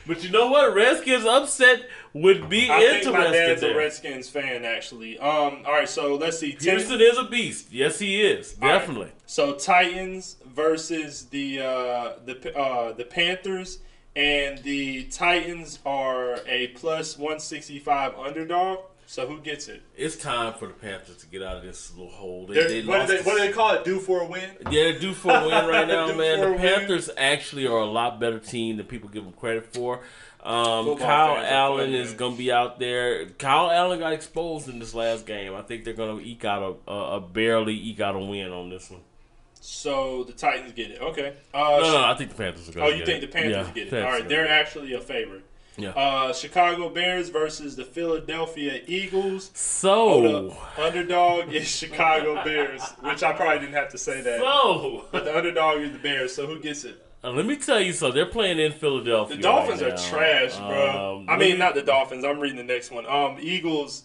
But 0.09 0.25
you 0.25 0.31
know 0.31 0.49
what? 0.51 0.75
Redskins 0.75 1.25
upset 1.27 1.83
would 2.15 2.49
be 2.49 2.69
I 2.71 2.81
think 2.81 3.05
my 3.13 3.27
interesting. 3.27 3.33
dad's 3.33 3.63
a. 3.63 3.75
Redskins 3.77 4.29
fan, 4.29 4.65
actually. 4.65 5.19
Um, 5.19 5.63
all 5.67 5.73
right, 5.73 5.89
so 5.89 6.15
let's 6.17 6.39
see. 6.39 6.53
Ten- 6.55 6.79
Houston 6.79 7.01
is 7.01 7.19
a 7.19 7.25
beast. 7.25 7.71
Yes, 7.71 7.99
he 7.99 8.23
is. 8.23 8.57
all 8.61 8.69
right. 8.69 8.79
Definitely. 8.79 9.13
So 9.27 9.53
Titans 9.55 10.37
versus 10.47 11.27
the 11.27 11.61
uh, 11.61 12.13
the 12.25 12.59
uh, 12.59 12.93
the 12.93 13.05
Panthers, 13.05 13.81
and 14.17 14.59
the 14.65 15.05
Titans 15.05 15.79
are 15.85 16.39
a 16.47 16.69
plus 16.69 17.19
one 17.19 17.39
sixty 17.39 17.79
five 17.79 18.15
underdog. 18.19 18.79
So 19.11 19.27
who 19.27 19.41
gets 19.41 19.69
it? 19.69 19.81
It's 19.97 20.17
time 20.17 20.53
for 20.53 20.69
the 20.69 20.75
Panthers 20.75 21.17
to 21.17 21.27
get 21.29 21.43
out 21.43 21.57
of 21.57 21.63
this 21.63 21.91
little 21.97 22.13
hole. 22.13 22.47
They, 22.47 22.55
they 22.57 22.83
what, 22.83 22.93
do 22.93 22.99
lost 22.99 23.09
they, 23.09 23.23
what 23.23 23.39
do 23.39 23.47
they 23.47 23.53
call 23.53 23.73
it? 23.73 23.83
Due 23.83 24.01
for 24.01 24.21
a 24.21 24.27
win? 24.27 24.51
Yeah, 24.71 24.99
due 24.99 25.15
for 25.15 25.31
a 25.35 25.41
win 25.47 25.67
right 25.67 25.89
now, 25.89 26.09
man. 26.15 26.41
The 26.41 26.51
win. 26.51 26.59
Panthers 26.59 27.09
actually 27.17 27.67
are 27.67 27.79
a 27.79 27.87
lot 27.87 28.21
better 28.21 28.39
team 28.39 28.77
than 28.77 28.85
people 28.85 29.09
give 29.09 29.25
them 29.25 29.33
credit 29.33 29.73
for. 29.73 30.01
Um, 30.43 30.99
Kyle 30.99 31.39
Allen 31.39 31.95
is 31.95 32.13
going 32.13 32.33
to 32.33 32.39
be 32.39 32.53
out 32.53 32.79
there. 32.79 33.25
Kyle 33.31 33.71
Allen 33.71 33.99
got 33.99 34.13
exposed 34.13 34.69
in 34.69 34.79
this 34.79 34.93
last 34.93 35.25
game. 35.25 35.55
I 35.55 35.63
think 35.63 35.85
they're 35.85 35.95
going 35.95 36.19
to 36.19 36.23
eke 36.23 36.45
out 36.45 36.79
a, 36.87 36.91
a, 36.93 37.17
a 37.17 37.21
barely 37.23 37.75
eke 37.77 38.01
out 38.01 38.15
a 38.15 38.19
win 38.19 38.53
on 38.53 38.69
this 38.69 38.91
one. 38.91 39.01
So 39.55 40.25
the 40.25 40.35
Titans 40.35 40.73
get 40.73 40.91
it. 40.91 41.01
Okay. 41.01 41.35
Uh, 41.55 41.79
No, 41.81 41.93
no, 41.93 42.05
I 42.05 42.15
think 42.15 42.29
the 42.29 42.37
Panthers 42.37 42.69
are 42.69 42.73
going 42.73 42.87
to 42.91 42.93
Oh, 42.95 42.99
you 42.99 43.07
think 43.07 43.23
it. 43.23 43.33
the 43.33 43.33
Panthers 43.33 43.69
Yeah, 43.69 43.73
get 43.73 43.91
it? 43.91 44.05
All 44.05 44.11
right, 44.11 44.29
they're 44.29 44.49
actually 44.49 44.93
a 44.93 45.01
favorite. 45.01 45.45
Yeah. 45.79 45.91
Uh, 45.91 46.33
Chicago 46.33 46.89
Bears 46.91 47.29
versus 47.29 47.77
the 47.77 47.85
Philadelphia 47.85 48.83
Eagles. 48.87 49.51
so, 49.55 50.55
The 50.77 50.83
underdog 50.83 51.53
is 51.53 51.69
Chicago 51.79 52.43
Bears, 52.45 52.83
which 53.01 53.23
I 53.23 53.33
probably 53.33 53.61
didn't 53.61 53.75
have 53.75 53.91
to 53.91 53.99
say 53.99 54.21
that. 54.21 54.41
so 54.41 55.05
But 55.13 55.25
the 55.25 55.37
underdog 55.37 55.81
is 55.81 55.93
the 55.93 55.99
Bears, 55.99 56.35
so 56.35 56.47
who 56.47 56.59
gets 56.59 56.85
it? 56.85 57.05
uh, 57.23 57.31
let 57.31 57.47
me 57.47 57.57
tell 57.57 57.81
you 57.81 57.93
something. 57.93 58.15
They're 58.17 58.27
playing 58.27 58.59
in 58.59 58.73
Philadelphia. 58.73 59.37
The 59.37 59.43
Dolphins 59.43 59.83
right 59.83 59.93
are 59.93 59.97
trash, 59.97 60.57
bro. 60.57 61.19
Um, 61.21 61.27
I 61.29 61.37
mean, 61.37 61.53
me- 61.53 61.59
not 61.59 61.75
the 61.75 61.83
Dolphins. 61.83 62.25
I'm 62.25 62.41
reading 62.41 62.59
the 62.59 62.65
next 62.65 62.91
one. 62.91 63.07
Um, 63.07 63.39
Eagles. 63.41 64.05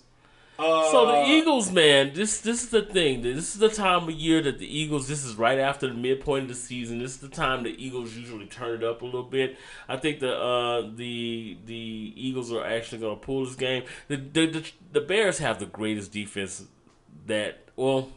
Uh, 0.59 0.91
So 0.91 1.05
the 1.07 1.25
Eagles, 1.31 1.71
man, 1.71 2.13
this 2.13 2.39
this 2.41 2.63
is 2.63 2.69
the 2.69 2.83
thing. 2.83 3.21
This 3.21 3.53
is 3.53 3.57
the 3.59 3.69
time 3.69 4.03
of 4.03 4.11
year 4.11 4.41
that 4.43 4.59
the 4.59 4.67
Eagles. 4.79 5.07
This 5.07 5.25
is 5.25 5.35
right 5.35 5.57
after 5.57 5.87
the 5.87 5.93
midpoint 5.95 6.43
of 6.43 6.49
the 6.49 6.55
season. 6.55 6.99
This 6.99 7.11
is 7.11 7.17
the 7.17 7.27
time 7.29 7.63
the 7.63 7.75
Eagles 7.83 8.15
usually 8.15 8.45
turn 8.45 8.81
it 8.81 8.83
up 8.83 9.01
a 9.01 9.05
little 9.05 9.23
bit. 9.23 9.57
I 9.89 9.97
think 9.97 10.19
the 10.19 10.35
uh, 10.35 10.81
the 10.95 11.57
the 11.65 12.13
Eagles 12.15 12.51
are 12.53 12.65
actually 12.65 12.99
going 12.99 13.19
to 13.19 13.25
pull 13.25 13.45
this 13.45 13.55
game. 13.55 13.83
The, 14.07 14.17
the 14.17 14.45
the 14.45 14.71
the 14.91 15.01
Bears 15.01 15.39
have 15.39 15.59
the 15.59 15.65
greatest 15.65 16.11
defense 16.11 16.65
that 17.25 17.69
well, 17.75 18.09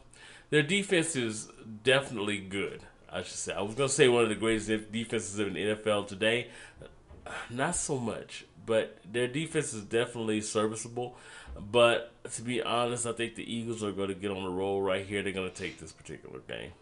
their 0.51 0.63
defense 0.63 1.17
is 1.17 1.49
definitely 1.83 2.39
good. 2.39 2.83
I 3.11 3.23
should 3.23 3.39
say. 3.39 3.55
I 3.55 3.63
was 3.63 3.75
going 3.75 3.89
to 3.89 3.95
say 3.95 4.09
one 4.09 4.25
of 4.25 4.29
the 4.29 4.35
greatest 4.35 4.69
defenses 4.93 5.39
in 5.39 5.55
the 5.55 5.61
NFL 5.61 6.07
today. 6.07 6.49
Not 7.51 7.75
so 7.77 7.99
much, 7.99 8.45
but 8.67 8.99
their 9.11 9.29
defense 9.29 9.73
is 9.73 9.83
definitely 9.83 10.41
serviceable. 10.41 11.17
But 11.59 12.13
to 12.33 12.43
be 12.43 12.63
honest, 12.63 13.07
I 13.07 13.13
think 13.13 13.35
the 13.35 13.51
Eagles 13.51 13.83
are 13.83 13.93
going 13.93 14.09
to 14.09 14.15
get 14.15 14.31
on 14.31 14.43
the 14.43 14.51
roll 14.51 14.83
right 14.83 15.07
here. 15.07 15.23
They're 15.23 15.33
going 15.33 15.51
to 15.51 15.57
take 15.57 15.79
this 15.79 15.93
particular 15.93 16.41
game. 16.41 16.73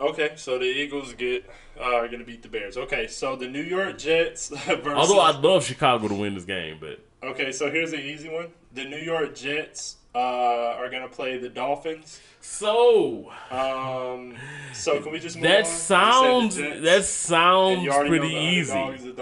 Okay, 0.00 0.32
so 0.36 0.58
the 0.58 0.64
Eagles 0.64 1.14
get 1.14 1.48
uh, 1.78 1.84
are 1.84 2.08
going 2.08 2.18
to 2.18 2.24
beat 2.24 2.42
the 2.42 2.48
Bears. 2.48 2.76
Okay, 2.76 3.06
so 3.06 3.36
the 3.36 3.48
New 3.48 3.62
York 3.62 3.96
Jets 3.98 4.48
versus. 4.66 4.86
Although 4.86 5.20
I'd 5.20 5.42
love 5.42 5.64
Chicago 5.64 6.08
to 6.08 6.14
win 6.14 6.34
this 6.34 6.44
game, 6.44 6.78
but 6.80 7.00
Okay, 7.22 7.50
so 7.50 7.70
here's 7.70 7.92
an 7.92 8.00
easy 8.00 8.28
one. 8.28 8.48
The 8.72 8.84
New 8.84 8.98
York 8.98 9.34
Jets 9.34 9.96
uh, 10.16 10.76
are 10.78 10.88
going 10.88 11.02
to 11.02 11.08
play 11.08 11.36
the 11.38 11.48
Dolphins. 11.48 12.20
so 12.40 13.30
Um, 13.50 14.34
so 14.72 15.00
can 15.02 15.12
we 15.12 15.18
just 15.20 15.36
move 15.36 15.44
on? 15.46 15.50
that 15.52 15.66
sounds 15.66 16.56
that 16.56 17.04
sounds 17.04 17.86
pretty 18.08 18.34
easy. 18.34 19.12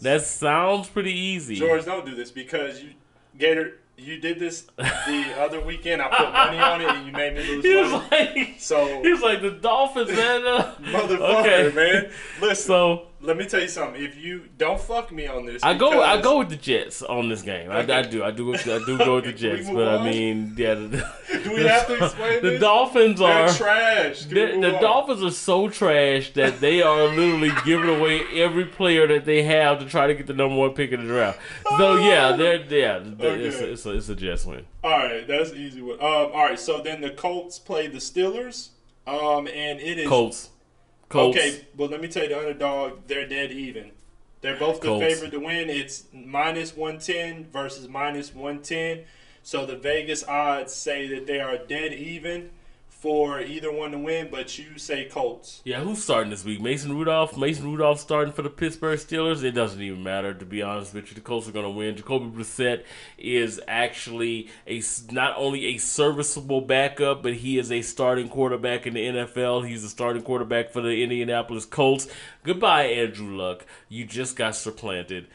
That 0.00 0.22
sounds 0.22 0.88
pretty 0.88 1.12
easy. 1.12 1.56
George, 1.56 1.84
don't 1.84 2.06
do 2.06 2.14
this 2.14 2.30
because 2.30 2.82
you, 2.82 2.90
Gator, 3.38 3.78
you 3.96 4.18
did 4.20 4.38
this 4.38 4.66
the 4.76 5.34
other 5.38 5.60
weekend. 5.60 6.02
I 6.02 6.08
put 6.08 6.32
money 6.32 6.58
on 6.58 6.80
it 6.80 6.88
and 6.88 7.06
you 7.06 7.12
made 7.12 7.34
me 7.34 7.42
lose 7.46 7.64
He 7.64 7.74
was 7.76 7.90
money. 7.90 8.08
like, 8.10 8.54
So- 8.58 9.02
he 9.02 9.10
was 9.12 9.22
like 9.22 9.40
the 9.42 9.50
Dolphins, 9.52 10.10
man. 10.10 10.42
Motherfucker, 10.82 11.40
okay. 11.40 11.74
man. 11.74 12.10
Listen, 12.40 12.66
So 12.66 13.06
let 13.24 13.36
me 13.36 13.46
tell 13.46 13.60
you 13.60 13.68
something. 13.68 14.02
If 14.02 14.16
you 14.16 14.48
don't 14.58 14.80
fuck 14.80 15.10
me 15.10 15.26
on 15.26 15.46
this, 15.46 15.62
I 15.62 15.74
go, 15.74 16.02
I 16.02 16.20
go 16.20 16.38
with 16.38 16.50
the 16.50 16.56
Jets 16.56 17.02
on 17.02 17.28
this 17.28 17.42
game. 17.42 17.70
I, 17.70 17.78
I 17.78 18.02
do, 18.02 18.22
I 18.22 18.30
do, 18.30 18.54
I 18.54 18.56
do 18.84 18.98
go 18.98 19.16
with 19.16 19.24
the 19.24 19.30
Okay, 19.34 19.56
Jets. 19.56 19.70
But 19.70 19.88
I 19.88 20.04
mean, 20.04 20.54
yeah. 20.56 20.74
The, 20.74 21.12
Do 21.42 21.54
we 21.54 21.62
have 21.62 21.86
to 21.86 22.04
explain 22.04 22.42
the 22.42 22.50
this? 22.50 22.60
Dolphins 22.60 23.18
They're 23.18 23.46
are 23.46 23.52
trash. 23.52 24.24
The, 24.24 24.34
the? 24.34 24.78
Dolphins 24.80 25.22
are 25.22 25.30
so 25.30 25.68
trash 25.68 26.32
that 26.34 26.60
they 26.60 26.82
are 26.82 27.08
literally 27.08 27.52
giving 27.64 27.88
away 27.88 28.22
every 28.34 28.66
player 28.66 29.06
that 29.08 29.24
they 29.24 29.42
have 29.42 29.78
to 29.80 29.86
try 29.86 30.06
to 30.06 30.14
get 30.14 30.26
the 30.26 30.34
number 30.34 30.56
one 30.56 30.72
pick 30.74 30.92
in 30.92 31.00
the 31.00 31.06
draft. 31.06 31.40
So 31.76 31.96
yeah, 31.96 32.36
they're 32.36 32.62
yeah, 32.64 33.00
it's, 33.18 33.60
a, 33.60 33.72
it's, 33.72 33.86
a, 33.86 33.90
it's 33.96 34.08
a 34.08 34.14
Jets 34.14 34.44
win. 34.44 34.66
All 34.82 34.90
right, 34.90 35.26
that's 35.26 35.50
an 35.50 35.58
easy 35.58 35.80
one. 35.80 35.94
Um, 35.94 36.00
all 36.02 36.44
right, 36.44 36.58
so 36.58 36.80
then 36.82 37.00
the 37.00 37.10
Colts 37.10 37.58
play 37.58 37.86
the 37.86 37.98
Steelers. 37.98 38.68
Um, 39.06 39.46
and 39.48 39.80
it 39.80 39.98
is 39.98 40.08
Colts, 40.08 40.48
Colts. 41.14 41.38
Okay, 41.38 41.60
well, 41.76 41.88
let 41.88 42.00
me 42.00 42.08
tell 42.08 42.24
you, 42.24 42.30
the 42.30 42.38
underdog, 42.38 43.06
they're 43.06 43.28
dead 43.28 43.52
even. 43.52 43.92
They're 44.40 44.58
both 44.58 44.80
the 44.80 44.88
Colts. 44.88 45.04
favorite 45.04 45.30
to 45.30 45.38
win. 45.38 45.70
It's 45.70 46.04
minus 46.12 46.76
110 46.76 47.46
versus 47.52 47.88
minus 47.88 48.34
110. 48.34 49.04
So 49.42 49.64
the 49.64 49.76
Vegas 49.76 50.24
odds 50.24 50.74
say 50.74 51.06
that 51.08 51.26
they 51.26 51.40
are 51.40 51.56
dead 51.56 51.92
even 51.92 52.50
for 53.04 53.38
either 53.38 53.70
one 53.70 53.90
to 53.90 53.98
win, 53.98 54.28
but 54.30 54.58
you 54.58 54.78
say 54.78 55.04
Colts. 55.04 55.60
Yeah, 55.62 55.80
who's 55.80 56.02
starting 56.02 56.30
this 56.30 56.42
week? 56.42 56.58
Mason 56.62 56.96
Rudolph. 56.96 57.36
Mason 57.36 57.70
Rudolph 57.70 58.00
starting 58.00 58.32
for 58.32 58.40
the 58.40 58.48
Pittsburgh 58.48 58.98
Steelers. 58.98 59.44
It 59.44 59.50
doesn't 59.50 59.82
even 59.82 60.02
matter, 60.02 60.32
to 60.32 60.46
be 60.46 60.62
honest 60.62 60.94
with 60.94 61.08
you. 61.08 61.14
The 61.14 61.20
Colts 61.20 61.46
are 61.46 61.52
going 61.52 61.66
to 61.66 61.70
win. 61.70 61.96
Jacoby 61.96 62.30
Brissett 62.34 62.84
is 63.18 63.60
actually 63.68 64.48
a 64.66 64.82
not 65.12 65.34
only 65.36 65.66
a 65.66 65.76
serviceable 65.76 66.62
backup, 66.62 67.22
but 67.22 67.34
he 67.34 67.58
is 67.58 67.70
a 67.70 67.82
starting 67.82 68.30
quarterback 68.30 68.86
in 68.86 68.94
the 68.94 69.06
NFL. 69.06 69.68
He's 69.68 69.84
a 69.84 69.90
starting 69.90 70.22
quarterback 70.22 70.70
for 70.70 70.80
the 70.80 71.02
Indianapolis 71.02 71.66
Colts. 71.66 72.08
Goodbye, 72.42 72.84
Andrew 72.84 73.36
Luck. 73.36 73.66
You 73.90 74.06
just 74.06 74.34
got 74.34 74.56
supplanted. 74.56 75.26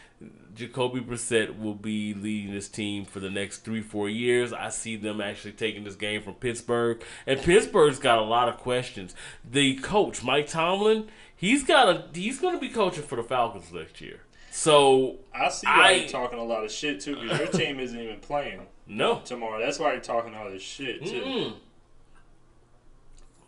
Jacoby 0.60 1.00
Brissett 1.00 1.58
will 1.58 1.74
be 1.74 2.14
leading 2.14 2.54
this 2.54 2.68
team 2.68 3.06
for 3.06 3.20
the 3.22 3.30
next 3.30 3.60
three, 3.60 3.82
four 3.82 4.10
years. 4.10 4.52
I 4.52 4.70
see 4.70 4.98
them 4.98 5.22
actually 5.22 5.54
taking 5.54 5.86
this 5.86 5.96
game 5.96 6.22
from 6.22 6.34
Pittsburgh, 6.36 7.02
and 7.26 7.40
Pittsburgh's 7.40 7.98
got 7.98 8.20
a 8.20 8.24
lot 8.24 8.50
of 8.50 8.58
questions. 8.58 9.16
The 9.50 9.76
coach 9.76 10.22
Mike 10.22 10.48
Tomlin, 10.48 11.08
he's 11.36 11.64
got 11.64 11.88
a 11.90 12.06
he's 12.14 12.40
going 12.40 12.56
to 12.56 12.60
be 12.60 12.70
coaching 12.70 13.04
for 13.04 13.16
the 13.16 13.24
Falcons 13.24 13.72
next 13.72 14.02
year. 14.02 14.20
So 14.52 15.20
I 15.34 15.48
see 15.50 15.66
why 15.66 15.88
I- 15.88 15.92
you're 15.92 16.10
talking 16.10 16.38
a 16.40 16.44
lot 16.44 16.66
of 16.66 16.72
shit 16.72 17.00
too, 17.00 17.16
because 17.16 17.40
your 17.40 17.48
team 17.66 17.80
isn't 17.80 17.98
even 18.00 18.20
playing 18.20 18.68
no, 18.86 19.22
tomorrow. 19.24 19.60
That's 19.64 19.80
why 19.80 19.94
you're 19.94 20.02
talking 20.02 20.36
all 20.36 20.50
this 20.50 20.62
shit 20.62 21.06
too. 21.06 21.22
Mm-mm. 21.22 21.54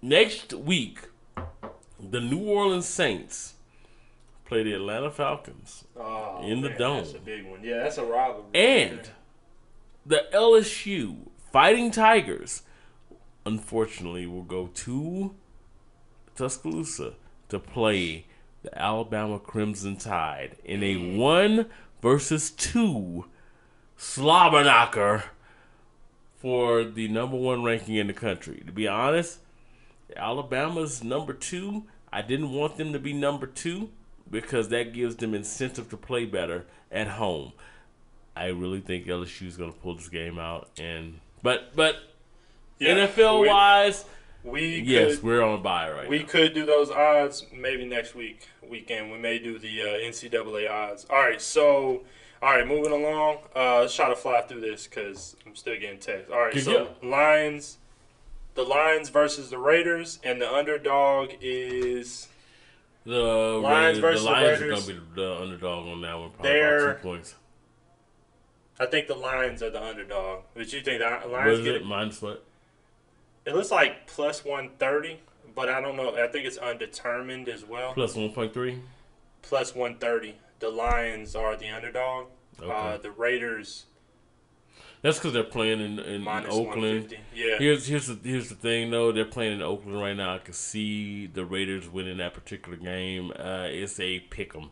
next 0.01 0.53
week, 0.53 0.99
the 1.99 2.21
New 2.21 2.39
Orleans 2.39 2.87
Saints 2.87 3.55
play 4.51 4.63
the 4.63 4.73
Atlanta 4.73 5.09
Falcons. 5.09 5.85
Oh, 5.97 6.41
In 6.43 6.59
the 6.59 6.71
man, 6.71 6.77
dome. 6.77 6.97
That's 6.97 7.13
a 7.13 7.19
big 7.19 7.45
one. 7.45 7.63
Yeah, 7.63 7.83
that's 7.83 7.97
a 7.97 8.03
rivalry. 8.03 8.43
And 8.53 9.09
the 10.05 10.25
LSU 10.33 11.29
Fighting 11.53 11.89
Tigers, 11.89 12.63
unfortunately, 13.45 14.25
will 14.25 14.43
go 14.43 14.67
to 14.67 15.33
Tuscaloosa 16.35 17.13
to 17.47 17.59
play 17.59 18.25
the 18.61 18.77
Alabama 18.77 19.39
Crimson 19.39 19.95
Tide 19.95 20.57
in 20.65 20.83
a 20.83 20.95
mm. 20.95 21.17
one 21.17 21.67
versus 22.01 22.51
two 22.51 23.27
slobber 23.95 24.65
knocker 24.65 25.23
for 26.35 26.83
the 26.83 27.07
number 27.07 27.37
one 27.37 27.63
ranking 27.63 27.95
in 27.95 28.07
the 28.07 28.13
country. 28.13 28.61
To 28.65 28.73
be 28.73 28.85
honest, 28.85 29.39
Alabama's 30.17 31.05
number 31.05 31.31
two. 31.31 31.85
I 32.11 32.21
didn't 32.21 32.51
want 32.51 32.75
them 32.75 32.91
to 32.91 32.99
be 32.99 33.13
number 33.13 33.47
two 33.47 33.91
because 34.31 34.69
that 34.69 34.93
gives 34.93 35.17
them 35.17 35.33
incentive 35.35 35.89
to 35.89 35.97
play 35.97 36.25
better 36.25 36.65
at 36.91 37.07
home. 37.07 37.51
I 38.35 38.47
really 38.47 38.79
think 38.79 39.05
LSU 39.05 39.45
is 39.47 39.57
going 39.57 39.71
to 39.73 39.77
pull 39.79 39.95
this 39.95 40.07
game 40.09 40.39
out, 40.39 40.69
and 40.79 41.19
but 41.43 41.75
but 41.75 41.97
Yeah, 42.79 42.95
NFL 43.07 43.41
we- 43.41 43.47
wise, 43.49 44.05
we 44.43 44.79
yes, 44.79 45.15
could, 45.15 45.23
we're 45.23 45.41
on 45.43 45.59
a 45.59 45.61
bye 45.61 45.91
right 45.91 46.09
we 46.09 46.19
now. 46.19 46.25
could 46.25 46.53
do 46.53 46.65
those 46.65 46.89
odds 46.89 47.45
maybe 47.53 47.85
next 47.85 48.15
week 48.15 48.47
weekend. 48.67 49.11
We 49.11 49.17
may 49.19 49.37
do 49.37 49.59
the 49.59 49.81
uh, 49.81 49.85
NCAA 49.85 50.69
odds. 50.71 51.05
All 51.09 51.19
right, 51.19 51.41
so 51.41 52.03
all 52.41 52.55
right, 52.55 52.65
moving 52.67 52.91
along. 52.93 53.39
Uh, 53.55 53.81
let's 53.81 53.93
try 53.95 54.09
to 54.09 54.15
fly 54.15 54.41
through 54.41 54.61
this 54.61 54.87
because 54.87 55.35
I'm 55.45 55.55
still 55.55 55.77
getting 55.79 55.99
text. 55.99 56.31
All 56.31 56.39
right, 56.39 56.53
Good 56.53 56.63
so 56.63 56.95
Lions, 57.03 57.77
the 58.55 58.63
Lions 58.63 59.09
versus 59.09 59.49
the 59.49 59.57
Raiders, 59.59 60.19
and 60.23 60.41
the 60.41 60.51
underdog 60.51 61.31
is 61.41 62.29
The 63.05 63.17
Lions 63.17 63.99
Raiders, 63.99 64.21
versus 64.21 64.23
the 64.23 64.29
the 64.29 64.31
Lions 64.31 64.47
are 64.47 64.63
Raiders. 64.63 64.85
going 64.85 64.99
to 64.99 65.05
be 65.05 65.21
the 65.21 65.35
underdog 65.41 65.87
on 65.87 66.01
that 66.01 66.19
one, 66.19 66.29
probably 66.31 66.51
They're- 66.51 66.93
two 66.95 66.99
points. 67.01 67.35
I 68.79 68.85
think 68.87 69.07
the 69.07 69.15
Lions 69.15 69.61
are 69.61 69.69
the 69.69 69.83
underdog. 69.83 70.43
But 70.55 70.71
you 70.73 70.81
think 70.81 70.99
the 71.01 71.27
Lions 71.27 71.59
is 71.59 71.65
get 71.65 71.75
it? 71.75 71.85
Minus 71.85 72.21
what? 72.21 72.43
It 73.45 73.53
looks 73.55 73.71
like 73.71 74.07
plus 74.07 74.43
130, 74.43 75.19
but 75.55 75.69
I 75.69 75.81
don't 75.81 75.95
know. 75.95 76.15
I 76.15 76.27
think 76.27 76.45
it's 76.45 76.57
undetermined 76.57 77.47
as 77.49 77.63
well. 77.65 77.93
Plus 77.93 78.15
one 78.15 78.31
point 78.31 78.53
three. 78.53 78.79
Plus 79.41 79.73
130. 79.75 80.35
The 80.59 80.69
Lions 80.69 81.35
are 81.35 81.55
the 81.55 81.69
underdog. 81.69 82.27
Uh, 82.61 82.65
Okay. 82.65 83.01
the 83.03 83.11
Raiders 83.11 83.85
That's 85.01 85.17
because 85.17 85.33
they're 85.33 85.43
playing 85.43 85.81
in, 85.81 85.99
in, 85.99 86.27
in 86.27 86.45
Oakland. 86.47 87.15
Yeah. 87.33 87.57
Here's 87.57 87.87
here's 87.87 88.07
the 88.07 88.19
here's 88.23 88.49
the 88.49 88.55
thing 88.55 88.91
though. 88.91 89.11
They're 89.11 89.25
playing 89.25 89.53
in 89.53 89.61
Oakland 89.61 89.99
right 89.99 90.15
now. 90.15 90.35
I 90.35 90.37
can 90.37 90.53
see 90.53 91.25
the 91.25 91.43
Raiders 91.43 91.89
winning 91.89 92.17
that 92.17 92.33
particular 92.35 92.77
game. 92.77 93.31
Uh, 93.31 93.65
it's 93.69 93.99
a 93.99 94.19
pick 94.19 94.55
'em. 94.55 94.69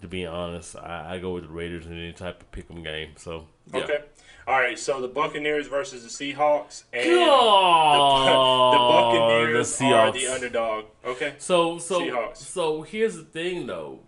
To 0.00 0.08
be 0.08 0.24
honest, 0.24 0.76
I, 0.76 1.16
I 1.16 1.18
go 1.18 1.34
with 1.34 1.42
the 1.44 1.50
Raiders 1.50 1.84
in 1.86 1.92
any 1.92 2.14
type 2.14 2.40
of 2.40 2.50
pick 2.52 2.70
'em 2.70 2.82
game. 2.82 3.10
So 3.16 3.46
yeah. 3.72 3.80
Okay. 3.80 3.98
All 4.46 4.58
right. 4.58 4.78
So 4.78 4.98
the 5.02 5.08
Buccaneers 5.08 5.66
versus 5.66 6.02
the 6.04 6.08
Seahawks, 6.08 6.84
and 6.94 7.04
God, 7.04 8.72
the, 8.72 8.78
Buccaneers 8.78 9.76
the 9.76 9.84
are 9.92 10.10
the 10.10 10.26
underdog. 10.26 10.86
Okay. 11.04 11.34
So 11.36 11.78
so 11.78 12.00
Seahawks. 12.00 12.38
so 12.38 12.80
here's 12.80 13.16
the 13.16 13.24
thing 13.24 13.66
though. 13.66 14.00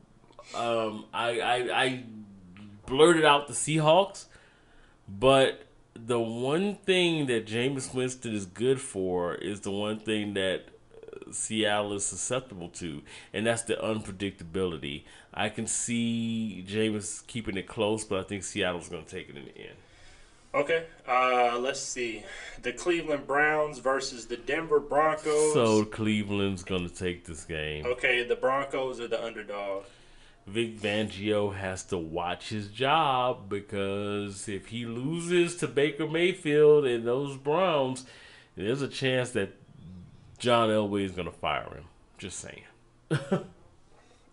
Um, 0.55 1.05
I, 1.13 1.41
I 1.41 1.83
I 1.83 2.05
blurted 2.87 3.25
out 3.25 3.49
the 3.49 3.55
Seahawks, 3.55 4.27
but 5.19 5.65
the 5.95 6.21
one 6.21 6.77
thing 6.77 7.27
that 7.27 7.47
Jameis 7.47 7.95
Winston 7.95 8.35
is 8.35 8.47
good 8.47 8.81
for 8.81 9.35
is 9.35 9.61
the 9.61 9.71
one 9.71 9.99
thing 9.99 10.35
that 10.35 10.69
uh, 11.03 11.33
Seattle 11.33 11.93
is 11.93 12.05
susceptible 12.05 12.69
to, 12.71 13.03
and 13.33 13.47
that's 13.47 13.63
the 13.63 13.75
unpredictability. 13.75 15.05
I 15.35 15.49
can 15.49 15.67
see 15.67 16.65
Jameis 16.69 17.27
keeping 17.27 17.57
it 17.57 17.67
close, 17.67 18.05
but 18.05 18.21
I 18.21 18.23
think 18.23 18.43
Seattle's 18.43 18.89
going 18.89 19.05
to 19.05 19.11
take 19.11 19.29
it 19.29 19.37
in 19.37 19.45
the 19.45 19.59
end. 19.59 19.77
Okay. 20.55 20.85
Uh, 21.09 21.59
let's 21.59 21.81
see. 21.81 22.25
The 22.63 22.73
Cleveland 22.73 23.27
Browns 23.27 23.79
versus 23.79 24.27
the 24.27 24.37
Denver 24.37 24.81
Broncos. 24.81 25.55
So 25.55 25.85
Cleveland's 25.85 26.63
going 26.63 26.87
to 26.87 26.95
take 26.95 27.25
this 27.25 27.45
game. 27.45 27.87
okay, 27.87 28.25
the 28.25 28.37
Broncos 28.37 29.01
are 29.01 29.09
the 29.09 29.25
underdog. 29.25 29.85
Vic 30.47 30.81
Fangio 30.81 31.55
has 31.55 31.85
to 31.85 31.99
watch 31.99 32.49
his 32.49 32.69
job 32.69 33.49
because 33.49 34.49
if 34.49 34.69
he 34.69 34.85
loses 34.85 35.57
to 35.57 35.69
Baker 35.69 36.09
Mayfield 36.09 36.85
and 36.85 37.07
those 37.07 37.37
Browns, 37.37 38.05
there's 38.57 38.83
a 38.83 38.89
chance 38.89 39.31
that 39.31 39.55
John 40.39 40.69
Elway 40.69 41.05
is 41.05 41.13
going 41.13 41.29
to 41.29 41.37
fire 41.37 41.75
him. 41.75 41.85
Just 42.19 42.41
saying. 42.41 42.65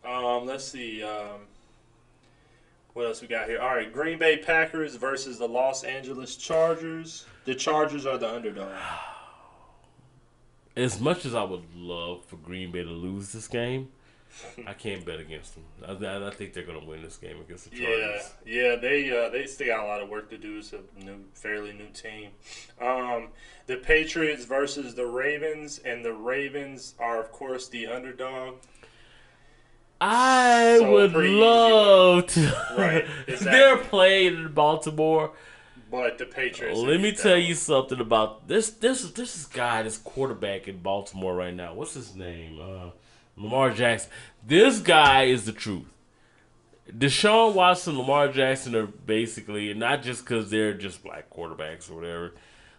Um, 0.10 0.46
let's 0.46 0.64
see. 0.64 1.04
Um, 1.04 1.42
what 2.94 3.06
else 3.06 3.22
we 3.22 3.28
got 3.28 3.48
here? 3.48 3.60
All 3.60 3.76
right, 3.76 3.92
Green 3.92 4.18
Bay 4.18 4.38
Packers 4.38 4.96
versus 4.96 5.38
the 5.38 5.48
Los 5.48 5.84
Angeles 5.84 6.36
Chargers. 6.36 7.26
The 7.46 7.54
Chargers 7.54 8.06
are 8.06 8.18
the 8.18 8.34
underdog. 8.34 8.74
As 10.76 11.00
much 11.00 11.26
as 11.26 11.36
I 11.36 11.44
would 11.44 11.76
love 11.76 12.24
for 12.26 12.38
Green 12.38 12.72
Bay 12.72 12.84
to 12.84 12.90
lose 12.90 13.34
this 13.34 13.48
game, 13.48 13.90
I 14.68 14.74
can't 14.74 15.06
bet 15.06 15.20
against 15.20 15.56
them. 15.56 15.64
I, 15.86 16.06
I- 16.06 16.28
I 16.28 16.32
think 16.32 16.54
they're 16.54 16.64
going 16.64 16.80
to 16.80 16.86
win 16.86 17.02
this 17.02 17.18
game 17.18 17.40
against 17.42 17.70
the 17.70 17.78
Chargers. 17.78 18.32
yeah, 18.46 18.62
yeah, 18.70 18.76
they 18.76 19.10
uh, 19.12 19.30
they 19.30 19.46
still 19.48 19.68
got 19.68 19.84
a 19.84 19.88
lot 19.88 20.02
of 20.02 20.10
work 20.10 20.30
to 20.30 20.38
do. 20.38 20.58
It's 20.60 20.74
a 20.74 20.80
new, 21.04 21.26
fairly 21.34 21.74
new 21.74 21.90
team. 21.90 22.32
Um, 22.82 23.30
the 23.68 23.78
Patriots 23.78 24.46
versus 24.46 24.96
the 24.96 25.06
Ravens, 25.08 25.80
and 25.80 26.04
the 26.06 26.14
Ravens 26.14 26.96
are 27.00 27.20
of 27.20 27.32
course 27.32 27.68
the 27.70 27.88
underdog. 27.88 28.56
I 30.02 30.78
So 30.80 30.92
would 30.92 31.14
love 31.14 32.28
to. 32.28 32.66
Right, 32.78 33.06
They're 33.42 33.78
playing 33.78 34.36
in 34.36 34.54
Baltimore. 34.54 35.32
But 35.92 36.20
the 36.20 36.26
Patriots. 36.26 36.80
Let 36.80 37.02
me 37.02 37.12
tell 37.14 37.38
you 37.38 37.56
something 37.56 38.00
about 38.00 38.48
this. 38.48 38.70
This 38.70 39.10
this 39.12 39.36
is 39.36 39.46
guy, 39.48 39.82
this 39.84 39.98
quarterback 39.98 40.68
in 40.68 40.78
Baltimore 40.78 41.36
right 41.36 41.54
now. 41.54 41.74
What's 41.74 41.96
his 41.96 42.16
name? 42.16 42.60
Uh, 42.62 42.92
Lamar 43.40 43.72
Jackson. 43.72 44.12
This 44.46 44.80
guy 44.80 45.24
is 45.24 45.46
the 45.46 45.52
truth. 45.52 45.94
Deshaun 46.92 47.54
Watson, 47.54 47.98
Lamar 47.98 48.30
Jackson 48.30 48.76
are 48.76 48.88
basically 48.88 49.74
not 49.74 50.02
just 50.02 50.24
because 50.24 50.50
they're 50.50 50.74
just 50.74 51.04
black 51.04 51.30
quarterbacks 51.30 51.90
or 51.90 51.96
whatever. 51.96 52.34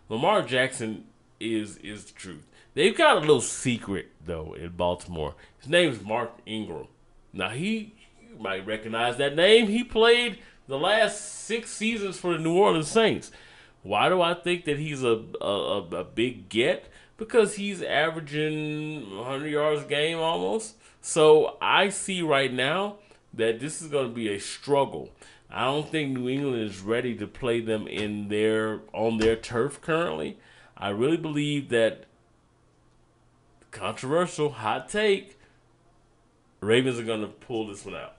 Lamar 0.09 0.43
Jackson 0.43 1.05
is 1.39 1.77
is 1.78 2.05
the 2.07 2.12
truth. 2.12 2.47
They've 2.74 2.97
got 2.97 3.16
a 3.16 3.20
little 3.20 3.41
secret 3.41 4.09
though 4.24 4.55
in 4.55 4.70
Baltimore. 4.70 5.35
His 5.59 5.69
name 5.69 5.93
is 5.93 6.03
Mark 6.03 6.32
Ingram. 6.45 6.89
Now 7.32 7.51
he 7.51 7.95
you 8.28 8.39
might 8.39 8.66
recognize 8.66 9.16
that 9.16 9.37
name. 9.37 9.69
He 9.69 9.85
played 9.85 10.39
the 10.66 10.78
last 10.78 11.45
six 11.45 11.70
seasons 11.70 12.19
for 12.19 12.32
the 12.32 12.39
New 12.39 12.57
Orleans 12.57 12.89
Saints. 12.89 13.31
Why 13.82 14.09
do 14.09 14.20
I 14.20 14.35
think 14.35 14.65
that 14.65 14.78
he's 14.78 15.05
a 15.05 15.23
a, 15.41 15.47
a, 15.47 15.82
a 16.01 16.05
big 16.05 16.49
get? 16.49 16.91
Because 17.20 17.56
he's 17.56 17.82
averaging 17.82 19.14
100 19.14 19.47
yards 19.47 19.82
a 19.82 19.84
game 19.84 20.18
almost. 20.18 20.76
So 21.02 21.59
I 21.60 21.90
see 21.90 22.22
right 22.22 22.51
now 22.51 22.97
that 23.34 23.60
this 23.60 23.82
is 23.82 23.88
going 23.88 24.09
to 24.09 24.14
be 24.14 24.28
a 24.34 24.40
struggle. 24.40 25.10
I 25.51 25.66
don't 25.66 25.86
think 25.86 26.16
New 26.16 26.30
England 26.30 26.62
is 26.62 26.80
ready 26.80 27.14
to 27.16 27.26
play 27.26 27.60
them 27.60 27.86
in 27.86 28.28
their 28.28 28.80
on 28.94 29.18
their 29.18 29.36
turf 29.36 29.82
currently. 29.82 30.38
I 30.78 30.88
really 30.88 31.18
believe 31.18 31.68
that 31.68 32.06
controversial 33.70 34.51
hot 34.52 34.88
take 34.88 35.38
Ravens 36.60 36.98
are 36.98 37.05
going 37.05 37.20
to 37.20 37.28
pull 37.28 37.66
this 37.66 37.84
one 37.84 37.97
out. 37.97 38.16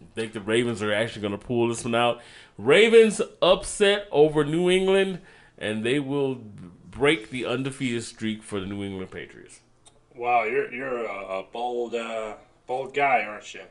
I 0.00 0.06
think 0.14 0.32
the 0.32 0.40
Ravens 0.40 0.82
are 0.82 0.92
actually 0.92 1.22
going 1.22 1.38
to 1.38 1.46
pull 1.46 1.68
this 1.68 1.84
one 1.84 1.94
out. 1.94 2.20
Ravens 2.56 3.20
upset 3.40 4.08
over 4.10 4.44
New 4.44 4.68
England, 4.68 5.20
and 5.58 5.84
they 5.84 6.00
will 6.00 6.40
break 6.98 7.30
the 7.30 7.46
undefeated 7.46 8.02
streak 8.04 8.42
for 8.42 8.60
the 8.60 8.66
New 8.66 8.82
England 8.84 9.10
Patriots. 9.10 9.60
Wow, 10.14 10.44
you're 10.44 10.72
you're 10.74 11.04
a, 11.04 11.38
a 11.40 11.42
bold 11.44 11.94
uh, 11.94 12.34
bold 12.66 12.92
guy, 12.94 13.22
aren't 13.22 13.54
you? 13.54 13.62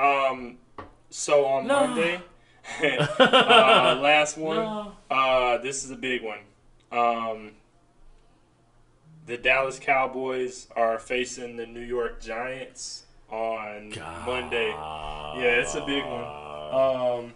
Um, 0.00 0.58
so 1.10 1.44
on 1.44 1.66
No. 1.66 1.86
Monday, 1.88 2.20
uh, 2.82 3.98
last 4.00 4.38
one. 4.38 4.56
No. 4.56 4.92
Uh, 5.10 5.58
this 5.58 5.84
is 5.84 5.90
a 5.90 5.96
big 5.96 6.22
one. 6.22 6.38
Um, 6.92 7.52
the 9.26 9.36
Dallas 9.36 9.78
Cowboys 9.78 10.68
are 10.76 10.98
facing 10.98 11.56
the 11.56 11.66
New 11.66 11.80
York 11.84 12.20
Giants. 12.20 13.04
on 13.30 13.92
Monday. 14.24 14.68
Yeah, 14.68 15.60
it's 15.60 15.74
a 15.74 15.84
big 15.84 16.04
one. 16.04 16.24
Um, 16.24 17.34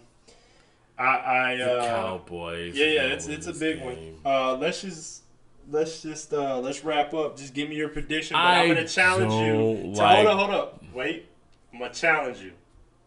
I, 0.97 1.05
I 1.51 1.55
The 1.57 1.71
uh, 1.79 1.85
Cowboys. 1.87 2.75
yeah, 2.75 2.85
yeah, 2.85 3.01
it's 3.13 3.27
it's 3.27 3.47
a 3.47 3.53
big 3.53 3.79
game. 3.79 3.85
one. 4.23 4.33
Uh, 4.33 4.55
let's 4.55 4.81
just 4.81 5.22
let's 5.69 6.01
just 6.01 6.33
uh, 6.33 6.59
let's 6.59 6.83
wrap 6.83 7.13
up. 7.13 7.37
Just 7.37 7.53
give 7.53 7.69
me 7.69 7.75
your 7.75 7.89
prediction. 7.89 8.35
But 8.35 8.39
I 8.41 8.61
I'm 8.63 8.67
gonna 8.69 8.87
challenge 8.87 9.33
you. 9.33 9.91
like- 9.93 10.15
hold 10.25 10.27
up, 10.27 10.37
hold 10.39 10.51
up, 10.51 10.83
wait. 10.93 11.25
I'm 11.73 11.79
gonna 11.79 11.93
challenge 11.93 12.39
you. 12.39 12.51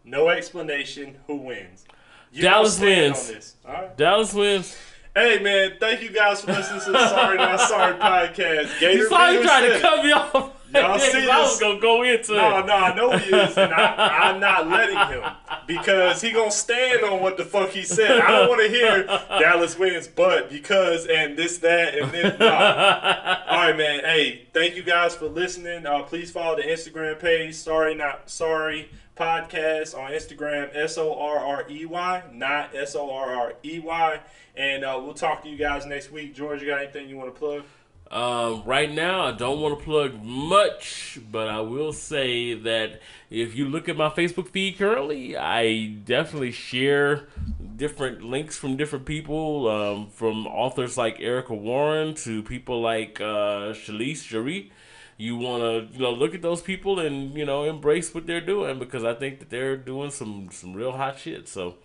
No 0.03 0.29
explanation. 0.29 1.17
Who 1.27 1.35
wins? 1.37 1.85
You 2.31 2.41
Dallas 2.43 2.79
wins. 2.79 3.27
On 3.29 3.33
this. 3.35 3.55
All 3.65 3.73
right. 3.73 3.97
Dallas 3.97 4.33
wins. 4.33 4.77
Hey 5.15 5.39
man, 5.39 5.73
thank 5.79 6.01
you 6.03 6.11
guys 6.11 6.41
for 6.41 6.51
listening 6.51 6.81
to 6.81 6.91
the 6.91 7.09
Sorry 7.09 7.37
Not 7.37 7.59
Sorry 7.59 7.93
podcast. 7.99 8.79
Gator 8.79 8.97
He's 8.99 9.07
probably 9.07 9.37
Peter 9.37 9.47
trying 9.47 9.71
to 9.71 9.79
cut 9.79 10.05
me 10.05 10.11
off. 10.11 10.51
Y'all 10.73 10.99
see 10.99 11.29
I 11.29 11.39
was 11.41 11.51
this? 11.51 11.59
gonna 11.59 11.79
go 11.79 12.03
into 12.03 12.33
No, 12.33 12.59
it. 12.59 12.65
no, 12.65 12.73
I 12.73 12.95
know 12.95 13.17
he 13.17 13.33
is, 13.33 13.57
and 13.57 13.73
I, 13.73 14.29
I'm 14.29 14.39
not 14.39 14.67
letting 14.67 14.97
him 15.15 15.23
because 15.65 16.21
he 16.21 16.31
gonna 16.31 16.51
stand 16.51 17.03
on 17.03 17.21
what 17.21 17.37
the 17.37 17.45
fuck 17.45 17.69
he 17.69 17.83
said. 17.83 18.19
I 18.21 18.31
don't 18.31 18.49
want 18.49 18.61
to 18.61 18.69
hear 18.69 19.03
Dallas 19.39 19.77
wins, 19.77 20.07
but 20.07 20.49
because 20.49 21.05
and 21.07 21.37
this, 21.37 21.57
that, 21.59 21.97
and 21.97 22.11
this. 22.11 22.37
No. 22.39 22.47
All 22.47 23.57
right, 23.67 23.77
man. 23.77 24.01
Hey, 24.01 24.47
thank 24.53 24.75
you 24.75 24.83
guys 24.83 25.15
for 25.15 25.27
listening. 25.27 25.85
Uh, 25.85 26.03
please 26.03 26.31
follow 26.31 26.55
the 26.57 26.63
Instagram 26.63 27.19
page. 27.19 27.55
Sorry, 27.55 27.95
not 27.95 28.29
sorry. 28.29 28.89
Podcast 29.15 29.97
on 29.97 30.11
Instagram. 30.11 30.69
S 30.75 30.97
O 30.97 31.17
R 31.19 31.39
R 31.39 31.65
E 31.69 31.85
Y, 31.85 32.23
not 32.33 32.75
S 32.75 32.95
O 32.95 33.09
R 33.09 33.33
R 33.35 33.53
E 33.63 33.79
Y. 33.79 34.19
And 34.55 34.83
uh, 34.83 34.99
we'll 35.03 35.13
talk 35.13 35.43
to 35.43 35.49
you 35.49 35.57
guys 35.57 35.85
next 35.85 36.11
week. 36.11 36.35
George, 36.35 36.61
you 36.61 36.67
got 36.67 36.81
anything 36.81 37.09
you 37.09 37.15
want 37.17 37.33
to 37.33 37.39
plug? 37.39 37.63
Um, 38.09 38.63
right 38.63 38.89
now, 38.89 39.25
I 39.25 39.31
don't 39.31 39.59
want 39.59 39.77
to 39.77 39.83
plug 39.83 40.23
much, 40.23 41.19
but 41.29 41.49
I 41.49 41.59
will 41.59 41.91
say 41.91 42.53
that 42.53 43.01
if 43.29 43.55
you 43.55 43.65
look 43.65 43.89
at 43.89 43.97
my 43.97 44.09
Facebook 44.09 44.47
feed 44.49 44.77
currently, 44.77 45.35
I 45.35 45.87
definitely 46.05 46.51
share 46.51 47.27
different 47.75 48.23
links 48.23 48.57
from 48.57 48.77
different 48.77 49.05
people, 49.05 49.67
um, 49.69 50.07
from 50.09 50.47
authors 50.47 50.97
like 50.97 51.19
Erica 51.19 51.53
Warren 51.53 52.13
to 52.15 52.41
people 52.43 52.81
like 52.81 53.19
uh, 53.19 53.73
Shalise 53.73 54.23
Jaree. 54.23 54.71
You 55.17 55.35
want 55.35 55.63
to 55.63 55.93
you 55.93 56.01
know 56.03 56.11
look 56.11 56.33
at 56.33 56.41
those 56.41 56.61
people 56.61 56.99
and 56.99 57.35
you 57.35 57.43
know 57.43 57.63
embrace 57.63 58.13
what 58.13 58.27
they're 58.27 58.39
doing 58.39 58.79
because 58.79 59.03
I 59.03 59.15
think 59.15 59.39
that 59.39 59.49
they're 59.49 59.75
doing 59.75 60.11
some 60.11 60.49
some 60.51 60.73
real 60.73 60.93
hot 60.93 61.19
shit. 61.19 61.49
So 61.49 61.75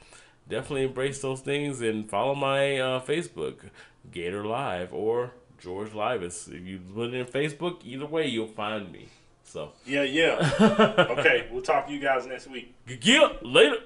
definitely 0.48 0.84
embrace 0.84 1.20
those 1.20 1.40
things 1.40 1.80
and 1.80 2.08
follow 2.08 2.34
my 2.34 2.78
uh, 2.78 3.00
Facebook 3.00 3.70
Gator 4.10 4.44
Live 4.44 4.92
or 4.92 5.32
George 5.62 5.92
Livis. 5.92 6.48
If 6.48 6.66
you 6.66 6.80
put 6.94 7.14
it 7.14 7.14
in 7.14 7.26
Facebook, 7.26 7.84
either 7.84 8.06
way 8.06 8.26
you'll 8.26 8.46
find 8.48 8.90
me. 8.90 9.08
So 9.44 9.72
Yeah, 9.86 10.02
yeah. 10.02 10.52
okay, 11.18 11.46
we'll 11.50 11.62
talk 11.62 11.86
to 11.86 11.92
you 11.92 12.00
guys 12.00 12.26
next 12.26 12.48
week. 12.48 12.74
yeah, 13.02 13.28
later. 13.42 13.76